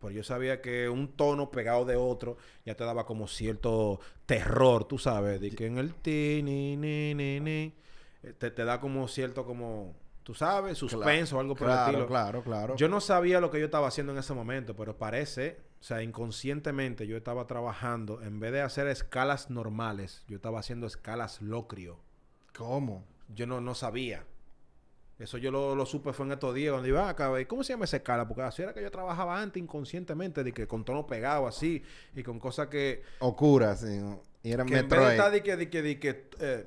Pero 0.00 0.12
yo 0.12 0.24
sabía 0.24 0.62
que 0.62 0.88
un 0.88 1.08
tono 1.08 1.50
pegado 1.50 1.84
de 1.84 1.94
otro 1.96 2.38
ya 2.64 2.74
te 2.74 2.84
daba 2.84 3.04
como 3.04 3.28
cierto 3.28 4.00
terror, 4.24 4.84
tú 4.84 4.98
sabes, 4.98 5.40
de 5.40 5.50
que 5.50 5.66
en 5.66 5.76
el 5.76 5.94
ti, 5.94 6.40
ni, 6.42 6.74
ni, 6.76 7.14
ni, 7.14 7.38
ni, 7.38 7.74
eh, 8.22 8.32
te, 8.32 8.50
te 8.50 8.64
da 8.64 8.80
como 8.80 9.06
cierto 9.08 9.44
como, 9.44 9.94
tú 10.22 10.32
sabes, 10.32 10.78
suspenso 10.78 11.36
o 11.36 11.40
algo 11.40 11.54
por 11.54 11.68
el 11.68 11.74
claro, 11.74 11.90
estilo. 11.90 12.06
Claro, 12.06 12.42
claro, 12.42 12.76
Yo 12.76 12.88
no 12.88 13.02
sabía 13.02 13.40
lo 13.40 13.50
que 13.50 13.58
yo 13.58 13.66
estaba 13.66 13.88
haciendo 13.88 14.12
en 14.12 14.18
ese 14.18 14.32
momento, 14.32 14.74
pero 14.74 14.96
parece, 14.96 15.60
o 15.80 15.84
sea, 15.84 16.02
inconscientemente 16.02 17.06
yo 17.06 17.18
estaba 17.18 17.46
trabajando, 17.46 18.22
en 18.22 18.40
vez 18.40 18.52
de 18.52 18.62
hacer 18.62 18.86
escalas 18.86 19.50
normales, 19.50 20.24
yo 20.28 20.36
estaba 20.36 20.60
haciendo 20.60 20.86
escalas 20.86 21.42
locrio. 21.42 22.00
¿Cómo? 22.56 23.04
Yo 23.34 23.46
no, 23.46 23.60
no 23.60 23.74
sabía. 23.74 24.24
Eso 25.18 25.36
yo 25.36 25.50
lo, 25.50 25.74
lo 25.76 25.84
supe 25.84 26.12
fue 26.14 26.24
en 26.26 26.32
estos 26.32 26.54
días 26.54 26.72
cuando 26.72 26.88
iba 26.88 27.06
acá, 27.08 27.38
¿y 27.38 27.44
¿cómo 27.44 27.62
se 27.62 27.74
llama 27.74 27.84
esa 27.84 27.98
escala? 27.98 28.26
Porque 28.26 28.42
así 28.42 28.62
era 28.62 28.72
que 28.72 28.80
yo 28.82 28.90
trabajaba 28.90 29.40
antes 29.40 29.62
inconscientemente, 29.62 30.42
de 30.42 30.52
que 30.52 30.66
con 30.66 30.82
tono 30.84 31.06
pegado 31.06 31.46
así, 31.46 31.82
y 32.14 32.22
con 32.22 32.38
cosas 32.38 32.68
que, 32.68 33.02
Okura, 33.18 33.76
sí. 33.76 33.98
¿no? 33.98 34.22
Y 34.42 34.52
era 34.52 34.64
que 34.64 34.78
en 34.78 34.88
vez 34.88 34.98
de 35.00 35.06
Metroid. 35.06 35.10
estar 35.10 35.30
de 35.30 35.42
que, 35.42 35.56
de 35.56 35.68
que, 35.70 35.82
de 35.82 36.00
que, 36.00 36.30
eh, 36.40 36.66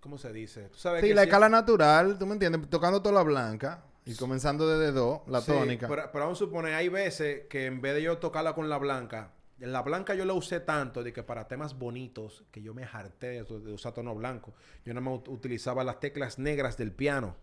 ¿cómo 0.00 0.16
se 0.16 0.32
dice? 0.32 0.70
¿Tú 0.70 0.78
sabes 0.78 1.02
Sí, 1.02 1.08
que 1.08 1.14
la 1.14 1.22
si- 1.22 1.28
escala 1.28 1.50
natural, 1.50 2.18
¿tú 2.18 2.24
me 2.26 2.32
entiendes? 2.32 2.70
Tocando 2.70 3.02
toda 3.02 3.16
la 3.16 3.22
blanca 3.22 3.84
y 4.06 4.14
comenzando 4.14 4.66
desde 4.66 4.92
do, 4.92 5.22
la 5.26 5.42
Sí, 5.42 5.52
tónica. 5.52 5.86
Pero, 5.86 6.08
pero 6.10 6.24
aún 6.24 6.36
supone, 6.36 6.74
hay 6.74 6.88
veces 6.88 7.42
que 7.50 7.66
en 7.66 7.82
vez 7.82 7.92
de 7.96 8.02
yo 8.02 8.16
tocarla 8.16 8.54
con 8.54 8.70
la 8.70 8.78
blanca, 8.78 9.32
la 9.60 9.82
blanca 9.82 10.14
yo 10.14 10.24
la 10.24 10.32
usé 10.32 10.60
tanto 10.60 11.02
de 11.02 11.12
que 11.12 11.22
para 11.22 11.46
temas 11.48 11.78
bonitos, 11.78 12.44
que 12.50 12.62
yo 12.62 12.74
me 12.74 12.84
harté 12.84 13.28
de, 13.28 13.44
de 13.44 13.72
usar 13.72 13.92
tono 13.92 14.14
blanco, 14.14 14.52
yo 14.84 14.92
no 14.94 15.00
me 15.00 15.10
utilizaba 15.12 15.84
las 15.84 16.00
teclas 16.00 16.38
negras 16.38 16.76
del 16.76 16.92
piano. 16.92 17.36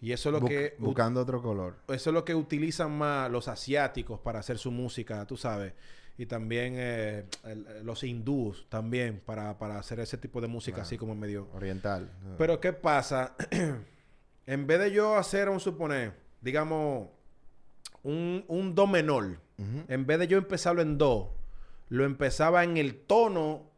Y 0.00 0.12
eso 0.12 0.28
es 0.28 0.32
lo 0.34 0.40
Bu- 0.40 0.48
que 0.48 0.76
buscando 0.78 1.20
otro 1.20 1.42
color. 1.42 1.74
eso 1.88 2.10
es 2.10 2.14
lo 2.14 2.24
que 2.24 2.34
utilizan 2.34 2.96
más 2.96 3.28
los 3.30 3.48
asiáticos 3.48 4.20
para 4.20 4.38
hacer 4.38 4.56
su 4.58 4.70
música, 4.70 5.26
tú 5.26 5.36
sabes. 5.36 5.72
Y 6.16 6.26
también 6.26 6.74
eh, 6.76 7.26
el- 7.44 7.66
los 7.84 8.02
hindús 8.04 8.66
también 8.68 9.20
para, 9.24 9.58
para 9.58 9.78
hacer 9.78 9.98
ese 10.00 10.16
tipo 10.18 10.40
de 10.40 10.46
música 10.48 10.82
así 10.82 10.96
como 10.98 11.14
medio 11.16 11.48
Oriental. 11.52 12.10
pero 12.38 12.60
¿qué 12.60 12.72
pasa? 12.72 13.34
en 14.46 14.66
vez 14.66 14.78
de 14.80 14.92
yo 14.92 15.16
hacer 15.16 15.48
un 15.48 15.60
suponer, 15.60 16.12
digamos, 16.40 17.08
un, 18.02 18.44
un 18.48 18.74
do 18.74 18.86
menor, 18.86 19.40
en 19.88 20.06
vez 20.06 20.18
de 20.20 20.28
yo 20.28 20.38
empezarlo 20.38 20.80
en 20.82 20.96
do, 20.98 21.34
lo 21.88 22.04
empezaba 22.04 22.64
en 22.64 22.76
el 22.76 22.94
tono 23.06 23.70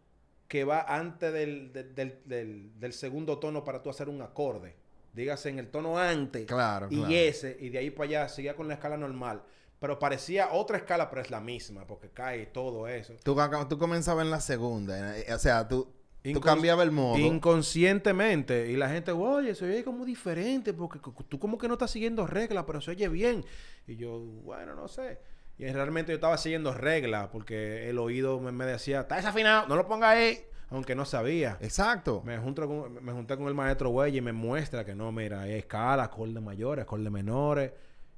que 0.48 0.64
va 0.64 0.80
antes 0.82 1.32
del, 1.32 1.72
del, 1.72 2.72
del- 2.78 2.92
segundo 2.92 3.38
tono 3.38 3.62
para 3.62 3.82
tú 3.82 3.90
hacer 3.90 4.08
un 4.08 4.20
acorde. 4.20 4.74
Dígase 5.12 5.48
en 5.48 5.58
el 5.58 5.68
tono 5.70 5.98
antes 5.98 6.46
Claro, 6.46 6.86
y 6.90 6.96
claro. 6.96 7.12
ese, 7.14 7.56
y 7.60 7.68
de 7.68 7.78
ahí 7.78 7.90
para 7.90 8.04
allá 8.08 8.28
seguía 8.28 8.54
con 8.56 8.68
la 8.68 8.74
escala 8.74 8.96
normal. 8.96 9.42
Pero 9.78 9.98
parecía 9.98 10.52
otra 10.52 10.76
escala, 10.76 11.08
pero 11.08 11.22
es 11.22 11.30
la 11.30 11.40
misma, 11.40 11.86
porque 11.86 12.10
cae 12.10 12.46
todo 12.46 12.86
eso. 12.86 13.14
Tú, 13.24 13.36
tú 13.68 13.78
comenzabas 13.78 14.24
en 14.24 14.30
la 14.30 14.40
segunda. 14.40 15.16
eh, 15.18 15.32
O 15.32 15.38
sea, 15.38 15.66
tú, 15.66 15.88
tú 16.22 16.40
cambiabas 16.40 16.84
el 16.84 16.92
modo. 16.92 17.16
Inconscientemente. 17.18 18.70
Y 18.70 18.76
la 18.76 18.88
gente, 18.90 19.12
oye, 19.12 19.54
se 19.54 19.64
oye 19.64 19.82
como 19.84 20.04
diferente, 20.04 20.74
porque 20.74 20.98
tú 21.28 21.38
como 21.38 21.56
que 21.58 21.66
no 21.68 21.74
estás 21.74 21.90
siguiendo 21.92 22.26
reglas, 22.26 22.64
pero 22.66 22.80
se 22.80 22.90
oye 22.90 23.08
bien. 23.08 23.44
Y 23.86 23.96
yo, 23.96 24.18
bueno, 24.20 24.74
no 24.74 24.86
sé. 24.88 25.18
Y 25.60 25.72
realmente 25.72 26.12
yo 26.12 26.16
estaba 26.16 26.36
siguiendo 26.38 26.72
reglas, 26.74 27.28
porque 27.32 27.88
el 27.90 27.98
oído 27.98 28.40
me, 28.40 28.52
me 28.52 28.64
decía, 28.66 29.00
está 29.00 29.16
desafinado, 29.16 29.66
no 29.68 29.76
lo 29.76 29.86
ponga 29.86 30.10
ahí. 30.10 30.38
Aunque 30.70 30.94
no 30.94 31.04
sabía. 31.04 31.58
Exacto. 31.60 32.22
Me, 32.24 32.38
junto 32.38 32.66
con, 32.68 33.02
me 33.04 33.10
junté 33.12 33.36
con 33.36 33.48
el 33.48 33.54
maestro 33.54 33.90
Güey 33.90 34.16
y 34.16 34.20
me 34.20 34.32
muestra 34.32 34.84
que 34.84 34.94
no, 34.94 35.10
mira, 35.10 35.40
hay 35.42 35.54
escala, 35.54 36.04
acordes 36.04 36.40
mayores, 36.42 36.84
acordes 36.84 37.10
menores. 37.10 37.72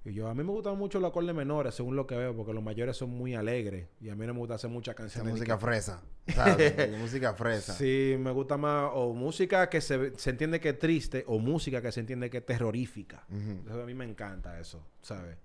Y 0.04 0.12
yo, 0.12 0.28
a 0.28 0.34
mí 0.34 0.42
me 0.42 0.50
gustan 0.50 0.76
mucho 0.76 0.98
los 1.00 1.08
acordes 1.10 1.34
menores, 1.34 1.74
según 1.74 1.94
lo 1.96 2.06
que 2.06 2.16
veo, 2.16 2.36
porque 2.36 2.52
los 2.52 2.62
mayores 2.62 2.96
son 2.96 3.08
muy 3.10 3.34
alegres. 3.34 3.86
Y 4.00 4.10
a 4.10 4.16
mí 4.16 4.26
no 4.26 4.34
me 4.34 4.40
gusta 4.40 4.56
hacer 4.56 4.68
muchas 4.68 4.94
canciones. 4.96 5.26
de 5.32 5.32
música 5.32 5.56
que- 5.58 5.64
fresa. 5.64 6.02
¿Sabes? 6.26 6.90
música 6.98 7.32
fresa. 7.34 7.72
Sí, 7.72 8.16
me 8.18 8.32
gusta 8.32 8.56
más 8.58 8.90
o 8.92 9.14
música 9.14 9.70
que 9.70 9.80
se, 9.80 10.18
se 10.18 10.30
entiende 10.30 10.60
que 10.60 10.70
es 10.70 10.78
triste 10.78 11.24
o 11.28 11.38
música 11.38 11.80
que 11.80 11.90
se 11.92 12.00
entiende 12.00 12.28
que 12.28 12.38
es 12.38 12.46
terrorífica. 12.46 13.24
Ujú. 13.30 13.62
Eso 13.70 13.82
a 13.82 13.86
mí 13.86 13.94
me 13.94 14.04
encanta 14.04 14.58
eso, 14.60 14.84
¿sabes? 15.00 15.36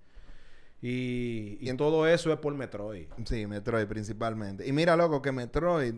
Y, 0.80 1.58
y 1.60 1.66
Y 1.66 1.68
en- 1.70 1.76
todo 1.76 2.06
eso 2.06 2.32
es 2.32 2.38
por 2.38 2.54
Metroid. 2.54 3.06
Sí, 3.24 3.46
Metroid 3.46 3.86
principalmente. 3.86 4.66
Y 4.66 4.72
mira, 4.72 4.96
loco, 4.96 5.20
que 5.22 5.32
Metroid 5.32 5.94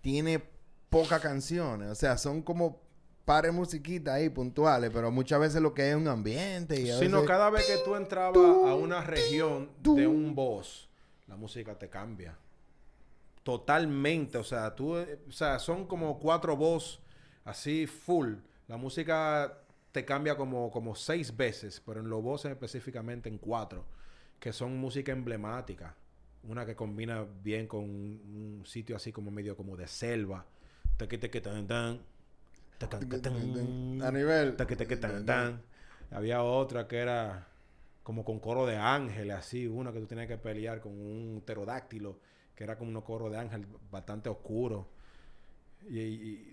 tiene 0.00 0.42
pocas 0.88 1.20
canciones. 1.20 1.88
O 1.90 1.94
sea, 1.94 2.16
son 2.18 2.42
como 2.42 2.80
pares 3.24 3.52
musiquitas 3.52 4.14
ahí 4.14 4.28
puntuales, 4.30 4.90
pero 4.92 5.10
muchas 5.10 5.38
veces 5.40 5.62
lo 5.62 5.72
que 5.74 5.90
es 5.90 5.96
un 5.96 6.08
ambiente 6.08 6.80
y 6.80 6.90
a 6.90 6.98
Sino 6.98 7.18
veces- 7.18 7.28
cada 7.28 7.50
vez 7.50 7.66
que 7.66 7.78
tú 7.84 7.94
entrabas 7.94 8.36
a 8.36 8.74
una 8.74 9.00
región 9.02 9.70
de 9.82 10.06
un 10.06 10.34
boss, 10.34 10.88
la 11.28 11.36
música 11.36 11.78
te 11.78 11.88
cambia. 11.88 12.36
Totalmente. 13.42 14.38
O 14.38 14.44
sea, 14.44 14.74
tú, 14.74 14.96
eh, 14.96 15.18
o 15.28 15.32
sea, 15.32 15.58
son 15.58 15.86
como 15.86 16.18
cuatro 16.18 16.56
boss 16.56 17.00
así 17.44 17.86
full. 17.86 18.34
La 18.68 18.76
música 18.76 19.58
te 19.92 20.04
cambia 20.04 20.36
como, 20.36 20.70
como 20.70 20.94
seis 20.94 21.36
veces, 21.36 21.82
pero 21.84 22.00
en 22.00 22.08
los 22.10 22.22
bosses 22.22 22.52
específicamente 22.52 23.28
en 23.28 23.38
cuatro, 23.38 23.84
que 24.40 24.52
son 24.52 24.78
música 24.78 25.12
emblemática. 25.12 25.94
Una 26.44 26.66
que 26.66 26.74
combina 26.74 27.24
bien 27.44 27.66
con 27.68 27.84
un, 27.84 28.58
un 28.60 28.66
sitio 28.66 28.96
así 28.96 29.12
como 29.12 29.30
medio 29.30 29.56
como 29.56 29.76
de 29.76 29.86
selva. 29.86 30.44
A 34.00 34.10
nivel. 34.10 34.56
Había 36.10 36.42
otra 36.42 36.88
que 36.88 36.98
era 36.98 37.46
como 38.02 38.24
con 38.24 38.40
coro 38.40 38.66
de 38.66 38.76
ángeles, 38.76 39.36
así, 39.36 39.66
una 39.66 39.92
que 39.92 40.00
tú 40.00 40.06
tenías 40.06 40.26
que 40.28 40.36
pelear 40.38 40.80
con 40.80 40.92
un 40.92 41.42
pterodáctilo, 41.44 42.18
que 42.54 42.64
era 42.64 42.76
como 42.76 42.90
un 42.90 43.00
coro 43.02 43.30
de 43.30 43.38
ángel 43.38 43.66
bastante 43.90 44.28
oscuro. 44.28 44.88
Y, 45.88 46.00
y- 46.00 46.51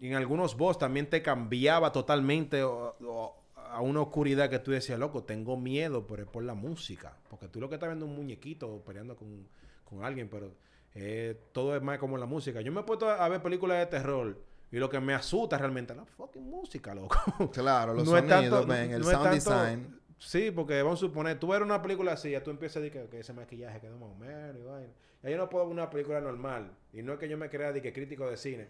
y 0.00 0.08
en 0.08 0.14
algunos 0.14 0.56
boss 0.56 0.78
también 0.78 1.08
te 1.08 1.22
cambiaba 1.22 1.92
totalmente 1.92 2.62
o- 2.62 2.96
o 3.06 3.36
a 3.56 3.80
una 3.80 4.00
oscuridad 4.00 4.48
que 4.48 4.58
tú 4.58 4.70
decías, 4.70 4.98
loco, 4.98 5.24
tengo 5.24 5.56
miedo, 5.56 6.06
es 6.18 6.26
por 6.26 6.42
la 6.44 6.54
música. 6.54 7.16
Porque 7.28 7.48
tú 7.48 7.60
lo 7.60 7.68
que 7.68 7.74
estás 7.74 7.88
viendo 7.88 8.06
es 8.06 8.10
un 8.10 8.16
muñequito 8.16 8.82
peleando 8.86 9.16
con, 9.16 9.46
con 9.84 10.04
alguien, 10.04 10.28
pero 10.28 10.52
eh, 10.94 11.38
todo 11.52 11.76
es 11.76 11.82
más 11.82 11.98
como 11.98 12.16
la 12.16 12.26
música. 12.26 12.60
Yo 12.60 12.72
me 12.72 12.80
he 12.80 12.84
puesto 12.84 13.08
a 13.10 13.28
ver 13.28 13.42
películas 13.42 13.78
de 13.78 13.86
terror 13.86 14.38
y 14.70 14.78
lo 14.78 14.88
que 14.88 14.98
me 15.00 15.14
asusta 15.14 15.58
realmente 15.58 15.92
es 15.92 15.98
la 15.98 16.04
fucking 16.06 16.48
música, 16.48 16.94
loco. 16.94 17.16
Claro, 17.52 17.92
los 17.94 18.04
No 18.08 18.16
es 18.16 18.22
sonidos, 18.28 18.60
tanto- 18.60 18.66
ven, 18.66 18.92
el 18.92 19.00
no 19.00 19.10
sound 19.10 19.22
tanto- 19.24 19.34
design. 19.34 20.00
Sí, 20.18 20.50
porque 20.50 20.80
vamos 20.82 20.98
a 20.98 21.06
suponer, 21.06 21.38
tú 21.38 21.48
ves 21.48 21.60
una 21.60 21.82
película 21.82 22.12
así, 22.12 22.30
ya 22.30 22.42
tú 22.42 22.50
empiezas 22.50 22.78
a 22.78 22.80
decir 22.80 23.02
que, 23.02 23.08
que 23.10 23.18
ese 23.20 23.34
maquillaje 23.34 23.80
quedó 23.80 23.98
más 23.98 24.08
o 24.10 24.14
menos 24.14 24.56
y 24.58 24.62
vaina. 24.62 24.92
Ya 25.22 25.30
yo 25.30 25.36
no 25.36 25.50
puedo 25.50 25.66
ver 25.66 25.74
una 25.74 25.90
película 25.90 26.20
normal. 26.22 26.70
Y 26.94 27.02
no 27.02 27.12
es 27.12 27.18
que 27.18 27.28
yo 27.28 27.36
me 27.36 27.50
crea 27.50 27.72
de 27.72 27.82
que 27.82 27.92
crítico 27.92 28.26
de 28.30 28.38
cine. 28.38 28.68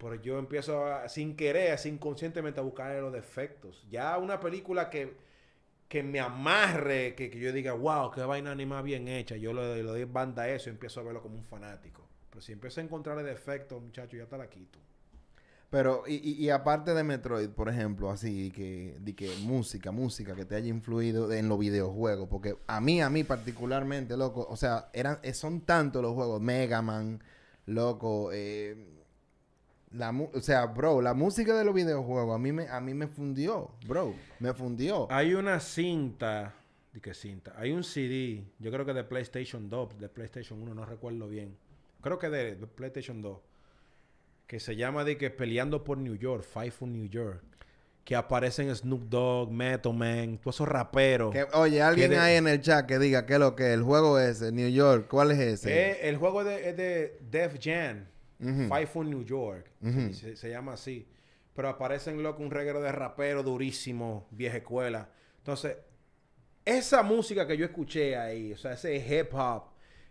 Pero 0.00 0.14
yo 0.14 0.38
empiezo 0.38 0.86
sin 1.08 1.36
querer, 1.36 1.72
así 1.72 1.90
inconscientemente 1.90 2.58
a 2.58 2.62
buscar 2.62 2.94
los 3.02 3.12
defectos. 3.12 3.86
Ya 3.90 4.16
una 4.16 4.40
película 4.40 4.88
que, 4.88 5.14
que 5.88 6.02
me 6.02 6.20
amarre, 6.20 7.14
que, 7.14 7.30
que 7.30 7.38
yo 7.38 7.52
diga, 7.52 7.74
wow, 7.74 8.10
qué 8.10 8.22
vaina 8.22 8.50
animada 8.50 8.80
bien 8.80 9.08
hecha. 9.08 9.36
Yo 9.36 9.52
le, 9.52 9.82
doy 9.82 10.04
banda 10.04 10.44
a 10.44 10.48
eso 10.48 10.70
y 10.70 10.72
empiezo 10.72 11.00
a 11.00 11.02
verlo 11.02 11.20
como 11.20 11.36
un 11.36 11.44
fanático. 11.44 12.08
Pero 12.30 12.40
si 12.40 12.52
empiezo 12.52 12.80
a 12.80 12.84
encontrarle 12.84 13.22
defectos, 13.22 13.82
muchacho, 13.82 14.16
ya 14.16 14.24
te 14.24 14.38
la 14.38 14.48
quito. 14.48 14.78
Pero, 15.68 16.04
y, 16.06 16.14
y, 16.14 16.44
y 16.44 16.48
aparte 16.48 16.94
de 16.94 17.04
Metroid, 17.04 17.50
por 17.50 17.68
ejemplo, 17.68 18.10
así, 18.10 18.50
que, 18.52 18.96
de 19.00 19.14
que 19.14 19.30
música, 19.42 19.92
música 19.92 20.34
que 20.34 20.46
te 20.46 20.54
haya 20.54 20.68
influido 20.68 21.30
en 21.30 21.46
los 21.48 21.58
videojuegos, 21.58 22.26
porque 22.28 22.56
a 22.66 22.80
mí, 22.80 23.02
a 23.02 23.10
mí 23.10 23.22
particularmente, 23.22 24.16
loco, 24.16 24.46
o 24.48 24.56
sea, 24.56 24.88
eran, 24.94 25.20
son 25.34 25.60
tantos 25.60 26.02
los 26.02 26.14
juegos, 26.14 26.40
Mega 26.40 26.82
Man, 26.82 27.22
loco, 27.66 28.30
eh, 28.32 28.99
La 29.92 30.12
mu- 30.12 30.30
o 30.32 30.40
sea, 30.40 30.66
bro, 30.66 31.00
la 31.02 31.14
música 31.14 31.56
de 31.56 31.64
los 31.64 31.74
videojuegos 31.74 32.34
a 32.34 32.38
mí 32.38 32.52
me, 32.52 32.68
a 32.68 32.80
mí 32.80 32.94
me 32.94 33.08
fundió, 33.08 33.70
bro. 33.88 34.14
Me 34.38 34.52
fundió. 34.54 35.08
Hay 35.10 35.34
una 35.34 35.58
cinta. 35.60 36.54
¿De 36.92 37.00
qué 37.00 37.12
cinta? 37.14 37.54
Hay 37.56 37.72
un 37.72 37.82
CD. 37.84 38.44
Yo 38.58 38.70
creo 38.70 38.84
que 38.86 38.92
de 38.92 39.04
PlayStation 39.04 39.68
2, 39.68 39.98
de 39.98 40.08
PlayStation 40.08 40.60
1, 40.62 40.74
no 40.74 40.84
recuerdo 40.84 41.28
bien. 41.28 41.56
Creo 42.02 42.18
que 42.18 42.28
de, 42.30 42.56
de 42.56 42.66
PlayStation 42.66 43.20
2. 43.20 43.38
Que 44.46 44.58
se 44.60 44.74
llama 44.76 45.04
de 45.04 45.16
que 45.16 45.30
Peleando 45.30 45.84
por 45.84 45.98
New 45.98 46.16
York, 46.16 46.42
Fight 46.44 46.72
for 46.72 46.88
New 46.88 47.06
York. 47.08 47.42
Que 48.04 48.16
aparecen 48.16 48.74
Snoop 48.74 49.02
Dogg, 49.08 49.52
Metal 49.52 49.92
Man, 49.94 50.38
todos 50.38 50.56
esos 50.56 50.68
raperos. 50.68 51.32
Que- 51.32 51.46
oye, 51.52 51.80
alguien 51.82 52.10
de- 52.10 52.18
ahí 52.18 52.36
en 52.36 52.48
el 52.48 52.60
chat 52.60 52.86
que 52.86 52.98
diga 52.98 53.26
qué 53.26 53.34
es 53.34 53.38
lo 53.40 53.54
que 53.54 53.68
es 53.68 53.74
el 53.74 53.82
juego 53.82 54.18
ese, 54.18 54.50
New 54.50 54.68
York, 54.70 55.06
¿cuál 55.08 55.30
es 55.32 55.38
ese? 55.38 55.90
Eh, 55.90 56.08
el 56.08 56.16
juego 56.16 56.42
de, 56.42 56.70
es 56.70 56.76
de 56.76 57.18
Def 57.30 57.58
Jam, 57.62 58.06
Fight 58.68 58.88
for 58.88 59.04
New 59.04 59.24
York. 59.24 59.70
Se 60.12 60.48
llama 60.48 60.74
así. 60.74 61.06
Pero 61.54 61.68
aparecen 61.68 62.22
loco 62.22 62.42
un 62.42 62.50
reguero 62.50 62.80
de 62.80 62.92
rapero 62.92 63.42
durísimo, 63.42 64.26
vieja 64.30 64.58
escuela. 64.58 65.08
Entonces, 65.38 65.76
esa 66.64 67.02
música 67.02 67.46
que 67.46 67.56
yo 67.56 67.64
escuché 67.64 68.16
ahí, 68.16 68.52
o 68.52 68.56
sea, 68.56 68.72
ese 68.72 68.96
hip 68.96 69.34
hop, 69.34 69.64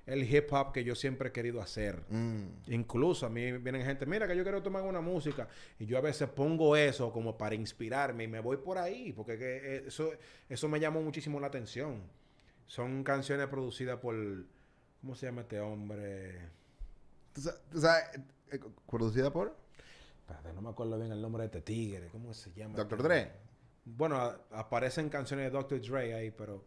el 0.06 0.24
hip 0.24 0.52
hop 0.52 0.72
que 0.72 0.84
yo 0.84 0.96
siempre 0.96 1.30
he 1.30 1.32
querido 1.32 1.62
hacer. 1.62 2.04
Mm. 2.10 2.48
Incluso 2.68 3.26
a 3.26 3.30
mí 3.30 3.52
vienen 3.54 3.86
gente, 3.86 4.06
mira 4.06 4.28
que 4.28 4.36
yo 4.36 4.44
quiero 4.44 4.62
tomar 4.62 4.84
una 4.84 5.02
música 5.02 5.48
y 5.78 5.86
yo 5.86 5.98
a 5.98 6.02
veces 6.02 6.28
pongo 6.30 6.76
eso 6.76 7.12
como 7.12 7.38
para 7.38 7.56
inspirarme 7.56 8.24
y 8.24 8.28
me 8.28 8.40
voy 8.40 8.58
por 8.58 8.78
ahí 8.78 9.14
porque 9.14 9.38
que, 9.38 9.58
eh, 9.58 9.84
eso, 9.88 10.12
eso 10.50 10.68
me 10.68 10.80
llamó 10.80 11.02
muchísimo 11.02 11.40
la 11.40 11.48
atención. 11.48 12.02
Son 12.66 13.04
canciones 13.04 13.48
producidas 13.48 14.00
por, 14.00 14.16
¿cómo 15.02 15.16
se 15.16 15.28
llama 15.28 15.42
este 15.42 15.60
hombre? 15.60 16.59
¿Tú 17.40 17.44
sa- 17.50 17.56
tú 17.72 17.80
sabes, 17.80 18.04
eh, 18.52 18.60
producida 18.86 19.32
por 19.32 19.56
no 20.54 20.62
me 20.62 20.70
acuerdo 20.70 21.00
bien 21.00 21.12
el 21.12 21.22
nombre 21.22 21.44
de 21.44 21.46
este 21.48 21.62
tigre, 21.62 22.10
¿cómo 22.12 22.34
se 22.34 22.52
llama? 22.52 22.76
Dr. 22.76 22.98
este 22.98 23.08
Dre? 23.08 23.32
Bueno, 23.86 24.20
aparecen 24.52 25.08
canciones 25.10 25.46
de 25.46 25.52
Dr. 25.58 25.80
Dre 25.82 26.14
ahí, 26.14 26.32
pero 26.32 26.66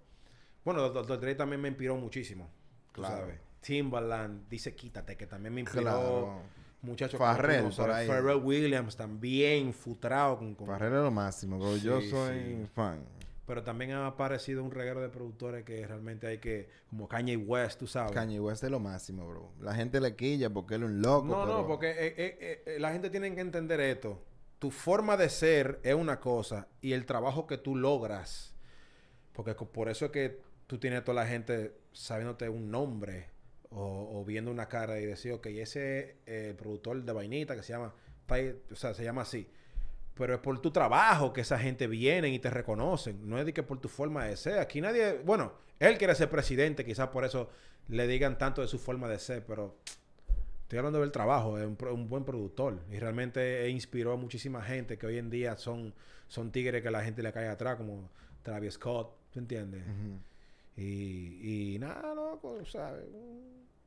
bueno, 0.65 0.89
Dr. 0.89 1.21
Dre 1.21 1.35
también 1.35 1.61
me 1.61 1.69
inspiró 1.69 1.97
muchísimo. 1.97 2.49
Claro. 2.93 3.19
sabes. 3.19 3.41
Timbaland 3.61 4.49
dice 4.49 4.75
quítate 4.75 5.17
que 5.17 5.27
también 5.27 5.55
me 5.55 5.61
inspiró. 5.61 5.83
Claro. 5.83 6.41
Muchachos 6.81 7.19
Farrell, 7.19 7.59
como 7.65 7.71
tú, 7.71 7.77
por 7.77 7.87
¿sabes? 7.91 7.97
ahí. 7.97 8.09
Pharrell 8.09 8.43
Williams 8.43 8.97
también 8.97 9.73
futrado 9.75 10.39
con, 10.39 10.55
con- 10.55 10.67
Farrell 10.67 10.95
es 10.95 11.01
lo 11.03 11.11
máximo, 11.11 11.59
bro. 11.59 11.77
Yo 11.77 12.01
soy 12.01 12.39
sí. 12.39 12.67
fan. 12.75 13.05
Pero 13.47 13.65
también 13.65 13.93
ha 13.93 14.07
aparecido 14.07 14.63
un 14.63 14.71
reguero 14.71 15.01
de 15.01 15.09
productores 15.09 15.65
que 15.65 15.87
realmente 15.87 16.27
hay 16.27 16.39
que 16.39 16.69
como 16.89 17.09
Kanye 17.09 17.37
West, 17.37 17.79
tú 17.79 17.87
sabes. 17.87 18.13
Kanye 18.13 18.39
West 18.39 18.63
es 18.63 18.71
lo 18.71 18.79
máximo, 18.79 19.27
bro. 19.27 19.53
La 19.61 19.75
gente 19.75 20.01
le 20.01 20.15
quilla 20.15 20.51
porque 20.51 20.77
él 20.77 20.83
es 20.83 20.89
un 20.89 21.03
loco. 21.03 21.27
no, 21.27 21.47
no, 21.47 21.67
porque 21.67 21.91
eh, 21.91 22.15
eh, 22.17 22.63
eh, 22.67 22.77
la 22.79 22.93
gente 22.93 23.11
tiene 23.11 23.35
que 23.35 23.41
entender 23.41 23.81
esto. 23.81 24.23
Tu 24.59 24.71
forma 24.71 25.17
de 25.17 25.29
ser 25.29 25.81
es 25.83 25.95
una 25.95 26.21
cosa 26.21 26.69
y 26.81 26.93
el 26.93 27.05
trabajo 27.05 27.47
que 27.47 27.59
tú 27.59 27.75
logras. 27.75 28.55
Porque 29.33 29.55
por 29.55 29.89
eso 29.89 30.07
es 30.07 30.11
que 30.13 30.41
tú 30.67 30.79
tienes 30.79 31.01
a 31.01 31.05
toda 31.05 31.23
la 31.23 31.27
gente 31.27 31.75
sabiéndote 31.93 32.49
un 32.49 32.71
nombre 32.71 33.31
o, 33.71 34.21
o 34.21 34.25
viendo 34.25 34.51
una 34.51 34.69
cara 34.69 35.01
y 35.01 35.07
decir, 35.07 35.33
ok, 35.33 35.47
ese 35.47 36.19
es 36.27 36.51
el 36.51 36.55
productor 36.55 37.03
de 37.03 37.13
vainita 37.13 37.57
que 37.57 37.63
se 37.63 37.73
llama, 37.73 37.95
o 38.71 38.75
sea, 38.77 38.95
se 38.95 39.03
llama 39.03 39.23
así. 39.23 39.51
Pero 40.15 40.35
es 40.35 40.41
por 40.41 40.61
tu 40.61 40.71
trabajo 40.71 41.33
que 41.33 41.41
esa 41.41 41.59
gente 41.59 41.87
viene 41.87 42.29
y 42.29 42.39
te 42.39 42.51
reconocen. 42.51 43.29
No 43.29 43.39
es 43.39 43.47
de 43.47 43.53
que 43.53 43.63
por 43.63 43.81
tu 43.81 43.89
forma 43.89 44.25
de 44.27 44.37
ser. 44.37 44.59
Aquí 44.59 44.81
nadie, 44.81 45.21
bueno, 45.25 45.53
él 45.79 45.97
quiere 45.99 46.15
ser 46.15 46.29
presidente, 46.29 46.85
quizás 46.85 47.09
por 47.09 47.25
eso 47.25 47.49
le 47.89 48.07
digan 48.07 48.39
tanto 48.39 48.61
de 48.61 48.69
su 48.69 48.79
forma 48.79 49.09
de 49.09 49.19
ser, 49.19 49.45
pero 49.45 49.77
Estoy 50.73 50.79
hablando 50.79 51.01
del 51.01 51.13
trabajo, 51.13 51.59
es 51.59 51.67
un, 51.67 51.77
un 51.87 52.09
buen 52.09 52.25
productor 52.25 52.81
y 52.91 52.99
realmente 52.99 53.69
inspiró 53.69 54.15
a 54.15 54.17
muchísima 54.17 54.63
gente 54.63 54.97
que 54.97 55.05
hoy 55.05 55.19
en 55.19 55.29
día 55.29 55.55
son, 55.59 55.93
son 56.29 56.51
tigres 56.51 56.83
que 56.83 56.91
la 56.91 57.05
gente 57.05 57.23
le 57.23 57.31
cae 57.31 57.47
atrás, 57.47 57.77
como 57.77 58.09
Travis 58.43 58.73
Scott, 58.73 59.15
¿tú 59.31 59.39
entiendes? 59.39 59.83
Y, 60.75 61.75
y 61.75 61.79
nada, 61.79 62.15
loco, 62.15 62.65
¿sabes? 62.65 63.05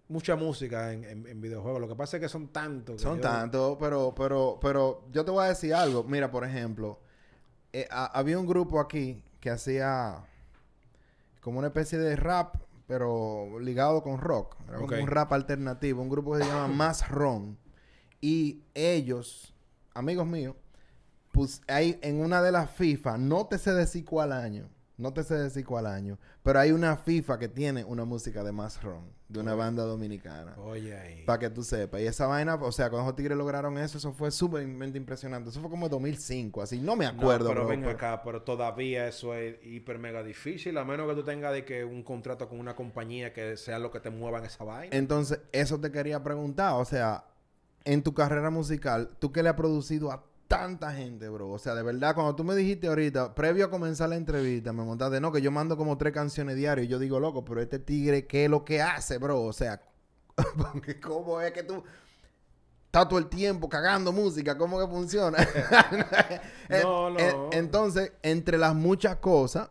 Mucha 0.08 0.36
música 0.36 0.94
en, 0.94 1.04
en- 1.04 1.26
en 1.28 1.42
videojuegos. 1.42 1.82
Lo 1.82 1.88
que 1.88 1.96
pasa 1.96 2.18
es 2.18 2.22
que 2.22 2.30
son 2.30 2.48
tantos. 2.50 3.02
Son 3.02 3.16
yo- 3.18 3.22
tantos, 3.22 3.78
pero, 3.80 4.14
pero, 4.16 4.60
pero 4.62 5.04
yo 5.12 5.26
te 5.26 5.32
voy 5.32 5.46
a 5.46 5.50
decir 5.50 5.74
algo. 5.74 6.04
Mira, 6.04 6.30
por 6.30 6.44
ejemplo, 6.44 7.00
eh, 7.74 7.88
ha- 7.90 8.06
había 8.18 8.38
un 8.38 8.46
grupo 8.46 8.80
aquí 8.80 9.24
que 9.40 9.50
hacía 9.50 10.24
como 11.42 11.60
una 11.60 11.68
especie 11.68 11.98
de 11.98 12.16
rap, 12.16 12.56
pero 12.88 13.60
ligado 13.60 14.04
con 14.04 14.20
rock. 14.20 14.56
Era 14.68 14.78
como 14.78 15.02
un 15.02 15.08
rap 15.08 15.34
alternativo. 15.34 16.02
Un 16.02 16.10
grupo 16.10 16.34
que 16.34 16.44
se 16.44 16.50
llama 16.50 16.68
Más 16.68 17.08
Ron. 17.10 17.58
Y 18.22 18.62
ellos, 18.76 19.54
amigos 19.96 20.26
míos, 20.28 20.56
pues 21.32 21.62
hay 21.68 22.00
en 22.02 22.22
una 22.22 22.42
de 22.42 22.52
las 22.52 22.70
FIFA, 22.72 23.18
no 23.18 23.46
te 23.48 23.58
sé 23.58 23.74
decir 23.74 24.06
cuál 24.06 24.32
año, 24.32 24.70
no 24.98 25.12
te 25.14 25.24
sé 25.24 25.36
decir 25.36 25.66
cuál 25.66 25.86
año, 25.88 26.18
pero 26.42 26.60
hay 26.60 26.72
una 26.72 26.96
FIFA 26.96 27.38
que 27.40 27.48
tiene 27.50 27.84
una 27.84 28.06
música 28.06 28.44
de 28.44 28.52
Más 28.52 28.82
Ron, 28.82 29.04
de 29.28 29.40
una 29.40 29.54
banda 29.56 29.84
dominicana. 29.84 30.56
Oye, 30.58 30.98
ahí. 30.98 31.24
Para 31.26 31.40
que 31.40 31.50
tú 31.50 31.64
sepas. 31.64 32.00
Y 32.02 32.06
esa 32.08 32.28
vaina, 32.28 32.56
o 32.56 32.72
sea, 32.72 32.90
cuando 32.90 33.08
los 33.10 33.16
tigres 33.16 33.38
lograron 33.38 33.78
eso, 33.78 33.98
eso 33.98 34.14
fue 34.14 34.32
súper 34.32 34.64
impresionante. 34.64 35.50
Eso 35.50 35.60
fue 35.62 35.70
como 35.70 35.90
2005, 35.90 36.62
así. 36.62 36.80
No 36.80 36.96
me 36.96 37.06
No, 37.06 37.12
acuerdo, 37.12 37.50
pero 37.50 37.62
bro, 37.62 37.70
ven 37.70 37.82
pero- 37.82 37.92
acá, 37.92 38.22
pero 38.24 38.42
todavía 38.44 39.08
eso 39.08 39.34
es 39.36 39.56
hiper 39.66 40.00
mega 40.00 40.24
difícil, 40.24 40.78
a 40.78 40.86
menos 40.86 41.10
que 41.10 41.16
tú 41.16 41.24
tengas 41.24 41.52
de 41.54 41.66
que 41.66 41.84
un 41.84 42.04
contrato 42.04 42.48
con 42.48 42.60
una 42.60 42.76
compañía 42.76 43.34
que 43.34 43.58
sea 43.58 43.80
lo 43.80 43.92
que 43.92 44.00
te 44.00 44.10
mueva 44.10 44.40
en 44.40 44.46
esa 44.46 44.64
vaina. 44.64 44.96
Entonces, 44.96 45.40
eso 45.52 45.80
te 45.80 45.92
quería 45.92 46.24
preguntar. 46.24 46.74
O 46.76 46.86
sea, 46.86 47.26
en 47.84 48.02
tu 48.02 48.14
carrera 48.14 48.50
musical, 48.50 49.10
¿tú 49.20 49.32
qué 49.32 49.44
le 49.44 49.50
has 49.50 49.56
producido 49.56 50.12
a 50.12 50.24
tanta 50.48 50.92
gente, 50.94 51.28
bro? 51.30 51.50
O 51.52 51.60
sea, 51.60 51.76
de 51.76 51.84
verdad, 51.84 52.14
cuando 52.16 52.36
tú 52.36 52.44
me 52.44 52.56
dijiste 52.56 52.88
ahorita, 52.88 53.34
previo 53.36 53.66
a 53.66 53.70
comenzar 53.70 54.10
la 54.10 54.16
entrevista, 54.16 54.72
me 54.74 54.84
montaste, 54.84 55.20
no, 55.20 55.32
que 55.32 55.42
yo 55.42 55.52
mando 55.52 55.78
como 55.78 55.98
tres 55.98 56.14
canciones 56.14 56.56
diarias. 56.56 56.86
Y 56.86 56.90
yo 56.90 57.00
digo, 57.00 57.20
loco, 57.20 57.44
pero 57.46 57.62
este 57.62 57.80
tigre, 57.80 58.28
¿qué 58.28 58.46
es 58.46 58.50
lo 58.50 58.64
que 58.64 58.82
hace, 58.82 59.18
bro? 59.18 59.42
O 59.42 59.54
sea, 59.54 59.82
porque 60.58 61.00
¿cómo 61.00 61.42
es 61.42 61.52
que 61.52 61.64
tú... 61.64 61.84
Estás 62.86 63.10
todo 63.10 63.20
el 63.20 63.28
tiempo 63.28 63.68
cagando 63.68 64.14
música, 64.14 64.58
¿cómo 64.58 64.80
que 64.80 64.88
funciona? 64.88 65.38
No, 66.70 67.10
no. 67.10 67.20
en- 67.20 67.36
entonces, 67.52 68.14
entre 68.24 68.58
las 68.58 68.74
muchas 68.74 69.18
cosas, 69.18 69.70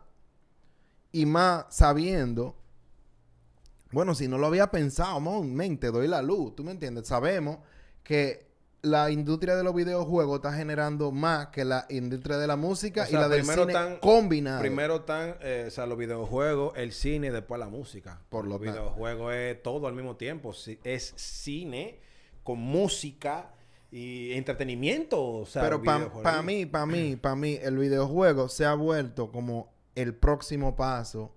y 1.11 1.25
más 1.25 1.65
sabiendo, 1.69 2.55
bueno, 3.91 4.13
si 4.13 4.27
no 4.27 4.37
lo 4.37 4.47
había 4.47 4.69
pensado, 4.69 5.19
men, 5.41 5.79
te 5.79 5.89
doy 5.89 6.07
la 6.07 6.21
luz, 6.21 6.55
¿tú 6.55 6.63
me 6.63 6.71
entiendes? 6.71 7.07
Sabemos 7.07 7.59
que 8.03 8.44
la 8.85 9.09
industria 9.11 9.55
de 9.55 9.63
los 9.63 9.73
videojuegos 9.75 10.35
está 10.37 10.53
generando 10.53 11.11
más 11.11 11.47
que 11.47 11.65
la 11.65 11.85
industria 11.89 12.37
de 12.37 12.47
la 12.47 12.55
música 12.55 13.03
O 13.03 13.05
sea, 13.05 13.19
y 13.19 13.21
la 13.21 13.27
del 13.29 13.43
cine 13.45 13.73
tan- 13.73 13.97
combinada. 13.97 14.59
Primero 14.61 14.97
están, 14.97 15.35
eh, 15.41 15.65
o 15.67 15.71
sea, 15.71 15.85
los 15.85 15.97
videojuegos, 15.97 16.73
el 16.77 16.91
cine 16.93 17.27
y 17.27 17.29
después 17.31 17.59
la 17.59 17.67
música. 17.67 18.21
Por 18.29 18.45
lo 18.45 18.51
los 18.51 18.61
videojuegos 18.61 19.33
es 19.33 19.61
todo 19.63 19.87
al 19.87 19.93
mismo 19.95 20.15
tiempo. 20.15 20.53
Es 20.83 21.13
cine 21.17 21.99
con 22.43 22.59
música 22.59 23.51
y 23.91 24.33
entretenimiento. 24.33 25.21
O 25.23 25.45
sea, 25.45 25.61
Pero 25.63 25.81
para 25.81 26.41
mí, 26.43 26.65
para 26.65 26.85
mí, 26.85 27.15
para 27.15 27.35
mí, 27.35 27.57
el 27.61 27.77
videojuego 27.77 28.49
se 28.49 28.65
ha 28.65 28.73
vuelto 28.73 29.31
como 29.31 29.73
el 29.95 30.13
próximo 30.15 30.75
paso 30.75 31.33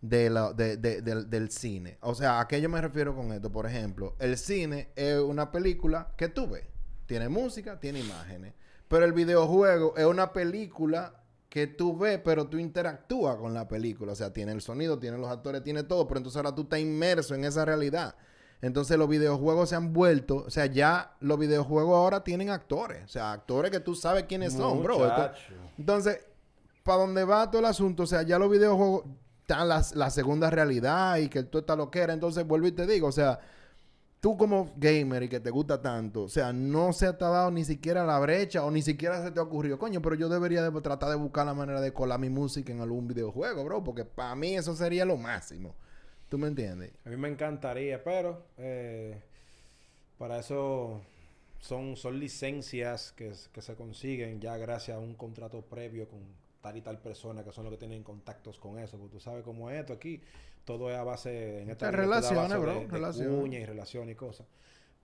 de 0.00 0.28
la- 0.30 0.52
de- 0.52 0.76
de- 0.76 1.00
del, 1.00 1.30
del 1.30 1.50
cine. 1.50 1.96
O 2.00 2.14
sea, 2.14 2.40
¿a 2.40 2.48
qué 2.48 2.60
yo 2.60 2.68
me 2.68 2.80
refiero 2.80 3.14
con 3.14 3.32
esto? 3.32 3.50
Por 3.52 3.66
ejemplo, 3.66 4.14
el 4.18 4.36
cine 4.36 4.88
es 4.96 5.18
una 5.20 5.50
película 5.52 6.12
que 6.16 6.28
tú 6.28 6.48
ves. 6.48 6.64
Tiene 7.06 7.28
música, 7.28 7.78
tiene 7.80 8.00
imágenes. 8.00 8.54
Pero 8.88 9.04
el 9.04 9.12
videojuego 9.12 9.94
es 9.96 10.04
una 10.06 10.32
película 10.32 11.14
que 11.48 11.66
tú 11.66 11.96
ves, 11.96 12.20
pero 12.24 12.46
tú 12.46 12.58
interactúas 12.58 13.36
con 13.36 13.52
la 13.54 13.68
película. 13.68 14.12
O 14.12 14.14
sea, 14.16 14.32
tiene 14.32 14.52
el 14.52 14.60
sonido, 14.62 14.98
tiene 14.98 15.18
los 15.18 15.28
actores, 15.30 15.62
tiene 15.62 15.82
todo. 15.82 16.06
Pero 16.08 16.18
entonces 16.18 16.36
ahora 16.36 16.54
tú 16.54 16.62
estás 16.62 16.78
inmerso 16.80 17.34
en 17.34 17.44
esa 17.44 17.64
realidad. 17.64 18.14
Entonces 18.62 18.96
los 18.96 19.08
videojuegos 19.08 19.70
se 19.70 19.74
han 19.74 19.92
vuelto, 19.92 20.44
o 20.46 20.50
sea, 20.50 20.66
ya 20.66 21.16
los 21.18 21.36
videojuegos 21.36 21.96
ahora 21.96 22.22
tienen 22.22 22.48
actores, 22.48 23.02
o 23.04 23.08
sea, 23.08 23.32
actores 23.32 23.72
que 23.72 23.80
tú 23.80 23.96
sabes 23.96 24.22
quiénes 24.28 24.52
son, 24.52 24.82
bro. 24.84 24.98
Esto- 25.08 25.20
entonces, 25.78 26.20
para 26.84 26.98
donde 26.98 27.24
va 27.24 27.50
todo 27.50 27.58
el 27.58 27.64
asunto, 27.66 28.04
o 28.04 28.06
sea, 28.06 28.22
ya 28.22 28.38
los 28.38 28.48
videojuegos 28.48 29.02
están 29.40 29.68
la, 29.68 29.84
la 29.94 30.10
segunda 30.10 30.48
realidad 30.48 31.16
y 31.16 31.28
que 31.28 31.42
tú 31.42 31.58
estás 31.58 31.76
lo 31.76 31.90
que 31.90 31.98
era. 32.02 32.12
Entonces, 32.12 32.46
vuelvo 32.46 32.68
y 32.68 32.72
te 32.72 32.86
digo, 32.86 33.08
o 33.08 33.12
sea, 33.12 33.40
tú 34.22 34.36
como 34.36 34.72
gamer 34.76 35.24
y 35.24 35.28
que 35.28 35.40
te 35.40 35.50
gusta 35.50 35.82
tanto, 35.82 36.22
o 36.22 36.28
sea, 36.28 36.52
no 36.52 36.92
se 36.92 37.12
te 37.12 37.24
ha 37.24 37.28
dado 37.28 37.50
ni 37.50 37.64
siquiera 37.64 38.06
la 38.06 38.20
brecha 38.20 38.64
o 38.64 38.70
ni 38.70 38.80
siquiera 38.80 39.20
se 39.20 39.32
te 39.32 39.40
ha 39.40 39.42
ocurrido, 39.42 39.80
coño, 39.80 40.00
pero 40.00 40.14
yo 40.14 40.28
debería 40.28 40.62
de 40.62 40.80
tratar 40.80 41.10
de 41.10 41.16
buscar 41.16 41.44
la 41.44 41.54
manera 41.54 41.80
de 41.80 41.92
colar 41.92 42.20
mi 42.20 42.30
música 42.30 42.72
en 42.72 42.80
algún 42.80 43.08
videojuego, 43.08 43.64
bro, 43.64 43.82
porque 43.82 44.04
para 44.04 44.36
mí 44.36 44.54
eso 44.54 44.76
sería 44.76 45.04
lo 45.04 45.16
máximo. 45.16 45.74
¿Tú 46.28 46.38
me 46.38 46.46
entiendes? 46.46 46.92
A 47.04 47.10
mí 47.10 47.16
me 47.16 47.28
encantaría, 47.28 48.04
pero 48.04 48.46
eh, 48.58 49.20
para 50.18 50.38
eso 50.38 51.02
son, 51.58 51.96
son 51.96 52.20
licencias 52.20 53.10
que 53.10 53.34
se 53.34 53.74
consiguen 53.74 54.40
ya 54.40 54.56
gracias 54.56 54.98
a 54.98 55.00
un 55.00 55.14
contrato 55.16 55.62
previo 55.62 56.08
con 56.08 56.20
tal 56.62 56.76
y 56.76 56.80
tal 56.80 56.98
persona 56.98 57.44
que 57.44 57.52
son 57.52 57.64
los 57.64 57.72
que 57.72 57.78
tienen 57.78 58.02
contactos 58.02 58.58
con 58.58 58.78
eso. 58.78 58.96
Porque 58.96 59.12
tú 59.12 59.20
sabes 59.20 59.42
cómo 59.44 59.68
es 59.70 59.80
esto 59.80 59.92
aquí. 59.92 60.22
Todo 60.64 60.90
es 60.90 60.96
a 60.96 61.02
base... 61.02 61.62
En 61.62 61.70
esta 61.70 61.90
relaciones, 61.90 62.58
bro, 62.58 62.72
de- 62.74 62.80
de 62.80 62.86
relaciones. 62.86 63.40
cuña 63.40 63.58
y 63.58 63.66
relaciones 63.66 64.12
y 64.12 64.16
cosas. 64.16 64.46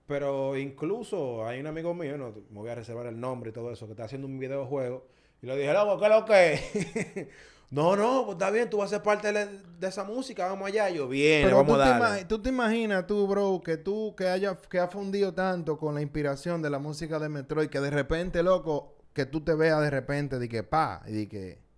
Pero 0.07 0.57
incluso 0.57 1.45
hay 1.45 1.59
un 1.59 1.67
amigo 1.67 1.93
mío, 1.93 2.17
no 2.17 2.31
me 2.49 2.59
voy 2.61 2.69
a 2.69 2.75
reservar 2.75 3.05
el 3.05 3.19
nombre 3.19 3.51
y 3.51 3.53
todo 3.53 3.71
eso, 3.71 3.85
que 3.85 3.91
está 3.91 4.05
haciendo 4.05 4.25
un 4.25 4.39
videojuego. 4.39 5.05
Y 5.41 5.45
le 5.45 5.55
dije, 5.55 5.71
loco, 5.71 5.99
¿qué 5.99 6.05
es 6.05 6.11
lo 6.11 6.25
que 6.25 7.29
No, 7.71 7.95
no, 7.95 8.25
pues 8.25 8.35
está 8.35 8.49
bien, 8.49 8.67
tú 8.69 8.77
vas 8.77 8.91
a 8.91 8.95
ser 8.95 9.03
parte 9.03 9.31
de, 9.31 9.47
esa 9.87 10.03
música, 10.03 10.47
vamos 10.47 10.67
allá. 10.67 10.89
yo, 10.89 11.07
bien, 11.07 11.43
Pero 11.45 11.57
vamos 11.57 11.79
a 11.79 11.99
darle. 11.99 12.25
tú 12.25 12.41
te 12.41 12.49
imaginas 12.49 13.05
tú, 13.05 13.27
bro, 13.27 13.61
que 13.63 13.77
tú 13.77 14.15
que 14.15 14.27
haya 14.27 14.57
que 14.57 14.79
ha 14.79 14.87
fundido 14.87 15.35
tanto 15.35 15.77
con 15.77 15.93
la 15.93 16.01
inspiración 16.01 16.63
de 16.63 16.71
la 16.71 16.79
música 16.79 17.19
de 17.19 17.29
Metroid 17.29 17.69
que 17.69 17.79
de 17.79 17.91
repente, 17.91 18.41
loco, 18.41 18.95
que 19.19 19.25
tú 19.25 19.41
te 19.41 19.53
veas 19.53 19.81
de 19.81 19.89
repente 19.89 20.39
de 20.39 20.47
que 20.47 20.63
pa, 20.63 21.01
y 21.07 21.11
de 21.11 21.27
que 21.27 21.69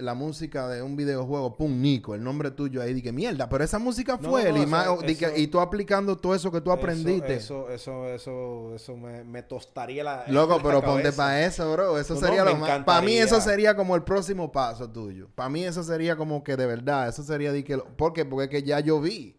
la 0.00 0.14
música 0.14 0.68
de 0.68 0.82
un 0.82 0.94
videojuego, 0.94 1.56
pum, 1.56 1.80
Nico, 1.82 2.14
el 2.14 2.22
nombre 2.22 2.52
tuyo 2.52 2.80
ahí, 2.80 2.94
de 2.94 3.02
que 3.02 3.10
mierda, 3.10 3.48
pero 3.48 3.64
esa 3.64 3.80
música 3.80 4.16
No, 4.22 4.30
fue 4.30 4.44
no, 4.52 4.56
él, 5.02 5.10
y, 5.10 5.16
que- 5.16 5.36
y 5.36 5.48
tú 5.48 5.58
aplicando 5.58 6.16
todo 6.16 6.32
eso 6.32 6.52
que 6.52 6.60
tú 6.60 6.70
aprendiste. 6.70 7.34
Eso, 7.34 7.68
eso, 7.68 8.06
eso, 8.08 8.72
eso, 8.76 8.96
me, 8.96 9.24
me 9.24 9.42
tostaría 9.42 10.04
la. 10.04 10.24
Loco, 10.28 10.58
la 10.58 10.62
pero 10.62 10.80
ponte 10.80 11.02
cabeza. 11.02 11.16
para 11.16 11.44
eso, 11.44 11.72
bro. 11.72 11.98
Eso 11.98 12.14
No, 12.14 12.20
no, 12.20 12.26
sería 12.26 12.44
lo 12.44 12.54
más. 12.56 12.84
Para 12.84 13.02
mí 13.02 13.16
eso 13.16 13.40
sería 13.40 13.74
como 13.74 13.96
el 13.96 14.04
próximo 14.04 14.52
paso 14.52 14.88
tuyo. 14.88 15.28
Para 15.34 15.48
mí 15.48 15.64
eso 15.64 15.82
sería 15.82 16.14
como 16.14 16.44
que 16.44 16.56
de 16.56 16.66
verdad, 16.66 17.08
eso 17.08 17.24
sería 17.24 17.50
de 17.50 17.64
que... 17.64 17.76
lo- 17.78 17.96
¿Por 17.96 18.12
qué? 18.12 18.24
Porque 18.24 18.44
es 18.44 18.50
que 18.50 18.62
ya 18.62 18.78
yo 18.78 19.00
vi. 19.00 19.36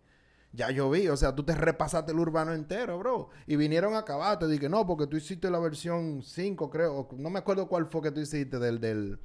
Ya 0.56 0.72
yo 0.72 0.89
vi. 0.89 1.08
O 1.10 1.18
sea, 1.18 1.36
tú 1.36 1.43
te 1.43 1.53
repasaste 1.56 2.12
el 2.12 2.20
urbano 2.20 2.53
entero, 2.53 2.97
bro. 2.99 3.30
Y 3.45 3.56
vinieron 3.56 3.93
a 3.95 3.99
acabarte. 3.99 4.47
Dije, 4.47 4.70
no, 4.70 4.86
porque 4.88 5.08
tú 5.08 5.18
hiciste 5.18 5.49
la 5.49 5.60
versión 5.60 6.22
5, 6.24 6.70
creo. 6.70 7.08
No 7.18 7.30
me 7.30 7.39
acuerdo 7.39 7.68
cuál 7.68 7.88
fue 7.88 8.01
que 8.01 8.12
tú 8.12 8.20
hiciste 8.22 8.58
del... 8.60 8.80
del 8.80 9.20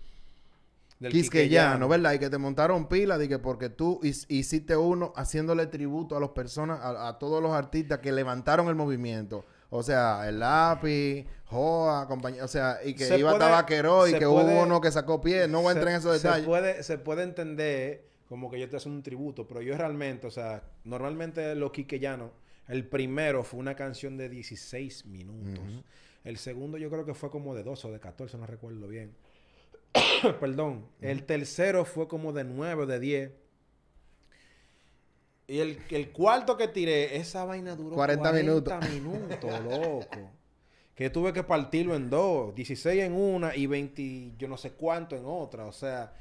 Del 0.98 1.12
Quisqueyano, 1.12 1.88
¿verdad? 1.88 2.12
Y 2.12 2.18
que 2.18 2.28
te 2.28 2.36
montaron 2.36 2.86
pila, 2.86 3.16
dije, 3.16 3.38
porque 3.38 3.70
tú 3.70 4.00
hiciste 4.02 4.76
uno 4.76 5.12
haciéndole 5.16 5.66
tributo 5.66 6.14
a 6.16 6.20
los 6.20 6.30
personas, 6.30 6.78
a, 6.82 7.08
a 7.08 7.18
todos 7.18 7.42
los 7.42 7.52
artistas 7.52 8.00
que 8.00 8.12
levantaron 8.12 8.68
el 8.68 8.74
movimiento. 8.74 9.44
O 9.70 9.82
sea, 9.82 10.28
el 10.28 10.40
lápiz, 10.40 11.24
Joa, 11.46 12.06
compañía, 12.08 12.44
o 12.44 12.48
sea, 12.48 12.80
y 12.84 12.94
que 12.94 13.06
Se 13.06 13.18
iba 13.18 13.30
puede- 13.30 13.44
Tabaquero 13.44 14.08
y 14.08 14.12
que 14.12 14.26
puede- 14.26 14.28
hubo 14.56 14.62
uno 14.64 14.80
que 14.80 14.90
sacó 14.90 15.20
pie. 15.22 15.48
No 15.48 15.62
voy 15.62 15.68
a 15.68 15.72
entrar 15.72 15.88
en 15.92 15.98
esos 16.00 16.18
se 16.20 16.26
detalles. 16.26 16.46
Puede, 16.46 16.82
se 16.82 16.98
puede 16.98 17.22
entender 17.22 18.09
como 18.30 18.48
que 18.48 18.60
yo 18.60 18.64
estoy 18.64 18.76
haciendo 18.76 18.96
un 18.96 19.02
tributo, 19.02 19.48
pero 19.48 19.60
yo 19.60 19.76
realmente, 19.76 20.24
o 20.28 20.30
sea, 20.30 20.62
normalmente 20.84 21.52
los 21.56 21.72
quiqueyanos, 21.72 22.30
el 22.68 22.86
primero 22.86 23.42
fue 23.42 23.58
una 23.58 23.74
canción 23.74 24.16
de 24.16 24.28
16 24.28 25.06
minutos. 25.06 25.58
Ujú. 25.58 25.82
El 26.22 26.36
segundo 26.36 26.78
yo 26.78 26.90
creo 26.90 27.04
que 27.04 27.12
fue 27.12 27.28
como 27.28 27.56
de 27.56 27.64
12 27.64 27.88
o 27.88 27.90
de 27.90 27.98
14, 27.98 28.38
no 28.38 28.46
recuerdo 28.46 28.86
bien. 28.86 29.16
Perdón. 30.40 30.86
El 31.00 31.24
tercero 31.24 31.84
fue 31.84 32.06
como 32.06 32.32
de 32.32 32.44
9 32.44 32.84
o 32.84 32.86
de 32.86 33.00
10. 33.00 33.32
Y 35.48 35.58
el, 35.58 35.78
el 35.90 36.12
cuarto 36.12 36.56
que 36.56 36.68
tiré, 36.68 37.16
esa 37.16 37.44
vaina 37.44 37.74
duró 37.74 37.96
40 37.96 38.32
minutos. 38.32 38.74
minutos, 38.92 39.60
loco. 39.64 40.30
Que 40.94 41.10
tuve 41.10 41.32
que 41.32 41.42
partirlo 41.42 41.96
en 41.96 42.08
dos. 42.08 42.54
16 42.54 43.02
en 43.02 43.12
una 43.12 43.56
y 43.56 43.66
20, 43.66 44.34
yo 44.38 44.46
no 44.46 44.56
sé 44.56 44.70
cuánto 44.74 45.16
en 45.16 45.24
otra. 45.26 45.66
O 45.66 45.72
sea, 45.72 46.14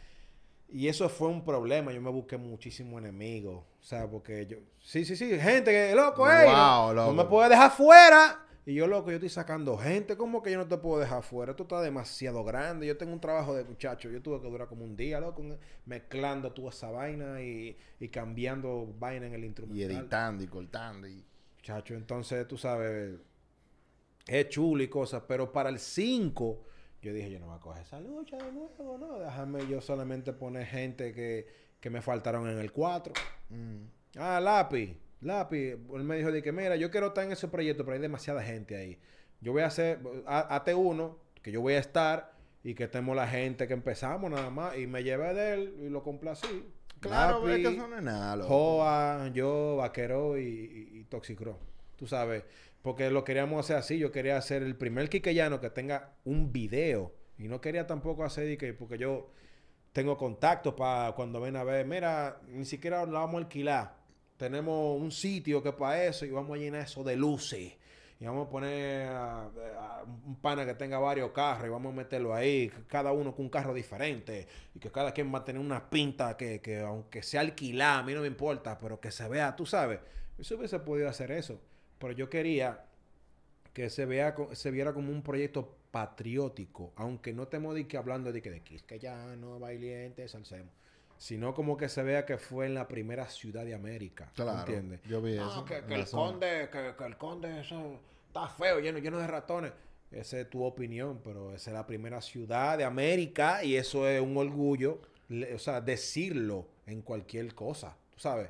y 0.72 0.88
eso 0.88 1.10
fue 1.10 1.28
un 1.30 1.44
problema. 1.44 1.92
Yo 1.92 2.02
me 2.02 2.10
busqué 2.12 2.38
muchísimo 2.38 2.98
enemigo. 3.00 3.66
O 3.80 3.84
sea, 3.84 4.10
porque 4.10 4.46
yo... 4.46 4.58
Sí, 4.82 5.06
sí, 5.06 5.16
sí. 5.16 5.40
Gente 5.40 5.72
que, 5.72 5.96
loco, 5.96 6.30
ey, 6.30 6.48
no- 6.48 6.52
Wow, 6.86 6.88
no, 6.88 6.94
loco. 6.94 7.14
me 7.14 7.26
puedes 7.26 7.50
dejar 7.50 7.72
fuera. 7.72 8.46
Y 8.66 8.76
yo, 8.76 8.86
loco, 8.86 9.10
yo 9.10 9.16
estoy 9.16 9.30
sacando 9.30 9.78
gente. 9.78 10.16
¿Cómo 10.16 10.44
que 10.44 10.52
yo 10.52 10.58
no 10.60 10.68
te 10.68 10.78
puedo 10.78 11.00
dejar 11.00 11.24
fuera? 11.24 11.52
Esto 11.54 11.64
está 11.64 11.82
demasiado 11.82 12.44
grande. 12.44 12.86
Yo 12.86 12.98
tengo 12.98 13.14
un 13.14 13.20
trabajo 13.22 13.56
de 13.56 13.64
muchacho. 13.64 14.10
Yo 14.12 14.22
tuve 14.22 14.40
que 14.42 14.48
durar 14.50 14.68
como 14.68 14.84
un 14.86 14.96
día, 14.96 15.20
loco, 15.20 15.44
mezclando 15.86 16.52
toda 16.52 16.70
esa 16.70 16.92
vaina 16.92 17.42
y, 17.42 17.76
y 18.00 18.10
cambiando 18.10 18.94
vaina 19.00 19.26
en 19.26 19.34
el 19.34 19.44
Y 19.44 19.48
instrumental. 19.48 19.92
editando 19.92 20.44
y 20.44 20.48
cortando. 20.48 21.08
Y... 21.08 21.26
Chacho, 21.64 21.96
entonces 21.96 22.48
tú 22.48 22.58
sabes, 22.58 23.16
es 24.28 24.50
chulo 24.50 24.84
y 24.84 24.88
cosas, 24.88 25.24
pero 25.28 25.52
para 25.52 25.70
el 25.70 25.80
5, 25.80 26.64
yo 27.02 27.14
dije, 27.14 27.30
yo 27.32 27.40
no 27.40 27.48
voy 27.48 27.56
a 27.58 27.60
coger 27.60 27.82
esa 27.84 28.00
lucha 28.00 28.38
de 28.38 28.52
nuevo, 28.52 28.98
no, 28.98 29.20
déjame 29.20 29.68
yo 29.68 29.82
solamente 29.82 30.34
poner 30.34 30.66
gente 30.66 31.14
que, 31.14 31.48
que 31.80 31.90
me 31.90 32.02
faltaron 32.02 32.50
en 32.50 32.58
el 32.60 32.72
4. 32.72 33.14
Mm. 33.50 33.78
Ah, 34.18 34.40
lápiz, 34.42 34.96
lápiz. 35.22 35.78
Él 35.94 36.04
me 36.04 36.18
dijo 36.18 36.32
de 36.32 36.42
que, 36.42 36.52
mira, 36.52 36.76
yo 36.76 36.90
quiero 36.92 37.08
estar 37.08 37.24
en 37.24 37.32
ese 37.32 37.48
proyecto, 37.48 37.84
pero 37.86 37.96
hay 37.96 38.02
demasiada 38.02 38.44
gente 38.44 38.76
ahí. 38.78 39.00
Yo 39.42 39.52
voy 39.54 39.62
a 39.62 39.68
hacer, 39.68 40.00
ha- 40.26 40.56
hazte 40.56 40.74
uno, 40.76 41.18
que 41.42 41.52
yo 41.52 41.62
voy 41.62 41.74
a 41.76 41.80
estar 41.80 42.34
y 42.64 42.76
que 42.76 42.84
estemos 42.86 43.16
la 43.16 43.28
gente 43.28 43.68
que 43.68 43.74
empezamos 43.74 44.30
nada 44.30 44.50
más. 44.50 44.78
Y 44.78 44.86
me 44.88 45.04
llevé 45.04 45.34
de 45.34 45.54
él 45.54 45.76
y 45.82 45.90
lo 45.90 46.04
complací. 46.04 46.48
Claro, 47.00 47.40
pero 47.42 47.54
es 47.54 47.58
que 47.60 47.64
Lápiz, 47.64 47.78
eso 47.78 47.88
no 47.88 47.96
es 47.98 48.04
nada, 48.04 48.36
loco. 48.36 48.50
Joa, 48.50 49.30
yo, 49.34 49.78
Vaquero 49.78 50.38
y, 50.38 50.42
y, 50.92 50.98
y 51.00 51.04
Toxicro. 51.06 51.58
Tú 52.00 52.08
sabes, 52.08 52.46
porque 52.82 53.10
lo 53.10 53.26
queríamos 53.26 53.66
hacer 53.66 53.76
así. 53.76 54.00
Yo 54.00 54.10
quería 54.10 54.38
hacer 54.38 54.64
el 54.64 54.78
primer 54.78 55.10
quiqueyano 55.10 55.60
que 55.60 55.70
tenga 55.70 56.14
un 56.24 56.54
video. 56.54 57.14
Y 57.38 57.50
no 57.50 57.60
quería 57.60 57.86
tampoco 57.86 58.24
hacer 58.24 58.58
que, 58.58 58.74
porque 58.74 58.98
yo 58.98 59.32
tengo 59.92 60.18
contactos 60.18 60.76
para 60.76 61.12
cuando 61.12 61.42
ven 61.42 61.58
a 61.58 61.66
ver, 61.66 61.86
mira, 61.86 62.40
ni 62.48 62.64
siquiera 62.64 63.06
la 63.06 63.20
vamos 63.20 63.36
a 63.36 63.38
alquilar. 63.40 63.98
Tenemos 64.38 64.98
un 64.98 65.12
sitio 65.12 65.62
que 65.62 65.74
para 65.74 66.06
eso 66.06 66.26
y 66.26 66.32
vamos 66.32 66.56
a 66.56 66.62
llenar 66.62 66.84
eso 66.84 67.04
de 67.04 67.18
luces. 67.18 67.74
Y 68.22 68.26
vamos 68.26 68.48
a 68.48 68.50
poner 68.50 69.08
a, 69.10 69.50
un 70.26 70.38
pana 70.38 70.66
que 70.66 70.74
tenga 70.76 71.00
varios 71.00 71.32
carros 71.32 71.68
y 71.68 71.70
vamos 71.70 71.92
a 71.92 71.96
meterlo 71.98 72.34
ahí, 72.34 72.72
cada 72.88 73.12
uno 73.12 73.36
con 73.36 73.46
un 73.46 73.50
carro 73.50 73.74
diferente. 73.74 74.48
Y 74.74 74.80
que 74.80 74.90
cada 74.90 75.14
quien 75.14 75.34
va 75.34 75.40
a 75.40 75.44
tener 75.44 75.62
una 75.62 75.90
pinta 75.90 76.38
que, 76.38 76.62
que 76.62 76.80
aunque 76.80 77.24
sea 77.24 77.42
alquilada, 77.42 78.00
a 78.00 78.04
mí 78.04 78.14
no 78.14 78.22
me 78.22 78.28
importa, 78.28 78.78
pero 78.78 79.02
que 79.02 79.12
se 79.12 79.28
vea, 79.28 79.54
tú 79.54 79.66
sabes. 79.66 80.00
Eso 80.38 80.56
hubiese 80.56 80.80
podido 80.80 81.10
hacer 81.10 81.32
eso. 81.32 81.60
Pero 82.00 82.14
yo 82.14 82.30
quería 82.30 82.86
que 83.74 83.90
se 83.90 84.06
vea 84.06 84.36
se 84.54 84.72
viera 84.72 84.94
como 84.94 85.12
un 85.12 85.22
proyecto 85.22 85.76
patriótico, 85.92 86.92
aunque 86.96 87.34
no 87.34 87.44
estemos 87.44 87.76
de 87.76 87.88
que 87.88 87.98
hablando 87.98 88.32
de 88.32 88.42
que 88.42 88.50
de 88.52 88.62
Quisqueyano, 88.62 89.60
Bailiente, 89.60 90.28
Salsemos, 90.28 90.74
sino 91.18 91.54
como 91.54 91.78
que 91.78 91.90
se 91.90 92.04
vea 92.04 92.26
que 92.26 92.38
fue 92.38 92.66
en 92.66 92.74
la 92.74 92.88
primera 92.88 93.28
ciudad 93.30 93.66
de 93.66 93.74
América, 93.74 94.32
Claro, 94.36 94.60
¿entiendes? 94.60 95.02
yo 95.08 95.22
vi 95.22 95.36
No, 95.36 95.50
eso 95.52 95.66
que, 95.66 95.82
que 95.86 95.96
el 95.96 96.06
zona. 96.08 96.32
conde, 96.32 96.70
que, 96.72 96.96
que 96.98 97.04
el 97.06 97.18
conde 97.18 97.60
eso 97.62 98.00
está 98.28 98.48
feo, 98.48 98.80
lleno, 98.80 99.00
lleno 99.00 99.18
de 99.20 99.28
ratones. 99.28 99.72
Esa 100.12 100.40
es 100.40 100.50
tu 100.50 100.64
opinión, 100.64 101.22
pero 101.24 101.54
esa 101.54 101.70
es 101.70 101.74
la 101.76 101.86
primera 101.86 102.20
ciudad 102.22 102.78
de 102.78 102.84
América 102.84 103.64
y 103.64 103.76
eso 103.76 104.08
es 104.10 104.20
un 104.22 104.38
orgullo, 104.38 105.00
le- 105.28 105.54
o 105.54 105.60
sea, 105.60 105.82
decirlo 105.82 106.66
en 106.88 107.02
cualquier 107.04 107.54
cosa, 107.54 107.96
tú 108.12 108.20
sabes. 108.20 108.50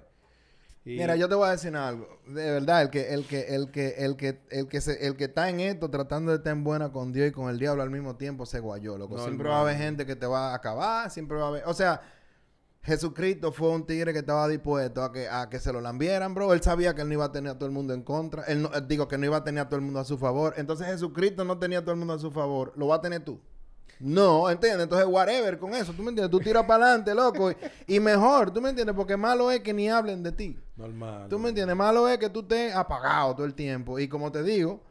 Y- 0.89 0.97
Mira, 0.97 1.15
yo 1.15 1.29
te 1.29 1.35
voy 1.35 1.47
a 1.47 1.51
decir 1.51 1.75
algo. 1.75 2.19
De 2.27 2.51
verdad, 2.51 2.81
el 2.81 2.89
que, 2.89 3.13
el 3.13 3.25
que, 3.27 3.41
el 3.55 3.71
que, 3.71 3.89
el 3.99 4.15
que, 4.15 4.39
el 4.49 4.67
que 4.67 4.81
se, 4.81 5.05
el 5.05 5.15
que 5.15 5.25
está 5.25 5.49
en 5.49 5.59
esto 5.59 5.89
tratando 5.89 6.31
de 6.31 6.37
estar 6.37 6.51
en 6.53 6.63
buena 6.63 6.91
con 6.91 7.11
Dios 7.13 7.27
y 7.29 7.31
con 7.31 7.49
el 7.49 7.59
diablo 7.59 7.83
al 7.83 7.89
mismo 7.89 8.15
tiempo 8.15 8.45
se 8.45 8.59
guayó, 8.59 8.97
loco. 8.97 9.11
Normal. 9.15 9.25
Siempre 9.29 9.49
va 9.49 9.57
a 9.57 9.61
haber 9.61 9.77
gente 9.77 10.05
que 10.05 10.15
te 10.15 10.25
va 10.25 10.51
a 10.51 10.55
acabar, 10.55 11.09
siempre 11.11 11.37
va 11.37 11.45
a 11.45 11.47
haber. 11.49 11.63
O 11.67 11.73
sea, 11.73 12.01
Jesucristo 12.81 13.51
fue 13.51 13.69
un 13.69 13.85
tigre 13.85 14.13
que 14.13 14.19
estaba 14.19 14.47
dispuesto 14.47 15.03
a 15.03 15.11
que, 15.11 15.27
a 15.27 15.49
que 15.49 15.59
se 15.59 15.71
lo 15.73 15.81
lambieran, 15.81 16.33
bro. 16.33 16.53
Él 16.53 16.61
sabía 16.61 16.95
que 16.95 17.01
él 17.01 17.07
no 17.09 17.13
iba 17.13 17.25
a 17.25 17.31
tener 17.31 17.51
a 17.51 17.55
todo 17.55 17.65
el 17.67 17.71
mundo 17.73 17.93
en 17.93 18.03
contra. 18.03 18.43
Él 18.43 18.61
no, 18.63 18.69
eh, 18.73 18.81
digo 18.87 19.07
que 19.07 19.17
no 19.17 19.25
iba 19.25 19.37
a 19.37 19.43
tener 19.43 19.61
a 19.61 19.69
todo 19.69 19.75
el 19.77 19.85
mundo 19.85 19.99
a 19.99 20.05
su 20.05 20.17
favor. 20.17 20.53
Entonces 20.57 20.87
Jesucristo 20.87 21.43
no 21.43 21.59
tenía 21.59 21.79
a 21.79 21.81
todo 21.81 21.91
el 21.91 21.97
mundo 21.97 22.13
a 22.13 22.19
su 22.19 22.31
favor. 22.31 22.73
Lo 22.77 22.87
va 22.87 22.95
a 22.95 23.01
tener 23.01 23.23
tú. 23.23 23.39
No, 23.99 24.49
¿entiendes? 24.49 24.83
Entonces, 24.83 25.05
whatever 25.09 25.59
con 25.59 25.73
eso. 25.75 25.91
¿Tú 25.91 26.01
me 26.03 26.09
entiendes? 26.09 26.31
Tú 26.31 26.39
tiras 26.39 26.63
para 26.65 26.85
adelante, 26.85 27.13
loco. 27.13 27.51
Y, 27.51 27.57
y 27.87 27.99
mejor, 27.99 28.49
¿tú 28.51 28.61
me 28.61 28.69
entiendes? 28.69 28.95
Porque 28.95 29.17
malo 29.17 29.51
es 29.51 29.59
que 29.59 29.73
ni 29.73 29.89
hablen 29.89 30.23
de 30.23 30.31
ti. 30.31 30.57
Normal. 30.80 31.30
¿Tú 31.30 31.38
me 31.38 31.49
entiendes? 31.49 31.75
Malo 31.75 32.07
es 32.07 32.17
que 32.17 32.30
tú 32.30 32.39
estés 32.39 32.73
apagado 32.75 33.36
todo 33.36 33.45
el 33.45 33.53
tiempo. 33.53 33.99
Y 33.99 34.07
como 34.07 34.32
te 34.32 34.41
digo, 34.41 34.82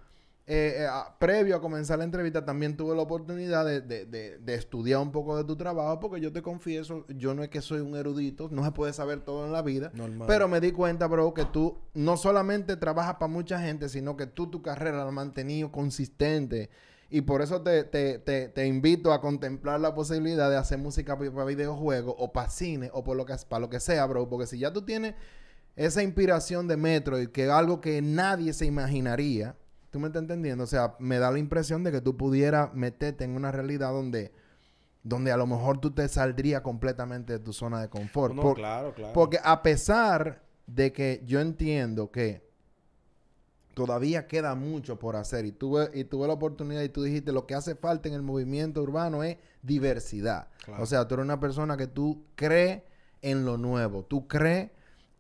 eh, 0.51 0.76
eh, 0.78 0.86
a- 0.86 1.14
previo 1.18 1.57
a 1.57 1.61
comenzar 1.61 1.99
la 1.99 2.05
entrevista, 2.05 2.43
también 2.45 2.74
tuve 2.76 2.97
la 2.97 3.03
oportunidad 3.03 3.66
de, 3.66 3.80
de- 3.82 4.07
de- 4.07 4.39
de 4.39 4.55
estudiar 4.55 5.01
un 5.01 5.12
poco 5.12 5.36
de 5.36 5.45
tu 5.45 5.57
trabajo, 5.57 6.01
porque 6.01 6.20
yo 6.22 6.32
te 6.32 6.41
confieso, 6.41 7.05
yo 7.09 7.34
no 7.34 7.43
es 7.43 7.51
que 7.51 7.61
soy 7.61 7.80
un 7.80 7.95
erudito, 7.97 8.49
no 8.51 8.64
se 8.64 8.72
puede 8.72 8.93
saber 8.95 9.20
todo 9.20 9.45
en 9.45 9.53
la 9.53 9.61
vida. 9.61 9.91
Normal. 9.93 10.26
Pero 10.26 10.49
me 10.49 10.61
di 10.61 10.72
cuenta, 10.72 11.07
bro, 11.07 11.34
que 11.34 11.45
tú 11.45 11.76
no 11.93 12.16
solamente 12.16 12.76
trabajas 12.76 13.16
para 13.16 13.30
mucha 13.30 13.61
gente, 13.61 13.91
sino 13.91 14.16
que 14.16 14.26
tú 14.26 14.47
tu 14.47 14.62
carrera 14.62 14.99
la 14.99 15.07
has 15.09 15.12
mantenido 15.12 15.70
consistente. 15.70 16.70
Y 17.11 17.22
por 17.22 17.41
eso 17.43 17.62
te, 17.62 17.84
te- 17.84 18.18
te- 18.18 18.49
te 18.49 18.66
invito 18.66 19.12
a 19.14 19.20
contemplar 19.20 19.80
la 19.80 19.95
posibilidad 19.95 20.51
de 20.51 20.57
hacer 20.57 20.78
música 20.78 21.18
para 21.18 21.45
videojuegos 21.45 22.14
o 22.18 22.32
para 22.32 22.51
cine 22.51 22.91
o 22.93 23.03
por 23.03 23.16
lo 23.16 23.24
que, 23.24 23.34
para 23.49 23.61
lo 23.61 23.68
que 23.70 23.80
sea, 23.80 24.05
bro. 24.07 24.28
Porque 24.28 24.47
si 24.47 24.59
ya 24.59 24.72
tú 24.72 24.82
tienes 24.82 25.14
esa 25.79 26.03
inspiración 26.03 26.66
de 26.68 26.76
Metroid, 26.76 27.29
que 27.29 27.45
es 27.45 27.51
algo 27.51 27.81
que 27.81 28.03
nadie 28.03 28.53
se 28.53 28.66
imaginaría, 28.66 29.57
¿tú 29.91 30.01
me 30.01 30.09
estás 30.09 30.22
entendiendo? 30.22 30.64
O 30.64 30.66
sea, 30.66 30.95
me 30.99 31.18
da 31.18 31.31
la 31.31 31.39
impresión 31.39 31.85
de 31.85 31.93
que 31.93 32.01
tú 32.01 32.16
pudieras 32.16 32.74
meterte 32.74 33.24
en 33.24 33.31
una 33.37 33.53
realidad 33.53 33.93
donde, 33.93 34.33
donde 35.03 35.31
a 35.33 35.37
lo 35.37 35.47
mejor 35.47 35.81
tú 35.81 35.93
te 35.93 36.07
saldrías 36.09 36.62
completamente 36.62 37.33
de 37.35 37.39
tu 37.39 37.53
zona 37.53 37.81
de 37.81 37.89
confort. 37.89 38.35
No, 38.35 38.43
Por- 38.43 38.57
claro, 38.57 38.93
claro. 38.95 39.12
porque 39.12 39.39
a 39.43 39.62
pesar 39.62 40.43
de 40.66 40.93
que 40.93 41.22
yo 41.24 41.41
entiendo 41.41 42.11
que 42.11 42.47
todavía 43.74 44.26
queda 44.26 44.55
mucho 44.57 44.99
por 44.99 45.14
hacer 45.16 45.47
y 45.47 45.53
tuve, 45.53 45.91
y 45.95 46.05
tuve 46.05 46.26
la 46.26 46.33
oportunidad 46.35 46.83
y 46.83 46.89
tú 46.89 47.03
dijiste 47.03 47.33
lo 47.33 47.47
que 47.47 47.55
hace 47.55 47.74
falta 47.76 48.09
en 48.09 48.14
el 48.14 48.22
movimiento 48.22 48.83
urbano 48.83 49.22
es 49.22 49.37
diversidad. 49.62 50.49
Claro. 50.64 50.83
O 50.83 50.87
sea, 50.87 51.07
tú 51.07 51.14
eres 51.14 51.24
una 51.24 51.39
persona 51.41 51.76
que 51.76 51.87
tú 51.87 52.24
crees 52.35 52.83
en 53.22 53.45
lo 53.45 53.57
nuevo, 53.57 54.03
tú 54.05 54.26
crees 54.26 54.70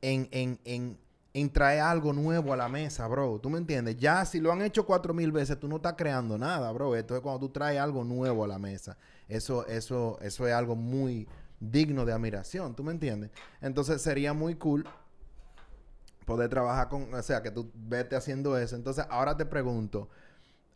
en, 0.02 0.28
en, 0.32 0.98
en, 1.34 1.50
traer 1.50 1.80
algo 1.80 2.12
nuevo 2.12 2.52
a 2.52 2.56
la 2.56 2.68
mesa, 2.68 3.06
bro. 3.06 3.38
¿Tú 3.40 3.50
me 3.50 3.58
entiendes? 3.58 3.96
Ya 3.96 4.24
si 4.24 4.40
lo 4.40 4.52
han 4.52 4.62
hecho 4.62 4.84
cuatro 4.86 5.14
mil 5.14 5.32
veces, 5.32 5.58
tú 5.58 5.68
no 5.68 5.76
estás 5.76 5.94
creando 5.96 6.36
nada, 6.38 6.70
bro. 6.72 6.96
Esto 6.96 7.14
es 7.14 7.20
cuando 7.20 7.40
tú 7.40 7.48
traes 7.50 7.80
algo 7.80 8.04
nuevo 8.04 8.44
a 8.44 8.48
la 8.48 8.58
mesa. 8.58 8.96
Eso, 9.28 9.66
eso, 9.66 10.18
eso 10.20 10.46
es 10.46 10.54
algo 10.54 10.74
muy 10.74 11.28
digno 11.60 12.04
de 12.04 12.12
admiración, 12.12 12.74
¿tú 12.74 12.84
me 12.84 12.92
entiendes? 12.92 13.30
Entonces 13.60 14.00
sería 14.00 14.32
muy 14.32 14.54
cool 14.54 14.86
poder 16.24 16.48
trabajar 16.48 16.88
con, 16.88 17.12
o 17.12 17.22
sea, 17.22 17.42
que 17.42 17.50
tú 17.50 17.70
vete 17.74 18.14
haciendo 18.14 18.56
eso. 18.58 18.76
Entonces, 18.76 19.06
ahora 19.08 19.36
te 19.36 19.46
pregunto, 19.46 20.08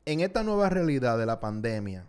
en 0.06 0.20
esta 0.20 0.42
nueva 0.42 0.68
realidad 0.68 1.18
de 1.18 1.26
la 1.26 1.40
pandemia 1.40 2.08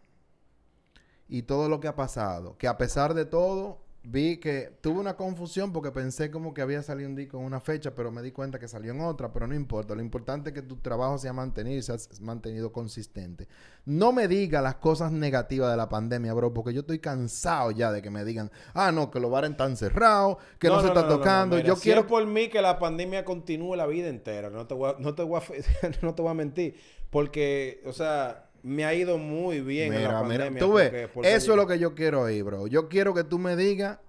y 1.28 1.44
todo 1.44 1.70
lo 1.70 1.80
que 1.80 1.88
ha 1.88 1.96
pasado, 1.96 2.58
que 2.58 2.68
a 2.68 2.78
pesar 2.78 3.14
de 3.14 3.26
todo, 3.26 3.83
vi 4.04 4.38
que 4.38 4.78
tuve 4.82 5.00
una 5.00 5.16
confusión 5.16 5.72
porque 5.72 5.92
pensé 5.92 6.30
como 6.30 6.54
que 6.54 6.62
había 6.62 6.84
salido 6.84 7.10
un 7.10 7.16
disco 7.16 7.38
en 7.40 7.46
una 7.46 7.62
fecha, 7.62 7.96
pero 7.96 8.12
me 8.12 8.22
di 8.22 8.32
cuenta 8.32 8.60
que 8.60 8.68
salió 8.68 8.92
en 8.92 9.00
otra, 9.00 9.32
pero 9.32 9.48
no 9.48 9.56
importa. 9.56 9.96
Lo 9.96 10.02
importante 10.02 10.50
es 10.50 10.54
que 10.54 10.62
tu 10.62 10.76
trabajo 10.78 11.18
se 11.18 11.30
ha 11.30 11.34
mantenido 11.34 11.78
y 11.78 11.82
se 11.82 11.94
ha 11.94 11.98
mantenido 12.22 12.74
consistente. 12.74 13.48
No 13.86 14.12
me 14.12 14.28
diga 14.28 14.62
las 14.62 14.76
cosas 14.76 15.12
negativas 15.12 15.72
de 15.72 15.78
la 15.78 15.88
pandemia, 15.88 16.34
bro, 16.34 16.54
porque 16.54 16.74
yo 16.74 16.82
estoy 16.82 17.00
cansado 17.00 17.72
ya 17.72 17.92
de 17.92 18.02
que 18.02 18.10
me 18.10 18.26
digan, 18.26 18.52
ah, 18.74 18.92
no, 18.92 19.10
que 19.10 19.20
los 19.20 19.32
bares 19.32 19.52
están 19.52 19.78
cerrados, 19.78 20.38
que 20.60 20.68
no, 20.68 20.82
se 20.82 20.88
está 20.88 21.08
tocando. 21.08 21.58
yo 21.60 21.76
quiero 21.78 22.06
por 22.06 22.26
mí 22.26 22.50
que 22.50 22.62
la 22.62 22.80
pandemia 22.80 23.24
continúe 23.24 23.76
la 23.76 23.86
vida 23.86 24.10
entera. 24.10 24.50
No 24.50 24.68
te 24.68 24.74
voy 24.74 24.94
no 25.00 25.16
te 25.16 25.24
voy 25.24 25.42
no 26.02 26.14
te 26.14 26.22
voy 26.22 26.32
a 26.32 26.36
mentir, 26.36 26.76
porque, 27.10 27.82
o 27.86 27.94
sea 27.94 28.50
me 28.64 28.86
ha 28.86 28.94
ido 28.94 29.18
muy 29.18 29.60
bien 29.62 29.94
en 29.94 30.04
la 30.04 30.22
pandemia. 30.22 30.50
Mira, 30.50 30.66
tú 30.66 30.74
ves, 30.74 30.92
eso 31.24 31.52
es 31.52 31.58
lo 31.58 31.68
que 31.68 31.78
yo 31.78 31.94
quiero 31.94 32.22
oír, 32.22 32.44
bro. 32.44 32.66
Yo 32.68 32.88
quiero 32.88 33.14
que 33.14 33.24
tú 33.24 33.38
me 33.38 33.56
digas, 33.56 34.00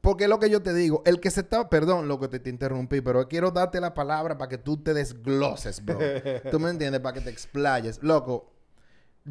porque 0.00 0.24
es 0.24 0.30
lo 0.30 0.38
que 0.38 0.50
yo 0.50 0.62
te 0.62 0.74
digo, 0.74 1.02
el 1.06 1.20
que 1.20 1.30
se 1.30 1.40
está, 1.40 1.68
perdón 1.70 2.08
lo 2.08 2.18
que 2.18 2.28
te, 2.28 2.40
te 2.40 2.50
interrumpí, 2.50 3.00
pero 3.00 3.26
quiero 3.28 3.50
darte 3.52 3.80
la 3.80 3.94
palabra 3.94 4.36
para 4.36 4.48
que 4.48 4.58
tú 4.58 4.76
te 4.82 4.94
desgloses, 4.94 5.84
bro. 5.84 5.98
tú 6.50 6.58
me 6.58 6.70
entiendes, 6.70 7.00
para 7.00 7.14
que 7.14 7.20
te 7.20 7.30
explayes. 7.30 8.02
Loco, 8.02 8.50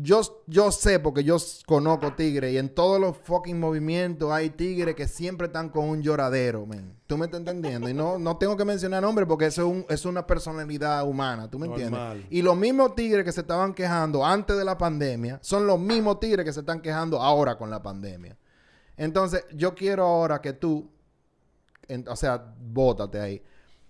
yo, 0.01 0.43
yo 0.47 0.71
sé 0.71 0.99
porque 0.99 1.23
yo 1.23 1.37
conozco 1.65 2.13
tigres 2.13 2.53
y 2.53 2.57
en 2.57 2.69
todos 2.69 2.99
los 2.99 3.17
fucking 3.17 3.59
movimientos 3.59 4.31
hay 4.31 4.49
tigres 4.49 4.95
que 4.95 5.07
siempre 5.07 5.47
están 5.47 5.69
con 5.69 5.85
un 5.85 6.01
lloradero. 6.01 6.67
¿Tú 7.05 7.17
me 7.17 7.25
estás 7.25 7.39
entendiendo? 7.39 7.89
Y 7.89 7.93
no, 7.93 8.17
no 8.17 8.37
tengo 8.37 8.57
que 8.57 8.65
mencionar 8.65 9.01
nombres 9.01 9.27
porque 9.27 9.45
eso 9.45 9.61
es, 9.61 9.67
un, 9.67 9.85
es 9.89 10.05
una 10.05 10.25
personalidad 10.25 11.07
humana, 11.07 11.49
¿tú 11.49 11.59
me 11.59 11.67
entiendes? 11.67 12.25
Y 12.29 12.41
los 12.41 12.55
mismos 12.57 12.95
tigres 12.95 13.23
que 13.23 13.31
se 13.31 13.41
estaban 13.41 13.73
quejando 13.73 14.25
antes 14.25 14.57
de 14.57 14.65
la 14.65 14.77
pandemia 14.77 15.39
son 15.41 15.67
los 15.67 15.79
mismos 15.79 16.19
tigres 16.19 16.45
que 16.45 16.53
se 16.53 16.61
están 16.61 16.81
quejando 16.81 17.21
ahora 17.21 17.57
con 17.57 17.69
la 17.69 17.81
pandemia. 17.81 18.37
Entonces, 18.97 19.45
yo 19.53 19.75
quiero 19.75 20.05
ahora 20.05 20.41
que 20.41 20.53
tú, 20.53 20.89
o 22.07 22.15
sea, 22.15 22.55
bótate 22.59 23.19
ahí, 23.19 23.43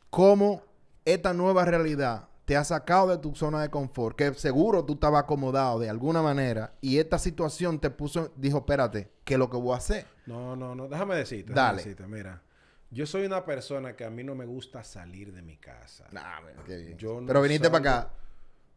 cómo 0.10 0.62
esta 1.06 1.34
nueva 1.34 1.64
realidad 1.64 2.28
te 2.48 2.56
ha 2.56 2.64
sacado 2.64 3.10
de 3.10 3.18
tu 3.18 3.36
zona 3.36 3.62
de 3.62 3.70
confort, 3.70 4.16
que 4.16 4.34
seguro 4.36 4.86
tú 4.86 4.94
estabas 4.94 5.24
acomodado 5.24 5.80
de 5.80 5.90
alguna 5.90 6.22
manera 6.22 6.72
y 6.80 6.98
esta 6.98 7.20
situación 7.20 7.78
te 7.78 7.90
puso, 7.90 8.32
dijo, 8.38 8.60
espérate, 8.60 9.12
¿qué 9.26 9.34
es 9.34 9.38
lo 9.38 9.50
que 9.50 9.58
voy 9.58 9.74
a 9.74 9.78
hacer? 9.78 10.06
No, 10.26 10.56
no, 10.56 10.74
no, 10.74 10.88
déjame 10.88 11.18
decirte. 11.18 11.52
Dale. 11.52 11.80
Decirte, 11.80 12.08
mira, 12.08 12.42
yo 12.90 13.06
soy 13.06 13.26
una 13.26 13.44
persona 13.44 13.98
que 13.98 14.06
a 14.06 14.10
mí 14.10 14.24
no 14.24 14.34
me 14.34 14.46
gusta 14.46 14.82
salir 14.86 15.34
de 15.34 15.42
mi 15.42 15.58
casa. 15.58 16.08
Nah, 16.14 16.40
qué 16.66 16.78
bien. 16.78 17.26
Pero 17.28 17.42
viniste 17.42 17.70
para 17.70 17.80
acá. 17.80 18.14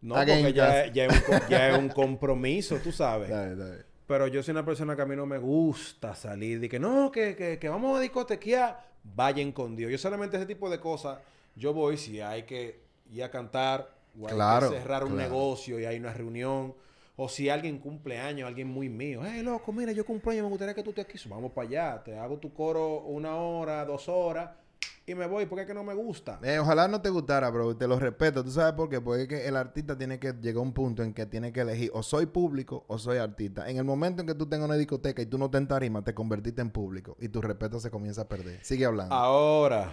No, 0.00 0.16
porque 0.16 0.52
ya, 0.52 0.84
es 0.86 1.78
un, 1.78 1.90
compromiso, 1.90 2.78
tú 2.78 2.90
sabes. 2.90 3.30
Dale, 3.30 3.54
dale. 3.54 3.84
Pero 4.08 4.26
yo 4.26 4.42
soy 4.42 4.50
una 4.50 4.64
persona 4.64 4.96
que 4.96 5.02
a 5.02 5.06
mí 5.06 5.14
no 5.14 5.26
me 5.26 5.38
gusta 5.38 6.16
salir. 6.16 6.58
De 6.58 6.68
que 6.68 6.80
no, 6.80 7.12
que, 7.12 7.36
que, 7.36 7.60
que 7.60 7.68
vamos 7.68 7.98
a 7.98 8.00
discotequear. 8.00 8.84
Vayan 9.04 9.52
con 9.52 9.76
Dios. 9.76 9.92
Yo 9.92 9.98
solamente 9.98 10.38
ese 10.38 10.46
tipo 10.46 10.68
de 10.68 10.80
cosas, 10.80 11.20
yo 11.54 11.72
voy 11.72 11.96
si 11.96 12.20
hay 12.20 12.42
que 12.42 12.89
y 13.12 13.20
a 13.22 13.30
cantar, 13.30 13.90
o 14.18 14.28
a 14.28 14.60
cerrar 14.60 15.04
un 15.04 15.16
negocio 15.16 15.78
y 15.78 15.84
hay 15.84 15.98
una 15.98 16.12
reunión, 16.12 16.74
o 17.16 17.28
si 17.28 17.48
alguien 17.48 17.78
cumple 17.78 18.18
años, 18.18 18.48
alguien 18.48 18.68
muy 18.68 18.88
mío, 18.88 19.20
hey 19.24 19.42
loco, 19.42 19.72
mira, 19.72 19.92
yo 19.92 20.06
cumpleaños, 20.06 20.44
me 20.44 20.50
gustaría 20.50 20.74
que 20.74 20.82
tú 20.82 20.92
te 20.92 21.02
aquí, 21.02 21.18
vamos 21.28 21.52
para 21.52 21.68
allá, 21.68 22.02
te 22.02 22.16
hago 22.16 22.38
tu 22.38 22.52
coro 22.54 23.00
una 23.00 23.36
hora, 23.36 23.84
dos 23.84 24.08
horas, 24.08 24.50
y 25.10 25.14
me 25.14 25.26
voy 25.26 25.46
porque 25.46 25.62
es 25.62 25.66
que 25.66 25.74
no 25.74 25.82
me 25.82 25.94
gusta. 25.94 26.38
Eh, 26.42 26.58
ojalá 26.58 26.88
no 26.88 27.00
te 27.00 27.10
gustara, 27.10 27.50
bro. 27.50 27.76
Te 27.76 27.88
lo 27.88 27.98
respeto. 27.98 28.44
¿Tú 28.44 28.50
sabes 28.50 28.74
por 28.74 28.88
qué? 28.88 29.00
Porque 29.00 29.22
es 29.22 29.28
que 29.28 29.48
el 29.48 29.56
artista 29.56 29.96
tiene 29.96 30.18
que 30.18 30.32
llegar 30.40 30.58
a 30.58 30.60
un 30.60 30.72
punto 30.72 31.02
en 31.02 31.12
que 31.12 31.26
tiene 31.26 31.52
que 31.52 31.60
elegir 31.60 31.90
o 31.94 32.02
soy 32.02 32.26
público 32.26 32.84
o 32.86 32.98
soy 32.98 33.18
artista. 33.18 33.68
En 33.68 33.76
el 33.76 33.84
momento 33.84 34.20
en 34.20 34.28
que 34.28 34.34
tú 34.34 34.46
tengas 34.46 34.68
una 34.68 34.76
discoteca 34.76 35.20
y 35.22 35.26
tú 35.26 35.38
no 35.38 35.50
te 35.50 35.58
entarimas, 35.58 36.04
te 36.04 36.14
convertiste 36.14 36.60
en 36.60 36.70
público 36.70 37.16
y 37.20 37.28
tu 37.28 37.40
respeto 37.40 37.80
se 37.80 37.90
comienza 37.90 38.22
a 38.22 38.28
perder. 38.28 38.60
Sigue 38.62 38.84
hablando. 38.84 39.14
Ahora, 39.14 39.92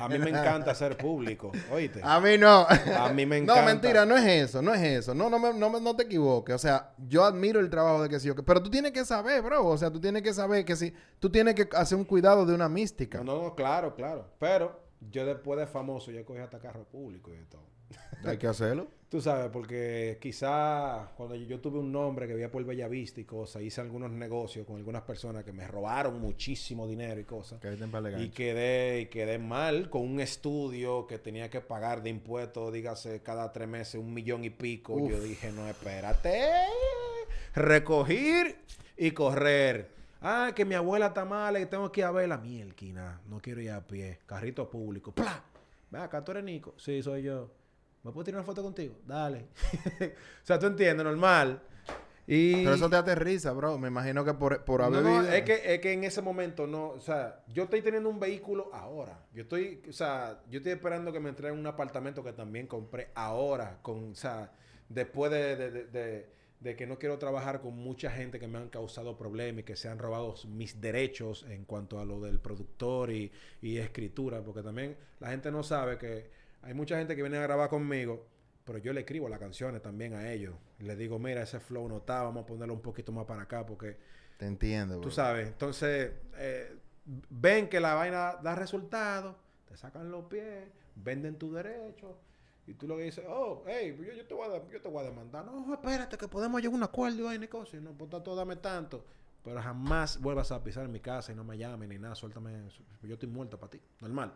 a 0.00 0.08
mí 0.08 0.18
me 0.18 0.30
encanta 0.30 0.74
ser 0.74 0.96
público. 0.96 1.50
Oíste. 1.72 2.00
A 2.02 2.20
mí 2.20 2.38
no. 2.38 2.66
A 2.98 3.12
mí 3.12 3.26
me 3.26 3.38
encanta. 3.38 3.60
No, 3.60 3.66
mentira, 3.66 4.06
no 4.06 4.16
es 4.16 4.26
eso, 4.26 4.62
no 4.62 4.72
es 4.74 4.82
eso. 4.82 5.14
No, 5.14 5.28
no, 5.28 5.38
me, 5.38 5.52
no, 5.52 5.80
no 5.80 5.96
te 5.96 6.04
equivoques. 6.04 6.54
O 6.54 6.58
sea, 6.58 6.92
yo 7.08 7.24
admiro 7.24 7.58
el 7.60 7.68
trabajo 7.68 8.02
de 8.02 8.08
que 8.08 8.20
sí, 8.20 8.30
pero 8.46 8.62
tú 8.62 8.70
tienes 8.70 8.92
que 8.92 9.04
saber, 9.04 9.42
bro. 9.42 9.66
O 9.66 9.76
sea, 9.76 9.90
tú 9.90 10.00
tienes 10.00 10.22
que 10.22 10.32
saber 10.32 10.64
que 10.64 10.76
si 10.76 10.92
tú 11.18 11.30
tienes 11.30 11.54
que 11.54 11.68
hacer 11.76 11.98
un 11.98 12.04
cuidado 12.04 12.46
de 12.46 12.54
una 12.54 12.68
mística. 12.68 13.22
No, 13.22 13.42
no, 13.42 13.54
claro, 13.54 13.94
claro. 13.94 14.26
Pero 14.38 14.51
yo 15.10 15.26
después 15.26 15.58
de 15.58 15.66
famoso, 15.66 16.10
yo 16.10 16.24
cogí 16.24 16.40
hasta 16.40 16.58
carro 16.58 16.84
público 16.84 17.32
y 17.34 17.44
todo. 17.46 17.62
Hay 18.24 18.38
que 18.38 18.46
hacerlo. 18.46 18.86
Tú 19.08 19.20
sabes, 19.20 19.50
porque 19.52 20.16
quizá 20.22 21.12
cuando 21.18 21.34
yo 21.34 21.60
tuve 21.60 21.78
un 21.78 21.92
nombre 21.92 22.26
que 22.26 22.32
había 22.32 22.50
por 22.50 22.64
Bellavista 22.64 23.20
y 23.20 23.24
cosas, 23.24 23.60
hice 23.62 23.82
algunos 23.82 24.10
negocios 24.10 24.66
con 24.66 24.76
algunas 24.76 25.02
personas 25.02 25.44
que 25.44 25.52
me 25.52 25.66
robaron 25.68 26.18
muchísimo 26.18 26.88
dinero 26.88 27.20
y 27.20 27.24
cosas. 27.24 27.60
y 28.18 28.30
quedé, 28.30 29.02
y 29.02 29.06
quedé 29.06 29.38
mal 29.38 29.90
con 29.90 30.02
un 30.02 30.20
estudio 30.20 31.06
que 31.06 31.18
tenía 31.18 31.50
que 31.50 31.60
pagar 31.60 32.02
de 32.02 32.08
impuestos, 32.08 32.72
dígase, 32.72 33.20
cada 33.22 33.52
tres 33.52 33.68
meses 33.68 33.96
un 33.96 34.14
millón 34.14 34.44
y 34.44 34.50
pico. 34.50 35.06
Yo 35.06 35.20
dije, 35.20 35.52
no, 35.52 35.68
espérate. 35.68 36.48
Recoger 37.54 38.56
y 38.96 39.10
correr. 39.10 39.90
Ah, 40.22 40.52
que 40.54 40.64
mi 40.64 40.76
abuela 40.76 41.06
está 41.06 41.24
mala 41.24 41.58
y 41.58 41.66
tengo 41.66 41.90
que 41.90 42.00
ir 42.00 42.06
a 42.06 42.12
ver 42.12 42.28
la 42.28 42.38
mielquina. 42.38 43.20
No 43.26 43.40
quiero 43.40 43.60
ir 43.60 43.72
a 43.72 43.84
pie. 43.84 44.20
Carrito 44.24 44.70
público. 44.70 45.12
¡Pla! 45.12 45.42
Ve 45.90 45.98
acá, 45.98 46.24
tú 46.24 46.30
eres 46.30 46.44
Nico. 46.44 46.74
Sí, 46.76 47.02
soy 47.02 47.24
yo. 47.24 47.50
¿Me 48.04 48.12
puedo 48.12 48.24
tirar 48.24 48.40
una 48.40 48.46
foto 48.46 48.62
contigo? 48.62 48.94
Dale. 49.04 49.48
o 50.00 50.46
sea, 50.46 50.60
tú 50.60 50.66
entiendes, 50.66 51.04
normal. 51.04 51.60
Y... 52.26 52.54
Pero 52.62 52.74
eso 52.74 52.88
te 52.88 52.96
aterriza, 52.96 53.52
bro. 53.52 53.78
Me 53.78 53.88
imagino 53.88 54.24
que 54.24 54.34
por, 54.34 54.64
por 54.64 54.82
haber 54.82 55.02
no, 55.02 55.22
es 55.22 55.42
que, 55.42 55.74
es 55.74 55.80
que 55.80 55.92
en 55.92 56.04
ese 56.04 56.22
momento 56.22 56.68
no... 56.68 56.90
O 56.90 57.00
sea, 57.00 57.42
yo 57.48 57.64
estoy 57.64 57.82
teniendo 57.82 58.08
un 58.08 58.20
vehículo 58.20 58.70
ahora. 58.72 59.26
Yo 59.32 59.42
estoy... 59.42 59.82
O 59.88 59.92
sea, 59.92 60.40
yo 60.48 60.58
estoy 60.58 60.72
esperando 60.72 61.12
que 61.12 61.18
me 61.18 61.30
entreguen 61.30 61.58
un 61.58 61.66
apartamento 61.66 62.22
que 62.22 62.32
también 62.32 62.68
compré 62.68 63.10
ahora. 63.16 63.80
Con... 63.82 64.12
O 64.12 64.14
sea, 64.14 64.52
después 64.88 65.32
de 65.32 65.56
de 65.86 66.41
que 66.62 66.86
no 66.86 66.98
quiero 66.98 67.18
trabajar 67.18 67.60
con 67.60 67.76
mucha 67.76 68.10
gente 68.10 68.38
que 68.38 68.46
me 68.46 68.58
han 68.58 68.68
causado 68.68 69.16
problemas 69.16 69.60
y 69.60 69.64
que 69.64 69.76
se 69.76 69.88
han 69.88 69.98
robado 69.98 70.34
mis 70.48 70.80
derechos 70.80 71.44
en 71.48 71.64
cuanto 71.64 72.00
a 72.00 72.04
lo 72.04 72.20
del 72.20 72.38
productor 72.38 73.10
y, 73.10 73.32
escritura, 73.60 74.42
porque 74.42 74.62
también 74.62 74.96
la 75.20 75.30
gente 75.30 75.50
no 75.50 75.62
sabe 75.62 75.98
que 75.98 76.30
hay 76.62 76.74
mucha 76.74 76.96
gente 76.98 77.16
que 77.16 77.22
viene 77.22 77.38
a 77.38 77.42
grabar 77.42 77.68
conmigo, 77.68 78.26
pero 78.64 78.78
yo 78.78 78.92
le 78.92 79.00
escribo 79.00 79.28
las 79.28 79.40
canciones 79.40 79.82
también 79.82 80.14
a 80.14 80.30
ellos. 80.32 80.54
Y 80.78 80.84
les 80.84 80.96
digo, 80.96 81.18
mira, 81.18 81.42
ese 81.42 81.58
flow 81.58 81.88
no 81.88 81.98
está, 81.98 82.22
vamos 82.22 82.44
a 82.44 82.46
ponerlo 82.46 82.74
un 82.74 82.82
poquito 82.82 83.12
más 83.12 83.24
para 83.26 83.42
acá, 83.42 83.66
porque... 83.66 83.96
Te 84.38 84.46
entiendo. 84.46 85.00
Tú 85.00 85.10
sabes, 85.10 85.48
entonces, 85.48 86.12
eh, 86.36 86.76
ven 87.28 87.68
que 87.68 87.80
la 87.80 87.94
vaina 87.94 88.36
da 88.42 88.54
resultados, 88.54 89.36
te 89.68 89.76
sacan 89.76 90.10
los 90.10 90.26
pies, 90.26 90.64
venden 90.94 91.36
tu 91.36 91.52
derecho 91.52 92.16
y 92.66 92.74
tú 92.74 92.86
lo 92.86 92.96
que 92.96 93.04
dices, 93.04 93.24
oh, 93.28 93.64
hey, 93.66 93.96
yo, 93.98 94.12
yo, 94.12 94.26
te 94.26 94.34
voy 94.34 94.48
a, 94.48 94.70
yo 94.70 94.80
te 94.80 94.88
voy 94.88 95.02
a 95.04 95.08
demandar. 95.08 95.44
No, 95.44 95.74
espérate, 95.74 96.16
que 96.16 96.28
podemos 96.28 96.60
llegar 96.60 96.74
a 96.74 96.76
un 96.76 96.82
acuerdo 96.84 97.32
y 97.32 97.38
negocio. 97.38 97.80
No, 97.80 97.92
por 97.92 98.08
tanto, 98.08 98.36
dame 98.36 98.56
tanto. 98.56 99.04
Pero 99.42 99.60
jamás 99.60 100.20
vuelvas 100.20 100.52
a 100.52 100.62
pisar 100.62 100.84
en 100.84 100.92
mi 100.92 101.00
casa 101.00 101.32
y 101.32 101.34
no 101.34 101.42
me 101.42 101.58
llames 101.58 101.88
ni 101.88 101.98
nada. 101.98 102.14
Suéltame. 102.14 102.68
Yo 103.02 103.14
estoy 103.14 103.28
muerto 103.28 103.58
para 103.58 103.70
ti. 103.70 103.80
Normal. 104.00 104.32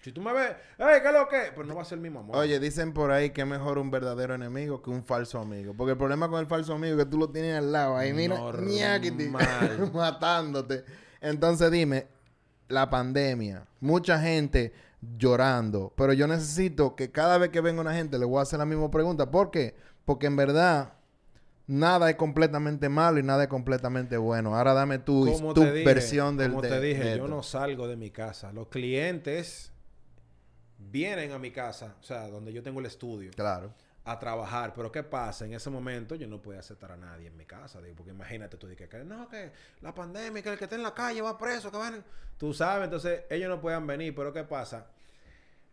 Si 0.00 0.12
tú 0.12 0.22
me 0.22 0.32
ves, 0.32 0.54
hey, 0.78 1.00
¿qué 1.02 1.08
es 1.08 1.12
lo 1.12 1.26
que? 1.26 1.52
Pues 1.52 1.66
no 1.66 1.74
va 1.74 1.82
a 1.82 1.84
ser 1.84 1.98
el 1.98 2.02
mismo 2.02 2.20
amor. 2.20 2.36
Oye, 2.36 2.60
dicen 2.60 2.92
por 2.94 3.10
ahí 3.10 3.30
que 3.30 3.40
es 3.40 3.46
mejor 3.48 3.78
un 3.78 3.90
verdadero 3.90 4.34
enemigo 4.34 4.80
que 4.80 4.90
un 4.90 5.02
falso 5.02 5.40
amigo. 5.40 5.74
Porque 5.76 5.92
el 5.92 5.98
problema 5.98 6.28
con 6.30 6.38
el 6.38 6.46
falso 6.46 6.74
amigo 6.74 6.96
es 6.96 7.04
que 7.04 7.10
tú 7.10 7.18
lo 7.18 7.30
tienes 7.30 7.58
al 7.58 7.72
lado. 7.72 7.96
Ahí 7.96 8.12
mira, 8.12 8.38
matándote. 9.92 10.84
Entonces 11.20 11.68
dime, 11.72 12.06
la 12.68 12.88
pandemia, 12.88 13.66
mucha 13.80 14.20
gente 14.20 14.72
llorando. 15.00 15.92
Pero 15.96 16.12
yo 16.12 16.26
necesito 16.26 16.96
que 16.96 17.10
cada 17.10 17.38
vez 17.38 17.50
que 17.50 17.60
venga 17.60 17.80
una 17.80 17.94
gente 17.94 18.18
le 18.18 18.24
voy 18.24 18.38
a 18.38 18.42
hacer 18.42 18.58
la 18.58 18.66
misma 18.66 18.90
pregunta. 18.90 19.30
¿Por 19.30 19.50
qué? 19.50 19.76
Porque 20.04 20.26
en 20.26 20.36
verdad 20.36 20.94
nada 21.66 22.10
es 22.10 22.16
completamente 22.16 22.88
malo 22.88 23.18
y 23.18 23.22
nada 23.22 23.44
es 23.44 23.48
completamente 23.48 24.16
bueno. 24.16 24.56
Ahora 24.56 24.72
dame 24.74 24.98
tu, 24.98 25.26
tu 25.54 25.62
versión 25.62 26.36
del 26.36 26.50
Como 26.50 26.62
te 26.62 26.80
dije, 26.80 27.16
yo 27.16 27.28
no 27.28 27.42
salgo 27.42 27.86
de 27.86 27.96
mi 27.96 28.10
casa. 28.10 28.52
Los 28.52 28.68
clientes 28.68 29.72
vienen 30.78 31.32
a 31.32 31.38
mi 31.38 31.50
casa, 31.50 31.96
o 32.00 32.02
sea, 32.02 32.28
donde 32.28 32.52
yo 32.52 32.62
tengo 32.62 32.80
el 32.80 32.86
estudio. 32.86 33.30
Claro. 33.34 33.74
A 34.08 34.18
trabajar. 34.18 34.72
Pero 34.74 34.90
¿qué 34.90 35.02
pasa? 35.02 35.44
En 35.44 35.52
ese 35.52 35.68
momento 35.70 36.14
yo 36.14 36.26
no 36.26 36.40
podía 36.40 36.60
aceptar 36.60 36.92
a 36.92 36.96
nadie 36.96 37.26
en 37.26 37.36
mi 37.36 37.44
casa. 37.44 37.80
Digo, 37.82 37.96
porque 37.96 38.10
imagínate 38.10 38.56
tú, 38.56 38.66
dices 38.66 38.88
que 38.88 39.04
no, 39.04 39.28
que 39.28 39.52
la 39.82 39.94
pandemia, 39.94 40.42
que 40.42 40.48
el 40.50 40.58
que 40.58 40.64
está 40.64 40.76
en 40.76 40.82
la 40.82 40.94
calle 40.94 41.20
va 41.20 41.36
preso, 41.36 41.70
que 41.70 41.76
van... 41.76 42.04
Tú 42.38 42.54
sabes, 42.54 42.84
entonces 42.84 43.24
ellos 43.28 43.48
no 43.48 43.60
podían 43.60 43.86
venir. 43.86 44.14
Pero 44.14 44.32
¿qué 44.32 44.44
pasa? 44.44 44.86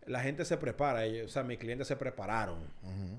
La 0.06 0.20
gente 0.20 0.44
se 0.44 0.58
prepara. 0.58 1.06
Ellos, 1.06 1.32
o 1.32 1.34
sea, 1.34 1.44
mis 1.44 1.58
clientes 1.58 1.88
se 1.88 1.96
prepararon. 1.96 2.60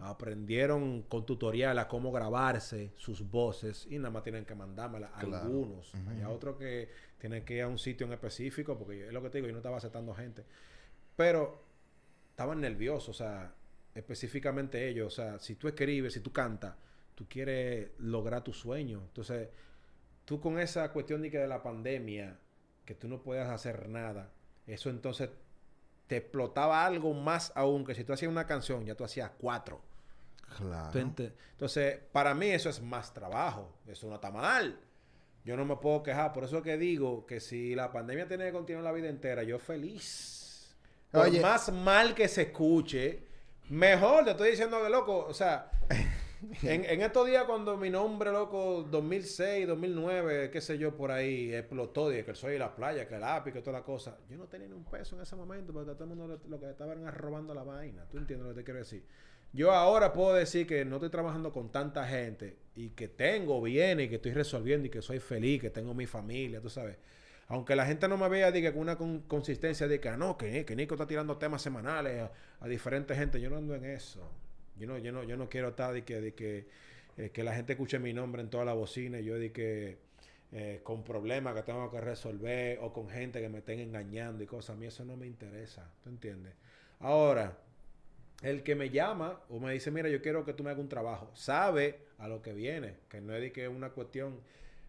Aprendieron 0.02 1.02
con 1.02 1.24
tutorial 1.24 1.78
a 1.78 1.88
cómo 1.88 2.12
grabarse 2.12 2.92
sus 2.96 3.28
voces. 3.30 3.86
Y 3.88 3.98
nada 3.98 4.10
más 4.10 4.22
tienen 4.22 4.44
que 4.44 4.54
mandármela. 4.54 5.08
Algunos. 5.14 5.94
Hay 6.08 6.24
otros 6.24 6.56
que 6.56 6.90
tienen 7.18 7.44
que 7.44 7.54
ir 7.54 7.62
a 7.62 7.68
un 7.68 7.78
sitio 7.78 8.06
en 8.06 8.12
específico. 8.12 8.76
Porque 8.76 9.06
es 9.06 9.12
lo 9.12 9.22
que 9.22 9.30
te 9.30 9.38
digo, 9.38 9.46
yo 9.46 9.52
no 9.52 9.60
estaba 9.60 9.78
aceptando 9.78 10.14
gente. 10.14 10.44
Pero 11.16 11.64
estaban 12.30 12.60
nerviosos. 12.60 13.08
O 13.08 13.14
sea 13.14 13.54
específicamente 13.96 14.88
ellos. 14.88 15.06
O 15.06 15.10
sea, 15.10 15.38
si 15.38 15.56
tú 15.56 15.68
escribes, 15.68 16.12
si 16.12 16.20
tú 16.20 16.32
cantas, 16.32 16.74
tú 17.14 17.26
quieres 17.28 17.90
lograr 17.98 18.44
tu 18.44 18.52
sueño. 18.52 19.02
Entonces, 19.02 19.48
tú 20.24 20.40
con 20.40 20.58
esa 20.58 20.92
cuestión 20.92 21.22
de 21.22 21.30
que 21.30 21.38
de 21.38 21.48
la 21.48 21.62
pandemia, 21.62 22.38
que 22.84 22.94
tú 22.94 23.08
no 23.08 23.22
puedes 23.22 23.46
hacer 23.46 23.88
nada, 23.88 24.30
eso 24.66 24.90
entonces 24.90 25.30
te 26.06 26.18
explotaba 26.18 26.84
algo 26.84 27.14
más 27.14 27.52
aún 27.56 27.84
que 27.84 27.94
si 27.94 28.04
tú 28.04 28.12
hacías 28.12 28.30
una 28.30 28.46
canción, 28.46 28.84
ya 28.84 28.94
tú 28.94 29.02
hacías 29.02 29.32
cuatro. 29.38 29.80
Claro. 30.56 30.98
Entonces, 30.98 31.98
para 32.12 32.34
mí 32.34 32.46
eso 32.50 32.68
es 32.68 32.80
más 32.80 33.12
trabajo. 33.12 33.74
Eso 33.86 34.08
no 34.08 34.14
está 34.14 34.30
mal. 34.30 34.78
Yo 35.44 35.56
no 35.56 35.64
me 35.64 35.76
puedo 35.76 36.02
quejar. 36.02 36.32
Por 36.32 36.44
eso 36.44 36.62
que 36.62 36.76
digo 36.76 37.26
que 37.26 37.40
si 37.40 37.74
la 37.74 37.90
pandemia 37.90 38.28
tiene 38.28 38.46
que 38.46 38.52
continuar 38.52 38.84
la 38.84 38.92
vida 38.92 39.08
entera, 39.08 39.42
yo 39.42 39.58
feliz. 39.58 40.76
Por 41.10 41.40
más 41.40 41.72
mal 41.72 42.14
que 42.14 42.28
se 42.28 42.42
escuche, 42.42 43.25
Mejor, 43.68 44.24
te 44.24 44.30
estoy 44.30 44.50
diciendo 44.50 44.80
que 44.82 44.88
loco, 44.88 45.26
o 45.28 45.34
sea, 45.34 45.70
en, 46.62 47.00
estos 47.00 47.26
días 47.26 47.44
cuando 47.44 47.76
mi 47.76 47.90
nombre, 47.90 48.30
loco, 48.30 48.86
2006, 48.88 49.66
2009, 49.66 50.50
qué 50.50 50.60
sé 50.60 50.78
yo, 50.78 50.96
por 50.96 51.10
ahí, 51.10 51.52
explotó, 51.52 52.08
dije 52.08 52.24
que 52.24 52.34
soy 52.36 52.52
de 52.52 52.58
la 52.60 52.76
playa, 52.76 53.08
que 53.08 53.16
el 53.16 53.24
API, 53.24 53.50
que 53.50 53.60
toda 53.62 53.80
la 53.80 53.84
cosa. 53.84 54.18
Yo 54.30 54.36
no 54.36 54.46
tenía 54.46 54.68
ni 54.68 54.74
un 54.74 54.84
peso 54.84 55.16
en 55.16 55.22
ese 55.22 55.34
momento 55.34 55.72
porque 55.72 55.92
todo 55.92 56.04
el 56.04 56.10
mundo 56.10 56.40
lo, 56.46 56.60
que 56.60 56.70
estaban 56.70 57.04
robando 57.12 57.54
la 57.54 57.64
vaina. 57.64 58.04
¿Tú 58.08 58.18
entiendes 58.18 58.46
lo 58.46 58.54
que 58.54 58.60
te 58.60 58.64
quiero 58.64 58.78
decir? 58.78 59.04
Yo 59.52 59.72
ahora 59.72 60.12
puedo 60.12 60.34
decir 60.34 60.66
que 60.66 60.84
no 60.84 60.96
estoy 60.96 61.10
trabajando 61.10 61.52
con 61.52 61.72
tanta 61.72 62.06
gente 62.06 62.58
y 62.76 62.90
que 62.90 63.08
tengo 63.08 63.60
bien 63.62 63.98
y 63.98 64.08
que 64.08 64.16
estoy 64.16 64.32
resolviendo 64.32 64.86
y 64.86 64.90
que 64.90 65.02
soy 65.02 65.18
feliz, 65.18 65.60
que 65.60 65.70
tengo 65.70 65.92
mi 65.92 66.06
familia, 66.06 66.60
tú 66.60 66.68
sabes 66.68 66.98
aunque 67.48 67.76
la 67.76 67.86
gente 67.86 68.08
no 68.08 68.16
me 68.16 68.28
vea 68.28 68.50
diga, 68.50 68.72
con 68.72 68.82
una 68.82 68.96
consistencia 68.96 69.86
de 69.86 70.00
que, 70.00 70.08
ah, 70.08 70.16
no, 70.16 70.36
que, 70.36 70.64
que 70.64 70.74
Nico 70.74 70.94
está 70.94 71.06
tirando 71.06 71.36
temas 71.36 71.62
semanales 71.62 72.28
a, 72.60 72.68
diferentes 72.68 73.16
gente, 73.16 73.40
yo 73.40 73.50
no 73.50 73.56
ando 73.56 73.74
en 73.74 73.84
eso. 73.84 74.28
Yo 74.76 74.86
no, 74.86 74.98
yo 74.98 75.12
no, 75.12 75.22
yo 75.22 75.36
no 75.36 75.48
quiero 75.48 75.68
estar 75.68 75.92
de 75.92 76.04
que, 76.04 76.20
de 76.20 76.34
que, 76.34 76.66
eh, 77.16 77.30
que 77.30 77.44
la 77.44 77.54
gente 77.54 77.74
escuche 77.74 77.98
mi 77.98 78.12
nombre 78.12 78.42
en 78.42 78.50
toda 78.50 78.64
la 78.64 78.74
bocina 78.74 79.20
y 79.20 79.24
yo 79.24 79.38
de 79.38 79.52
que 79.52 79.98
eh, 80.52 80.80
con 80.82 81.02
problemas 81.02 81.54
que 81.54 81.62
tengo 81.62 81.90
que 81.90 82.00
resolver 82.00 82.78
o 82.80 82.92
con 82.92 83.08
gente 83.08 83.40
que 83.40 83.48
me 83.48 83.58
estén 83.58 83.80
engañando 83.80 84.42
y 84.42 84.46
cosas. 84.46 84.76
A 84.76 84.78
mí 84.78 84.86
eso 84.86 85.04
no 85.04 85.16
me 85.16 85.26
interesa. 85.26 85.90
¿Tú 86.02 86.10
entiendes? 86.10 86.52
Ahora, 87.00 87.56
el 88.42 88.62
que 88.62 88.74
me 88.74 88.90
llama 88.90 89.40
o 89.48 89.60
me 89.60 89.72
dice, 89.72 89.90
mira, 89.90 90.08
yo 90.08 90.20
quiero 90.20 90.44
que 90.44 90.52
tú 90.52 90.62
me 90.62 90.70
hagas 90.70 90.82
un 90.82 90.88
trabajo, 90.88 91.30
sabe 91.34 92.00
a 92.18 92.28
lo 92.28 92.42
que 92.42 92.52
viene, 92.52 92.94
que 93.08 93.20
no 93.20 93.34
es 93.34 93.40
de 93.40 93.52
que 93.52 93.64
es 93.64 93.70
una 93.70 93.90
cuestión 93.90 94.40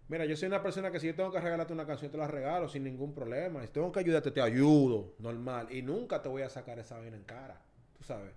Mira, 0.10 0.24
yo 0.24 0.38
soy 0.38 0.48
una 0.48 0.64
persona 0.64 0.90
que 0.90 1.02
si 1.02 1.08
yo 1.08 1.16
tengo 1.16 1.32
que 1.32 1.42
regalarte 1.42 1.74
una 1.74 1.86
canción, 1.86 2.10
te 2.10 2.18
la 2.18 2.28
regalo 2.28 2.70
sin 2.70 2.84
ningún 2.84 3.14
problema. 3.14 3.62
Si 3.64 3.68
tengo 3.68 3.92
que 3.92 4.00
ayudarte, 4.00 4.32
te 4.32 4.42
ayudo, 4.42 5.16
normal. 5.20 5.68
Y 5.70 5.82
nunca 5.82 6.22
te 6.22 6.30
voy 6.30 6.44
a 6.44 6.50
sacar 6.50 6.80
esa 6.80 6.98
vaina 6.98 7.18
en 7.18 7.24
cara, 7.24 7.62
tú 7.98 8.06
sabes. 8.06 8.32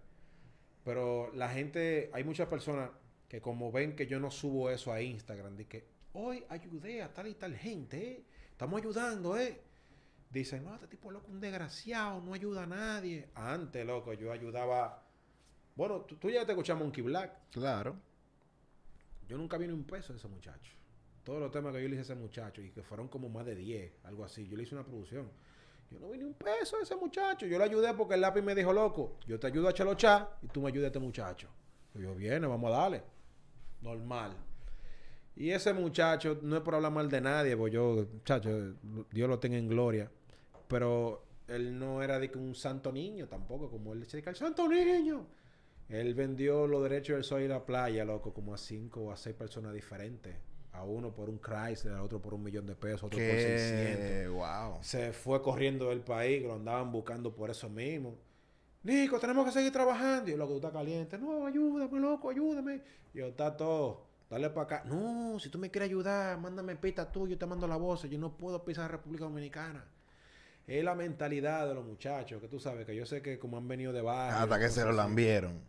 Pero 0.84 1.30
la 1.32 1.48
gente, 1.48 2.10
hay 2.12 2.24
muchas 2.24 2.48
personas 2.48 2.90
que 3.28 3.40
como 3.40 3.70
ven 3.70 3.94
que 3.94 4.08
yo 4.08 4.18
no 4.18 4.32
subo 4.32 4.68
eso 4.70 4.92
a 4.92 5.00
Instagram, 5.00 5.56
de 5.56 5.66
que 5.68 5.86
hoy 6.14 6.44
ayudé 6.48 7.02
a 7.02 7.14
tal 7.14 7.28
y 7.28 7.34
tal 7.34 7.54
gente, 7.56 8.10
¿eh? 8.10 8.24
estamos 8.50 8.80
ayudando, 8.80 9.38
¿eh? 9.38 9.60
Dicen, 10.28 10.64
no, 10.64 10.74
este 10.74 10.88
tipo 10.88 11.12
loco, 11.12 11.30
un 11.30 11.40
desgraciado, 11.40 12.20
no 12.20 12.34
ayuda 12.34 12.64
a 12.64 12.66
nadie. 12.66 13.28
Antes, 13.36 13.86
loco, 13.86 14.12
yo 14.14 14.32
ayudaba. 14.32 15.04
Bueno, 15.76 16.00
tú, 16.00 16.16
tú 16.16 16.30
ya 16.30 16.44
te 16.44 16.52
escuchas 16.52 16.76
Monkey 16.76 17.02
Black. 17.02 17.32
Claro. 17.52 17.96
Yo 19.28 19.38
nunca 19.38 19.56
vi 19.56 19.68
ni 19.68 19.72
un 19.72 19.84
peso 19.84 20.12
de 20.12 20.18
ese 20.18 20.26
muchacho 20.26 20.79
todos 21.24 21.40
los 21.40 21.50
temas 21.50 21.74
que 21.74 21.82
yo 21.82 21.88
le 21.88 21.94
hice 21.94 22.00
a 22.00 22.02
ese 22.02 22.14
muchacho 22.14 22.62
y 22.62 22.70
que 22.70 22.82
fueron 22.82 23.08
como 23.08 23.28
más 23.28 23.44
de 23.46 23.54
10, 23.54 23.92
algo 24.04 24.24
así. 24.24 24.46
Yo 24.48 24.56
le 24.56 24.62
hice 24.62 24.74
una 24.74 24.84
producción. 24.84 25.28
Yo 25.90 25.98
no 25.98 26.08
vi 26.10 26.18
ni 26.18 26.24
un 26.24 26.34
peso 26.34 26.76
a 26.76 26.82
ese 26.82 26.96
muchacho. 26.96 27.46
Yo 27.46 27.58
le 27.58 27.64
ayudé 27.64 27.92
porque 27.94 28.14
el 28.14 28.20
lápiz 28.20 28.42
me 28.42 28.54
dijo, 28.54 28.72
loco, 28.72 29.16
yo 29.26 29.38
te 29.38 29.48
ayudo 29.48 29.68
a 29.68 29.74
chalochar 29.74 30.38
y 30.42 30.46
tú 30.46 30.60
me 30.62 30.68
ayudas 30.68 30.84
a 30.84 30.88
este 30.88 30.98
muchacho. 30.98 31.48
yo, 31.94 32.14
viene, 32.14 32.46
vamos 32.46 32.72
a 32.72 32.76
darle. 32.76 33.02
Normal. 33.82 34.36
Y 35.36 35.50
ese 35.50 35.72
muchacho, 35.72 36.38
no 36.42 36.56
es 36.56 36.62
por 36.62 36.74
hablar 36.74 36.92
mal 36.92 37.08
de 37.08 37.20
nadie, 37.20 37.56
porque 37.56 37.74
yo, 37.74 38.06
muchacho, 38.12 38.74
Dios 39.10 39.28
lo 39.28 39.38
tenga 39.38 39.56
en 39.56 39.68
gloria. 39.68 40.10
Pero 40.68 41.24
él 41.48 41.78
no 41.78 42.02
era 42.02 42.18
de 42.18 42.30
un 42.36 42.54
santo 42.54 42.92
niño 42.92 43.26
tampoco, 43.26 43.70
como 43.70 43.92
él 43.92 44.00
decía, 44.00 44.22
el 44.24 44.36
santo 44.36 44.68
niño. 44.68 45.26
Él 45.88 46.14
vendió 46.14 46.68
los 46.68 46.82
derechos 46.84 47.16
del 47.16 47.24
sol 47.24 47.42
y 47.42 47.48
la 47.48 47.66
playa, 47.66 48.04
loco, 48.04 48.32
como 48.32 48.54
a 48.54 48.58
cinco 48.58 49.00
o 49.00 49.12
a 49.12 49.16
seis 49.16 49.34
personas 49.34 49.74
diferentes 49.74 50.49
a 50.72 50.84
uno 50.84 51.12
por 51.12 51.28
un 51.28 51.40
Chrysler, 51.40 51.94
a 51.94 52.02
otro 52.02 52.20
por 52.20 52.34
un 52.34 52.42
millón 52.42 52.66
de 52.66 52.74
pesos, 52.74 53.04
otro 53.04 53.18
por 53.18 53.28
600. 53.28 54.32
Wow. 54.32 54.78
Se 54.82 55.12
fue 55.12 55.42
corriendo 55.42 55.88
del 55.88 56.00
país, 56.00 56.42
lo 56.42 56.54
andaban 56.54 56.92
buscando 56.92 57.34
por 57.34 57.50
eso 57.50 57.68
mismo. 57.68 58.16
Nico, 58.82 59.18
tenemos 59.18 59.44
que 59.44 59.52
seguir 59.52 59.72
trabajando. 59.72 60.30
Y 60.30 60.36
lo 60.36 60.48
que 60.48 60.56
está 60.56 60.70
caliente. 60.70 61.18
No, 61.18 61.46
ayúdame, 61.46 62.00
loco, 62.00 62.30
ayúdame. 62.30 62.80
Y 63.12 63.18
yo, 63.18 63.26
está 63.26 63.56
todo. 63.56 64.06
Dale 64.30 64.48
para 64.50 64.64
acá. 64.64 64.82
No, 64.86 65.38
si 65.38 65.48
tú 65.48 65.58
me 65.58 65.70
quieres 65.70 65.88
ayudar, 65.88 66.38
mándame 66.38 66.76
pita 66.76 67.10
tú, 67.10 67.26
yo 67.26 67.36
te 67.36 67.46
mando 67.46 67.66
la 67.66 67.76
voz. 67.76 68.08
Yo 68.08 68.18
no 68.18 68.36
puedo 68.36 68.64
pisar 68.64 68.90
República 68.90 69.24
Dominicana. 69.24 69.84
Es 70.66 70.84
la 70.84 70.94
mentalidad 70.94 71.66
de 71.66 71.74
los 71.74 71.84
muchachos, 71.84 72.40
que 72.40 72.46
tú 72.46 72.60
sabes, 72.60 72.86
que 72.86 72.94
yo 72.94 73.04
sé 73.04 73.22
que 73.22 73.40
como 73.40 73.56
han 73.56 73.66
venido 73.66 73.92
de 73.92 74.02
baja. 74.02 74.40
Hasta 74.42 74.58
que 74.58 74.68
se 74.68 74.84
lo 74.84 74.92
lambieron. 74.92 75.60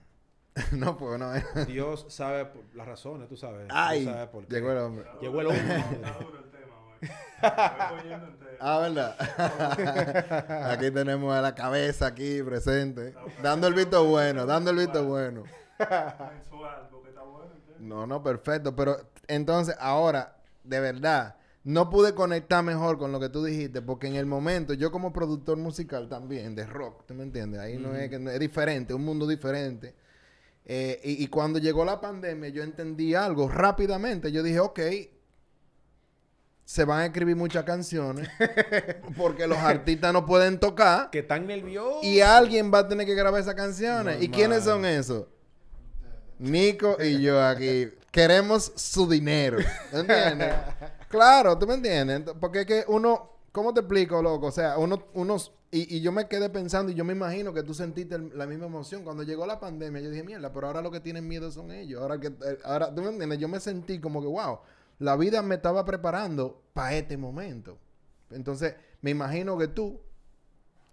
no, 0.74 0.98
pues 0.98 1.20
no. 1.20 1.32
Dios 1.66 2.06
sabe 2.10 2.52
las 2.74 2.88
razones, 2.88 3.28
tú 3.30 3.38
sabes. 3.38 3.68
Ay, 3.70 4.06
por 4.32 4.46
qué. 4.46 4.56
llegó 4.56 4.72
el 4.72 4.78
hombre. 4.80 5.06
Llegó 5.22 5.42
el 5.42 5.48
hombre. 5.48 5.84
ah, 8.60 8.80
¿verdad? 8.82 9.16
aquí 10.72 10.92
tenemos 10.92 11.34
a 11.34 11.42
la 11.42 11.56
cabeza 11.56 12.08
aquí 12.08 12.44
presente. 12.44 13.16
Dando 13.42 13.68
el 13.68 13.74
visto 13.74 14.04
bueno, 14.06 14.46
dando 14.46 14.72
el 14.72 14.78
visto 14.78 15.04
bueno. 15.06 15.44
No, 17.80 18.06
no, 18.06 18.22
perfecto. 18.22 18.76
Pero 18.76 18.98
entonces, 19.28 19.76
ahora, 19.80 20.38
de 20.64 20.80
verdad, 20.80 21.36
no 21.64 21.90
pude 21.90 22.14
conectar 22.14 22.64
mejor 22.64 22.98
con 22.98 23.12
lo 23.12 23.20
que 23.20 23.30
tú 23.30 23.44
dijiste, 23.44 23.82
porque 23.82 24.08
en 24.08 24.16
el 24.16 24.26
momento, 24.26 24.74
yo 24.74 24.92
como 24.92 25.14
productor 25.14 25.58
musical 25.58 26.10
también, 26.10 26.56
de 26.56 26.66
rock, 26.66 27.06
¿tú 27.06 27.14
me 27.14 27.24
entiendes? 27.24 27.62
Ahí 27.62 27.78
no 27.78 27.96
es 27.96 28.10
que 28.10 28.16
es 28.16 28.40
diferente, 28.40 28.94
un 28.94 29.06
mundo 29.06 29.26
diferente. 29.26 29.96
Eh, 30.74 31.02
y, 31.04 31.28
cuando 31.28 31.60
llegó 31.60 31.84
la 31.84 32.00
pandemia, 32.00 32.48
yo 32.48 32.64
entendí 32.64 33.14
algo 33.14 33.50
rápidamente. 33.50 34.32
Yo 34.32 34.42
dije, 34.42 34.62
ok, 34.62 34.80
se 36.64 36.86
van 36.86 37.00
a 37.02 37.06
escribir 37.08 37.36
muchas 37.36 37.66
canciones 37.66 38.30
porque 39.18 39.48
los 39.48 39.58
artistas 39.58 40.14
no 40.14 40.26
pueden 40.26 40.62
tocar. 40.62 41.10
Que 41.10 41.20
están 41.20 41.46
nerviosos. 41.46 42.06
Y 42.06 42.22
alguien 42.22 42.72
va 42.74 42.80
a 42.80 42.88
tener 42.88 43.06
que 43.06 43.16
grabar 43.16 43.42
esas 43.42 43.56
canciones. 43.56 44.24
¿Y 44.24 44.30
quiénes 44.30 44.64
son 44.64 44.86
esos? 44.86 45.26
Nico 46.40 46.96
y 47.04 47.22
yo 47.22 47.46
aquí. 47.46 47.90
Queremos 48.10 48.72
su 48.74 49.10
dinero. 49.10 49.58
¿Entiendes? 49.92 50.54
claro, 51.10 51.58
¿tú 51.58 51.68
me 51.68 51.74
entiendes? 51.74 52.34
Porque 52.40 52.62
es 52.62 52.66
que 52.66 52.86
uno 52.88 53.31
¿Cómo 53.52 53.74
te 53.74 53.82
explico, 53.82 54.22
loco? 54.22 54.48
O 54.48 54.52
sea, 54.52 54.78
uno, 54.78 55.08
unos... 55.14 55.54
Y, 55.72 56.02
yo 56.02 56.12
me 56.12 56.28
quedé 56.28 56.50
pensando 56.50 56.92
y 56.92 56.96
yo 56.96 57.06
me 57.06 57.14
imagino 57.14 57.54
que 57.54 57.64
tú 57.64 57.74
sentiste 57.74 58.18
la 58.18 58.46
misma 58.46 58.66
emoción. 58.66 59.04
Cuando 59.04 59.24
llegó 59.24 59.46
la 59.46 59.60
pandemia, 59.60 60.02
yo 60.02 60.10
dije, 60.10 60.24
mierda, 60.24 60.52
pero 60.52 60.68
ahora 60.68 60.82
lo 60.82 60.92
que 60.92 61.00
tienen 61.00 61.28
miedo 61.28 61.52
son 61.52 61.72
ellos. 61.72 62.02
Ahora 62.02 62.20
que... 62.20 62.28
Eh, 62.28 62.58
ahora, 62.64 62.94
¿tú 62.94 63.02
me 63.02 63.10
entiendes? 63.10 63.40
Yo 63.40 63.48
me 63.48 63.60
sentí 63.60 64.00
como 64.00 64.22
que, 64.22 64.28
wow, 64.28 64.60
la 65.00 65.16
vida 65.16 65.42
me 65.42 65.56
estaba 65.56 65.86
preparando 65.86 66.62
para 66.74 66.96
este 66.96 67.18
momento. 67.18 67.78
Entonces, 68.32 68.76
me 69.02 69.12
imagino 69.12 69.58
que 69.58 69.68
tú, 69.68 70.02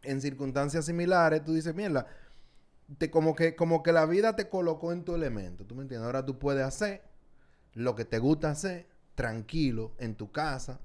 en 0.02 0.20
circunstancias 0.20 0.84
similares, 0.84 1.44
tú 1.44 1.54
dices, 1.54 1.74
mierda, 1.74 2.06
te, 2.98 3.10
como, 3.10 3.34
que, 3.34 3.54
como 3.54 3.82
que 3.82 3.92
la 3.92 4.06
vida 4.06 4.34
te 4.36 4.48
colocó 4.48 4.92
en 4.92 5.04
tu 5.04 5.14
elemento. 5.14 5.64
¿Tú 5.64 5.74
me 5.74 5.82
entiendes? 5.82 6.06
Ahora 6.06 6.24
tú 6.24 6.38
puedes 6.38 6.64
hacer 6.64 7.02
lo 7.74 7.94
que 7.94 8.04
te 8.04 8.18
gusta 8.18 8.50
hacer, 8.50 8.86
tranquilo, 9.14 9.92
en 9.98 10.14
tu 10.14 10.32
casa, 10.32 10.80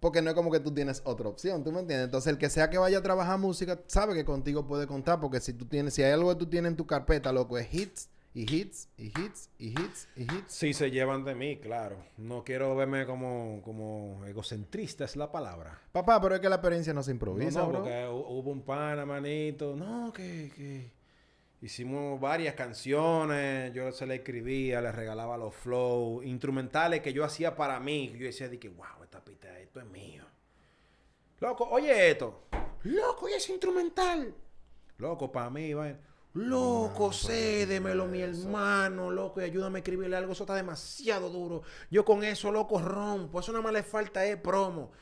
porque 0.00 0.22
no 0.22 0.30
es 0.30 0.36
como 0.36 0.50
que 0.50 0.60
tú 0.60 0.72
tienes 0.72 1.02
otra 1.04 1.28
opción, 1.28 1.64
¿tú 1.64 1.72
me 1.72 1.80
entiendes? 1.80 2.06
Entonces, 2.06 2.32
el 2.32 2.38
que 2.38 2.48
sea 2.48 2.70
que 2.70 2.78
vaya 2.78 2.98
a 2.98 3.02
trabajar 3.02 3.38
música, 3.38 3.80
sabe 3.86 4.14
que 4.14 4.24
contigo 4.24 4.66
puede 4.66 4.86
contar. 4.86 5.20
Porque 5.20 5.40
si 5.40 5.52
tú 5.52 5.66
tienes, 5.66 5.94
si 5.94 6.02
hay 6.02 6.12
algo 6.12 6.30
que 6.30 6.38
tú 6.38 6.46
tienes 6.46 6.70
en 6.70 6.76
tu 6.76 6.86
carpeta, 6.86 7.32
loco, 7.32 7.58
es 7.58 7.72
hits 7.72 8.08
y 8.34 8.42
hits 8.42 8.88
y 8.96 9.06
hits 9.06 9.50
y 9.58 9.68
hits 9.70 10.08
y 10.14 10.22
hits. 10.22 10.44
Sí, 10.46 10.72
se 10.72 10.90
llevan 10.90 11.24
de 11.24 11.34
mí, 11.34 11.58
claro. 11.58 11.96
No 12.16 12.44
quiero 12.44 12.76
verme 12.76 13.06
como, 13.06 13.60
como 13.64 14.24
egocentrista, 14.26 15.04
es 15.04 15.16
la 15.16 15.32
palabra. 15.32 15.80
Papá, 15.90 16.20
pero 16.20 16.36
es 16.36 16.40
que 16.40 16.48
la 16.48 16.56
experiencia 16.56 16.92
no 16.92 17.02
se 17.02 17.10
improvisa, 17.10 17.60
no, 17.60 17.66
no, 17.66 17.72
porque 17.72 18.06
hubo 18.08 18.50
un 18.50 18.62
pana, 18.62 19.04
manito. 19.04 19.74
No, 19.74 20.12
que, 20.12 20.52
que 20.54 20.97
Hicimos 21.60 22.20
varias 22.20 22.54
canciones, 22.54 23.72
yo 23.74 23.90
se 23.90 24.06
le 24.06 24.16
escribía, 24.16 24.80
le 24.80 24.92
regalaba 24.92 25.36
los 25.36 25.54
flows, 25.54 26.24
instrumentales 26.24 27.00
que 27.00 27.12
yo 27.12 27.24
hacía 27.24 27.56
para 27.56 27.80
mí. 27.80 28.14
Yo 28.16 28.26
decía 28.26 28.48
de 28.48 28.60
que, 28.60 28.68
wow, 28.68 29.02
esta 29.02 29.24
pista, 29.24 29.58
esto 29.58 29.80
es 29.80 29.86
mío. 29.86 30.24
Loco, 31.40 31.68
oye 31.68 32.10
esto. 32.10 32.44
Loco, 32.84 33.28
y 33.28 33.32
es 33.32 33.48
instrumental. 33.48 34.32
Loco, 34.98 35.32
para 35.32 35.50
mí, 35.50 35.74
vaina. 35.74 35.98
Loco, 36.34 37.12
cédemelo, 37.12 38.06
mi 38.06 38.20
hermano, 38.20 39.10
loco, 39.10 39.40
y 39.40 39.44
ayúdame 39.44 39.78
a 39.78 39.80
escribirle 39.80 40.16
algo. 40.16 40.32
Eso 40.32 40.44
está 40.44 40.54
demasiado 40.54 41.28
duro. 41.28 41.62
Yo 41.90 42.04
con 42.04 42.22
eso, 42.22 42.52
loco, 42.52 42.78
rompo. 42.78 43.40
Eso 43.40 43.50
nada 43.50 43.62
más 43.62 43.72
le 43.72 43.82
falta 43.82 44.24
es 44.24 44.36
promo. 44.36 44.92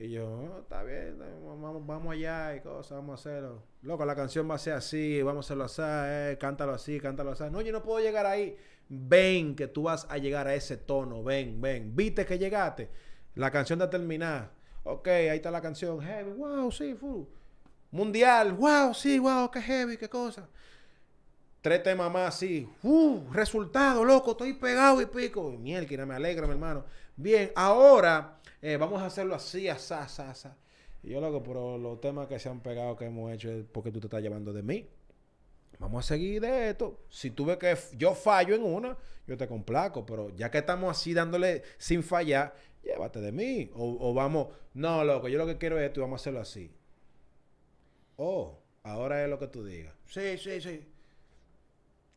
Y 0.00 0.10
yo, 0.10 0.28
"Oh, 0.28 0.60
está 0.60 0.84
bien, 0.84 1.18
vamos, 1.44 1.84
vamos 1.84 2.12
allá 2.12 2.54
y 2.54 2.60
cosas, 2.60 2.98
vamos 2.98 3.10
a 3.10 3.14
hacerlo. 3.30 3.64
Loco, 3.82 4.04
la 4.06 4.14
canción 4.14 4.48
va 4.48 4.54
a 4.54 4.58
ser 4.58 4.74
así, 4.74 5.20
vamos 5.22 5.44
a 5.44 5.46
hacerlo 5.46 5.64
así, 5.64 5.82
eh, 5.84 6.38
cántalo 6.40 6.72
así, 6.72 7.00
cántalo 7.00 7.32
así. 7.32 7.44
No, 7.50 7.60
yo 7.62 7.72
no 7.72 7.82
puedo 7.82 7.98
llegar 7.98 8.24
ahí. 8.24 8.56
Ven 8.88 9.56
que 9.56 9.66
tú 9.66 9.82
vas 9.82 10.06
a 10.08 10.18
llegar 10.18 10.46
a 10.46 10.54
ese 10.54 10.76
tono, 10.76 11.24
ven, 11.24 11.60
ven. 11.60 11.96
¿Viste 11.96 12.24
que 12.24 12.38
llegaste? 12.38 12.88
La 13.34 13.50
canción 13.50 13.80
está 13.80 13.90
terminada. 13.90 14.52
Ok, 14.84 15.08
ahí 15.08 15.36
está 15.36 15.50
la 15.50 15.60
canción. 15.60 16.00
Heavy, 16.00 16.30
wow, 16.30 16.70
sí, 16.70 16.94
full. 16.94 17.24
Mundial, 17.90 18.52
wow, 18.52 18.94
sí, 18.94 19.18
wow, 19.18 19.50
qué 19.50 19.60
heavy, 19.60 19.96
qué 19.96 20.08
cosa. 20.08 20.48
Tres 21.60 21.82
temas 21.82 22.10
más 22.12 22.36
así. 22.36 22.68
Uh, 22.84 23.32
resultado, 23.32 24.04
loco, 24.04 24.30
estoy 24.30 24.52
pegado 24.52 25.02
y 25.02 25.06
pico. 25.06 25.50
Mierda, 25.58 26.06
me 26.06 26.14
alegra, 26.14 26.46
mi 26.46 26.52
hermano. 26.52 26.84
Bien, 27.16 27.50
ahora 27.56 28.37
eh, 28.62 28.76
vamos 28.76 29.02
a 29.02 29.06
hacerlo 29.06 29.34
así, 29.34 29.68
asá, 29.68 30.02
asá, 30.02 30.30
asá. 30.30 30.56
Y 31.02 31.10
yo, 31.10 31.20
loco, 31.20 31.42
pero 31.42 31.78
los 31.78 32.00
temas 32.00 32.26
que 32.26 32.38
se 32.38 32.48
han 32.48 32.60
pegado, 32.60 32.96
que 32.96 33.06
hemos 33.06 33.32
hecho, 33.32 33.50
es 33.50 33.64
porque 33.70 33.92
tú 33.92 34.00
te 34.00 34.06
estás 34.06 34.22
llevando 34.22 34.52
de 34.52 34.62
mí. 34.62 34.88
Vamos 35.78 36.04
a 36.04 36.08
seguir 36.08 36.40
de 36.40 36.70
esto. 36.70 37.04
Si 37.08 37.30
tú 37.30 37.44
ves 37.44 37.56
que 37.56 37.76
yo 37.96 38.14
fallo 38.14 38.54
en 38.54 38.64
una, 38.64 38.96
yo 39.26 39.36
te 39.36 39.46
complaco. 39.46 40.04
Pero 40.04 40.30
ya 40.30 40.50
que 40.50 40.58
estamos 40.58 40.90
así 40.90 41.14
dándole 41.14 41.62
sin 41.78 42.02
fallar, 42.02 42.54
llévate 42.82 43.20
de 43.20 43.30
mí. 43.30 43.70
O, 43.74 43.96
o 44.00 44.12
vamos, 44.14 44.48
no, 44.74 45.04
loco, 45.04 45.28
yo 45.28 45.38
lo 45.38 45.46
que 45.46 45.56
quiero 45.56 45.78
es 45.78 45.86
esto 45.86 46.00
y 46.00 46.02
vamos 46.02 46.20
a 46.20 46.22
hacerlo 46.22 46.40
así. 46.40 46.70
Oh, 48.16 48.58
ahora 48.82 49.22
es 49.22 49.30
lo 49.30 49.38
que 49.38 49.46
tú 49.46 49.64
digas. 49.64 49.94
Sí, 50.06 50.36
sí, 50.38 50.60
sí. 50.60 50.84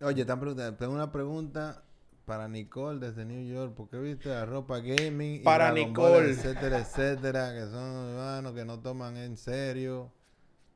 Oye, 0.01 0.21
están 0.21 0.39
preguntando, 0.39 0.77
tengo 0.79 0.93
una 0.93 1.11
pregunta 1.11 1.83
para 2.25 2.47
Nicole 2.47 2.99
desde 2.99 3.25
New 3.25 3.43
York. 3.53 3.73
¿Por 3.75 3.89
qué 3.89 3.97
viste 3.97 4.29
la 4.29 4.45
ropa 4.45 4.79
gaming? 4.79 5.35
y 5.35 5.39
Para 5.39 5.71
Ball, 5.71 5.75
Nicole. 5.75 6.29
etcétera, 6.31 6.79
etcétera, 6.79 7.53
que 7.53 7.61
son 7.69 8.09
hermanos 8.11 8.53
que 8.53 8.65
no 8.65 8.79
toman 8.79 9.17
en 9.17 9.37
serio. 9.37 10.11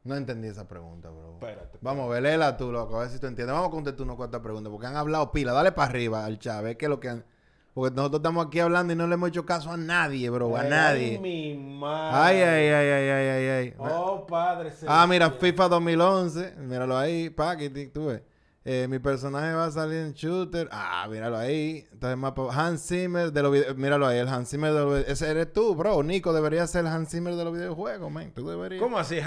No 0.04 0.16
entendí 0.16 0.48
esa 0.48 0.68
pregunta, 0.68 1.10
bro. 1.10 1.34
Espérate. 1.34 1.80
Vamos, 1.82 2.10
velela 2.10 2.56
tú, 2.58 2.72
loco, 2.72 2.98
a 2.98 3.02
ver 3.02 3.10
si 3.10 3.20
tú 3.20 3.26
entiendes. 3.28 3.54
Vamos 3.56 3.70
a 3.70 3.72
contestar 3.72 4.04
unas 4.04 4.18
cuantas 4.18 4.42
preguntas, 4.42 4.70
porque 4.72 4.86
han 4.88 4.96
hablado 4.98 5.32
pila. 5.32 5.52
Dale 5.52 5.72
para 5.72 5.90
arriba 5.90 6.26
al 6.26 6.38
Chávez, 6.40 6.78
que 6.78 6.88
lo 6.88 7.00
que 7.00 7.10
han... 7.10 7.26
Porque 7.74 7.94
nosotros 7.94 8.20
estamos 8.20 8.46
aquí 8.46 8.60
hablando 8.62 8.94
y 8.94 8.96
no 8.96 9.06
le 9.06 9.16
hemos 9.16 9.30
hecho 9.30 9.46
caso 9.46 9.70
a 9.72 9.76
nadie, 9.76 10.30
bro, 10.30 10.56
a 10.56 10.62
Ay, 10.62 10.70
nadie. 10.70 11.20
mi 11.20 11.56
madre. 11.58 12.16
Ay, 12.18 12.38
ay, 12.42 12.68
ay, 12.70 12.90
ay, 12.90 13.10
ay, 13.10 13.28
ay, 13.28 13.48
ay. 13.50 13.74
Oh, 13.80 14.26
padre. 14.26 14.72
Ah, 14.88 15.06
mira. 15.08 15.30
FIFA 15.32 15.68
2011. 15.70 16.56
Míralo 16.60 16.96
ahí, 16.98 17.30
paquete, 17.32 17.88
tú 17.88 18.06
ves. 18.06 18.22
Eh, 18.68 18.88
mi 18.90 18.98
personaje 18.98 19.54
va 19.54 19.66
a 19.66 19.72
salir 19.72 20.00
en 20.00 20.14
shooter. 20.14 20.68
Ah, 20.72 21.08
míralo 21.08 21.38
ahí. 21.38 21.88
Entonces, 21.92 22.18
mapa. 22.18 22.48
Hans 22.52 22.88
Zimmer 22.88 23.32
de 23.32 23.44
los 23.44 23.52
videos. 23.52 23.78
Míralo 23.78 24.08
ahí, 24.08 24.18
el 24.18 24.28
Hans 24.28 24.50
Zimmer 24.50 24.74
de 24.74 24.80
los 24.80 24.90
videos. 24.90 25.08
Ese 25.08 25.30
eres 25.30 25.54
tú, 25.54 25.76
bro. 25.76 26.02
Nico 26.02 26.34
debería 26.34 26.66
ser 26.66 26.82
el 26.82 26.88
Hans 26.88 27.12
Zimmer 27.12 27.36
de 27.36 27.44
los 27.44 27.54
videojuegos, 27.54 28.12
man. 28.12 28.32
Tú 28.34 28.50
deberías. 28.50 28.82
¿Cómo 28.82 28.98
así? 28.98 29.20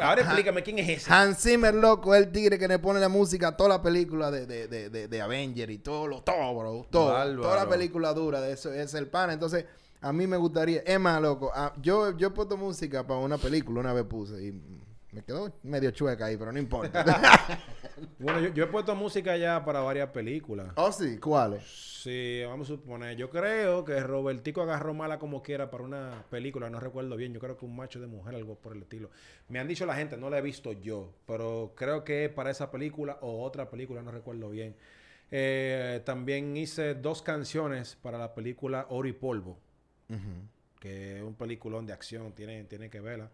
Ahora 0.00 0.22
explícame 0.22 0.62
quién 0.62 0.78
es 0.78 0.88
ese. 0.88 1.12
Hans 1.12 1.38
Zimmer, 1.42 1.74
loco, 1.74 2.14
el 2.14 2.32
tigre 2.32 2.58
que 2.58 2.66
le 2.66 2.78
pone 2.78 2.98
la 2.98 3.10
música 3.10 3.48
a 3.48 3.56
toda 3.58 3.68
la 3.68 3.82
película 3.82 4.30
de, 4.30 4.46
de, 4.46 4.68
de, 4.68 4.88
de, 4.88 5.06
de 5.06 5.20
Avenger 5.20 5.68
y 5.68 5.78
todo, 5.80 6.06
lo, 6.06 6.22
todo, 6.22 6.58
bro. 6.58 6.86
Todo. 6.88 7.12
Bárbaro. 7.12 7.42
Toda 7.42 7.56
la 7.56 7.68
película 7.68 8.14
dura 8.14 8.40
de 8.40 8.52
eso 8.52 8.72
es 8.72 8.94
el 8.94 9.08
pan. 9.08 9.30
Entonces, 9.30 9.66
a 10.00 10.14
mí 10.14 10.26
me 10.26 10.38
gustaría. 10.38 10.80
Es 10.86 10.98
más, 10.98 11.20
loco, 11.20 11.50
ah, 11.54 11.74
yo, 11.82 12.16
yo 12.16 12.28
he 12.28 12.30
puesto 12.30 12.56
música 12.56 13.06
para 13.06 13.20
una 13.20 13.36
película, 13.36 13.80
una 13.80 13.92
vez 13.92 14.04
puse 14.04 14.42
y 14.42 14.77
me 15.18 15.24
quedó 15.24 15.52
medio 15.64 15.90
chueca 15.90 16.26
ahí, 16.26 16.36
pero 16.36 16.52
no 16.52 16.58
importa. 16.58 17.04
Bueno, 18.20 18.38
yo, 18.38 18.54
yo 18.54 18.64
he 18.64 18.66
puesto 18.68 18.94
música 18.94 19.36
ya 19.36 19.64
para 19.64 19.80
varias 19.80 20.10
películas. 20.10 20.68
oh, 20.76 20.92
sí, 20.92 21.18
¿cuáles? 21.18 21.64
Sí, 21.64 22.42
vamos 22.46 22.68
a 22.70 22.74
suponer. 22.74 23.16
Yo 23.16 23.28
creo 23.28 23.84
que 23.84 23.98
Robertico 23.98 24.62
agarró 24.62 24.94
mala 24.94 25.18
como 25.18 25.42
quiera 25.42 25.68
para 25.68 25.82
una 25.82 26.24
película, 26.30 26.70
no 26.70 26.78
recuerdo 26.78 27.16
bien. 27.16 27.32
Yo 27.34 27.40
creo 27.40 27.56
que 27.56 27.64
un 27.64 27.74
macho 27.74 28.00
de 28.00 28.06
mujer, 28.06 28.36
algo 28.36 28.54
por 28.54 28.76
el 28.76 28.82
estilo. 28.82 29.10
Me 29.48 29.58
han 29.58 29.66
dicho 29.66 29.84
la 29.84 29.96
gente, 29.96 30.16
no 30.16 30.30
la 30.30 30.38
he 30.38 30.42
visto 30.42 30.72
yo, 30.72 31.12
pero 31.26 31.72
creo 31.74 32.04
que 32.04 32.26
es 32.26 32.30
para 32.30 32.52
esa 32.52 32.70
película 32.70 33.18
o 33.20 33.42
otra 33.42 33.68
película, 33.68 34.00
no 34.00 34.12
recuerdo 34.12 34.48
bien. 34.48 34.76
Eh, 35.32 36.00
también 36.04 36.56
hice 36.56 36.94
dos 36.94 37.20
canciones 37.22 37.96
para 38.00 38.16
la 38.16 38.32
película 38.32 38.86
Oro 38.90 39.08
y 39.08 39.12
Polvo, 39.12 39.58
que 40.78 41.16
es 41.16 41.22
un 41.24 41.34
peliculón 41.34 41.84
de 41.84 41.92
acción, 41.94 42.32
tiene, 42.32 42.62
tiene 42.64 42.90
que 42.90 43.00
verla. 43.00 43.28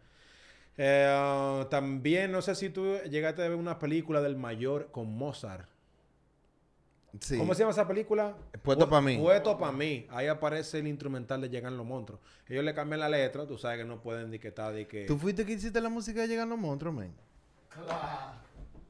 Eh, 0.76 1.06
ah, 1.08 1.66
también 1.70 2.32
no 2.32 2.42
sé 2.42 2.54
si 2.54 2.68
tú 2.70 2.96
llegaste 3.10 3.42
a 3.44 3.48
ver 3.48 3.56
una 3.56 3.78
película 3.78 4.20
del 4.20 4.36
mayor 4.36 4.90
con 4.90 5.12
Mozart. 5.16 5.68
Sí. 7.20 7.38
¿Cómo 7.38 7.54
se 7.54 7.60
llama 7.60 7.70
esa 7.70 7.86
película? 7.86 8.34
Puesto 8.62 8.86
Pu- 8.86 8.90
pa' 8.90 9.00
mí. 9.00 9.16
Puesto 9.18 9.56
para 9.56 9.70
mí. 9.70 10.04
Ahí 10.10 10.26
aparece 10.26 10.80
el 10.80 10.88
instrumental 10.88 11.40
de 11.40 11.48
Llegan 11.48 11.76
los 11.76 11.86
Monstruos. 11.86 12.20
Ellos 12.48 12.64
le 12.64 12.74
cambian 12.74 12.98
la 13.00 13.08
letra, 13.08 13.46
tú 13.46 13.56
sabes 13.56 13.78
que 13.78 13.84
no 13.84 14.00
pueden 14.02 14.28
etiquetar 14.28 14.72
de 14.74 14.88
que... 14.88 15.04
¿Tú 15.06 15.16
fuiste 15.16 15.46
que 15.46 15.52
hiciste 15.52 15.80
la 15.80 15.88
música 15.90 16.22
de 16.22 16.26
Llegan 16.28 16.48
los 16.48 16.58
Monstruos, 16.58 16.92
man? 16.92 17.14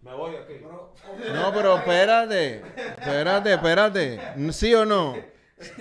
Me 0.00 0.14
voy 0.14 0.36
aquí. 0.36 0.54
No, 1.34 1.52
pero 1.52 1.76
espérate. 1.76 2.62
Espérate, 2.98 3.52
espérate. 3.52 4.52
¿Sí 4.52 4.74
o 4.74 4.86
no? 4.86 5.16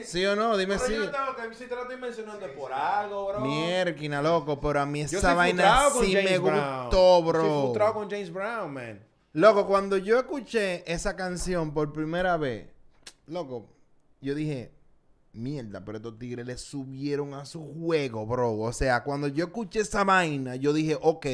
¿Sí 0.04 0.26
o 0.26 0.36
no? 0.36 0.58
Dime 0.58 0.76
Pero 0.76 0.88
sí. 0.88 0.94
yo 0.96 1.12
tengo 1.12 1.36
que, 1.50 1.56
si 1.56 1.66
te 1.66 1.76
lo 1.76 1.82
estoy 1.84 1.98
mencionando 1.98 2.48
por 2.54 2.72
algo, 2.74 3.28
bro. 3.28 3.40
Mierquina, 3.42 4.22
loco, 4.22 4.60
pero 4.60 4.82
a 4.82 4.86
mí 4.86 5.06
Yo 5.08 5.20
esa 5.20 5.34
vaina 5.34 5.90
sí 5.92 6.14
James 6.14 6.32
me 6.32 6.40
Brown. 6.40 6.82
gustó, 6.84 7.24
bro. 7.24 7.62
frustrado 7.64 7.94
con 7.94 8.10
James 8.10 8.32
Brown, 8.32 8.74
man. 8.74 9.04
Loco, 9.34 9.66
cuando 9.66 9.98
yo 9.98 10.20
escuché 10.20 10.84
esa 10.92 11.16
canción 11.16 11.74
por 11.74 11.92
primera 11.92 12.38
vez, 12.38 12.68
loco, 13.26 13.68
yo 14.22 14.36
dije, 14.36 14.72
mierda, 15.34 15.84
pero 15.84 15.98
estos 15.98 16.20
tigres 16.20 16.46
le 16.46 16.58
subieron 16.58 17.34
a 17.34 17.46
su 17.46 17.64
juego, 17.74 18.26
bro. 18.28 18.54
O 18.60 18.72
sea, 18.72 19.04
cuando 19.04 19.28
yo 19.28 19.46
escuché 19.46 19.80
esa 19.80 20.04
vaina, 20.04 20.56
yo 20.56 20.72
dije, 20.72 20.98
ok, 21.02 21.26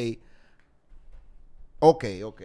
ok, 1.80 2.06
ok. 2.24 2.42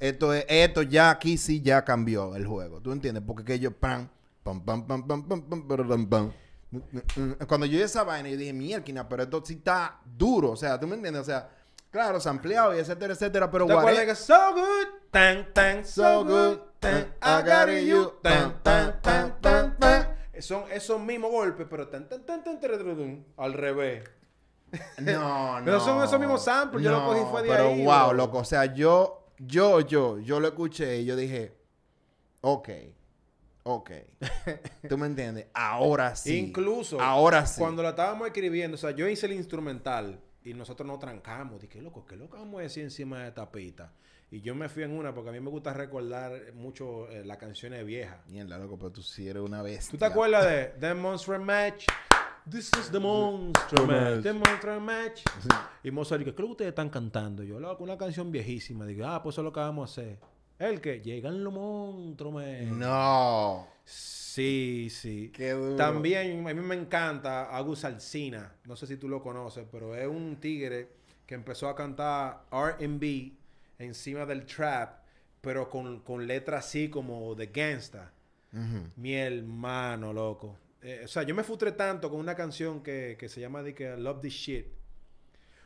Esto, 0.00 0.34
es, 0.34 0.44
esto 0.48 0.82
ya 0.82 1.10
aquí 1.10 1.36
sí 1.36 1.60
ya 1.62 1.84
cambió 1.84 2.34
el 2.34 2.46
juego. 2.46 2.80
¿Tú 2.80 2.90
entiendes? 2.92 3.22
Porque 3.26 3.44
que 3.44 3.58
yo, 3.60 3.70
pam, 3.70 4.08
Pam, 4.42 4.64
pam, 4.64 4.86
pam, 4.86 5.06
pam, 5.06 5.22
pam, 5.28 5.42
pam, 5.48 5.88
pam, 5.88 6.06
pam. 6.08 6.32
Cuando 7.46 7.66
yo 7.66 7.78
vi 7.78 7.82
esa 7.82 8.02
vaina, 8.02 8.28
yo 8.28 8.36
dije, 8.36 8.52
mierda, 8.52 9.08
pero 9.08 9.22
esto 9.22 9.42
sí 9.44 9.54
está 9.54 10.00
duro. 10.04 10.50
O 10.52 10.56
sea, 10.56 10.80
¿tú 10.80 10.86
me 10.86 10.96
entiendes? 10.96 11.22
O 11.22 11.24
sea, 11.24 11.50
claro, 11.90 12.18
se 12.18 12.28
ampliado 12.28 12.74
y 12.74 12.78
etcétera, 12.78 13.12
etcétera, 13.12 13.50
pero 13.50 13.66
guay. 13.66 13.82
Guare... 13.82 13.96
Like 13.98 14.14
so 14.16 14.54
good, 14.54 14.88
tan, 15.10 15.52
tan, 15.52 15.84
so 15.84 16.24
good, 16.24 16.58
tan, 16.80 17.14
I 17.22 17.42
got 17.42 17.68
you, 17.86 18.14
tan, 18.22 18.62
tan, 18.62 19.00
tan, 19.00 19.40
tan, 19.40 19.78
tan. 19.78 20.16
Son 20.40 20.64
esos 20.72 21.00
mismos 21.00 21.30
golpes, 21.30 21.66
pero 21.70 21.86
tan, 21.88 22.08
tan, 22.08 22.26
tan, 22.26 22.42
tan, 22.42 22.58
tan, 22.58 23.26
al 23.36 23.52
revés. 23.52 24.02
No, 24.98 25.60
no. 25.60 25.64
Pero 25.64 25.78
son 25.78 26.02
esos 26.02 26.18
mismos 26.18 26.42
samples, 26.42 26.82
no, 26.82 26.90
yo 26.90 26.98
lo 26.98 27.06
cogí 27.06 27.20
fue 27.30 27.42
de 27.42 27.48
pero 27.48 27.64
ahí. 27.68 27.76
Pero 27.76 27.90
wow, 27.90 28.08
bro. 28.08 28.12
loco, 28.14 28.38
o 28.38 28.44
sea, 28.44 28.64
yo, 28.64 29.28
yo, 29.38 29.80
yo, 29.80 30.18
yo 30.18 30.40
lo 30.40 30.48
escuché 30.48 31.00
y 31.00 31.04
yo 31.04 31.14
dije, 31.14 31.54
ok 32.40 32.68
ok. 33.64 33.90
¿Tú 34.88 34.98
me 34.98 35.06
entiendes? 35.06 35.46
Ahora 35.54 36.14
sí. 36.16 36.38
Incluso 36.38 37.00
Ahora 37.00 37.46
sí. 37.46 37.60
cuando 37.60 37.82
la 37.82 37.90
estábamos 37.90 38.26
escribiendo, 38.26 38.74
o 38.74 38.78
sea, 38.78 38.90
yo 38.92 39.08
hice 39.08 39.26
el 39.26 39.32
instrumental 39.32 40.20
y 40.44 40.54
nosotros 40.54 40.86
nos 40.86 40.98
trancamos. 40.98 41.60
Dije, 41.60 41.80
loco, 41.80 42.04
¿qué 42.06 42.16
loco 42.16 42.36
vamos 42.36 42.60
a 42.60 42.62
decir 42.62 42.82
encima 42.82 43.22
de 43.22 43.28
esta 43.28 43.50
pista? 43.50 43.92
Y 44.30 44.40
yo 44.40 44.54
me 44.54 44.68
fui 44.70 44.82
en 44.82 44.92
una 44.92 45.12
porque 45.14 45.28
a 45.28 45.32
mí 45.32 45.40
me 45.40 45.50
gusta 45.50 45.74
recordar 45.74 46.54
mucho 46.54 47.06
eh, 47.10 47.22
las 47.24 47.36
canciones 47.36 47.84
viejas. 47.84 48.18
Mierda, 48.28 48.56
loco, 48.58 48.78
pero 48.78 48.90
tú 48.90 49.02
sí 49.02 49.28
eres 49.28 49.42
una 49.42 49.60
bestia. 49.60 49.90
¿Tú 49.90 49.98
te 49.98 50.06
acuerdas 50.06 50.46
de 50.46 50.64
The 50.80 50.94
Monster 50.94 51.38
Match? 51.38 51.86
This 52.50 52.70
is 52.80 52.90
the 52.90 52.98
Monster 52.98 53.86
Match. 53.86 54.22
The 54.22 54.32
Monster 54.32 54.80
Match. 54.80 55.22
Y 55.84 55.90
Mozart 55.90 56.20
dice, 56.20 56.34
¿qué 56.34 56.36
es 56.36 56.40
lo 56.40 56.46
que 56.46 56.52
ustedes 56.52 56.68
están 56.70 56.88
cantando? 56.88 57.42
Yo, 57.42 57.60
loco, 57.60 57.84
una 57.84 57.96
canción 57.96 58.32
viejísima. 58.32 58.84
Digo, 58.84 59.06
ah, 59.06 59.22
pues 59.22 59.34
eso 59.34 59.42
es 59.42 59.44
lo 59.44 59.52
que 59.52 59.60
vamos 59.60 59.90
a 59.90 59.92
hacer. 59.92 60.18
El 60.58 60.80
que 60.80 61.00
llegan 61.00 61.42
los 61.42 61.52
monstruos, 61.52 62.34
man. 62.34 62.78
No. 62.78 63.68
Sí, 63.84 64.88
sí. 64.90 65.30
Qué 65.34 65.50
duro. 65.50 65.76
También 65.76 66.46
a 66.46 66.54
mí 66.54 66.60
me 66.60 66.74
encanta 66.74 67.54
Agus 67.54 67.84
Alsina. 67.84 68.54
No 68.64 68.76
sé 68.76 68.86
si 68.86 68.96
tú 68.96 69.08
lo 69.08 69.22
conoces, 69.22 69.66
pero 69.70 69.94
es 69.94 70.06
un 70.06 70.36
tigre 70.36 70.88
que 71.26 71.34
empezó 71.34 71.68
a 71.68 71.74
cantar 71.74 72.44
R&B 72.50 73.32
encima 73.78 74.24
del 74.24 74.46
trap, 74.46 75.00
pero 75.40 75.68
con, 75.68 76.00
con 76.00 76.26
letras 76.26 76.66
así 76.66 76.88
como 76.88 77.34
de 77.34 77.46
gangsta. 77.46 78.12
Ujú. 78.52 78.88
Mi 78.96 79.14
hermano, 79.14 80.12
loco. 80.12 80.56
Eh, 80.82 81.02
o 81.04 81.08
sea, 81.08 81.22
yo 81.22 81.34
me 81.34 81.42
frustré 81.42 81.72
tanto 81.72 82.10
con 82.10 82.20
una 82.20 82.34
canción 82.34 82.82
que, 82.82 83.16
que 83.18 83.28
se 83.28 83.40
llama 83.40 83.62
de 83.62 83.74
que 83.74 83.84
I 83.84 84.00
Love 84.00 84.20
This 84.20 84.34
Shit. 84.34 84.66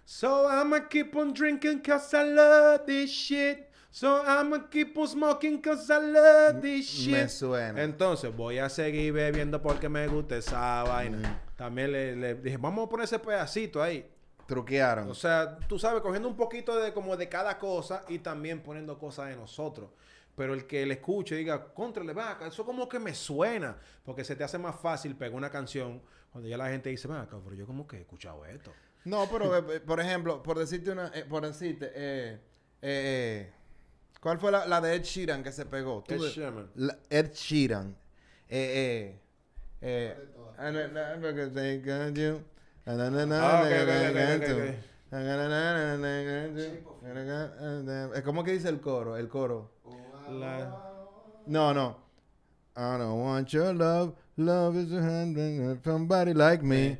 So 0.05 0.49
I'ma 0.49 0.89
keep 0.89 1.17
on 1.17 1.33
drinking 1.33 1.81
cause 1.81 2.15
I 2.15 2.23
love 2.23 2.87
this 2.87 3.11
shit. 3.11 3.66
So 3.97 4.23
I'ma 4.27 4.69
keep 4.69 4.95
on 4.99 5.09
smoking 5.09 5.63
cause 5.63 5.91
I 5.91 5.97
love 5.97 6.61
this 6.61 6.87
shit. 6.87 7.13
Me 7.15 7.29
suena. 7.31 7.83
Entonces 7.83 8.31
voy 8.37 8.59
a 8.59 8.69
seguir 8.69 9.15
bebiendo 9.15 9.63
porque 9.63 9.89
me 9.89 10.07
gusta 10.07 10.37
esa 10.37 10.83
vaina. 10.83 11.17
Mm. 11.17 11.57
También 11.57 11.93
le, 11.93 12.15
le 12.15 12.35
dije, 12.35 12.59
vamos 12.59 12.87
a 12.87 12.91
poner 12.91 13.05
ese 13.05 13.19
pedacito 13.19 13.83
ahí. 13.83 14.07
Truquearon. 14.47 15.09
O 15.09 15.15
sea, 15.15 15.57
tú 15.67 15.79
sabes, 15.79 16.03
cogiendo 16.03 16.29
un 16.29 16.37
poquito 16.37 16.79
de 16.79 16.93
como 16.93 17.17
de 17.17 17.31
cada 17.31 17.59
cosa 17.59 18.05
y 18.09 18.19
también 18.19 18.63
poniendo 18.63 18.99
cosas 18.99 19.31
de 19.31 19.37
nosotros. 19.37 19.89
Pero 20.37 20.53
el 20.53 20.67
que 20.67 20.85
le 20.85 20.93
escuche 20.93 21.35
diga, 21.35 21.73
contra 21.73 22.05
le 22.05 22.13
vaca, 22.13 22.49
eso 22.49 22.67
como 22.67 22.87
que 22.91 22.99
me 22.99 23.15
suena. 23.15 23.79
Porque 24.05 24.25
se 24.25 24.37
te 24.37 24.45
hace 24.45 24.59
más 24.59 24.79
fácil 24.79 25.17
pegar 25.17 25.35
una 25.35 25.49
canción 25.49 26.03
cuando 26.33 26.51
ya 26.51 26.59
la 26.59 26.69
gente 26.69 26.91
dice, 26.91 27.09
vaca, 27.09 27.39
pero 27.43 27.57
yo 27.57 27.65
como 27.65 27.87
que 27.87 27.97
he 27.97 28.01
escuchado 28.01 28.45
esto. 28.45 28.75
No, 29.07 29.27
pero 29.33 29.57
eh, 29.57 29.77
eh, 29.77 29.81
por 29.81 30.01
ejemplo, 30.01 30.43
por 30.43 30.59
decirte 30.59 30.91
una, 30.91 31.11
eh, 31.15 31.25
por 31.27 31.47
decirte, 31.47 31.91
eh, 31.95 32.41
eh, 32.83 33.53
¿cuál 34.21 34.39
fue 34.39 34.51
la, 34.53 34.67
la 34.67 34.81
de 34.81 34.95
Ed 34.97 35.03
Sheeran 35.03 35.43
que 35.43 35.53
se 35.53 35.65
pegó? 35.67 36.03
Ed 36.09 36.21
Sheeran. 36.21 36.71
la- 36.77 36.99
Ed 37.11 37.33
Sheeran. 37.33 37.97
Eh, 38.49 39.19
eh, 39.19 39.21
eh, 39.83 40.17
Ah. 43.43 43.63
¿Cómo 48.25 48.43
que 48.45 48.53
dice 48.53 48.69
el 48.69 48.81
coro? 48.81 49.17
El 49.17 49.29
coro. 49.29 49.71
La- 50.31 50.83
No, 51.47 51.73
no. 51.75 51.97
I 52.77 52.99
don't 52.99 53.23
want 53.23 53.49
your 53.49 53.75
love. 53.75 54.15
Love 54.37 54.77
is 54.77 54.93
a 54.93 55.01
hand 55.01 55.39
of 55.71 55.83
somebody 55.83 56.35
like 56.35 56.63
me. 56.63 56.99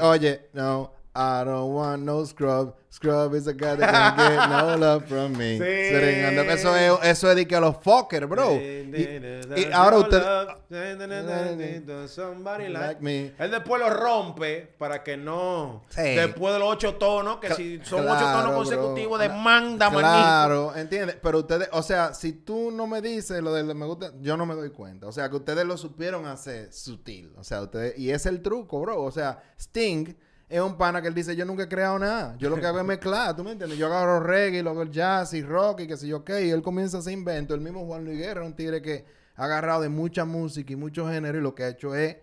Oye, 0.00 0.40
no. 0.52 0.92
I 1.14 1.42
don't 1.44 1.74
want 1.74 2.02
no 2.04 2.24
scrub. 2.24 2.74
Scrub 2.88 3.34
is 3.34 3.46
a 3.48 3.52
guy 3.52 3.76
that 3.76 3.90
can 3.90 4.16
get 4.16 4.48
no 4.48 4.76
love 4.86 5.04
from 5.06 5.32
me. 5.36 5.58
Sí. 5.58 5.64
Eso 5.64 6.74
es, 6.76 6.98
eso 7.04 7.30
es 7.30 7.36
de 7.36 7.46
que 7.46 7.56
a 7.56 7.60
los 7.60 7.76
fuckers, 7.82 8.28
bro. 8.28 8.52
Y, 8.54 8.90
y 9.56 9.70
ahora 9.72 9.98
usted. 9.98 10.22
Somebody 12.06 12.68
Like 12.68 13.00
me. 13.00 13.32
Él 13.38 13.50
después 13.50 13.80
lo 13.80 13.90
rompe 13.90 14.72
para 14.78 15.02
que 15.02 15.16
no. 15.16 15.82
Sí. 15.88 16.02
Después 16.02 16.52
de 16.54 16.58
los 16.60 16.68
ocho 16.68 16.94
tonos, 16.96 17.38
que 17.38 17.54
si 17.54 17.80
son 17.84 18.02
claro, 18.02 18.16
ocho 18.18 18.24
tonos 18.26 18.46
bro. 18.46 18.56
consecutivos, 18.56 19.18
Cla- 19.20 19.22
demanda, 19.28 19.90
manito. 19.90 20.08
Claro, 20.08 20.76
¿entiendes? 20.76 21.16
Pero 21.22 21.38
ustedes, 21.40 21.68
o 21.72 21.82
sea, 21.82 22.14
si 22.14 22.32
tú 22.32 22.70
no 22.70 22.86
me 22.86 23.00
dices 23.00 23.42
lo 23.42 23.52
del 23.52 23.74
me 23.74 23.86
gusta, 23.86 24.12
yo 24.20 24.36
no 24.36 24.46
me 24.46 24.54
doy 24.54 24.70
cuenta. 24.70 25.06
O 25.06 25.12
sea, 25.12 25.28
que 25.28 25.36
ustedes 25.36 25.64
lo 25.64 25.76
supieron 25.76 26.26
hacer 26.26 26.72
sutil. 26.72 27.32
O 27.36 27.44
sea, 27.44 27.62
ustedes, 27.62 27.98
y 27.98 28.10
es 28.10 28.26
el 28.26 28.42
truco, 28.42 28.80
bro. 28.80 29.02
O 29.02 29.10
sea, 29.10 29.42
Sting 29.58 30.14
es 30.50 30.60
un 30.60 30.76
pana 30.76 31.00
que 31.00 31.06
él 31.06 31.14
dice, 31.14 31.36
yo 31.36 31.44
nunca 31.44 31.62
he 31.62 31.68
creado 31.68 31.96
nada. 31.96 32.34
Yo 32.36 32.50
lo 32.50 32.56
que 32.56 32.66
hago 32.66 32.80
es 32.80 32.84
mezclar, 32.84 33.36
¿tú 33.36 33.44
me 33.44 33.52
entiendes? 33.52 33.78
Yo 33.78 33.86
agarro 33.86 34.18
reggae, 34.18 34.64
luego 34.64 34.82
el 34.82 34.90
jazz 34.90 35.32
y 35.32 35.42
rock 35.42 35.82
y 35.82 35.86
qué 35.86 35.96
sé 35.96 36.08
yo 36.08 36.24
qué. 36.24 36.46
Y 36.46 36.50
él 36.50 36.60
comienza 36.60 36.96
a 36.96 37.00
hacer 37.00 37.12
invento. 37.12 37.54
El 37.54 37.60
mismo 37.60 37.86
Juan 37.86 38.04
Luis 38.04 38.18
Guerra 38.18 38.44
un 38.44 38.56
tigre 38.56 38.82
que 38.82 39.04
ha 39.36 39.44
agarrado 39.44 39.82
de 39.82 39.88
mucha 39.88 40.24
música 40.24 40.72
y 40.72 40.76
muchos 40.76 41.08
géneros 41.08 41.38
y 41.40 41.42
lo 41.42 41.54
que 41.54 41.62
ha 41.62 41.68
hecho 41.68 41.94
es 41.94 42.16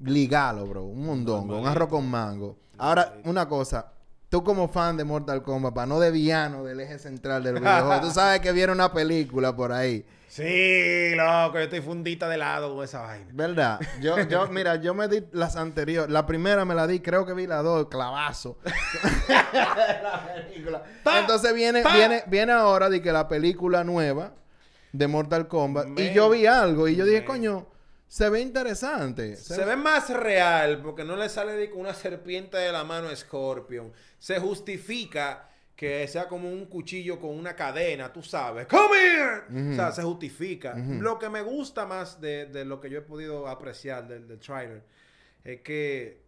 ligarlo, 0.00 0.66
bro. 0.66 0.82
Un 0.82 1.06
mondongo, 1.06 1.60
un 1.60 1.66
arroz 1.68 1.88
con 1.88 2.10
mango. 2.10 2.58
Ahora, 2.76 3.14
una 3.24 3.48
cosa. 3.48 3.92
Tú 4.28 4.42
como 4.42 4.66
fan 4.66 4.96
de 4.96 5.04
Mortal 5.04 5.44
Kombat, 5.44 5.72
para 5.72 5.86
no 5.86 6.00
de 6.00 6.10
villano 6.10 6.64
del 6.64 6.80
eje 6.80 6.98
central 6.98 7.44
del 7.44 7.60
videojuego, 7.60 8.00
tú 8.00 8.10
sabes 8.10 8.40
que 8.40 8.50
viene 8.50 8.72
una 8.72 8.92
película 8.92 9.54
por 9.54 9.70
ahí. 9.70 10.04
Sí, 10.36 11.14
loco, 11.14 11.54
yo 11.54 11.64
estoy 11.64 11.80
fundita 11.80 12.28
de 12.28 12.36
lado 12.36 12.74
con 12.74 12.84
esa 12.84 13.00
vaina. 13.00 13.30
¿Verdad? 13.32 13.80
Yo, 14.02 14.20
yo, 14.28 14.46
mira, 14.50 14.76
yo 14.76 14.92
me 14.92 15.08
di 15.08 15.24
las 15.32 15.56
anteriores. 15.56 16.10
La 16.10 16.26
primera 16.26 16.66
me 16.66 16.74
la 16.74 16.86
di, 16.86 17.00
creo 17.00 17.24
que 17.24 17.32
vi 17.32 17.46
la 17.46 17.62
dos, 17.62 17.88
clavazo. 17.88 18.58
la 19.28 20.34
película. 20.34 20.82
Pa, 21.02 21.20
Entonces 21.20 21.54
viene, 21.54 21.80
pa. 21.82 21.94
viene, 21.94 22.22
viene 22.26 22.52
ahora 22.52 22.90
de 22.90 23.00
que 23.00 23.12
la 23.12 23.28
película 23.28 23.82
nueva 23.82 24.34
de 24.92 25.06
Mortal 25.08 25.48
Kombat. 25.48 25.98
Y 25.98 26.12
yo 26.12 26.28
vi 26.28 26.44
algo 26.44 26.86
y 26.86 26.96
yo 26.96 27.06
dije, 27.06 27.24
coño, 27.24 27.68
se 28.06 28.28
ve 28.28 28.40
interesante. 28.40 29.36
Se 29.36 29.64
ve 29.64 29.74
más 29.74 30.10
real 30.10 30.82
porque 30.82 31.02
no 31.02 31.16
le 31.16 31.30
sale 31.30 31.52
de 31.54 31.72
una 31.72 31.94
serpiente 31.94 32.58
de 32.58 32.72
la 32.72 32.84
mano 32.84 33.08
a 33.08 33.16
Scorpion. 33.16 33.90
Se 34.18 34.38
justifica 34.38 35.48
que 35.76 36.08
sea 36.08 36.26
como 36.26 36.50
un 36.50 36.64
cuchillo 36.66 37.20
con 37.20 37.30
una 37.38 37.54
cadena, 37.54 38.10
tú 38.12 38.22
sabes. 38.22 38.66
¡Come 38.66 38.96
here! 38.96 39.70
O 39.72 39.74
sea, 39.76 39.92
se 39.92 40.02
justifica. 40.02 40.74
Lo 40.74 41.18
que 41.18 41.28
me 41.28 41.42
gusta 41.42 41.84
más 41.84 42.18
de, 42.20 42.46
de 42.46 42.64
lo 42.64 42.80
que 42.80 42.88
yo 42.88 42.98
he 42.98 43.02
podido 43.02 43.46
apreciar 43.46 44.08
del, 44.08 44.26
del 44.26 44.38
trailer 44.40 44.82
es 45.44 45.60
que 45.60 46.22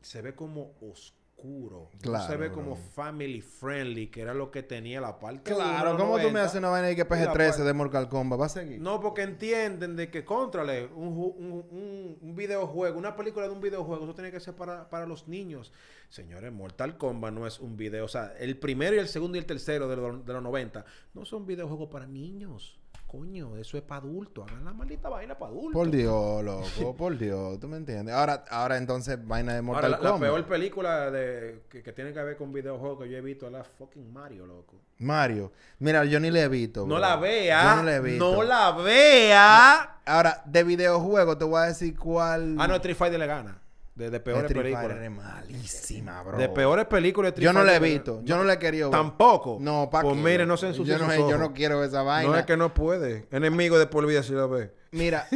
se 0.00 0.22
ve 0.22 0.34
como 0.34 0.72
oscuro. 0.80 1.15
No 1.42 1.88
Claro, 2.00 2.26
se 2.26 2.36
ve 2.36 2.50
como 2.50 2.76
family 2.76 3.40
friendly, 3.40 4.08
que 4.08 4.22
era 4.22 4.32
lo 4.34 4.50
que 4.50 4.62
tenía 4.62 5.00
la 5.00 5.18
parte 5.18 5.54
Claro, 5.54 5.96
¿cómo 5.96 6.12
tú 6.12 6.28
me 6.28 6.40
90, 6.40 6.42
haces 6.44 6.58
una 6.58 6.70
vaina 6.70 6.88
de 6.88 6.96
que 6.96 7.02
y 7.02 7.04
la 7.04 7.08
PG-13 7.10 7.34
parte- 7.34 7.62
de 7.62 7.72
Mortal 7.74 8.08
Kombat? 8.08 8.40
¿Va 8.40 8.46
a 8.46 8.48
seguir? 8.48 8.80
no, 8.80 9.00
porque 9.00 9.22
entienden 9.22 9.96
de 9.96 10.10
que, 10.10 10.24
contrale, 10.24 10.86
un, 10.94 11.08
un, 11.08 11.66
un- 11.70 12.18
un 12.20 12.34
videojuego, 12.34 12.98
una 12.98 13.14
película 13.16 13.46
de 13.46 13.52
un 13.52 13.60
videojuego, 13.60 14.04
eso 14.04 14.14
tiene 14.14 14.30
que 14.32 14.40
ser 14.40 14.54
para, 14.54 14.88
para 14.88 15.06
los 15.06 15.28
niños. 15.28 15.72
Señores, 16.08 16.52
Mortal 16.52 16.96
Kombat 16.96 17.32
no 17.34 17.46
es 17.46 17.60
un 17.60 17.76
video, 17.76 18.04
o 18.06 18.08
sea, 18.08 18.32
el 18.38 18.58
primero 18.58 18.96
y 18.96 18.98
el 18.98 19.08
segundo 19.08 19.36
y 19.36 19.40
el 19.40 19.46
tercero 19.46 19.88
de, 19.88 19.96
los- 19.96 20.24
de 20.24 20.32
los 20.32 20.42
90 20.42 20.84
no 21.14 21.24
son 21.24 21.46
videojuegos 21.46 21.88
para 21.90 22.06
niños. 22.06 22.78
Coño, 23.06 23.56
eso 23.56 23.76
es 23.78 23.84
para 23.84 24.00
adultos. 24.00 24.44
Hagan 24.50 24.64
la 24.64 24.72
maldita 24.72 25.08
vaina 25.08 25.38
para 25.38 25.52
adultos. 25.52 25.72
Por 25.72 25.90
Dios, 25.90 26.44
loco, 26.44 26.96
por 26.96 27.16
Dios, 27.16 27.58
tú 27.60 27.68
me 27.68 27.76
entiendes. 27.76 28.12
Ahora, 28.14 28.44
ahora 28.50 28.76
entonces, 28.76 29.16
vaina 29.26 29.52
de 29.52 29.58
Ahora, 29.58 29.66
Mortal 29.66 29.90
la, 29.92 29.98
la 29.98 30.10
Kombat. 30.10 30.28
peor 30.30 30.44
película 30.46 31.10
de, 31.12 31.62
que, 31.70 31.82
que 31.84 31.92
tiene 31.92 32.12
que 32.12 32.20
ver 32.22 32.36
con 32.36 32.52
videojuegos 32.52 33.04
que 33.04 33.08
yo 33.10 33.16
he 33.16 33.20
visto 33.20 33.46
es 33.46 33.52
la 33.52 33.62
fucking 33.62 34.12
Mario, 34.12 34.44
loco. 34.46 34.74
Mario. 34.98 35.52
Mira, 35.78 36.04
yo 36.04 36.18
ni 36.18 36.30
le 36.32 36.42
he 36.42 36.48
visto. 36.48 36.84
No 36.86 36.98
la 36.98 37.16
vea. 37.16 37.62
Yo 37.62 37.76
no 37.76 37.82
la 37.84 37.96
he 37.96 38.00
visto. 38.00 38.32
No 38.34 38.42
la 38.42 38.72
vea. 38.72 39.98
Ahora, 40.04 40.42
de 40.44 40.64
videojuego 40.64 41.38
te 41.38 41.44
voy 41.44 41.60
a 41.60 41.66
decir 41.66 41.96
cuál. 41.96 42.56
Ah, 42.58 42.66
no, 42.66 42.74
Street 42.76 42.96
Fighter 42.96 43.18
le 43.20 43.26
gana. 43.26 43.62
De, 43.96 44.10
de 44.10 44.20
peores 44.20 44.44
Street 44.44 44.62
películas. 44.62 44.86
Fighter 44.88 45.02
es 45.04 45.10
malísima, 45.10 46.22
bro. 46.22 46.36
De 46.38 46.48
peores 46.50 46.84
películas. 46.84 47.34
Yo 47.36 47.52
no 47.52 47.64
la 47.64 47.76
he 47.76 47.80
visto. 47.80 48.20
Yo 48.24 48.36
no 48.36 48.44
la 48.44 48.52
he 48.52 48.58
querido 48.58 48.90
ver. 48.90 49.00
Tampoco. 49.00 49.56
No, 49.58 49.88
¿para 49.90 50.02
Pues 50.04 50.16
qué? 50.16 50.22
mire, 50.22 50.46
no 50.46 50.56
se 50.58 50.66
ensucie 50.68 50.92
yo 50.92 50.98
no, 50.98 51.06
sus 51.06 51.16
yo 51.16 51.24
ojos. 51.26 51.38
no 51.38 51.54
quiero 51.54 51.82
esa 51.82 52.02
vaina. 52.02 52.30
No 52.30 52.36
es 52.38 52.44
que 52.44 52.56
no 52.58 52.74
puede. 52.74 53.26
Enemigo 53.30 53.78
de 53.78 53.86
por 53.86 54.06
vida 54.06 54.22
si 54.22 54.32
la 54.34 54.46
ve. 54.46 54.70
Mira, 54.92 55.26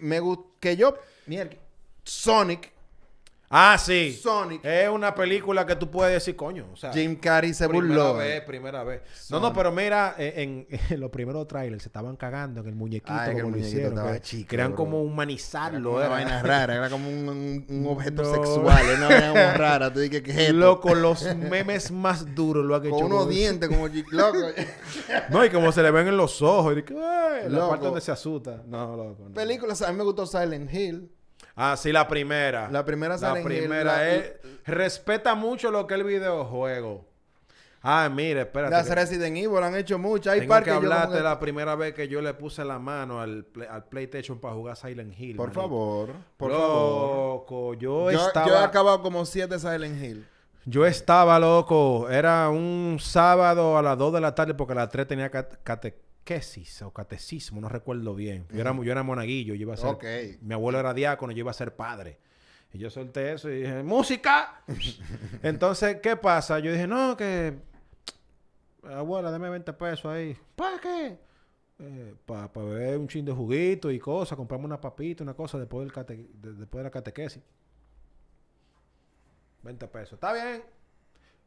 me 0.00 0.20
gusta 0.20 0.44
que 0.60 0.76
yo. 0.76 0.94
Mierda. 1.26 1.56
Sonic. 2.04 2.70
Ah, 3.52 3.76
sí. 3.78 4.12
Sonic. 4.12 4.64
Es 4.64 4.88
una 4.88 5.12
película 5.12 5.66
que 5.66 5.74
tú 5.74 5.90
puedes 5.90 6.14
decir, 6.14 6.36
coño. 6.36 6.68
O 6.72 6.76
sea, 6.76 6.92
Jim 6.92 7.16
Carrey 7.16 7.52
se 7.52 7.68
primera 7.68 7.88
burló. 8.04 8.14
vez, 8.14 8.40
primera 8.42 8.84
vez. 8.84 9.02
No, 9.28 9.40
no, 9.40 9.52
pero 9.52 9.72
mira, 9.72 10.14
en, 10.18 10.66
en- 10.70 10.80
en 10.90 11.00
los 11.00 11.10
primeros 11.10 11.48
trailers 11.48 11.82
se 11.82 11.88
estaban 11.88 12.14
cagando 12.14 12.60
en 12.60 12.68
el 12.68 12.76
muñequito 12.76 13.12
Ah, 13.12 13.26
es 13.28 13.34
que 13.34 13.42
como 13.42 13.46
el 13.56 13.60
muñequito 13.60 13.68
hicieron. 13.76 13.98
estaba 13.98 14.20
chico, 14.20 14.48
Querían 14.50 14.72
como 14.74 14.98
Era 15.00 15.06
humanizarlo. 15.08 15.82
como 15.90 15.96
una 15.96 16.04
era. 16.06 16.14
vaina 16.14 16.42
rara, 16.44 16.74
era 16.76 16.90
como 16.90 17.08
un, 17.08 17.86
objeto 17.88 18.22
No. 18.22 18.34
sexual, 18.34 18.86
era 18.86 18.96
una 19.08 19.08
vaina 19.08 19.54
rara. 19.56 19.92
Tú 19.92 19.98
dices, 19.98 20.22
¿qué 20.22 20.46
es? 20.46 20.52
Loco, 20.54 20.94
los 20.94 21.34
memes 21.34 21.90
más 21.90 22.32
duros 22.36 22.64
lo 22.64 22.76
han 22.76 22.86
hecho. 22.86 22.94
Con 22.94 23.06
unos 23.06 23.28
dientes 23.28 23.68
como 23.68 23.88
loco. 24.12 24.38
No, 25.30 25.44
y 25.44 25.50
como 25.50 25.72
se 25.72 25.82
le 25.82 25.90
ven 25.90 26.06
en 26.06 26.16
los 26.16 26.40
ojos. 26.40 26.76
Y 26.76 26.84
"Ay", 26.94 27.48
la 27.48 27.68
parte 27.68 27.84
donde 27.86 28.00
se 28.00 28.12
asusta. 28.12 28.62
No, 28.66 28.96
loco. 28.96 29.24
no. 29.28 29.34
Películas, 29.34 29.82
a 29.82 29.90
mí 29.90 29.98
me 29.98 30.04
gustó 30.04 30.24
Silent 30.24 30.72
Hill. 30.72 31.10
Ah, 31.56 31.76
sí, 31.76 31.92
la 31.92 32.06
primera. 32.08 32.68
La 32.70 32.84
primera 32.84 33.14
La 33.14 33.18
Silent 33.18 33.38
Hill, 33.50 33.58
primera 33.58 33.84
la- 33.84 34.08
es... 34.08 34.32
Respeta 34.64 35.34
mucho 35.34 35.70
lo 35.70 35.86
que 35.86 35.94
es 35.94 36.00
el 36.00 36.06
videojuego. 36.06 37.04
Ah, 37.82 38.10
mire, 38.12 38.42
espérate. 38.42 38.72
Las 38.74 38.86
que 38.88 38.94
Resident 38.94 39.36
Evil 39.38 39.62
han 39.62 39.74
hecho 39.74 39.98
muchas. 39.98 40.34
Hay 40.34 40.40
tengo 40.40 40.54
que 40.62 40.66
yo 40.70 40.76
hablarte 40.76 41.20
la 41.20 41.40
primera 41.40 41.74
vez 41.76 41.94
que 41.94 42.08
yo 42.08 42.20
le 42.20 42.34
puse 42.34 42.62
la 42.62 42.78
mano 42.78 43.20
al, 43.22 43.44
play- 43.44 43.68
al 43.70 43.84
PlayStation 43.84 44.38
para 44.38 44.52
jugar 44.54 44.76
Silent 44.76 45.18
Hill. 45.18 45.36
Por 45.36 45.46
manito. 45.48 45.62
favor, 45.62 46.10
por 46.36 46.50
favor. 46.52 47.32
Loco, 47.36 47.74
yo, 47.74 48.10
Yo, 48.10 48.26
estaba... 48.26 48.46
yo 48.46 48.54
he 48.54 48.58
acabado 48.64 49.00
como 49.00 49.24
siete 49.24 49.58
Silent 49.58 50.02
Hill. 50.02 50.26
Yo 50.66 50.84
estaba 50.84 51.38
loco. 51.38 52.10
Era 52.10 52.50
un 52.50 52.98
sábado 53.00 53.78
a 53.78 53.82
las 53.82 53.96
2 53.96 54.12
de 54.12 54.20
la 54.20 54.34
tarde 54.34 54.52
porque 54.52 54.72
a 54.72 54.76
las 54.76 54.90
3 54.90 55.06
tenía 55.08 55.30
cat- 55.30 55.54
catequesis 56.24 56.82
o 56.82 56.92
catecismo, 56.92 57.60
no 57.60 57.68
recuerdo 57.68 58.14
bien. 58.14 58.46
Yo, 58.52 58.60
era, 58.60 58.74
yo 58.74 58.92
era 58.92 59.02
monaguillo, 59.02 59.54
yo 59.54 59.62
iba 59.62 59.74
a 59.74 59.76
ser... 59.76 59.88
Ok. 59.88 60.04
Mi 60.42 60.54
abuelo 60.54 60.78
era 60.78 60.94
diácono, 60.94 61.32
yo 61.32 61.40
iba 61.40 61.50
a 61.50 61.54
ser 61.54 61.74
padre. 61.74 62.18
Y 62.72 62.78
yo 62.78 62.88
solté 62.90 63.32
eso 63.32 63.50
y 63.50 63.62
dije, 63.62 63.82
¡música! 63.82 64.62
Entonces, 65.42 65.96
¿qué 66.00 66.16
pasa? 66.16 66.58
Yo 66.60 66.72
dije, 66.72 66.86
no, 66.86 67.16
que... 67.16 67.58
Abuela, 68.84 69.30
dame 69.30 69.50
20 69.50 69.72
pesos 69.74 70.06
ahí. 70.06 70.36
¿Para 70.56 70.78
qué? 70.80 71.18
para 72.26 72.46
beber 72.48 72.98
un 72.98 73.08
chin 73.08 73.24
de 73.24 73.32
juguito 73.32 73.90
y 73.90 73.98
cosas, 73.98 74.36
comprarme 74.36 74.66
una 74.66 74.78
papita, 74.78 75.24
una 75.24 75.32
cosa 75.32 75.58
después, 75.58 75.86
del 75.86 75.92
cate- 75.94 76.28
de- 76.34 76.52
después 76.52 76.80
de 76.80 76.84
la 76.84 76.90
catequesis. 76.90 77.42
20 79.62 79.88
pesos. 79.88 80.12
Está 80.14 80.32
bien. 80.34 80.62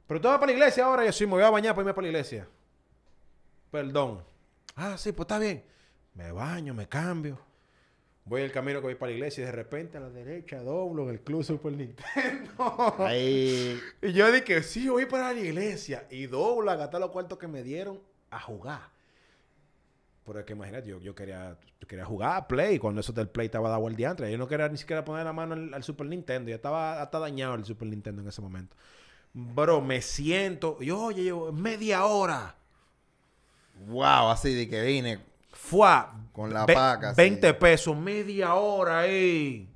Pero 0.08 0.20
tú 0.20 0.28
vas 0.28 0.38
para 0.40 0.48
la 0.48 0.54
iglesia 0.54 0.86
ahora. 0.86 1.06
Yo 1.06 1.12
sí, 1.12 1.26
me 1.26 1.34
voy 1.34 1.44
a 1.44 1.50
bañar 1.52 1.74
para 1.76 1.84
irme 1.84 1.94
para 1.94 2.04
la 2.04 2.10
iglesia. 2.10 2.48
Perdón. 3.72 4.24
Ah, 4.76 4.98
sí, 4.98 5.12
pues 5.12 5.26
está 5.26 5.40
bien. 5.40 5.64
Me 6.14 6.32
baño, 6.32 6.74
me 6.74 6.88
cambio. 6.88 7.40
Voy 8.26 8.42
el 8.42 8.52
camino 8.52 8.80
que 8.80 8.86
voy 8.86 8.96
para 8.96 9.12
la 9.12 9.18
iglesia 9.18 9.44
y 9.44 9.46
de 9.46 9.52
repente 9.52 9.98
a 9.98 10.02
la 10.02 10.10
derecha 10.10 10.64
doblo 10.64 11.04
en 11.04 11.10
el 11.10 11.22
Club 11.22 11.44
Super 11.44 11.74
Nintendo. 11.74 12.96
Ahí. 13.00 13.80
y 14.02 14.14
yo 14.14 14.32
dije, 14.32 14.64
sí, 14.64 14.88
voy 14.88 15.06
para 15.06 15.34
la 15.34 15.40
iglesia. 15.40 16.08
Y 16.10 16.28
doblo 16.28 16.72
a 16.72 16.76
gastar 16.76 17.02
los 17.02 17.12
cuartos 17.12 17.38
que 17.38 17.48
me 17.48 17.64
dieron 17.64 18.00
a 18.30 18.40
jugar. 18.40 18.94
Pero 20.26 20.40
es 20.40 20.46
que 20.46 20.54
imagínate, 20.54 20.88
yo, 20.88 21.00
yo 21.02 21.14
quería, 21.14 21.58
yo 21.82 21.88
quería 21.88 22.06
jugar 22.06 22.38
a 22.38 22.48
Play 22.48 22.80
cuando 22.80 23.02
eso 23.02 23.12
del 23.12 23.28
Play 23.28 23.48
estaba 23.48 23.70
dado 23.70 23.86
al 23.86 23.96
diantre. 23.96 24.32
Yo 24.32 24.38
no 24.38 24.48
quería 24.48 24.70
ni 24.70 24.78
siquiera 24.78 25.04
poner 25.04 25.26
la 25.26 25.34
mano 25.34 25.54
al, 25.54 25.74
al 25.74 25.84
Super 25.84 26.08
Nintendo. 26.08 26.50
Ya 26.50 26.56
estaba 26.56 27.02
hasta 27.02 27.20
dañado 27.20 27.56
el 27.56 27.66
Super 27.66 27.90
Nintendo 27.90 28.22
en 28.22 28.30
ese 28.30 28.42
momento. 28.42 28.78
Bro, 29.34 29.82
me 29.82 30.02
siento. 30.02 30.80
Yo, 30.80 31.02
oye, 31.02 31.26
yo, 31.26 31.52
media 31.52 32.06
hora. 32.06 32.56
Wow, 33.88 34.30
así 34.30 34.54
de 34.54 34.70
que 34.70 34.82
vine. 34.82 35.20
Fue 35.52 35.88
Con 36.32 36.54
la 36.54 36.66
ve- 36.66 36.74
paca, 36.74 37.10
sí. 37.12 37.16
20 37.18 37.54
pesos, 37.56 37.96
media 37.96 38.54
hora 38.56 39.00
ahí. 39.00 39.70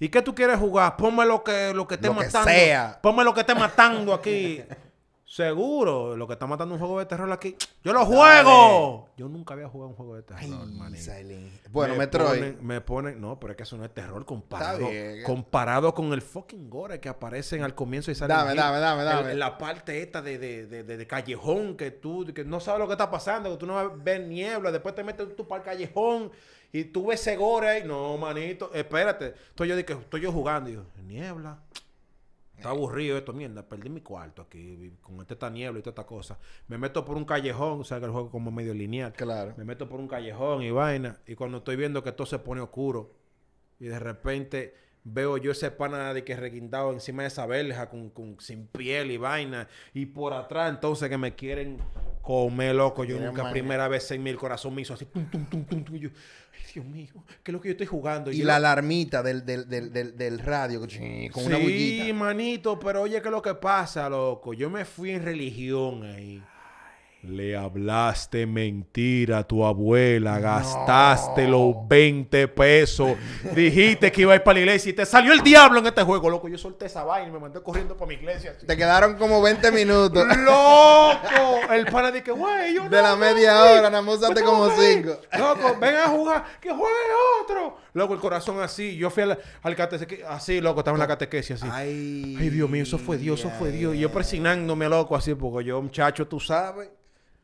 ¿Y 0.00 0.08
qué 0.08 0.20
tú 0.22 0.34
quieres 0.34 0.58
jugar? 0.58 0.96
Ponme 0.96 1.24
lo 1.24 1.42
que, 1.42 1.72
lo 1.72 1.86
que 1.86 1.94
esté 1.94 2.08
Lo 2.08 2.14
que 2.18 2.26
matando. 2.26 2.50
sea. 2.50 2.98
Ponme 3.00 3.24
lo 3.24 3.32
que 3.32 3.40
esté 3.40 3.54
matando 3.54 4.12
aquí. 4.12 4.62
Seguro, 5.26 6.16
lo 6.16 6.26
que 6.26 6.34
está 6.34 6.46
matando 6.46 6.74
un 6.74 6.78
juego 6.78 6.98
de 6.98 7.06
terror 7.06 7.30
aquí. 7.32 7.56
¡Yo 7.82 7.92
lo 7.94 8.00
Dale. 8.04 8.14
juego! 8.14 9.08
Yo 9.16 9.28
nunca 9.28 9.54
había 9.54 9.68
jugado 9.68 9.88
un 9.88 9.96
juego 9.96 10.16
de 10.16 10.22
terror, 10.22 10.42
Ay. 10.42 10.96
Silent. 10.98 11.66
Bueno, 11.70 11.94
me 11.94 12.00
Metroid. 12.00 12.28
Ponen, 12.38 12.58
me 12.60 12.80
ponen, 12.82 13.20
no, 13.20 13.40
pero 13.40 13.52
es 13.52 13.56
que 13.56 13.62
eso 13.62 13.76
no 13.78 13.84
es 13.86 13.94
terror 13.94 14.24
comparado, 14.26 14.86
comparado 15.24 15.94
con 15.94 16.12
el 16.12 16.20
fucking 16.20 16.68
gore 16.68 17.00
que 17.00 17.08
aparecen 17.08 17.62
al 17.62 17.74
comienzo 17.74 18.10
y 18.10 18.14
salen. 18.14 18.36
Dame, 18.36 18.54
dame, 18.54 18.78
dame, 18.78 19.02
dame. 19.04 19.32
En 19.32 19.38
la 19.38 19.56
parte 19.56 20.02
esta 20.02 20.20
de, 20.20 20.38
de, 20.38 20.66
de, 20.66 20.82
de- 20.84 20.96
de 20.98 21.06
callejón 21.06 21.76
que 21.76 21.90
tú 21.90 22.26
que 22.34 22.44
no 22.44 22.60
sabes 22.60 22.80
lo 22.80 22.86
que 22.86 22.92
está 22.92 23.10
pasando, 23.10 23.50
que 23.50 23.56
tú 23.56 23.66
no 23.66 23.96
ves 23.96 24.20
niebla, 24.26 24.70
después 24.70 24.94
te 24.94 25.02
metes 25.02 25.34
tú 25.34 25.48
para 25.48 25.62
el 25.62 25.64
callejón 25.64 26.30
y 26.70 26.84
tú 26.84 27.06
ves 27.06 27.20
ese 27.22 27.36
gore 27.36 27.68
ahí. 27.70 27.82
No, 27.84 28.18
manito, 28.18 28.70
espérate. 28.74 29.34
Estoy 29.48 29.68
yo, 29.68 29.78
estoy 29.78 30.20
yo 30.20 30.30
jugando 30.32 30.68
y 30.68 30.74
yo, 30.74 30.82
niebla. 31.02 31.58
Está 32.56 32.70
aburrido 32.70 33.18
esto, 33.18 33.32
mierda. 33.32 33.62
Perdí 33.68 33.90
mi 33.90 34.00
cuarto 34.00 34.42
aquí 34.42 34.92
con 35.02 35.20
esta, 35.20 35.50
niebla 35.50 35.80
y 35.80 35.82
toda 35.82 35.90
esta 35.92 36.06
cosa. 36.06 36.38
Me 36.68 36.78
meto 36.78 37.04
por 37.04 37.16
un 37.16 37.24
callejón, 37.24 37.80
o 37.80 37.84
sea 37.84 37.98
que 37.98 38.06
el 38.06 38.10
juego 38.12 38.28
es 38.28 38.32
como 38.32 38.50
medio 38.50 38.72
lineal. 38.72 39.12
Claro. 39.12 39.54
Me 39.56 39.64
meto 39.64 39.88
por 39.88 40.00
un 40.00 40.08
callejón 40.08 40.62
y 40.62 40.70
vaina. 40.70 41.18
Y 41.26 41.34
cuando 41.34 41.58
estoy 41.58 41.76
viendo 41.76 42.02
que 42.02 42.12
todo 42.12 42.26
se 42.26 42.38
pone 42.38 42.60
oscuro. 42.60 43.12
Y 43.80 43.86
de 43.86 43.98
repente 43.98 44.74
veo 45.02 45.36
yo 45.36 45.50
ese 45.52 45.70
pana 45.70 46.14
de 46.14 46.24
que 46.24 46.34
reguindado 46.36 46.92
encima 46.92 47.22
de 47.22 47.28
esa 47.28 47.44
verja 47.44 47.90
con, 47.90 48.08
con- 48.08 48.36
sin 48.40 48.66
piel 48.68 49.10
y 49.10 49.16
vaina. 49.18 49.68
Y 49.92 50.06
por 50.06 50.32
atrás 50.32 50.70
entonces 50.70 51.10
que 51.10 51.18
me 51.18 51.34
quieren 51.34 51.78
comer, 52.22 52.74
loco. 52.76 53.04
Yo 53.04 53.18
nunca, 53.20 53.50
primera 53.50 53.88
vez 53.88 54.10
en 54.12 54.22
mi 54.22 54.30
el 54.30 54.36
corazón 54.38 54.74
me 54.74 54.82
hizo 54.82 54.94
así. 54.94 55.04
Tum, 55.06 55.26
tum, 55.26 55.44
tum, 55.46 55.64
tum, 55.64 55.84
tum. 55.84 55.96
Y 55.96 56.00
yo, 56.00 56.08
Dios 56.74 56.86
mío, 56.86 57.12
¿qué 57.42 57.50
es 57.50 57.52
lo 57.52 57.60
que 57.60 57.68
yo 57.68 57.72
estoy 57.72 57.86
jugando? 57.86 58.30
Y 58.32 58.38
yo- 58.38 58.46
la 58.46 58.56
alarmita 58.56 59.22
del, 59.22 59.44
del, 59.46 59.68
del, 59.68 59.92
del, 59.92 60.16
del 60.16 60.38
radio 60.40 60.80
con 60.80 60.88
con 61.32 61.44
una 61.46 61.56
sí, 61.56 61.62
bullita. 61.62 62.14
manito, 62.14 62.78
pero 62.80 63.02
oye, 63.02 63.20
¿qué 63.22 63.28
es 63.28 63.32
lo 63.32 63.40
que 63.42 63.54
pasa, 63.54 64.08
loco? 64.08 64.52
Yo 64.54 64.68
me 64.70 64.84
fui 64.84 65.10
en 65.10 65.22
religión 65.24 66.02
ahí. 66.04 66.42
Le 67.26 67.56
hablaste 67.56 68.46
mentira 68.46 69.38
a 69.38 69.44
tu 69.44 69.64
abuela, 69.64 70.38
gastaste 70.38 71.48
los 71.48 71.74
20 71.88 72.48
pesos, 72.48 73.16
dijiste 73.54 74.12
que 74.12 74.20
iba 74.22 74.34
a 74.34 74.36
ir 74.36 74.42
para 74.42 74.54
la 74.54 74.60
iglesia 74.60 74.90
y 74.90 74.92
te 74.92 75.06
salió 75.06 75.32
el 75.32 75.40
diablo 75.40 75.78
en 75.78 75.86
este 75.86 76.02
juego, 76.02 76.28
loco. 76.28 76.48
Yo 76.48 76.58
solté 76.58 76.84
esa 76.84 77.02
vaina 77.02 77.28
y 77.28 77.32
me 77.32 77.38
mandé 77.38 77.62
corriendo 77.62 77.96
para 77.96 78.08
mi 78.08 78.14
iglesia. 78.16 78.54
Te 78.58 78.76
quedaron 78.76 79.16
como 79.16 79.40
20 79.40 79.72
minutos. 79.72 80.22
¡Loco! 80.36 81.72
El 81.72 81.86
pana 81.86 82.10
dice, 82.10 82.30
güey, 82.30 82.74
yo 82.74 82.88
De 82.90 83.00
la 83.00 83.10
no, 83.12 83.16
media 83.16 83.62
hora, 83.62 83.88
nada 83.90 84.02
más 84.02 84.16
usaste 84.16 84.42
como 84.42 84.68
que 84.68 84.92
ir. 84.92 84.96
cinco. 84.96 85.18
Loco, 85.38 85.76
ven 85.80 85.96
a 85.96 86.08
jugar, 86.08 86.44
que 86.60 86.68
juegue 86.70 87.10
otro. 87.42 87.78
Loco, 87.94 88.12
el 88.12 88.20
corazón 88.20 88.60
así. 88.60 88.96
Yo 88.96 89.08
fui 89.08 89.22
al, 89.22 89.38
al 89.62 89.74
catequesis, 89.74 90.24
así, 90.28 90.60
loco, 90.60 90.80
estaba 90.80 90.96
en 90.96 91.00
la 91.00 91.08
catequesis 91.08 91.62
así. 91.62 91.68
Ay, 91.72 92.36
Ay, 92.38 92.50
Dios 92.50 92.68
mío, 92.68 92.82
eso 92.82 92.98
fue 92.98 93.16
Dios, 93.16 93.40
eso 93.40 93.50
fue 93.58 93.70
Dios. 93.70 93.94
Y 93.94 94.00
yo 94.00 94.12
presionándome, 94.12 94.88
loco, 94.90 95.16
así, 95.16 95.34
porque 95.34 95.64
yo, 95.68 95.80
muchacho, 95.80 96.28
tú 96.28 96.38
sabes. 96.38 96.90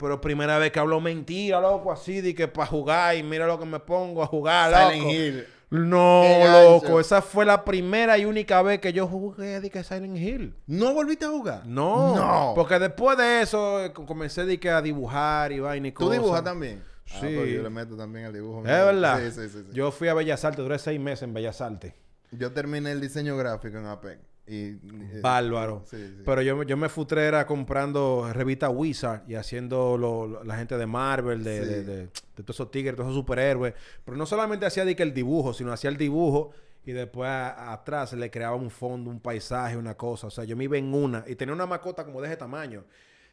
Pero 0.01 0.21
primera 0.21 0.57
vez 0.59 0.73
que 0.73 0.79
hablo 0.81 0.99
mentira, 1.01 1.61
loco, 1.61 1.93
así, 1.93 2.21
de 2.23 2.35
que 2.35 2.49
para 2.49 2.67
jugar 2.67 3.17
y 3.17 3.23
mira 3.23 3.47
lo 3.47 3.59
que 3.59 3.67
me 3.67 3.79
pongo 3.81 4.23
a 4.23 4.27
jugar, 4.27 4.71
loco. 4.71 4.91
Silent 4.93 5.11
Hill. 5.13 5.47
No, 5.71 6.25
loco, 6.53 6.99
esa 6.99 7.23
fue 7.23 7.45
la 7.45 7.65
primera 7.65 8.19
y 8.19 8.25
única 8.25 8.61
vez 8.63 8.81
que 8.81 8.93
yo 8.93 9.07
jugué 9.07 9.61
de 9.61 9.71
que 9.71 9.85
Silent 9.85 10.17
Hill. 10.17 10.55
¿No 10.67 10.95
volviste 10.95 11.27
a 11.27 11.29
jugar? 11.29 11.65
No, 11.67 12.17
No. 12.17 12.53
porque 12.57 12.79
después 12.79 13.17
de 13.19 13.43
eso 13.43 13.85
eh, 13.85 13.93
co- 13.93 14.05
comencé 14.07 14.45
de 14.45 14.59
que 14.59 14.71
a 14.71 14.83
dibujar 14.83 15.53
y 15.53 15.61
vaina 15.61 15.89
y 15.89 15.93
¿Tú 15.93 16.07
cosas. 16.07 16.13
dibujas 16.21 16.43
también? 16.45 16.83
Sí. 17.05 17.15
Ah, 17.17 17.21
pues 17.21 17.53
yo 17.53 17.63
le 17.63 17.71
meto 17.71 17.97
también 17.97 18.27
al 18.27 18.33
dibujo. 18.33 18.61
¿Es 18.61 18.65
verdad? 18.67 19.19
Sí, 19.21 19.31
sí, 19.33 19.49
sí. 19.49 19.59
sí. 19.67 19.73
Yo 19.73 19.91
fui 19.93 20.09
a 20.09 20.15
Bellas 20.15 20.45
Artes, 20.45 20.59
duré 20.65 20.79
seis 20.79 20.99
meses 20.99 21.23
en 21.25 21.35
Bellas 21.35 21.61
Artes. 21.61 21.93
Yo 22.33 22.53
terminé 22.53 22.91
el 22.93 23.01
diseño 23.01 23.37
gráfico 23.37 23.77
en 23.79 23.87
APEC. 23.87 24.19
Y, 24.51 24.79
eh, 25.17 25.21
Bárbaro. 25.23 25.85
Sí, 25.87 25.97
sí. 25.97 26.23
Pero 26.25 26.43
yo, 26.43 26.57
me- 26.57 26.67
yo 26.67 26.77
me 26.77 26.89
frustré 26.89 27.23
era 27.27 27.47
comprando 27.47 28.29
revista 28.33 28.69
Wizard 28.69 29.23
y 29.29 29.35
haciendo 29.37 29.97
lo- 29.97 30.27
lo- 30.27 30.45
la 30.45 30.57
gente 30.57 30.77
de 30.77 30.87
Marvel, 30.87 31.45
de, 31.45 31.63
Sí. 31.63 31.69
de, 31.69 31.85
de- 31.85 31.97
de 32.07 32.43
todos 32.43 32.57
esos 32.57 32.71
tigres, 32.71 32.97
todos 32.97 33.09
esos 33.09 33.17
superhéroes. 33.21 33.75
Pero 34.05 34.17
no 34.17 34.27
solamente 34.27 34.67
hacía 34.67 34.85
de 34.85 34.97
que 34.97 35.03
el 35.05 35.15
dibujo, 35.15 35.53
sino 35.55 35.73
hacía 35.73 35.91
el 35.91 35.97
dibujo 35.97 36.51
y 36.85 36.93
después 36.93 37.29
a- 37.29 37.73
atrás 37.73 38.13
le 38.15 38.31
creaba 38.31 38.57
un 38.57 38.71
fondo, 38.71 39.11
un 39.11 39.21
paisaje, 39.21 39.77
una 39.77 39.97
cosa. 39.97 40.27
O 40.27 40.31
sea, 40.31 40.45
yo 40.45 40.57
me 40.57 40.65
iba 40.65 40.77
en 40.79 40.93
una 40.93 41.25
y 41.29 41.37
tenía 41.37 41.55
una 41.55 41.67
mascota 41.67 42.05
como 42.05 42.21
de 42.21 42.29
ese 42.29 42.37
tamaño. 42.37 42.85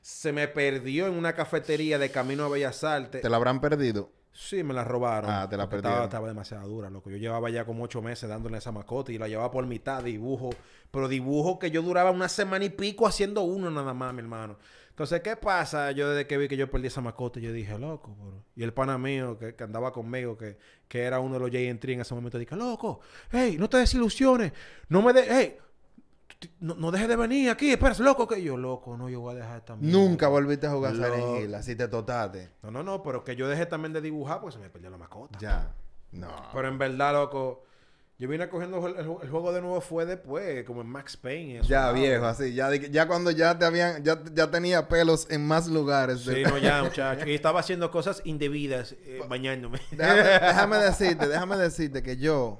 Se 0.01 0.31
me 0.31 0.47
perdió 0.47 1.07
en 1.07 1.13
una 1.15 1.33
cafetería 1.33 1.97
de 1.97 2.11
camino 2.11 2.45
a 2.45 2.49
Bellas 2.49 2.83
Artes. 2.83 3.21
¿Te 3.21 3.29
la 3.29 3.37
habrán 3.37 3.59
perdido? 3.59 4.11
Sí, 4.31 4.63
me 4.63 4.73
la 4.73 4.83
robaron. 4.83 5.31
Ah, 5.31 5.47
te 5.49 5.57
la 5.57 5.67
perdieron. 5.67 5.93
estaba, 5.93 6.05
estaba 6.05 6.27
demasiado 6.27 6.67
dura, 6.67 6.89
loco. 6.89 7.09
Yo 7.09 7.17
llevaba 7.17 7.49
ya 7.49 7.65
como 7.65 7.83
ocho 7.83 8.01
meses 8.01 8.29
dándole 8.29 8.59
esa 8.59 8.71
mascota 8.71 9.11
y 9.11 9.17
la 9.17 9.27
llevaba 9.27 9.49
por 9.51 9.65
mitad, 9.65 10.03
dibujo. 10.03 10.51
Pero 10.91 11.07
dibujo 11.07 11.57
que 11.57 11.71
yo 11.71 11.81
duraba 11.81 12.11
una 12.11 12.29
semana 12.29 12.65
y 12.65 12.69
pico 12.69 13.07
haciendo 13.07 13.41
uno 13.41 13.71
nada 13.71 13.93
más, 13.93 14.13
mi 14.13 14.19
hermano. 14.19 14.57
Entonces, 14.89 15.21
¿qué 15.21 15.35
pasa? 15.35 15.91
Yo 15.91 16.09
desde 16.09 16.25
que 16.25 16.37
vi 16.37 16.47
que 16.47 16.57
yo 16.57 16.71
perdí 16.71 16.87
esa 16.87 17.01
mascota, 17.01 17.39
yo 17.39 17.51
dije, 17.51 17.77
loco, 17.77 18.15
bro. 18.15 18.43
Y 18.55 18.63
el 18.63 18.73
pana 18.73 18.97
mío 18.97 19.37
que, 19.37 19.53
que 19.53 19.63
andaba 19.63 19.91
conmigo, 19.91 20.37
que, 20.37 20.57
que 20.87 21.03
era 21.03 21.19
uno 21.19 21.35
de 21.35 21.39
los 21.39 21.51
J&3 21.51 21.93
en 21.93 22.01
ese 22.01 22.15
momento, 22.15 22.39
dije, 22.39 22.55
loco, 22.55 22.99
hey, 23.31 23.57
no 23.59 23.69
te 23.69 23.77
desilusiones. 23.77 24.53
No 24.89 25.03
me 25.03 25.13
de... 25.13 25.25
Hey, 25.29 25.57
no, 26.59 26.75
no 26.75 26.91
dejes 26.91 27.07
de 27.07 27.15
venir 27.15 27.49
aquí, 27.49 27.71
espérate, 27.71 28.03
loco, 28.03 28.27
que 28.27 28.41
yo, 28.41 28.57
loco, 28.57 28.95
no, 28.97 29.09
yo 29.09 29.21
voy 29.21 29.35
a 29.35 29.39
dejar 29.39 29.63
mierda. 29.77 29.97
Nunca 29.99 30.27
volviste 30.27 30.67
a 30.67 30.71
jugar 30.71 30.93
Silent 30.93 31.41
Hill. 31.43 31.55
Así 31.55 31.75
te 31.75 31.87
totaste. 31.87 32.49
No, 32.63 32.71
no, 32.71 32.83
no, 32.83 33.01
pero 33.03 33.23
que 33.23 33.35
yo 33.35 33.47
dejé 33.47 33.65
también 33.65 33.93
de 33.93 34.01
dibujar 34.01 34.39
porque 34.41 34.55
se 34.57 34.59
me 34.61 34.69
perdió 34.69 34.89
la 34.89 34.97
mascota. 34.97 35.37
Ya. 35.39 35.73
No. 36.11 36.29
Pero 36.53 36.67
en 36.67 36.77
verdad, 36.77 37.13
loco, 37.13 37.63
yo 38.19 38.27
vine 38.27 38.49
cogiendo 38.49 38.85
el, 38.87 38.93
el- 38.97 39.17
el 39.23 39.29
juego 39.29 39.51
de 39.51 39.61
nuevo 39.61 39.81
fue 39.81 40.05
después, 40.05 40.63
como 40.65 40.81
en 40.81 40.87
Max 40.87 41.17
Payne. 41.17 41.59
eso, 41.59 41.69
Ya 41.69 41.91
viejo, 41.91 42.25
así. 42.25 42.53
Ya, 42.53 42.69
de- 42.69 42.89
ya 42.91 43.07
cuando 43.07 43.31
ya 43.31 43.57
te 43.57 43.65
habían... 43.65 44.03
Ya, 44.03 44.19
ya 44.33 44.49
tenía 44.49 44.87
pelos 44.87 45.27
en 45.29 45.45
más 45.45 45.67
lugares. 45.67 46.21
Sí, 46.21 46.43
no, 46.43 46.57
ya, 46.57 46.83
muchacho. 46.83 47.27
Y 47.27 47.33
estaba 47.35 47.59
haciendo 47.59 47.89
cosas 47.91 48.21
indebidas, 48.25 48.93
eh, 49.05 49.21
bañándome. 49.27 49.79
Déjame, 49.91 50.21
déjame 50.47 50.77
decirte, 50.77 51.27
déjame 51.27 51.57
decirte 51.57 52.01
que 52.03 52.17
yo, 52.17 52.57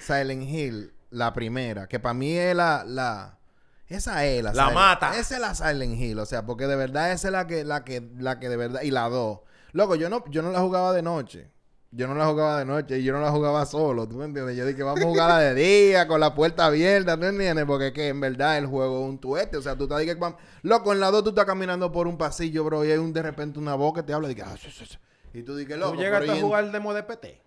Silent 0.00 0.42
Hill, 0.42 0.92
la 1.10 1.32
primera, 1.32 1.86
que 1.88 1.98
para 2.00 2.14
mí 2.14 2.32
es 2.36 2.54
la, 2.54 2.84
la 2.86 3.38
esa 3.86 4.24
es 4.26 4.42
la, 4.42 4.52
La 4.52 4.66
Silent- 4.68 4.74
mata. 4.74 5.18
Esa 5.18 5.34
es 5.36 5.40
la 5.40 5.54
Silent 5.54 5.98
Hill, 6.00 6.18
o 6.18 6.26
sea, 6.26 6.44
porque 6.44 6.66
de 6.66 6.76
verdad 6.76 7.12
esa 7.12 7.28
es 7.28 7.32
la 7.32 7.46
que, 7.46 7.64
la 7.64 7.84
que, 7.84 8.06
la 8.18 8.38
que 8.38 8.48
de 8.48 8.56
verdad, 8.56 8.82
y 8.82 8.90
la 8.90 9.08
dos. 9.08 9.40
Loco, 9.72 9.94
yo 9.94 10.08
no, 10.10 10.24
yo 10.30 10.42
no 10.42 10.50
la 10.50 10.60
jugaba 10.60 10.92
de 10.92 11.02
noche. 11.02 11.50
Yo 11.90 12.06
no 12.06 12.14
la 12.14 12.26
jugaba 12.26 12.58
de 12.58 12.66
noche 12.66 12.98
y 12.98 13.02
yo 13.02 13.14
no 13.14 13.20
la 13.22 13.30
jugaba 13.30 13.64
solo, 13.64 14.06
¿tú 14.06 14.16
me 14.16 14.26
entiendes? 14.26 14.54
Yo 14.58 14.66
dije, 14.66 14.82
vamos 14.82 15.00
a 15.00 15.06
jugarla 15.06 15.38
de 15.38 15.54
día, 15.54 16.06
con 16.06 16.20
la 16.20 16.34
puerta 16.34 16.66
abierta, 16.66 17.18
¿tú 17.18 17.24
entiendes? 17.24 17.64
Porque 17.64 17.86
es 17.86 17.92
que 17.94 18.08
en 18.08 18.20
verdad 18.20 18.58
el 18.58 18.66
juego 18.66 19.04
es 19.04 19.08
un 19.08 19.18
tuete, 19.18 19.56
o 19.56 19.62
sea, 19.62 19.74
tú 19.74 19.84
estás, 19.84 20.00
dije, 20.00 20.14
loco, 20.60 20.92
en 20.92 21.00
la 21.00 21.10
dos 21.10 21.22
tú 21.24 21.30
estás 21.30 21.46
caminando 21.46 21.90
por 21.90 22.06
un 22.06 22.18
pasillo, 22.18 22.62
bro, 22.64 22.84
y 22.84 22.90
hay 22.90 22.98
un, 22.98 23.14
de 23.14 23.22
repente 23.22 23.58
una 23.58 23.74
voz 23.74 23.94
que 23.94 24.02
te 24.02 24.12
habla 24.12 24.30
y 24.30 24.34
dices, 24.34 24.50
ah, 24.52 24.56
sí, 24.60 24.70
sí, 24.70 24.84
sí. 24.84 24.98
Y 25.32 25.42
tú 25.44 25.56
dices, 25.56 25.78
loco, 25.78 25.92
¿Tú 25.94 26.00
llegaste 26.00 26.30
a 26.30 26.36
jugar 26.36 26.64
el 26.64 26.72
demo 26.72 26.92
de 26.92 27.04
PT? 27.04 27.40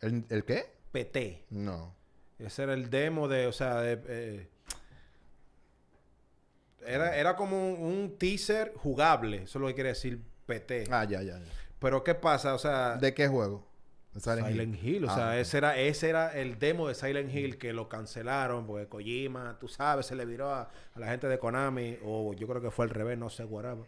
¿El, 0.00 0.24
¿El 0.30 0.44
qué? 0.46 0.72
PT. 0.92 1.44
No. 1.50 1.94
Ese 2.38 2.62
era 2.64 2.74
el 2.74 2.90
demo 2.90 3.28
de, 3.28 3.46
o 3.46 3.52
sea, 3.52 3.80
de, 3.80 4.00
eh, 4.08 4.48
era, 6.86 7.16
era 7.16 7.36
como 7.36 7.56
un, 7.72 7.80
un 7.82 8.18
teaser 8.18 8.72
jugable. 8.76 9.38
Eso 9.44 9.58
es 9.58 9.60
lo 9.60 9.66
que 9.68 9.74
quiere 9.74 9.90
decir 9.90 10.20
PT. 10.46 10.84
Ah, 10.90 11.04
ya, 11.04 11.22
ya, 11.22 11.38
ya. 11.38 11.44
Pero 11.78 12.04
¿qué 12.04 12.14
pasa? 12.14 12.54
O 12.54 12.58
sea, 12.58 12.96
¿De 12.96 13.14
qué 13.14 13.28
juego? 13.28 13.66
Silent, 14.18 14.82
Hill. 14.82 15.04
O 15.04 15.10
Ah, 15.10 15.14
sea, 15.14 15.40
ese 15.40 15.58
era, 15.58 15.76
ese 15.76 16.08
era 16.08 16.34
el 16.38 16.58
demo 16.58 16.88
de 16.88 16.94
Silent 16.94 17.30
Hill 17.34 17.58
que 17.58 17.74
lo 17.74 17.86
cancelaron 17.90 18.66
porque 18.66 18.86
Kojima, 18.86 19.58
tú 19.60 19.68
sabes, 19.68 20.06
se 20.06 20.14
le 20.14 20.24
viró 20.24 20.50
a, 20.54 20.70
a 20.94 20.98
la 20.98 21.08
gente 21.08 21.28
de 21.28 21.38
Konami. 21.38 21.98
O 22.02 22.32
yo 22.32 22.46
creo 22.46 22.62
que 22.62 22.70
fue 22.70 22.86
al 22.86 22.90
revés, 22.90 23.18
no 23.18 23.28
sé. 23.28 23.44
Ujú. 23.44 23.84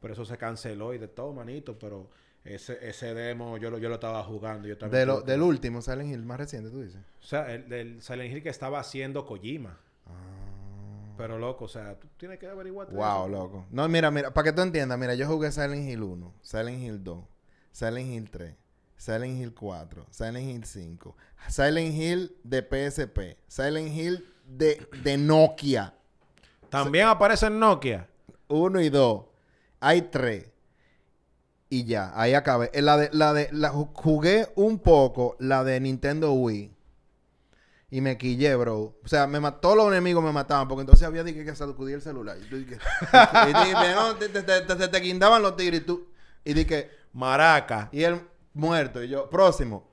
Pero 0.00 0.12
eso 0.12 0.26
se 0.26 0.36
canceló 0.36 0.92
y 0.92 0.98
de 0.98 1.08
todo, 1.08 1.32
manito. 1.32 1.78
Pero 1.78 2.10
ese, 2.44 2.78
ese 2.88 3.14
demo 3.14 3.56
yo 3.58 3.70
lo, 3.70 3.78
yo 3.78 3.88
lo 3.88 3.94
estaba 3.96 4.22
jugando. 4.24 4.66
Yo 4.68 4.76
también 4.78 5.00
De 5.00 5.06
lo- 5.06 5.20
tuve- 5.22 5.26
del 5.32 5.42
último 5.42 5.80
Silent 5.82 6.10
Hill, 6.12 6.24
más 6.24 6.38
reciente, 6.38 6.70
tú 6.70 6.82
dices. 6.82 7.00
O 7.20 7.24
sea, 7.26 7.52
el 7.52 7.68
del 7.68 8.02
Silent 8.02 8.32
Hill 8.32 8.42
que 8.42 8.48
estaba 8.48 8.80
haciendo 8.80 9.24
Kojima. 9.26 9.78
Pero 11.16 11.38
loco, 11.38 11.66
o 11.66 11.68
sea, 11.68 11.98
tú 11.98 12.08
tienes 12.16 12.38
que 12.38 12.46
averiguar. 12.48 12.88
Wow, 12.90 13.26
eso. 13.26 13.28
loco. 13.28 13.66
No, 13.70 13.86
mira, 13.88 14.10
mira, 14.10 14.32
para 14.32 14.44
que 14.50 14.52
tú 14.52 14.62
entiendas, 14.62 14.98
mira, 14.98 15.14
yo 15.14 15.26
jugué 15.28 15.52
Silent 15.52 15.88
Hill 15.88 16.02
1, 16.02 16.34
Silent 16.40 16.82
Hill 16.82 17.04
2, 17.04 17.24
Silent 17.70 18.10
Hill 18.10 18.30
3, 18.30 18.54
Silent 18.96 19.38
Hill 19.40 19.54
4, 19.54 20.06
Silent 20.10 20.48
Hill 20.48 20.64
5, 20.64 21.16
Silent 21.48 21.94
Hill 21.94 22.36
de 22.42 22.62
PSP, 22.62 23.36
Silent 23.46 23.88
Hill 23.94 24.26
de, 24.46 24.86
de 25.04 25.16
Nokia, 25.18 25.94
También 26.70 27.06
aparece 27.06 27.46
en 27.46 27.58
Nokia. 27.60 28.08
1 28.48 28.80
y 28.80 28.88
2. 28.88 29.24
Hay 29.80 30.02
3. 30.02 30.46
Y 31.72 31.84
ya, 31.84 32.12
ahí 32.14 32.34
acabé. 32.34 32.70
Eh, 32.74 32.82
La 32.82 32.98
de, 32.98 33.08
la 33.14 33.32
de, 33.32 33.48
la, 33.50 33.72
ju- 33.72 33.88
jugué 33.94 34.46
un 34.56 34.78
poco 34.78 35.36
la 35.38 35.64
de 35.64 35.80
Nintendo 35.80 36.34
Wii. 36.34 36.70
Y 37.90 38.00
me 38.02 38.18
quillé, 38.18 38.54
bro. 38.56 38.98
O 39.02 39.08
sea, 39.08 39.26
me 39.26 39.40
todos 39.52 39.74
los 39.78 39.88
enemigos 39.88 40.22
me 40.22 40.32
mataban. 40.32 40.68
Porque 40.68 40.82
entonces 40.82 41.06
había 41.06 41.24
dije, 41.24 41.46
que 41.46 41.56
sacudir 41.56 41.94
el 41.94 42.02
celular. 42.02 42.36
Y, 42.36 42.54
dije- 42.54 42.78
te, 44.66 44.88
te, 44.88 45.00
guindaban 45.00 45.40
los 45.40 45.56
tigres. 45.56 45.80
Y 45.80 45.84
tú... 45.84 46.08
Y 46.44 46.52
dije, 46.52 46.90
Maraca. 47.14 47.88
y 47.90 48.02
él 48.02 48.20
muerto. 48.52 49.02
Y 49.02 49.08
yo, 49.08 49.30
próximo. 49.30 49.91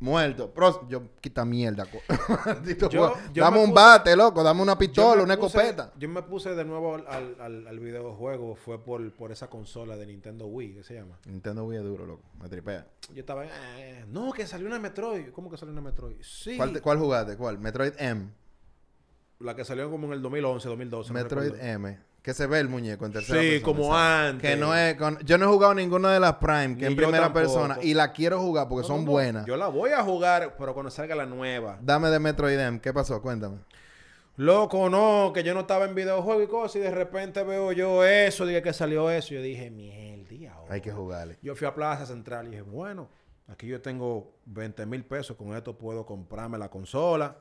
Muerto. 0.00 0.52
Próximo. 0.52 0.88
Yo, 0.88 1.02
quita 1.20 1.44
mierda. 1.44 1.86
Yo- 2.90 3.14
yo 3.32 3.42
dame 3.42 3.58
me 3.58 3.64
un 3.64 3.70
puse- 3.70 3.74
bate, 3.74 4.16
loco. 4.16 4.42
Dame 4.42 4.60
una 4.60 4.76
pistola, 4.76 5.22
una 5.22 5.36
puse- 5.36 5.56
escopeta. 5.58 5.92
Yo 5.98 6.08
me 6.08 6.22
puse 6.22 6.54
de 6.54 6.64
nuevo 6.64 6.94
al, 6.96 7.36
al, 7.40 7.80
videojuego. 7.80 8.54
Fue 8.56 8.82
por, 8.84 9.12
por 9.14 9.32
esa 9.32 9.48
consola 9.48 9.96
de 9.96 10.06
Nintendo 10.06 10.46
Wii, 10.46 10.74
que 10.74 10.82
se 10.82 10.94
llama. 10.94 11.18
Nintendo 11.26 11.64
Wii 11.64 11.78
es 11.78 11.84
duro, 11.84 12.06
loco. 12.06 12.22
Me 12.42 12.48
tripea. 12.48 12.86
Yo 13.14 13.20
estaba, 13.20 13.46
eh, 13.46 14.04
no, 14.08 14.32
que 14.32 14.46
salió 14.46 14.66
una 14.66 14.78
Metroid. 14.78 15.30
¿Cómo 15.30 15.50
que 15.50 15.56
salió 15.56 15.72
una 15.72 15.80
Metroid? 15.82 16.16
Sí. 16.20 16.56
¿Cuál, 16.56 16.72
te- 16.74 16.80
cuál 16.82 16.98
jugaste? 16.98 17.36
¿Cuál? 17.36 17.58
Metroid 17.58 17.92
M. 17.98 18.30
La 19.40 19.54
que 19.56 19.64
salió 19.64 19.90
como 19.90 20.06
en 20.08 20.12
el 20.14 20.22
2011, 20.22 20.68
2012. 20.68 21.12
no 21.12 21.18
Metroid. 21.18 21.54
M. 21.60 21.98
Que 22.24 22.32
se 22.34 22.46
ve 22.46 22.58
el 22.58 22.68
muñeco 22.70 23.04
en 23.04 23.12
tercera 23.12 23.38
Sí, 23.40 23.48
persona, 23.60 23.64
como 23.64 23.92
¿sabes? 23.94 24.30
antes. 24.32 24.50
Que 24.50 24.56
no 24.56 24.74
es 24.74 24.94
con- 24.94 25.18
Yo 25.26 25.36
no 25.36 25.44
he 25.44 25.48
jugado 25.48 25.74
ninguna 25.74 26.10
de 26.12 26.18
las 26.20 26.36
Prime, 26.36 26.74
que 26.74 26.86
Ni 26.86 26.92
en 26.92 26.96
primera 26.96 27.24
tampoco. 27.24 27.34
persona. 27.42 27.78
Y 27.82 27.92
la 27.94 28.12
quiero 28.12 28.40
jugar 28.40 28.66
porque 28.66 28.80
No, 28.82 28.88
son 28.88 29.00
no, 29.00 29.04
no. 29.04 29.10
buenas. 29.12 29.46
Yo 29.46 29.56
la 29.58 29.68
voy 29.68 29.90
a 29.90 30.02
jugar, 30.02 30.56
pero 30.58 30.72
cuando 30.72 30.90
salga 30.90 31.14
la 31.14 31.26
nueva. 31.26 31.78
Dame 31.82 32.08
de 32.08 32.18
Metroid 32.18 32.58
M. 32.58 32.80
¿Qué 32.80 32.92
pasó? 32.94 33.20
Cuéntame. 33.20 33.58
Loco, 34.36 34.90
no, 34.90 35.32
que 35.32 35.44
yo 35.44 35.54
no 35.54 35.60
estaba 35.60 35.84
en 35.84 35.94
videojuego 35.94 36.42
y 36.42 36.46
cosas, 36.48 36.76
y 36.76 36.78
de 36.80 36.90
repente 36.90 37.44
veo 37.44 37.70
yo 37.72 38.02
eso, 38.04 38.44
dije 38.46 38.62
que 38.62 38.72
salió 38.72 39.08
eso. 39.10 39.34
Yo 39.34 39.42
dije, 39.42 39.70
mierda, 39.70 40.32
¿y 40.34 40.46
ahora? 40.46 40.74
Hay 40.74 40.80
que 40.80 40.90
jugarle. 40.92 41.38
Yo 41.42 41.54
fui 41.54 41.66
a 41.68 41.74
Plaza 41.74 42.04
Central 42.06 42.46
y 42.48 42.50
dije, 42.50 42.62
bueno, 42.62 43.08
aquí 43.48 43.68
yo 43.68 43.80
tengo 43.80 44.32
20 44.46 44.86
mil 44.86 45.04
pesos, 45.04 45.36
con 45.36 45.54
esto 45.54 45.78
puedo 45.78 46.04
comprarme 46.04 46.58
la 46.58 46.68
consola 46.68 47.36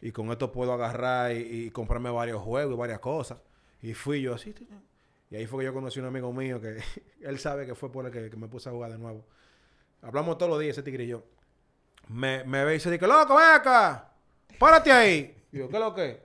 y 0.00 0.10
con 0.12 0.30
esto 0.30 0.50
puedo 0.52 0.72
agarrar 0.72 1.32
y, 1.32 1.66
y 1.66 1.70
comprarme 1.70 2.08
varios 2.10 2.40
juegos 2.40 2.72
y 2.72 2.78
varias 2.78 3.00
cosas. 3.00 3.38
Y 3.82 3.94
fui 3.94 4.22
yo 4.22 4.34
así. 4.34 4.54
Y 5.30 5.36
ahí 5.36 5.46
fue 5.46 5.60
que 5.60 5.66
yo 5.66 5.74
conocí 5.74 5.98
a 5.98 6.02
un 6.02 6.08
amigo 6.08 6.32
mío 6.32 6.60
que 6.60 6.78
él 7.20 7.38
sabe 7.38 7.66
que 7.66 7.74
fue 7.74 7.90
por 7.90 8.06
el 8.06 8.30
que, 8.30 8.36
me 8.36 8.48
puse 8.48 8.68
a 8.68 8.72
jugar 8.72 8.92
de 8.92 8.98
nuevo. 8.98 9.26
Hablamos 10.00 10.38
todos 10.38 10.50
los 10.50 10.60
días, 10.60 10.72
ese 10.72 10.82
tigre 10.82 11.04
y 11.04 11.08
yo. 11.08 11.24
Me, 12.08 12.44
me 12.44 12.64
ve 12.64 12.76
y 12.76 12.80
se 12.80 12.90
dice, 12.90 13.06
loco, 13.06 13.36
ven 13.36 13.46
acá, 13.54 14.12
párate 14.58 14.90
ahí. 14.90 15.36
Y 15.52 15.58
yo, 15.58 15.68
¿qué 15.68 15.76
es 15.76 15.82
lo 15.82 15.94
que? 15.94 16.22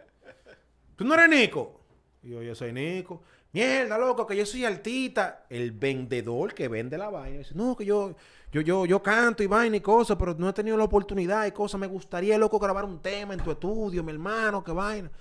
¿Tú 0.95 1.05
no 1.05 1.13
eres 1.13 1.29
Nico? 1.29 1.81
Y 2.23 2.29
yo, 2.29 2.41
yo 2.41 2.55
soy 2.55 2.73
Nico. 2.73 3.23
Mierda, 3.53 3.97
loco, 3.97 4.27
que 4.27 4.35
yo 4.35 4.45
soy 4.45 4.65
altita. 4.65 5.45
El 5.49 5.71
vendedor 5.71 6.53
que 6.53 6.67
vende 6.67 6.97
la 6.97 7.09
vaina. 7.09 7.39
Dice, 7.39 7.55
no, 7.55 7.75
que 7.75 7.85
yo, 7.85 8.15
yo, 8.51 8.61
yo, 8.61 8.85
yo 8.85 9.01
canto 9.01 9.43
y 9.43 9.47
vaina 9.47 9.77
y 9.77 9.81
cosas, 9.81 10.17
pero 10.17 10.35
no 10.35 10.49
he 10.49 10.53
tenido 10.53 10.75
la 10.75 10.83
oportunidad 10.83 11.45
y 11.45 11.51
cosas. 11.51 11.79
Me 11.79 11.87
gustaría, 11.87 12.37
loco, 12.37 12.59
grabar 12.59 12.85
un 12.85 13.01
tema 13.01 13.33
en 13.33 13.39
tu 13.39 13.51
estudio, 13.51 14.03
mi 14.03 14.11
hermano, 14.11 14.63
que 14.63 14.71
vaina. 14.71 15.11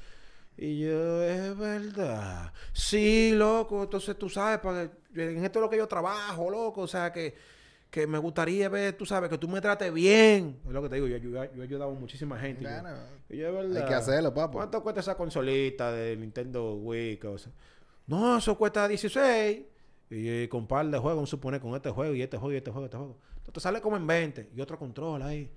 Y 0.58 0.80
yo, 0.80 1.22
es 1.22 1.56
verdad. 1.56 2.52
Sí, 2.72 3.32
loco, 3.34 3.82
entonces 3.82 4.18
tú 4.18 4.28
sabes, 4.28 4.58
para 4.58 4.90
en 5.14 5.44
esto 5.44 5.58
es 5.58 5.62
lo 5.62 5.68
que 5.70 5.76
yo 5.76 5.86
trabajo, 5.86 6.50
loco. 6.50 6.82
O 6.82 6.86
sea, 6.86 7.12
que, 7.12 7.34
que 7.90 8.06
me 8.06 8.16
gustaría 8.18 8.68
ver, 8.68 8.96
tú 8.96 9.04
sabes, 9.04 9.28
que 9.28 9.36
tú 9.38 9.48
me 9.48 9.60
trates 9.60 9.92
bien. 9.92 10.58
Es 10.66 10.72
lo 10.72 10.82
que 10.82 10.88
te 10.88 10.94
digo, 10.96 11.06
yo, 11.08 11.18
yo, 11.18 11.30
yo 11.30 11.62
he 11.62 11.64
ayudado 11.64 11.90
a 11.90 11.94
muchísima 11.94 12.38
gente. 12.38 12.62
Y 12.62 12.66
Claro. 12.66 12.96
y 13.28 13.36
yo, 13.36 13.48
es 13.48 13.54
verdad. 13.54 13.82
Hay 13.82 13.88
que 13.88 13.94
hacerlo, 13.94 14.32
papo. 14.32 14.58
¿Cuánto 14.58 14.82
cuesta 14.82 15.00
esa 15.00 15.14
consolita 15.16 15.92
de 15.92 16.16
Nintendo 16.16 16.74
Wii? 16.76 17.18
Cosa? 17.18 17.50
No, 18.06 18.38
eso 18.38 18.56
cuesta 18.56 18.88
16. 18.88 19.62
Y, 20.08 20.28
eh, 20.28 20.48
con 20.48 20.66
par 20.66 20.86
de 20.86 20.98
juegos, 20.98 21.16
vamos 21.16 21.28
a 21.28 21.32
suponer, 21.32 21.60
con 21.60 21.74
este 21.74 21.90
juego 21.90 22.14
y 22.14 22.22
este 22.22 22.38
juego 22.38 22.52
y 22.54 22.56
este 22.56 22.70
juego 22.70 22.84
y 22.84 22.86
este 22.86 22.96
juego. 22.96 23.18
Entonces 23.40 23.62
sale 23.62 23.80
como 23.82 23.96
en 23.96 24.06
20. 24.06 24.50
Y 24.56 24.60
otro 24.60 24.78
control 24.78 25.20
ahí. 25.22 25.50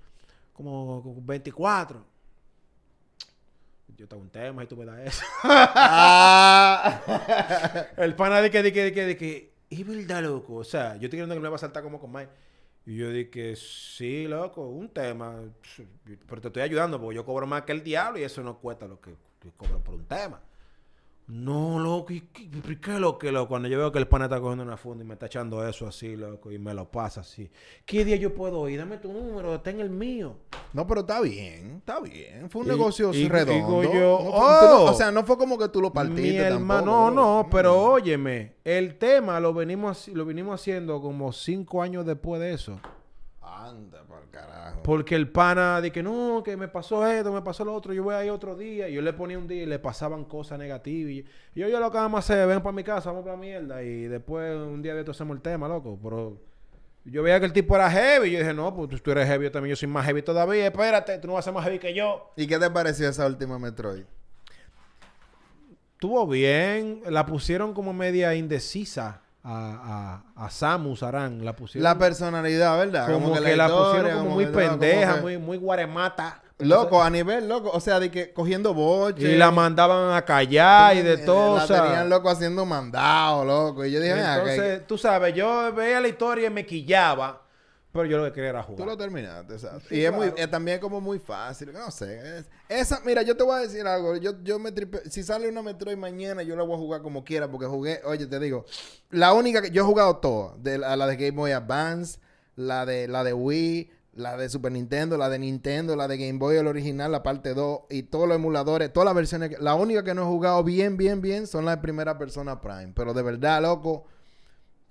Como 0.52 1.02
como 1.02 1.22
24. 1.22 2.04
Yo 4.00 4.08
tengo 4.08 4.22
un 4.22 4.30
tema 4.30 4.64
y 4.64 4.66
tú 4.66 4.78
me 4.78 4.86
das 4.86 4.98
eso. 5.00 5.22
Ah. 5.44 7.02
El 7.98 8.14
pana 8.14 8.40
de 8.40 8.50
que, 8.50 8.62
de 8.62 8.72
que, 8.72 8.84
de 8.84 8.92
que, 8.94 9.04
de 9.04 9.16
que, 9.18 9.52
es 9.68 9.86
verdad, 9.86 10.22
loco. 10.22 10.54
O 10.54 10.64
sea, 10.64 10.92
yo 10.96 11.04
estoy 11.04 11.10
creyendo 11.10 11.34
que 11.34 11.40
me 11.42 11.50
va 11.50 11.56
a 11.56 11.58
saltar 11.58 11.82
como 11.82 12.00
con 12.00 12.10
Mike. 12.10 12.30
Y 12.86 12.96
yo 12.96 13.10
dije, 13.10 13.54
sí, 13.56 14.26
loco, 14.26 14.66
un 14.66 14.88
tema. 14.88 15.42
Pero 16.26 16.40
te 16.40 16.48
estoy 16.48 16.62
ayudando 16.62 16.98
porque 16.98 17.16
yo 17.16 17.26
cobro 17.26 17.46
más 17.46 17.64
que 17.64 17.72
el 17.72 17.84
diablo 17.84 18.18
y 18.18 18.22
eso 18.22 18.42
no 18.42 18.58
cuesta 18.58 18.88
lo 18.88 18.98
que 19.02 19.14
cobro 19.58 19.84
por 19.84 19.96
un 19.96 20.06
tema. 20.06 20.40
No, 21.30 21.78
loco, 21.78 22.12
¿y 22.12 22.22
qué, 22.22 22.42
y 22.42 22.76
qué 22.76 22.98
lo 22.98 23.16
que 23.16 23.30
loco? 23.30 23.50
Cuando 23.50 23.68
yo 23.68 23.78
veo 23.78 23.92
que 23.92 24.00
el 24.00 24.08
pana 24.08 24.24
está 24.24 24.40
cogiendo 24.40 24.64
una 24.64 24.76
funda 24.76 25.04
y 25.04 25.06
me 25.06 25.14
está 25.14 25.26
echando 25.26 25.64
eso 25.66 25.86
así, 25.86 26.16
loco, 26.16 26.50
y 26.50 26.58
me 26.58 26.74
lo 26.74 26.90
pasa 26.90 27.20
así. 27.20 27.48
¿Qué 27.86 28.04
día 28.04 28.16
yo 28.16 28.34
puedo 28.34 28.68
ir? 28.68 28.80
Dame 28.80 28.96
tu 28.98 29.12
número, 29.12 29.54
está 29.54 29.70
en 29.70 29.78
el 29.78 29.90
mío. 29.90 30.38
No, 30.72 30.86
pero 30.88 31.02
está 31.02 31.20
bien, 31.20 31.76
está 31.78 32.00
bien. 32.00 32.50
Fue 32.50 32.62
un 32.62 32.66
Y- 32.66 32.70
negocio 32.70 33.14
y- 33.14 33.28
redondo. 33.28 33.82
yo, 33.84 33.90
No 33.92 34.24
no- 34.24 34.30
oh. 34.30 34.90
o 34.90 34.94
sea, 34.94 35.12
no 35.12 35.22
fue 35.24 35.38
como 35.38 35.56
que 35.56 35.68
tú 35.68 35.80
lo 35.80 35.92
partiste 35.92 36.20
Mi 36.22 36.36
hermano, 36.36 36.84
tampoco, 36.92 37.10
no, 37.12 37.42
no, 37.42 37.48
pero 37.48 37.74
Mm. 37.74 37.90
óyeme, 37.92 38.54
el 38.64 38.98
tema 38.98 39.38
lo 39.38 39.54
venimos, 39.54 40.08
lo 40.08 40.24
venimos 40.24 40.60
haciendo 40.60 41.00
como 41.00 41.32
cinco 41.32 41.80
años 41.82 42.04
después 42.06 42.40
de 42.40 42.54
eso. 42.54 42.80
Anda, 43.70 44.02
por 44.04 44.28
carajo. 44.30 44.82
Porque 44.82 45.14
el 45.14 45.28
pana 45.30 45.80
de 45.80 45.90
que 45.90 46.02
no, 46.02 46.42
que 46.44 46.56
me 46.56 46.68
pasó 46.68 47.06
esto, 47.06 47.32
me 47.32 47.42
pasó 47.42 47.64
lo 47.64 47.74
otro, 47.74 47.92
yo 47.92 48.02
voy 48.04 48.14
a 48.14 48.24
ir 48.24 48.30
otro 48.30 48.54
día. 48.56 48.88
Y 48.88 48.94
yo 48.94 49.02
le 49.02 49.12
ponía 49.12 49.38
un 49.38 49.48
día 49.48 49.62
y 49.62 49.66
le 49.66 49.78
pasaban 49.78 50.24
cosas 50.24 50.58
negativas. 50.58 51.12
Y 51.54 51.60
yo, 51.60 51.68
yo 51.68 51.80
lo 51.80 51.90
que 51.90 51.98
vamos 51.98 52.18
a 52.18 52.20
hacer, 52.20 52.46
ven 52.46 52.60
para 52.62 52.72
mi 52.72 52.84
casa, 52.84 53.10
vamos 53.10 53.24
para 53.24 53.36
la 53.36 53.40
mierda. 53.40 53.82
Y 53.82 54.02
después 54.08 54.56
un 54.56 54.82
día 54.82 54.94
de 54.94 55.00
esto 55.00 55.12
hacemos 55.12 55.36
el 55.36 55.42
tema, 55.42 55.66
loco. 55.68 55.98
Pero 56.02 56.36
yo 57.04 57.22
veía 57.22 57.40
que 57.40 57.46
el 57.46 57.52
tipo 57.52 57.74
era 57.76 57.90
heavy. 57.90 58.30
Yo 58.32 58.38
dije, 58.40 58.52
no, 58.54 58.74
pues 58.74 58.88
tú- 58.90 58.98
tú 58.98 59.10
eres 59.12 59.26
heavy, 59.26 59.44
yo 59.44 59.50
también, 59.52 59.70
yo 59.70 59.76
soy 59.76 59.88
más 59.88 60.04
heavy 60.06 60.22
todavía. 60.22 60.66
Espérate, 60.66 61.18
tú 61.18 61.28
no 61.28 61.34
vas 61.34 61.44
a 61.44 61.46
ser 61.46 61.54
más 61.54 61.64
heavy 61.64 61.78
que 61.78 61.94
yo. 61.94 62.32
¿Y 62.36 62.46
qué 62.46 62.58
te 62.58 62.70
pareció 62.70 63.08
esa 63.08 63.26
última 63.26 63.58
Metroid? 63.58 64.04
Estuvo 65.94 66.26
bien, 66.26 67.02
la 67.08 67.26
pusieron 67.26 67.74
como 67.74 67.92
media 67.92 68.34
indecisa 68.34 69.20
a, 69.42 70.22
a, 70.36 70.44
a 70.44 70.50
Samus 70.50 71.02
Aran. 71.02 71.44
La 71.44 71.54
pusieron 71.54 71.84
La 71.84 71.98
personalidad, 71.98 72.78
¿verdad? 72.78 73.10
como, 73.12 73.32
que, 73.34 73.40
la, 73.40 73.50
historia, 73.66 73.68
pusieron 73.68 74.18
como 74.18 74.30
muy 74.34 74.44
que 74.46 74.50
todo, 74.52 74.62
como 74.62 74.78
pendeja, 74.78 75.14
que- 75.16 75.20
muy, 75.20 75.38
muy 75.38 75.56
guaremata. 75.56 76.42
Loco, 76.58 77.02
a 77.02 77.08
nivel 77.08 77.48
loco. 77.48 77.70
O 77.72 77.80
sea, 77.80 77.98
de 77.98 78.10
que 78.10 78.34
cogiendo 78.34 78.74
boche. 78.74 79.32
Y 79.32 79.36
la 79.36 79.50
mandaban 79.50 80.14
a 80.14 80.22
callar 80.26 80.94
y 80.94 81.00
de 81.02 81.16
todo. 81.16 81.56
La 81.56 81.64
o 81.64 81.66
sea. 81.66 81.82
tenían 81.84 82.10
loco 82.10 82.28
haciendo 82.28 82.66
mandado, 82.66 83.44
loco. 83.46 83.84
Y 83.86 83.90
yo 83.92 83.98
dije, 83.98 84.12
"Ven 84.12 84.22
acá, 84.24 84.40
Entonces, 84.40 84.86
tú 84.86 84.98
sabes, 84.98 85.34
yo 85.34 85.72
veía 85.72 86.00
la 86.00 86.08
historia 86.08 86.48
y 86.48 86.50
me 86.50 86.66
quillaba, 86.66 87.40
pero 87.92 88.04
yo 88.06 88.18
lo 88.18 88.24
que 88.26 88.32
quería 88.32 88.50
era 88.50 88.62
Tú 88.66 88.72
jugar. 88.72 88.88
lo 88.88 88.96
terminaste, 88.96 89.54
exacto. 89.54 89.80
Sí, 89.88 89.96
y 89.96 90.04
es 90.04 90.12
muy, 90.12 90.32
es 90.36 90.50
también 90.50 90.78
como 90.80 91.00
muy 91.00 91.18
fácil. 91.18 91.72
No 91.72 91.90
sé. 91.90 92.38
es- 92.38 92.50
esa, 92.68 93.00
mira, 93.04 93.22
yo 93.22 93.36
te 93.36 93.42
voy 93.42 93.54
a 93.56 93.58
decir 93.62 93.86
algo. 93.86 94.16
Yo, 94.16 94.32
yo 94.44 94.58
me 94.58 94.72
tripe- 94.72 95.02
Si 95.10 95.22
sale 95.22 95.48
una 95.48 95.62
Metroid 95.62 95.96
mañana, 95.96 96.42
yo 96.42 96.54
la 96.56 96.62
voy 96.62 96.74
a 96.74 96.78
jugar 96.78 97.02
como 97.02 97.24
quiera. 97.24 97.50
Porque 97.50 97.66
jugué, 97.66 98.00
oye, 98.04 98.26
te 98.26 98.38
digo, 98.38 98.64
la 99.10 99.32
única 99.32 99.60
que 99.60 99.70
yo 99.70 99.82
he 99.82 99.84
jugado 99.86 100.18
todas. 100.18 100.62
De, 100.62 100.78
la, 100.78 100.96
la 100.96 101.06
de 101.06 101.16
Game 101.16 101.32
Boy 101.36 101.50
Advance, 101.52 102.20
la 102.56 102.86
de, 102.86 103.08
la 103.08 103.24
de 103.24 103.32
Wii, 103.32 103.90
la 104.12 104.36
de 104.36 104.48
Super 104.48 104.70
Nintendo, 104.72 105.16
la 105.16 105.28
de 105.28 105.38
Nintendo, 105.38 105.96
la 105.96 106.06
de 106.08 106.16
Game 106.18 106.38
Boy, 106.38 106.56
el 106.56 106.66
original, 106.66 107.10
la 107.12 107.22
parte 107.22 107.54
2, 107.54 107.80
y 107.90 108.04
todos 108.04 108.28
los 108.28 108.36
emuladores, 108.36 108.92
todas 108.92 109.04
las 109.06 109.14
versiones. 109.14 109.58
La 109.60 109.74
única 109.74 110.04
que 110.04 110.14
no 110.14 110.22
he 110.22 110.26
jugado 110.26 110.62
bien, 110.62 110.96
bien, 110.96 111.20
bien 111.20 111.46
son 111.46 111.64
las 111.64 111.76
de 111.76 111.82
primera 111.82 112.18
persona 112.18 112.60
Prime. 112.60 112.92
Pero 112.94 113.14
de 113.14 113.22
verdad, 113.22 113.62
loco. 113.62 114.04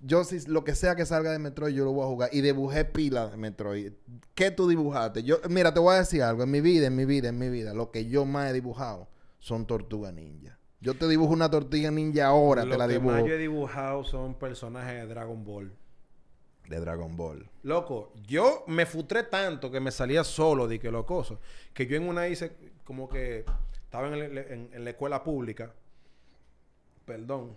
Yo 0.01 0.23
si 0.23 0.39
lo 0.47 0.63
que 0.63 0.75
sea 0.75 0.95
que 0.95 1.05
salga 1.05 1.31
de 1.31 1.39
Metroid, 1.39 1.73
yo 1.75 1.83
lo 1.85 1.91
voy 1.91 2.03
a 2.05 2.07
jugar. 2.07 2.29
Y 2.31 2.41
dibujé 2.41 2.85
pila 2.85 3.27
de 3.27 3.37
Metroid. 3.37 3.93
¿Qué 4.33 4.49
tú 4.51 4.67
dibujaste? 4.69 5.23
Yo, 5.23 5.39
mira, 5.49 5.73
te 5.73 5.79
voy 5.79 5.95
a 5.95 5.99
decir 5.99 6.23
algo. 6.23 6.43
En 6.43 6.51
mi 6.51 6.61
vida, 6.61 6.87
en 6.87 6.95
mi 6.95 7.05
vida, 7.05 7.29
en 7.29 7.37
mi 7.37 7.49
vida, 7.49 7.73
lo 7.73 7.91
que 7.91 8.05
yo 8.07 8.23
más 8.25 8.49
he 8.49 8.53
dibujado 8.53 9.07
son 9.39 9.65
tortugas 9.67 10.13
ninja. 10.13 10.57
Yo 10.81 10.93
te 10.95 11.07
dibujo 11.09 11.33
una 11.33 11.49
tortuga 11.51 11.91
ninja 11.91 12.27
ahora, 12.27 12.63
Lo 12.63 12.71
te 12.71 12.77
la 12.77 12.87
que 12.87 12.93
dibujo. 12.93 13.11
más 13.15 13.25
yo 13.25 13.33
he 13.33 13.37
dibujado 13.37 14.03
son 14.05 14.35
personajes 14.35 14.93
de 15.01 15.07
Dragon 15.07 15.43
Ball. 15.43 15.73
De 16.69 16.79
Dragon 16.79 17.17
Ball. 17.17 17.49
Loco, 17.63 18.13
yo 18.27 18.63
me 18.67 18.85
futré 18.85 19.23
tanto 19.23 19.71
que 19.71 19.79
me 19.81 19.91
salía 19.91 20.23
solo 20.23 20.67
de 20.67 20.79
que 20.79 20.91
locoso. 20.91 21.39
Que 21.73 21.87
yo 21.87 21.97
en 21.97 22.07
una 22.07 22.27
hice 22.29 22.53
como 22.85 23.09
que 23.09 23.43
estaba 23.83 24.07
en, 24.07 24.13
el- 24.13 24.37
en- 24.37 24.69
en 24.71 24.83
la 24.85 24.91
escuela 24.91 25.23
pública. 25.23 25.73
Perdón. 27.05 27.55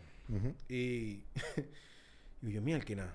Y, 0.68 1.20
y 2.42 2.52
yo, 2.52 2.60
mierda, 2.62 3.14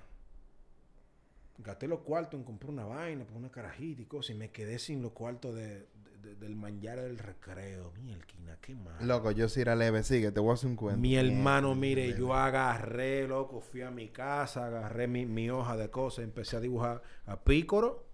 gasté 1.58 1.88
los 1.88 2.00
cuartos 2.00 2.38
en 2.38 2.44
comprar 2.44 2.70
una 2.70 2.84
vaina, 2.84 3.24
por 3.24 3.36
una 3.36 3.50
carajita 3.50 4.02
y 4.02 4.06
cosas, 4.06 4.30
y 4.30 4.38
me 4.38 4.50
quedé 4.50 4.78
sin 4.78 5.02
los 5.02 5.12
cuartos 5.12 5.54
de, 5.54 5.86
de- 6.22 6.34
del 6.36 6.54
manjar 6.56 7.00
del 7.00 7.18
recreo. 7.18 7.92
Mielquina, 8.02 8.56
qué 8.60 8.74
mal. 8.74 9.06
Loco, 9.06 9.30
yo 9.32 9.48
sí 9.48 9.60
era 9.60 9.74
leve, 9.74 10.02
sigue, 10.02 10.30
te 10.30 10.40
voy 10.40 10.50
a 10.52 10.54
hacer 10.54 10.70
un 10.70 10.76
cuento. 10.76 11.00
Mi 11.00 11.16
hermano, 11.16 11.74
mire, 11.74 12.06
leve. 12.08 12.18
yo 12.18 12.34
agarré, 12.34 13.26
loco, 13.26 13.60
fui 13.60 13.82
a 13.82 13.90
mi 13.90 14.08
casa, 14.08 14.66
agarré 14.66 15.08
mi, 15.08 15.26
mi 15.26 15.50
hoja 15.50 15.76
de 15.76 15.90
cosas, 15.90 16.24
empecé 16.24 16.56
a 16.56 16.60
dibujar 16.60 17.02
a 17.26 17.40
pícoro, 17.40 18.06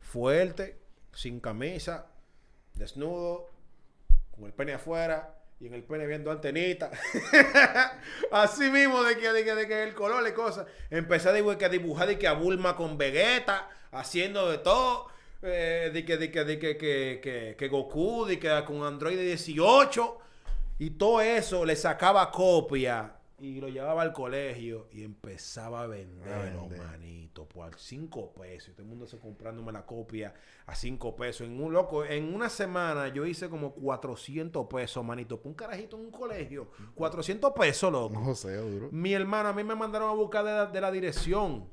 fuerte, 0.00 0.78
sin 1.12 1.40
camisa, 1.40 2.06
desnudo, 2.74 3.50
con 4.30 4.44
el 4.44 4.52
pene 4.52 4.72
afuera 4.74 5.41
y 5.62 5.68
en 5.68 5.74
el 5.74 5.84
pene 5.84 6.06
viendo 6.06 6.32
antenita. 6.32 6.90
Así 8.32 8.68
mismo 8.68 9.04
de 9.04 9.16
que, 9.16 9.32
de 9.32 9.44
que, 9.44 9.54
de 9.54 9.68
que 9.68 9.82
el 9.84 9.94
color 9.94 10.26
y 10.28 10.32
cosas. 10.32 10.66
Empecé 10.90 11.28
a 11.28 11.32
dibujar, 11.32 11.64
a 11.64 11.68
dibujar 11.68 12.08
de 12.08 12.18
que 12.18 12.26
a 12.26 12.32
Bulma 12.32 12.74
con 12.74 12.98
Vegeta, 12.98 13.68
haciendo 13.92 14.50
de 14.50 14.58
todo. 14.58 15.06
eh, 15.42 15.90
de 15.92 16.04
que, 16.04 16.16
de 16.16 16.32
que, 16.32 16.44
de 16.44 16.58
que, 16.58 16.76
que, 16.76 17.54
que 17.56 17.68
Goku, 17.68 18.24
de 18.24 18.40
que 18.40 18.64
con 18.66 18.82
Android 18.82 19.16
18. 19.16 20.18
Y 20.80 20.90
todo 20.90 21.20
eso 21.20 21.64
le 21.64 21.76
sacaba 21.76 22.32
copia 22.32 23.12
y 23.42 23.60
lo 23.60 23.68
llevaba 23.68 24.02
al 24.02 24.12
colegio 24.12 24.86
y 24.92 25.02
empezaba 25.02 25.82
a 25.82 25.86
venderlo, 25.88 26.68
vender. 26.68 26.86
manito, 26.86 27.48
por 27.48 27.76
5 27.76 28.34
pesos. 28.34 28.68
Y 28.68 28.72
todo 28.72 28.82
el 28.82 28.88
mundo 28.88 29.04
se 29.08 29.18
comprándome 29.18 29.72
la 29.72 29.84
copia 29.84 30.32
a 30.64 30.76
5 30.76 31.16
pesos. 31.16 31.48
En 31.48 31.60
un 31.60 31.72
loco, 31.72 32.04
en 32.04 32.32
una 32.32 32.48
semana 32.48 33.08
yo 33.08 33.26
hice 33.26 33.48
como 33.48 33.74
400 33.74 34.68
pesos, 34.68 35.04
manito. 35.04 35.40
Por 35.40 35.48
un 35.48 35.54
carajito 35.54 35.96
en 35.96 36.04
un 36.04 36.10
colegio. 36.12 36.70
400 36.94 37.52
pesos, 37.52 37.90
loco. 37.90 38.14
No 38.14 38.32
sé, 38.36 38.54
duro. 38.58 38.90
Mi 38.92 39.12
hermano, 39.12 39.48
a 39.48 39.52
mí 39.52 39.64
me 39.64 39.74
mandaron 39.74 40.08
a 40.10 40.14
buscar 40.14 40.44
de 40.44 40.52
la, 40.52 40.66
de 40.66 40.80
la 40.80 40.92
dirección. 40.92 41.68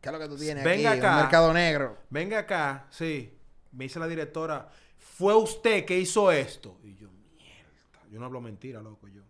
¿Qué 0.00 0.08
es 0.08 0.12
lo 0.12 0.18
que 0.18 0.28
tú 0.28 0.36
tienes 0.38 0.64
Venga 0.64 0.92
aquí? 0.92 1.00
acá. 1.00 1.16
Un 1.16 1.20
mercado 1.22 1.52
negro. 1.52 1.98
Venga 2.08 2.38
acá, 2.38 2.86
sí. 2.88 3.36
Me 3.72 3.84
dice 3.84 3.98
la 3.98 4.08
directora, 4.08 4.68
fue 4.96 5.34
usted 5.34 5.84
que 5.84 5.98
hizo 5.98 6.32
esto. 6.32 6.78
Y 6.82 6.94
yo, 6.94 7.10
mierda. 7.36 8.08
Yo 8.10 8.18
no 8.18 8.24
hablo 8.24 8.40
mentira, 8.40 8.80
loco, 8.80 9.06
yo. 9.08 9.20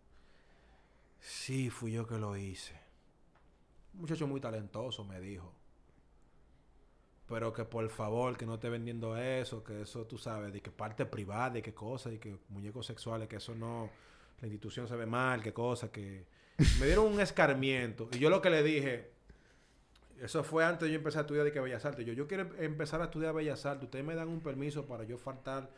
Sí, 1.26 1.70
fui 1.70 1.90
yo 1.90 2.06
que 2.06 2.18
lo 2.18 2.36
hice. 2.36 2.72
Un 3.94 4.02
muchacho 4.02 4.28
muy 4.28 4.40
talentoso, 4.40 5.04
me 5.04 5.18
dijo. 5.18 5.52
Pero 7.26 7.52
que 7.52 7.64
por 7.64 7.88
favor, 7.90 8.36
que 8.36 8.46
no 8.46 8.54
esté 8.54 8.70
vendiendo 8.70 9.16
eso, 9.16 9.64
que 9.64 9.82
eso 9.82 10.06
tú 10.06 10.18
sabes, 10.18 10.52
de 10.52 10.60
que 10.60 10.70
parte 10.70 11.04
privada, 11.04 11.50
de 11.50 11.62
qué 11.62 11.74
cosas, 11.74 12.12
y 12.12 12.18
que 12.18 12.38
muñecos 12.48 12.86
sexuales, 12.86 13.26
que 13.26 13.36
eso 13.36 13.56
no, 13.56 13.90
la 14.40 14.46
institución 14.46 14.86
se 14.86 14.94
ve 14.94 15.04
mal, 15.04 15.42
qué 15.42 15.52
cosas, 15.52 15.90
que... 15.90 16.28
Me 16.78 16.86
dieron 16.86 17.12
un 17.12 17.20
escarmiento. 17.20 18.08
Y 18.12 18.20
yo 18.20 18.30
lo 18.30 18.40
que 18.40 18.48
le 18.48 18.62
dije, 18.62 19.10
eso 20.20 20.44
fue 20.44 20.64
antes 20.64 20.86
de 20.86 20.92
yo 20.92 20.98
empezar 20.98 21.18
a 21.18 21.22
estudiar 21.22 21.44
de 21.44 21.50
que 21.50 21.58
Bellas 21.58 21.84
Artes. 21.84 22.06
Yo, 22.06 22.12
yo 22.12 22.28
quiero 22.28 22.54
empezar 22.58 23.00
a 23.00 23.06
estudiar 23.06 23.34
Bellas 23.34 23.66
Artes. 23.66 23.86
Ustedes 23.86 24.04
me 24.04 24.14
dan 24.14 24.28
un 24.28 24.42
permiso 24.42 24.86
para 24.86 25.02
yo 25.02 25.18
faltar, 25.18 25.70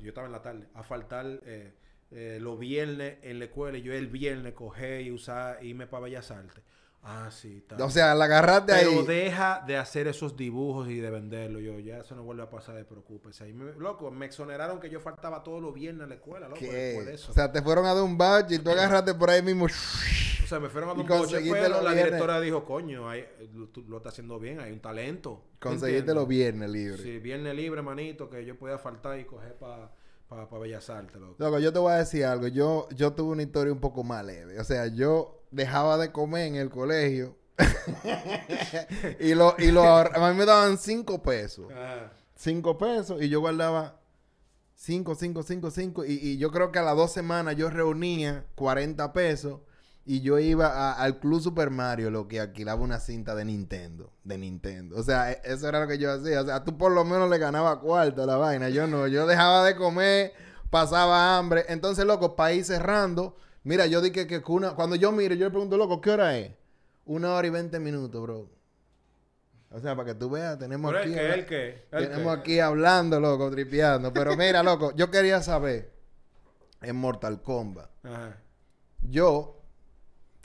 yo 0.00 0.10
estaba 0.10 0.28
en 0.28 0.32
la 0.32 0.42
tarde, 0.42 0.68
a 0.74 0.84
faltar 0.84 1.40
eh, 1.44 1.74
eh, 2.10 2.38
los 2.40 2.58
viernes 2.58 3.18
en 3.22 3.38
la 3.38 3.46
escuela. 3.46 3.78
Y 3.78 3.82
yo 3.82 3.92
el 3.92 4.06
viernes 4.08 4.52
cogé 4.54 5.02
y 5.02 5.10
usar, 5.10 5.62
irme 5.64 5.86
para 5.86 6.04
Bellas 6.04 6.30
Artes. 6.30 6.62
Ah, 7.08 7.30
sí, 7.30 7.58
está. 7.58 7.76
O 7.84 7.88
sea, 7.88 8.16
la 8.16 8.24
agarraste 8.24 8.72
Pero 8.72 8.90
ahí. 8.90 9.06
deja 9.06 9.62
de 9.64 9.76
hacer 9.76 10.08
esos 10.08 10.36
dibujos 10.36 10.88
y 10.88 10.96
de 10.98 11.08
venderlo. 11.08 11.60
Yo, 11.60 11.78
ya 11.78 11.98
eso 11.98 12.16
no 12.16 12.24
vuelve 12.24 12.42
a 12.42 12.50
pasar, 12.50 12.74
de 12.74 12.84
preocupes. 12.84 13.40
Ahí 13.42 13.52
me- 13.52 13.74
loco, 13.74 14.10
me 14.10 14.26
exoneraron 14.26 14.80
que 14.80 14.90
yo 14.90 14.98
faltaba 14.98 15.44
todos 15.44 15.62
los 15.62 15.72
viernes 15.72 16.02
a 16.04 16.08
la 16.08 16.14
escuela, 16.16 16.48
loco, 16.48 16.58
¿Qué? 16.58 16.66
después 16.72 17.06
de 17.06 17.14
eso. 17.14 17.30
O 17.30 17.34
sea, 17.34 17.52
te 17.52 17.62
fueron 17.62 17.86
a 17.86 17.94
dar 17.94 18.02
un 18.02 18.18
badge 18.18 18.54
y 18.56 18.58
tú 18.58 18.70
agarraste 18.70 19.14
por 19.14 19.30
ahí 19.30 19.40
mismo. 19.40 19.66
O 19.66 20.48
sea, 20.48 20.58
me 20.58 20.68
fueron 20.68 20.90
a 20.90 20.92
dar 20.94 21.00
un 21.00 21.06
pero 21.52 21.68
los 21.68 21.84
la 21.84 21.92
directora 21.92 22.40
dijo, 22.40 22.64
coño, 22.64 23.08
hay- 23.08 23.24
lo, 23.54 23.68
tú 23.68 23.84
lo 23.88 23.98
está 23.98 24.08
haciendo 24.08 24.40
bien, 24.40 24.58
hay 24.58 24.72
un 24.72 24.80
talento. 24.80 25.44
Conseguiste 25.60 26.12
los 26.12 26.26
viernes 26.26 26.70
libres. 26.70 27.02
Sí, 27.02 27.18
viernes 27.20 27.54
libre, 27.54 27.82
manito, 27.82 28.28
que 28.28 28.44
yo 28.44 28.56
podía 28.58 28.78
faltar 28.78 29.18
y 29.20 29.24
coger 29.24 29.54
para 29.54 29.92
pa, 30.28 30.48
pa 30.48 30.58
Bellas 30.58 30.88
Artes, 30.90 31.20
loco. 31.20 31.36
Loco, 31.38 31.58
yo 31.58 31.72
te 31.72 31.78
voy 31.78 31.92
a 31.92 31.96
decir 31.96 32.24
algo. 32.24 32.48
Yo, 32.48 32.88
yo 32.90 33.12
tuve 33.12 33.32
una 33.32 33.42
historia 33.42 33.72
un 33.72 33.80
poco 33.80 34.04
más 34.04 34.24
leve. 34.24 34.58
O 34.60 34.64
sea, 34.64 34.86
yo 34.86 35.42
dejaba 35.50 35.98
de 35.98 36.12
comer 36.12 36.46
en 36.46 36.56
el 36.56 36.70
colegio. 36.70 37.36
y 39.20 39.34
lo, 39.34 39.54
y 39.58 39.70
lo 39.70 39.84
A 39.84 40.30
mí 40.30 40.38
me 40.38 40.44
daban 40.44 40.78
cinco 40.78 41.22
pesos. 41.22 41.66
Cinco 42.34 42.76
pesos. 42.76 43.22
Y 43.22 43.28
yo 43.28 43.40
guardaba 43.40 44.00
cinco, 44.74 45.14
cinco, 45.14 45.42
cinco, 45.42 45.70
cinco. 45.70 46.04
Y, 46.04 46.12
y 46.12 46.38
yo 46.38 46.50
creo 46.50 46.72
que 46.72 46.78
a 46.78 46.82
las 46.82 46.96
dos 46.96 47.12
semanas 47.12 47.56
yo 47.56 47.70
reunía 47.70 48.46
40 48.54 49.12
pesos. 49.12 49.60
Y 50.08 50.20
yo 50.20 50.38
iba 50.38 50.68
a- 50.68 50.92
al 50.92 51.18
Club 51.18 51.40
Super 51.42 51.68
Mario, 51.70 52.10
lo 52.10 52.28
que 52.28 52.38
alquilaba 52.40 52.80
una 52.80 53.00
cinta 53.00 53.34
de 53.34 53.44
Nintendo. 53.44 54.12
De 54.22 54.38
Nintendo. 54.38 54.96
O 54.96 55.02
sea, 55.02 55.32
e- 55.32 55.40
eso 55.42 55.68
era 55.68 55.80
lo 55.80 55.88
que 55.88 55.98
yo 55.98 56.12
hacía. 56.12 56.40
O 56.42 56.44
sea, 56.46 56.62
tú 56.62 56.78
por 56.78 56.92
lo 56.92 57.04
menos 57.04 57.28
le 57.28 57.38
ganabas 57.38 57.78
cuarto 57.78 58.22
a 58.22 58.26
la 58.26 58.36
vaina. 58.36 58.68
Yo 58.68 58.86
no. 58.86 59.08
Yo 59.08 59.26
dejaba 59.26 59.64
de 59.64 59.74
comer, 59.74 60.32
pasaba 60.70 61.36
hambre. 61.36 61.64
Entonces, 61.68 62.04
loco, 62.04 62.36
para 62.36 62.52
ir 62.52 62.64
cerrando. 62.64 63.36
Mira, 63.64 63.86
yo 63.86 64.00
dije 64.00 64.28
que, 64.28 64.40
que 64.40 64.52
una... 64.52 64.76
Cuando 64.76 64.94
yo 64.94 65.10
mire, 65.10 65.36
yo 65.36 65.46
le 65.46 65.50
pregunto, 65.50 65.76
loco, 65.76 66.00
¿qué 66.00 66.10
hora 66.12 66.38
es? 66.38 66.52
Una 67.04 67.34
hora 67.34 67.48
y 67.48 67.50
veinte 67.50 67.80
minutos, 67.80 68.22
bro. 68.22 68.48
O 69.72 69.80
sea, 69.80 69.96
para 69.96 70.06
que 70.06 70.14
tú 70.14 70.30
veas, 70.30 70.56
tenemos 70.56 70.92
Pero 70.92 71.02
aquí... 71.02 71.12
el 71.14 71.18
que, 71.18 71.34
el 71.34 71.46
que, 71.46 71.86
el 71.90 72.08
Tenemos 72.10 72.38
aquí 72.38 72.60
hablando, 72.60 73.18
loco, 73.18 73.50
tripeando. 73.50 74.12
Pero 74.12 74.36
mira, 74.36 74.62
loco, 74.62 74.94
yo 74.94 75.10
quería 75.10 75.42
saber 75.42 75.92
en 76.80 76.94
Mortal 76.94 77.42
Kombat. 77.42 77.90
Ajá. 78.04 78.36
Yo 79.02 79.55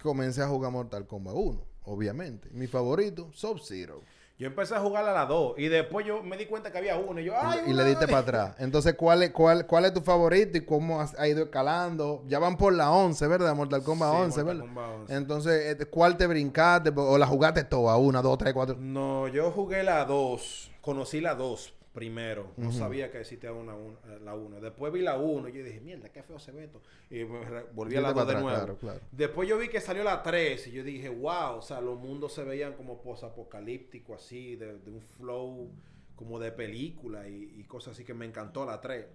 comencé 0.01 0.41
a 0.41 0.47
jugar 0.47 0.71
Mortal 0.71 1.05
Kombat 1.07 1.33
1, 1.35 1.61
obviamente. 1.85 2.49
Mi 2.51 2.67
favorito, 2.67 3.29
Sub-Zero. 3.33 4.01
Yo 4.37 4.47
empecé 4.47 4.73
a 4.73 4.79
jugar 4.79 5.05
a 5.07 5.13
las 5.13 5.27
dos 5.27 5.53
y 5.59 5.67
después 5.67 6.03
yo 6.03 6.23
me 6.23 6.35
di 6.35 6.47
cuenta 6.47 6.71
que 6.71 6.79
había 6.79 6.97
uno 6.97 7.19
y 7.19 7.25
yo, 7.25 7.33
¡ay! 7.39 7.59
Y, 7.67 7.69
y 7.69 7.73
le 7.73 7.83
diste 7.85 8.05
vez". 8.07 8.11
para 8.11 8.21
atrás. 8.23 8.55
Entonces, 8.57 8.95
¿cuál 8.95 9.21
es, 9.21 9.29
cuál, 9.29 9.67
¿cuál 9.67 9.85
es 9.85 9.93
tu 9.93 10.01
favorito 10.01 10.57
y 10.57 10.65
cómo 10.65 10.99
has- 10.99 11.13
ha 11.19 11.27
ido 11.27 11.43
escalando? 11.43 12.23
Ya 12.27 12.39
van 12.39 12.57
por 12.57 12.73
la 12.73 12.89
11, 12.89 13.27
¿verdad? 13.27 13.53
Mortal 13.55 13.83
Kombat 13.83 14.09
Sí, 14.11 14.17
11, 14.17 14.43
Mortal 14.43 14.45
¿verdad? 14.57 14.65
Kombat 14.73 14.99
11. 15.01 15.13
Entonces, 15.15 15.79
eh, 15.79 15.85
¿cuál 15.85 16.17
te 16.17 16.25
brincaste? 16.25 16.91
¿O 16.95 17.19
la 17.19 17.27
jugaste 17.27 17.63
toda? 17.65 17.95
Una, 17.97 18.23
dos, 18.23 18.35
tres, 18.39 18.51
cuatro. 18.55 18.77
No, 18.79 19.27
yo 19.27 19.51
jugué 19.51 19.83
la 19.83 20.05
2. 20.05 20.71
Conocí 20.81 21.21
la 21.21 21.35
2 21.35 21.75
primero. 21.93 22.51
No 22.57 22.71
sabía 22.71 23.11
que 23.11 23.19
existía 23.19 23.51
una, 23.51 23.75
un- 23.75 23.97
eh, 24.07 24.19
la 24.23 24.33
1. 24.35 24.61
Después 24.61 24.93
vi 24.93 25.01
la 25.01 25.17
1 25.17 25.49
y 25.49 25.53
yo 25.53 25.63
dije, 25.63 25.81
mierda, 25.81 26.09
qué 26.09 26.23
feo 26.23 26.39
se 26.39 26.51
ve 26.51 26.63
esto. 26.65 26.81
Y 27.09 27.23
volví 27.23 27.95
a 27.97 28.01
la 28.01 28.13
2 28.13 28.23
para 28.25 28.37
de 28.37 28.41
nuevo. 28.41 28.57
claro, 28.57 28.77
claro. 28.77 28.99
Después 29.11 29.49
yo 29.49 29.57
vi 29.57 29.67
que 29.67 29.81
salió 29.81 30.03
la 30.03 30.23
3 30.23 30.67
y 30.67 30.71
yo 30.71 30.83
dije, 30.83 31.09
wow, 31.09 31.57
o 31.57 31.61
sea, 31.61 31.81
los 31.81 31.99
mundos 31.99 32.33
se 32.33 32.43
veían 32.43 32.73
como 32.73 33.01
posapocalíptico 33.01 34.15
así, 34.15 34.55
de, 34.55 34.77
de 34.79 34.91
un 34.91 35.01
flow 35.01 35.69
como 36.15 36.39
de 36.39 36.51
película 36.51 37.27
y, 37.27 37.55
y 37.57 37.63
cosas 37.65 37.93
así 37.93 38.03
que 38.05 38.13
me 38.13 38.25
encantó 38.25 38.65
la 38.65 38.79
3. 38.79 39.05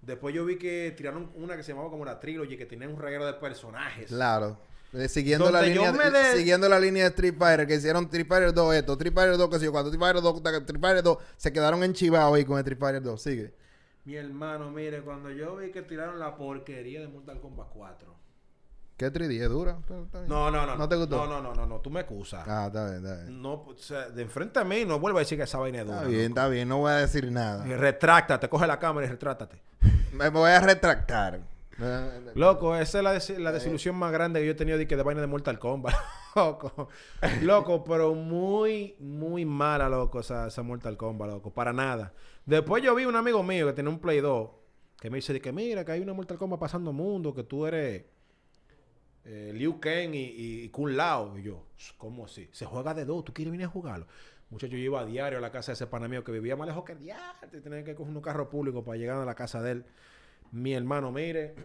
Después 0.00 0.32
yo 0.34 0.44
vi 0.44 0.56
que 0.58 0.94
tiraron 0.96 1.32
una 1.34 1.56
que 1.56 1.62
se 1.64 1.72
llamaba 1.72 1.90
como 1.90 2.04
la 2.04 2.20
Trilogy, 2.20 2.56
que 2.56 2.66
tenía 2.66 2.88
un 2.88 2.98
reguero 3.00 3.26
de 3.26 3.32
personajes. 3.34 4.06
Claro. 4.08 4.56
Eh, 4.94 5.08
siguiendo, 5.08 5.50
la 5.50 5.60
línea, 5.62 5.92
de- 5.92 6.36
siguiendo 6.38 6.68
la 6.68 6.80
línea 6.80 7.04
de 7.04 7.08
Street 7.10 7.34
Fighter, 7.38 7.66
que 7.66 7.74
hicieron 7.74 8.04
Street 8.04 8.26
Fighter 8.26 8.54
2 8.54 8.74
esto, 8.74 8.92
Street 8.94 9.12
Fighter 9.14 9.36
2 9.36 9.50
que 9.50 9.58
sé 9.58 9.64
yo, 9.66 9.72
cuando 9.72 9.90
Street 9.90 10.00
Fighter 10.00 10.22
2, 10.22 10.36
Street 10.62 10.80
Fighter 10.80 11.02
2, 11.02 11.18
se 11.36 11.52
quedaron 11.52 11.82
enchivados 11.84 12.34
ahí 12.34 12.44
con 12.44 12.58
Street 12.58 12.78
Fighter 12.78 13.02
2. 13.02 13.20
Sigue. 13.22 13.54
Mi 14.04 14.16
hermano, 14.16 14.70
mire, 14.70 15.02
cuando 15.02 15.30
yo 15.30 15.56
vi 15.56 15.70
que 15.70 15.82
tiraron 15.82 16.18
la 16.18 16.34
porquería 16.36 17.00
de 17.00 17.08
Mortal 17.08 17.40
Kombat 17.40 17.68
4. 17.74 18.16
¿Qué 18.96 19.12
3D? 19.12 19.42
¿Es 19.42 19.48
dura? 19.50 19.78
No, 20.26 20.50
no, 20.50 20.66
no. 20.66 20.76
¿No 20.76 20.88
te 20.88 20.96
gustó? 20.96 21.18
No, 21.18 21.26
no, 21.26 21.40
no, 21.42 21.54
no, 21.54 21.66
no. 21.66 21.80
Tú 21.80 21.88
me 21.90 22.00
excusas. 22.00 22.42
Ah, 22.48 22.64
está 22.66 22.86
bien, 22.86 22.96
está 23.04 23.22
bien. 23.22 23.42
No, 23.42 23.52
o 23.52 23.74
sea, 23.76 24.08
de 24.08 24.22
enfrente 24.22 24.58
a 24.58 24.64
mí 24.64 24.84
no 24.84 24.98
vuelva 24.98 25.20
a 25.20 25.22
decir 25.22 25.38
que 25.38 25.44
esa 25.44 25.58
vaina 25.58 25.80
es 25.80 25.84
dura. 25.84 25.98
Está 25.98 26.08
bien, 26.08 26.22
loco. 26.22 26.28
está 26.40 26.48
bien. 26.48 26.68
No 26.68 26.78
voy 26.78 26.90
a 26.92 26.96
decir 26.96 27.30
nada. 27.30 27.64
Y 27.68 27.74
Retráctate, 27.74 28.48
coge 28.48 28.66
la 28.66 28.78
cámara 28.80 29.06
y 29.06 29.10
retráctate. 29.10 29.60
Me 30.12 30.30
voy 30.30 30.50
a 30.50 30.60
retractar. 30.60 31.38
Loco, 32.34 32.74
esa 32.76 32.98
es 32.98 33.04
la, 33.04 33.12
des- 33.12 33.38
la 33.38 33.52
desilusión 33.52 33.94
más 33.96 34.12
grande 34.12 34.40
que 34.40 34.46
yo 34.46 34.52
he 34.52 34.56
tenido 34.56 34.78
de 34.78 34.86
que 34.86 34.96
de 34.96 35.02
vaina 35.02 35.20
de 35.20 35.26
Mortal 35.26 35.58
Kombat. 35.58 35.94
loco. 36.36 36.88
Loco, 37.42 37.84
pero 37.84 38.14
muy, 38.14 38.96
muy 38.98 39.44
mala, 39.44 39.88
loco, 39.88 40.20
esa, 40.20 40.48
esa 40.48 40.62
Mortal 40.62 40.96
Kombat, 40.96 41.30
loco. 41.30 41.52
Para 41.52 41.72
nada. 41.72 42.12
Después 42.46 42.82
yo 42.82 42.94
vi 42.94 43.04
un 43.04 43.16
amigo 43.16 43.42
mío 43.42 43.66
que 43.66 43.72
tenía 43.74 43.90
un 43.90 43.98
Play 44.00 44.20
2 44.20 44.50
que 45.00 45.10
me 45.10 45.18
dice 45.18 45.40
que 45.40 45.52
mira, 45.52 45.84
que 45.84 45.92
hay 45.92 46.00
una 46.00 46.12
Mortal 46.14 46.38
Kombat 46.38 46.58
pasando 46.58 46.92
mundo, 46.92 47.32
que 47.32 47.44
tú 47.44 47.66
eres 47.66 48.04
eh, 49.24 49.52
Liu 49.54 49.78
Kang 49.80 50.10
y 50.14 50.68
Kun 50.70 50.96
Lao. 50.96 51.38
Y 51.38 51.42
yo, 51.42 51.66
¿cómo 51.96 52.24
así? 52.24 52.48
Se 52.52 52.64
juega 52.66 52.94
de 52.94 53.04
dos, 53.04 53.24
¿tú 53.24 53.32
quieres 53.32 53.52
venir 53.52 53.66
a 53.66 53.70
jugarlo? 53.70 54.06
Muchacho, 54.50 54.72
yo 54.72 54.78
iba 54.78 55.00
a 55.00 55.04
diario 55.04 55.38
a 55.38 55.40
la 55.42 55.50
casa 55.52 55.72
de 55.72 55.74
ese 55.74 55.86
pana 55.86 56.08
mío 56.08 56.24
que 56.24 56.32
vivía 56.32 56.56
más 56.56 56.66
lejos 56.66 56.84
que 56.84 56.92
el 56.92 57.00
diario. 57.00 57.48
Tenía 57.62 57.84
que 57.84 57.94
coger 57.94 58.14
un 58.16 58.22
carro 58.22 58.48
público 58.48 58.82
para 58.82 58.96
llegar 58.96 59.18
a 59.18 59.24
la 59.24 59.34
casa 59.34 59.60
de 59.62 59.72
él. 59.72 59.84
Mi 60.52 60.72
hermano, 60.74 61.10
mire. 61.12 61.54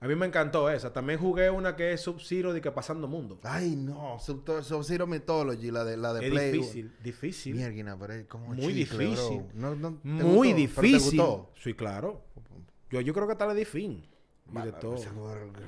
a 0.00 0.06
mí 0.06 0.14
me 0.14 0.26
encantó 0.26 0.70
esa. 0.70 0.92
También 0.92 1.18
jugué 1.18 1.50
una 1.50 1.76
que 1.76 1.92
es 1.92 2.00
Sub-Zero 2.00 2.52
de 2.52 2.60
que 2.60 2.70
pasando 2.70 3.06
mundo. 3.06 3.38
Ay, 3.42 3.76
no. 3.76 4.18
Sub- 4.18 4.62
Sub-Zero 4.62 5.06
Mythology, 5.06 5.70
la 5.70 5.84
de, 5.84 5.96
la 5.96 6.12
de 6.14 6.24
es 6.26 6.30
Play. 6.30 6.52
difícil, 6.52 6.92
difícil. 7.02 7.54
Mierda, 7.54 7.96
pero 7.98 8.14
es 8.14 8.26
como 8.26 8.46
Muy 8.46 8.74
chicle, 8.74 9.04
difícil. 9.04 9.42
bro. 9.42 9.50
No, 9.54 9.74
no, 9.76 9.94
¿te 9.98 10.08
Muy 10.08 10.52
gustó? 10.52 10.80
¿Pero 10.80 10.82
te 10.82 10.86
difícil. 10.88 11.18
gustó? 11.20 11.52
Sí, 11.62 11.74
claro. 11.74 12.24
Yo, 12.90 13.00
yo 13.00 13.14
creo 13.14 13.28
que 13.28 13.36
tal 13.36 13.50
es 13.50 13.56
difícil. 13.56 14.08
Y 14.52 14.62
de 14.66 14.72
todo. 14.72 14.96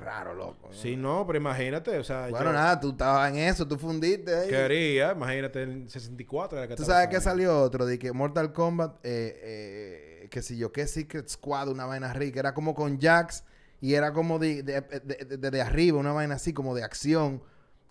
raro, 0.00 0.34
loco. 0.34 0.68
Sí, 0.72 0.96
no, 0.96 1.24
pero 1.26 1.38
imagínate, 1.38 1.96
o 1.98 2.04
sea... 2.04 2.28
Bueno, 2.28 2.52
nada, 2.52 2.80
tú 2.80 2.90
estabas 2.90 3.30
en 3.30 3.38
eso, 3.38 3.66
tú 3.66 3.76
fundiste 3.78 4.34
ahí. 4.34 4.48
Quería, 4.48 5.12
imagínate, 5.12 5.62
en 5.62 5.88
64 5.88 6.58
era 6.58 6.68
que 6.68 6.74
¿Tú 6.76 6.84
sabes 6.84 7.08
que 7.08 7.20
salió 7.20 7.60
otro? 7.60 7.86
De 7.86 7.98
que 7.98 8.12
Mortal 8.12 8.52
Kombat, 8.52 8.96
eh, 9.04 10.20
eh, 10.24 10.28
que 10.30 10.42
si 10.42 10.56
yo, 10.56 10.72
que 10.72 10.86
Secret 10.86 11.28
Squad, 11.28 11.68
una 11.68 11.84
vaina 11.86 12.12
rica. 12.12 12.40
Era 12.40 12.54
como 12.54 12.74
con 12.74 13.00
Jax 13.00 13.44
y 13.80 13.94
era 13.94 14.12
como 14.12 14.38
de, 14.38 14.62
de, 14.62 14.80
de- 14.80 15.36
de- 15.36 15.50
de 15.50 15.60
arriba, 15.60 15.98
una 15.98 16.12
vaina 16.12 16.34
así 16.36 16.52
como 16.52 16.74
de 16.74 16.82
acción. 16.84 17.42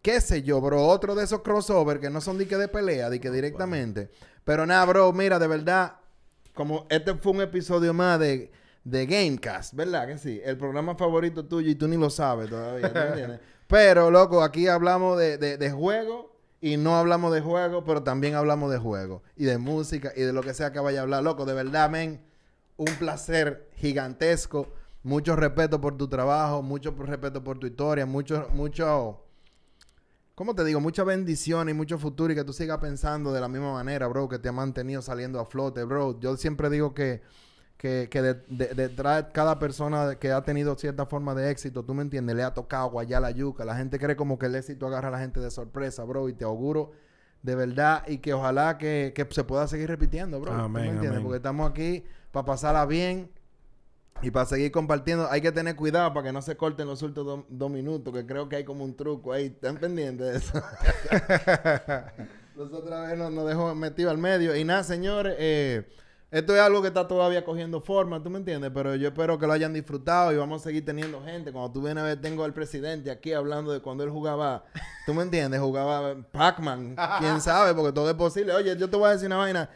Qué 0.02 0.20
sé 0.20 0.42
yo, 0.42 0.60
bro. 0.62 0.84
Otro 0.84 1.14
de 1.16 1.24
esos 1.24 1.42
crossover 1.42 2.00
que 2.00 2.10
no 2.10 2.22
son 2.22 2.38
de 2.38 2.48
que 2.48 2.58
de 2.58 2.68
pelea, 2.68 3.10
de 3.10 3.20
que 3.20 3.30
directamente. 3.30 4.10
Pero 4.44 4.66
nada, 4.66 4.84
bro, 4.86 5.14
mira, 5.14 5.38
de 5.38 5.48
verdad, 5.48 5.98
como 6.56 6.88
este 6.90 7.14
fue 7.16 7.34
un 7.34 7.42
episodio 7.42 7.94
más 7.94 8.20
de, 8.20 8.52
de 8.84 9.06
Gamecast, 9.06 9.74
¿verdad? 9.74 10.08
Que 10.08 10.18
sí. 10.18 10.42
El 10.44 10.58
programa 10.58 10.96
favorito 10.96 11.46
tuyo 11.46 11.70
y 11.70 11.76
tú 11.76 11.88
ni 11.88 11.98
lo 11.98 12.10
sabes 12.10 12.50
todavía, 12.50 12.92
¿tú 12.92 13.00
me 13.00 13.08
entiendes? 13.08 13.40
Pero, 13.68 14.12
loco, 14.12 14.44
aquí 14.44 14.68
hablamos 14.68 15.18
de, 15.18 15.38
de, 15.38 15.58
de 15.58 15.72
juego 15.72 16.32
y 16.62 16.78
no 16.78 16.96
hablamos 16.96 17.34
de 17.34 17.42
juego, 17.42 17.84
pero 17.84 18.04
también 18.04 18.36
hablamos 18.36 18.72
de 18.72 18.78
juego 18.78 19.24
y 19.36 19.46
de 19.46 19.58
música 19.58 20.14
y 20.16 20.22
de 20.22 20.32
lo 20.32 20.44
que 20.44 20.54
sea 20.54 20.72
que 20.72 20.80
vaya 20.80 21.00
a 21.00 21.04
hablar. 21.04 21.24
Loco, 21.24 21.46
de 21.46 21.54
verdad, 21.54 21.90
men, 21.90 22.22
un 22.78 22.94
placer 22.96 23.70
gigantesco. 23.76 24.68
Mucho 25.04 25.36
respeto 25.36 25.82
por 25.82 25.98
tu 25.98 26.08
trabajo, 26.08 26.62
mucho 26.62 26.92
respeto 26.92 27.44
por 27.44 27.58
tu 27.58 27.66
historia, 27.66 28.06
mucho, 28.06 28.48
mucho, 28.54 29.26
¿cómo 30.36 30.54
te 30.54 30.64
digo? 30.64 30.80
Mucha 30.80 31.04
bendición 31.04 31.70
y 31.70 31.74
mucho 31.74 31.98
futuro 31.98 32.32
y 32.32 32.36
que 32.36 32.44
tú 32.44 32.54
sigas 32.54 32.78
pensando 32.78 33.34
de 33.34 33.42
la 33.42 33.48
misma 33.48 33.74
manera, 33.74 34.06
bro, 34.06 34.30
que 34.30 34.38
te 34.38 34.50
ha 34.50 34.52
mantenido 34.52 35.02
saliendo 35.02 35.40
a 35.40 35.46
flote, 35.46 35.84
bro. 35.86 36.20
Yo 36.20 36.38
siempre 36.38 36.70
digo 36.70 36.94
que, 36.94 37.24
que, 37.82 38.10
que 38.12 38.22
de- 38.22 38.36
de- 38.48 38.76
detrás 38.76 39.26
de 39.26 39.32
cada 39.32 39.58
persona 39.58 40.14
que 40.20 40.32
ha 40.32 40.44
tenido 40.44 40.76
cierta 40.76 41.08
forma 41.08 41.34
de 41.34 41.50
éxito, 41.50 41.84
tú 41.84 41.96
me 41.96 42.04
entiendes, 42.04 42.36
le 42.36 42.44
ha 42.44 42.54
tocado 42.54 42.92
guayar 42.92 43.24
la 43.24 43.32
yuca. 43.32 43.66
La 43.66 43.76
gente 43.76 43.98
cree 43.98 44.16
como 44.16 44.38
que 44.38 44.46
el 44.46 44.54
éxito 44.54 44.86
agarra 44.86 45.08
a 45.08 45.12
la 45.12 45.20
gente 45.20 45.40
de 45.40 45.50
sorpresa, 45.50 46.04
bro, 46.04 46.30
y 46.30 46.34
te 46.34 46.44
auguro 46.46 46.92
de 47.42 47.56
verdad 47.56 48.04
y 48.08 48.20
que 48.20 48.36
ojalá 48.36 48.78
que, 48.78 49.14
que 49.16 49.28
se 49.32 49.44
pueda 49.44 49.68
seguir 49.68 49.90
repitiendo, 49.90 50.40
bro. 50.40 50.52
¿Tú 50.52 50.60
Amén, 50.60 50.72
me 50.74 50.82
entiendes? 50.90 51.10
amén. 51.10 51.24
Porque 51.24 51.38
estamos 51.38 51.72
aquí 51.72 52.04
para 52.32 52.46
pasarla 52.46 52.86
bien 52.86 53.32
y 54.22 54.30
para 54.30 54.46
seguir 54.46 54.72
compartiendo. 54.72 55.28
Hay 55.32 55.42
que 55.42 55.52
tener 55.52 55.76
cuidado 55.76 56.14
para 56.14 56.28
que 56.28 56.34
no 56.34 56.44
se 56.44 56.56
corten 56.56 56.86
los 56.88 57.02
últimos 57.02 57.26
do- 57.26 57.46
dos 57.50 57.72
minutos, 57.72 58.14
que 58.14 58.28
creo 58.28 58.48
que 58.48 58.58
hay 58.58 58.64
como 58.64 58.84
un 58.84 58.96
truco 58.96 59.34
ahí. 59.34 59.48
¿Están 59.48 59.78
pendientes 59.78 60.28
de 60.28 60.38
eso? 60.38 60.62
Otra 62.60 63.02
vez 63.08 63.18
nos, 63.18 63.32
nos 63.32 63.48
dejó 63.48 63.74
metido 63.74 64.12
al 64.12 64.20
medio. 64.20 64.56
Y 64.56 64.64
nada, 64.64 64.84
señores, 64.84 65.36
eh, 65.40 65.90
esto 66.32 66.56
es 66.56 66.62
algo 66.62 66.82
que 66.82 66.88
está 66.88 67.08
todavía 67.08 67.44
cogiendo 67.44 67.82
forma, 67.82 68.24
¿tú 68.24 68.30
me 68.30 68.38
entiendes? 68.38 68.72
Pero 68.74 68.96
yo 68.96 69.10
espero 69.10 69.38
que 69.38 69.46
lo 69.46 69.54
hayan 69.54 69.74
disfrutado 69.74 70.32
y 70.32 70.38
vamos 70.38 70.62
a 70.62 70.64
seguir 70.64 70.86
teniendo 70.86 71.22
gente. 71.24 71.52
Cuando 71.52 71.72
tú 71.72 71.82
vienes 71.82 72.02
a 72.04 72.08
ver, 72.08 72.22
tengo 72.22 72.44
al 72.46 72.54
presidente 72.54 73.12
aquí 73.12 73.34
hablando 73.34 73.72
de 73.72 73.82
cuando 73.82 74.04
él 74.04 74.10
jugaba, 74.10 74.64
¿tú 75.06 75.14
me 75.14 75.24
entiendes? 75.24 75.60
Jugaba 75.60 76.16
Pac-Man, 76.32 76.96
quién 77.20 77.42
sabe, 77.42 77.74
porque 77.76 77.92
todo 77.92 78.10
es 78.10 78.16
posible. 78.16 78.54
Oye, 78.54 78.76
yo 78.78 78.90
te 78.90 78.96
voy 78.98 79.10
a 79.10 79.12
decir 79.12 79.28
una 79.28 79.38
vaina. 79.38 79.70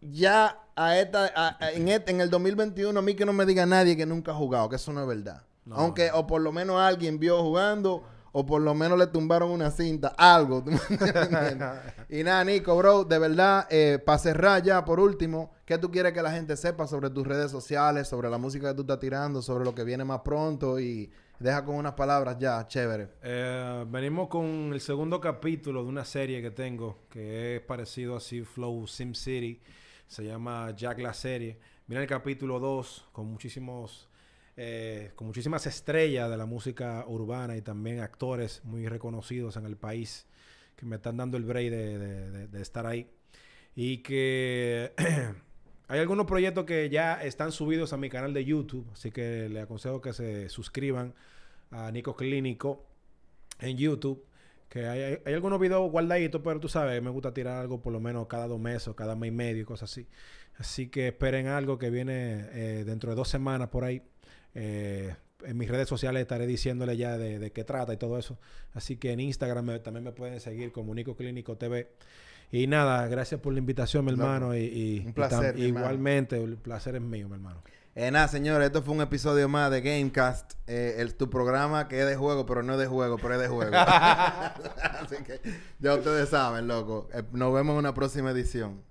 Ya 0.00 0.58
a 0.76 0.98
esta, 0.98 1.26
a- 1.34 1.56
a- 1.58 1.70
en, 1.72 1.88
este, 1.88 2.10
en 2.10 2.20
el 2.20 2.30
2021, 2.30 2.98
a 2.98 3.02
mí 3.02 3.14
que 3.14 3.24
no 3.24 3.32
me 3.32 3.46
diga 3.46 3.64
nadie 3.64 3.96
que 3.96 4.06
nunca 4.06 4.32
ha 4.32 4.34
jugado, 4.34 4.68
que 4.68 4.76
eso 4.76 4.92
no 4.92 5.00
es 5.02 5.06
verdad. 5.08 5.42
No. 5.64 5.76
Aunque, 5.76 6.10
o 6.12 6.26
por 6.26 6.40
lo 6.42 6.52
menos 6.52 6.78
alguien 6.80 7.18
vio 7.18 7.42
jugando, 7.42 8.04
o 8.38 8.44
por 8.44 8.60
lo 8.60 8.74
menos 8.74 8.98
le 8.98 9.06
tumbaron 9.06 9.50
una 9.50 9.70
cinta, 9.70 10.08
algo. 10.08 10.62
y 12.10 12.22
nada, 12.22 12.44
Nico, 12.44 12.76
bro, 12.76 13.02
de 13.02 13.18
verdad, 13.18 13.66
eh, 13.70 13.98
para 14.04 14.18
cerrar 14.18 14.62
ya, 14.62 14.84
por 14.84 15.00
último, 15.00 15.54
¿qué 15.64 15.78
tú 15.78 15.90
quieres 15.90 16.12
que 16.12 16.20
la 16.20 16.30
gente 16.30 16.54
sepa 16.58 16.86
sobre 16.86 17.08
tus 17.08 17.26
redes 17.26 17.50
sociales, 17.50 18.08
sobre 18.08 18.28
la 18.28 18.36
música 18.36 18.68
que 18.68 18.74
tú 18.74 18.82
estás 18.82 19.00
tirando, 19.00 19.40
sobre 19.40 19.64
lo 19.64 19.74
que 19.74 19.84
viene 19.84 20.04
más 20.04 20.20
pronto? 20.20 20.78
Y 20.78 21.10
deja 21.38 21.64
con 21.64 21.76
unas 21.76 21.94
palabras 21.94 22.36
ya, 22.38 22.66
chévere. 22.66 23.08
Eh, 23.22 23.86
venimos 23.88 24.28
con 24.28 24.70
el 24.70 24.82
segundo 24.82 25.18
capítulo 25.18 25.82
de 25.82 25.88
una 25.88 26.04
serie 26.04 26.42
que 26.42 26.50
tengo 26.50 27.06
que 27.08 27.56
es 27.56 27.62
parecido 27.62 28.16
así 28.16 28.42
Flow 28.42 28.86
Sim 28.86 29.14
City. 29.14 29.62
Se 30.06 30.22
llama 30.22 30.74
Jack 30.76 30.98
la 30.98 31.14
serie. 31.14 31.58
Viene 31.86 32.02
el 32.02 32.08
capítulo 32.08 32.60
2 32.60 33.06
con 33.12 33.28
muchísimos 33.28 34.10
eh, 34.58 35.12
con 35.14 35.26
muchísimas 35.26 35.66
estrellas 35.66 36.30
de 36.30 36.36
la 36.38 36.46
música 36.46 37.04
urbana 37.06 37.56
y 37.56 37.62
también 37.62 38.00
actores 38.00 38.64
muy 38.64 38.88
reconocidos 38.88 39.56
en 39.58 39.66
el 39.66 39.76
país 39.76 40.26
que 40.76 40.86
me 40.86 40.96
están 40.96 41.18
dando 41.18 41.36
el 41.36 41.44
break 41.44 41.70
de, 41.70 42.60
estar 42.62 42.86
ahí. 42.86 43.10
Y 43.74 43.98
que 43.98 44.92
hay 45.88 46.00
algunos 46.00 46.26
proyectos 46.26 46.64
que 46.64 46.88
ya 46.88 47.22
están 47.22 47.52
subidos 47.52 47.92
a 47.92 47.98
mi 47.98 48.08
canal 48.08 48.32
de 48.32 48.44
YouTube, 48.44 48.88
así 48.92 49.10
que 49.10 49.48
le 49.50 49.60
aconsejo 49.60 50.00
que 50.00 50.12
se 50.12 50.48
suscriban 50.48 51.14
a 51.70 51.90
Nico 51.90 52.16
Clínico 52.16 52.86
en 53.60 53.76
YouTube. 53.76 54.24
Que 54.68 54.86
hay, 54.86 55.34
algunos 55.34 55.60
videos 55.60 55.90
guardaditos, 55.90 56.40
pero 56.42 56.58
tú 56.60 56.68
sabes, 56.68 57.00
me 57.02 57.10
gusta 57.10 57.32
tirar 57.32 57.60
algo 57.60 57.80
por 57.80 57.92
lo 57.92 58.00
menos 58.00 58.26
cada 58.26 58.48
dos 58.48 58.58
meses 58.58 58.88
o 58.88 58.96
cada 58.96 59.14
mes 59.14 59.28
y 59.28 59.32
medio 59.32 59.66
cosas 59.66 59.90
así. 59.90 60.08
Así 60.56 60.88
que 60.88 61.08
esperen 61.08 61.46
algo 61.46 61.78
que 61.78 61.90
viene 61.90 62.48
eh, 62.52 62.84
dentro 62.84 63.10
de 63.10 63.16
dos 63.16 63.28
semanas 63.28 63.68
por 63.68 63.84
ahí. 63.84 64.02
Eh, 64.58 65.14
en 65.44 65.56
mis 65.58 65.68
redes 65.68 65.86
sociales 65.88 66.22
estaré 66.22 66.46
diciéndole 66.46 66.96
ya 66.96 67.18
de, 67.18 67.38
de 67.38 67.52
qué 67.52 67.62
trata 67.62 67.92
y 67.92 67.98
todo 67.98 68.18
eso. 68.18 68.38
Así 68.72 68.96
que 68.96 69.12
en 69.12 69.20
Instagram 69.20 69.64
me- 69.66 69.78
también 69.78 70.02
me 70.02 70.12
pueden 70.12 70.40
seguir 70.40 70.72
como 70.72 70.94
Nico 70.94 71.14
Clínico 71.14 71.56
TV. 71.56 71.92
Y 72.50 72.66
nada, 72.68 73.06
gracias 73.06 73.40
por 73.40 73.52
la 73.52 73.58
invitación, 73.58 74.04
mi 74.04 74.12
hermano. 74.12 74.56
Y, 74.56 74.60
y- 74.64 74.98
un 75.04 75.10
y 75.10 75.12
placer, 75.12 75.54
tam- 75.54 75.58
mi 75.58 75.66
hermano. 75.66 75.86
igualmente, 75.86 76.42
el 76.42 76.56
placer 76.56 76.96
es 76.96 77.02
mío, 77.02 77.28
mi 77.28 77.34
hermano. 77.34 77.62
Eh, 77.94 78.10
nada, 78.10 78.28
señores, 78.28 78.66
esto 78.66 78.82
fue 78.82 78.94
un 78.94 79.00
episodio 79.00 79.48
más 79.48 79.70
de 79.70 79.80
Gamecast. 79.80 80.52
Eh, 80.66 80.96
el, 80.98 81.14
tu 81.14 81.28
programa 81.30 81.88
que 81.88 82.00
es 82.00 82.06
de 82.06 82.14
juego, 82.16 82.44
pero 82.46 82.62
no 82.62 82.74
es 82.74 82.78
de 82.78 82.86
juego, 82.86 83.16
pero 83.18 83.34
es 83.34 83.40
de 83.40 83.48
juego. 83.48 83.72
Así 83.76 85.16
que 85.24 85.40
ya 85.78 85.94
ustedes 85.94 86.28
saben, 86.28 86.66
loco. 86.68 87.08
Eh, 87.14 87.22
nos 87.32 87.52
vemos 87.54 87.72
en 87.74 87.78
una 87.78 87.94
próxima 87.94 88.30
edición. 88.30 88.82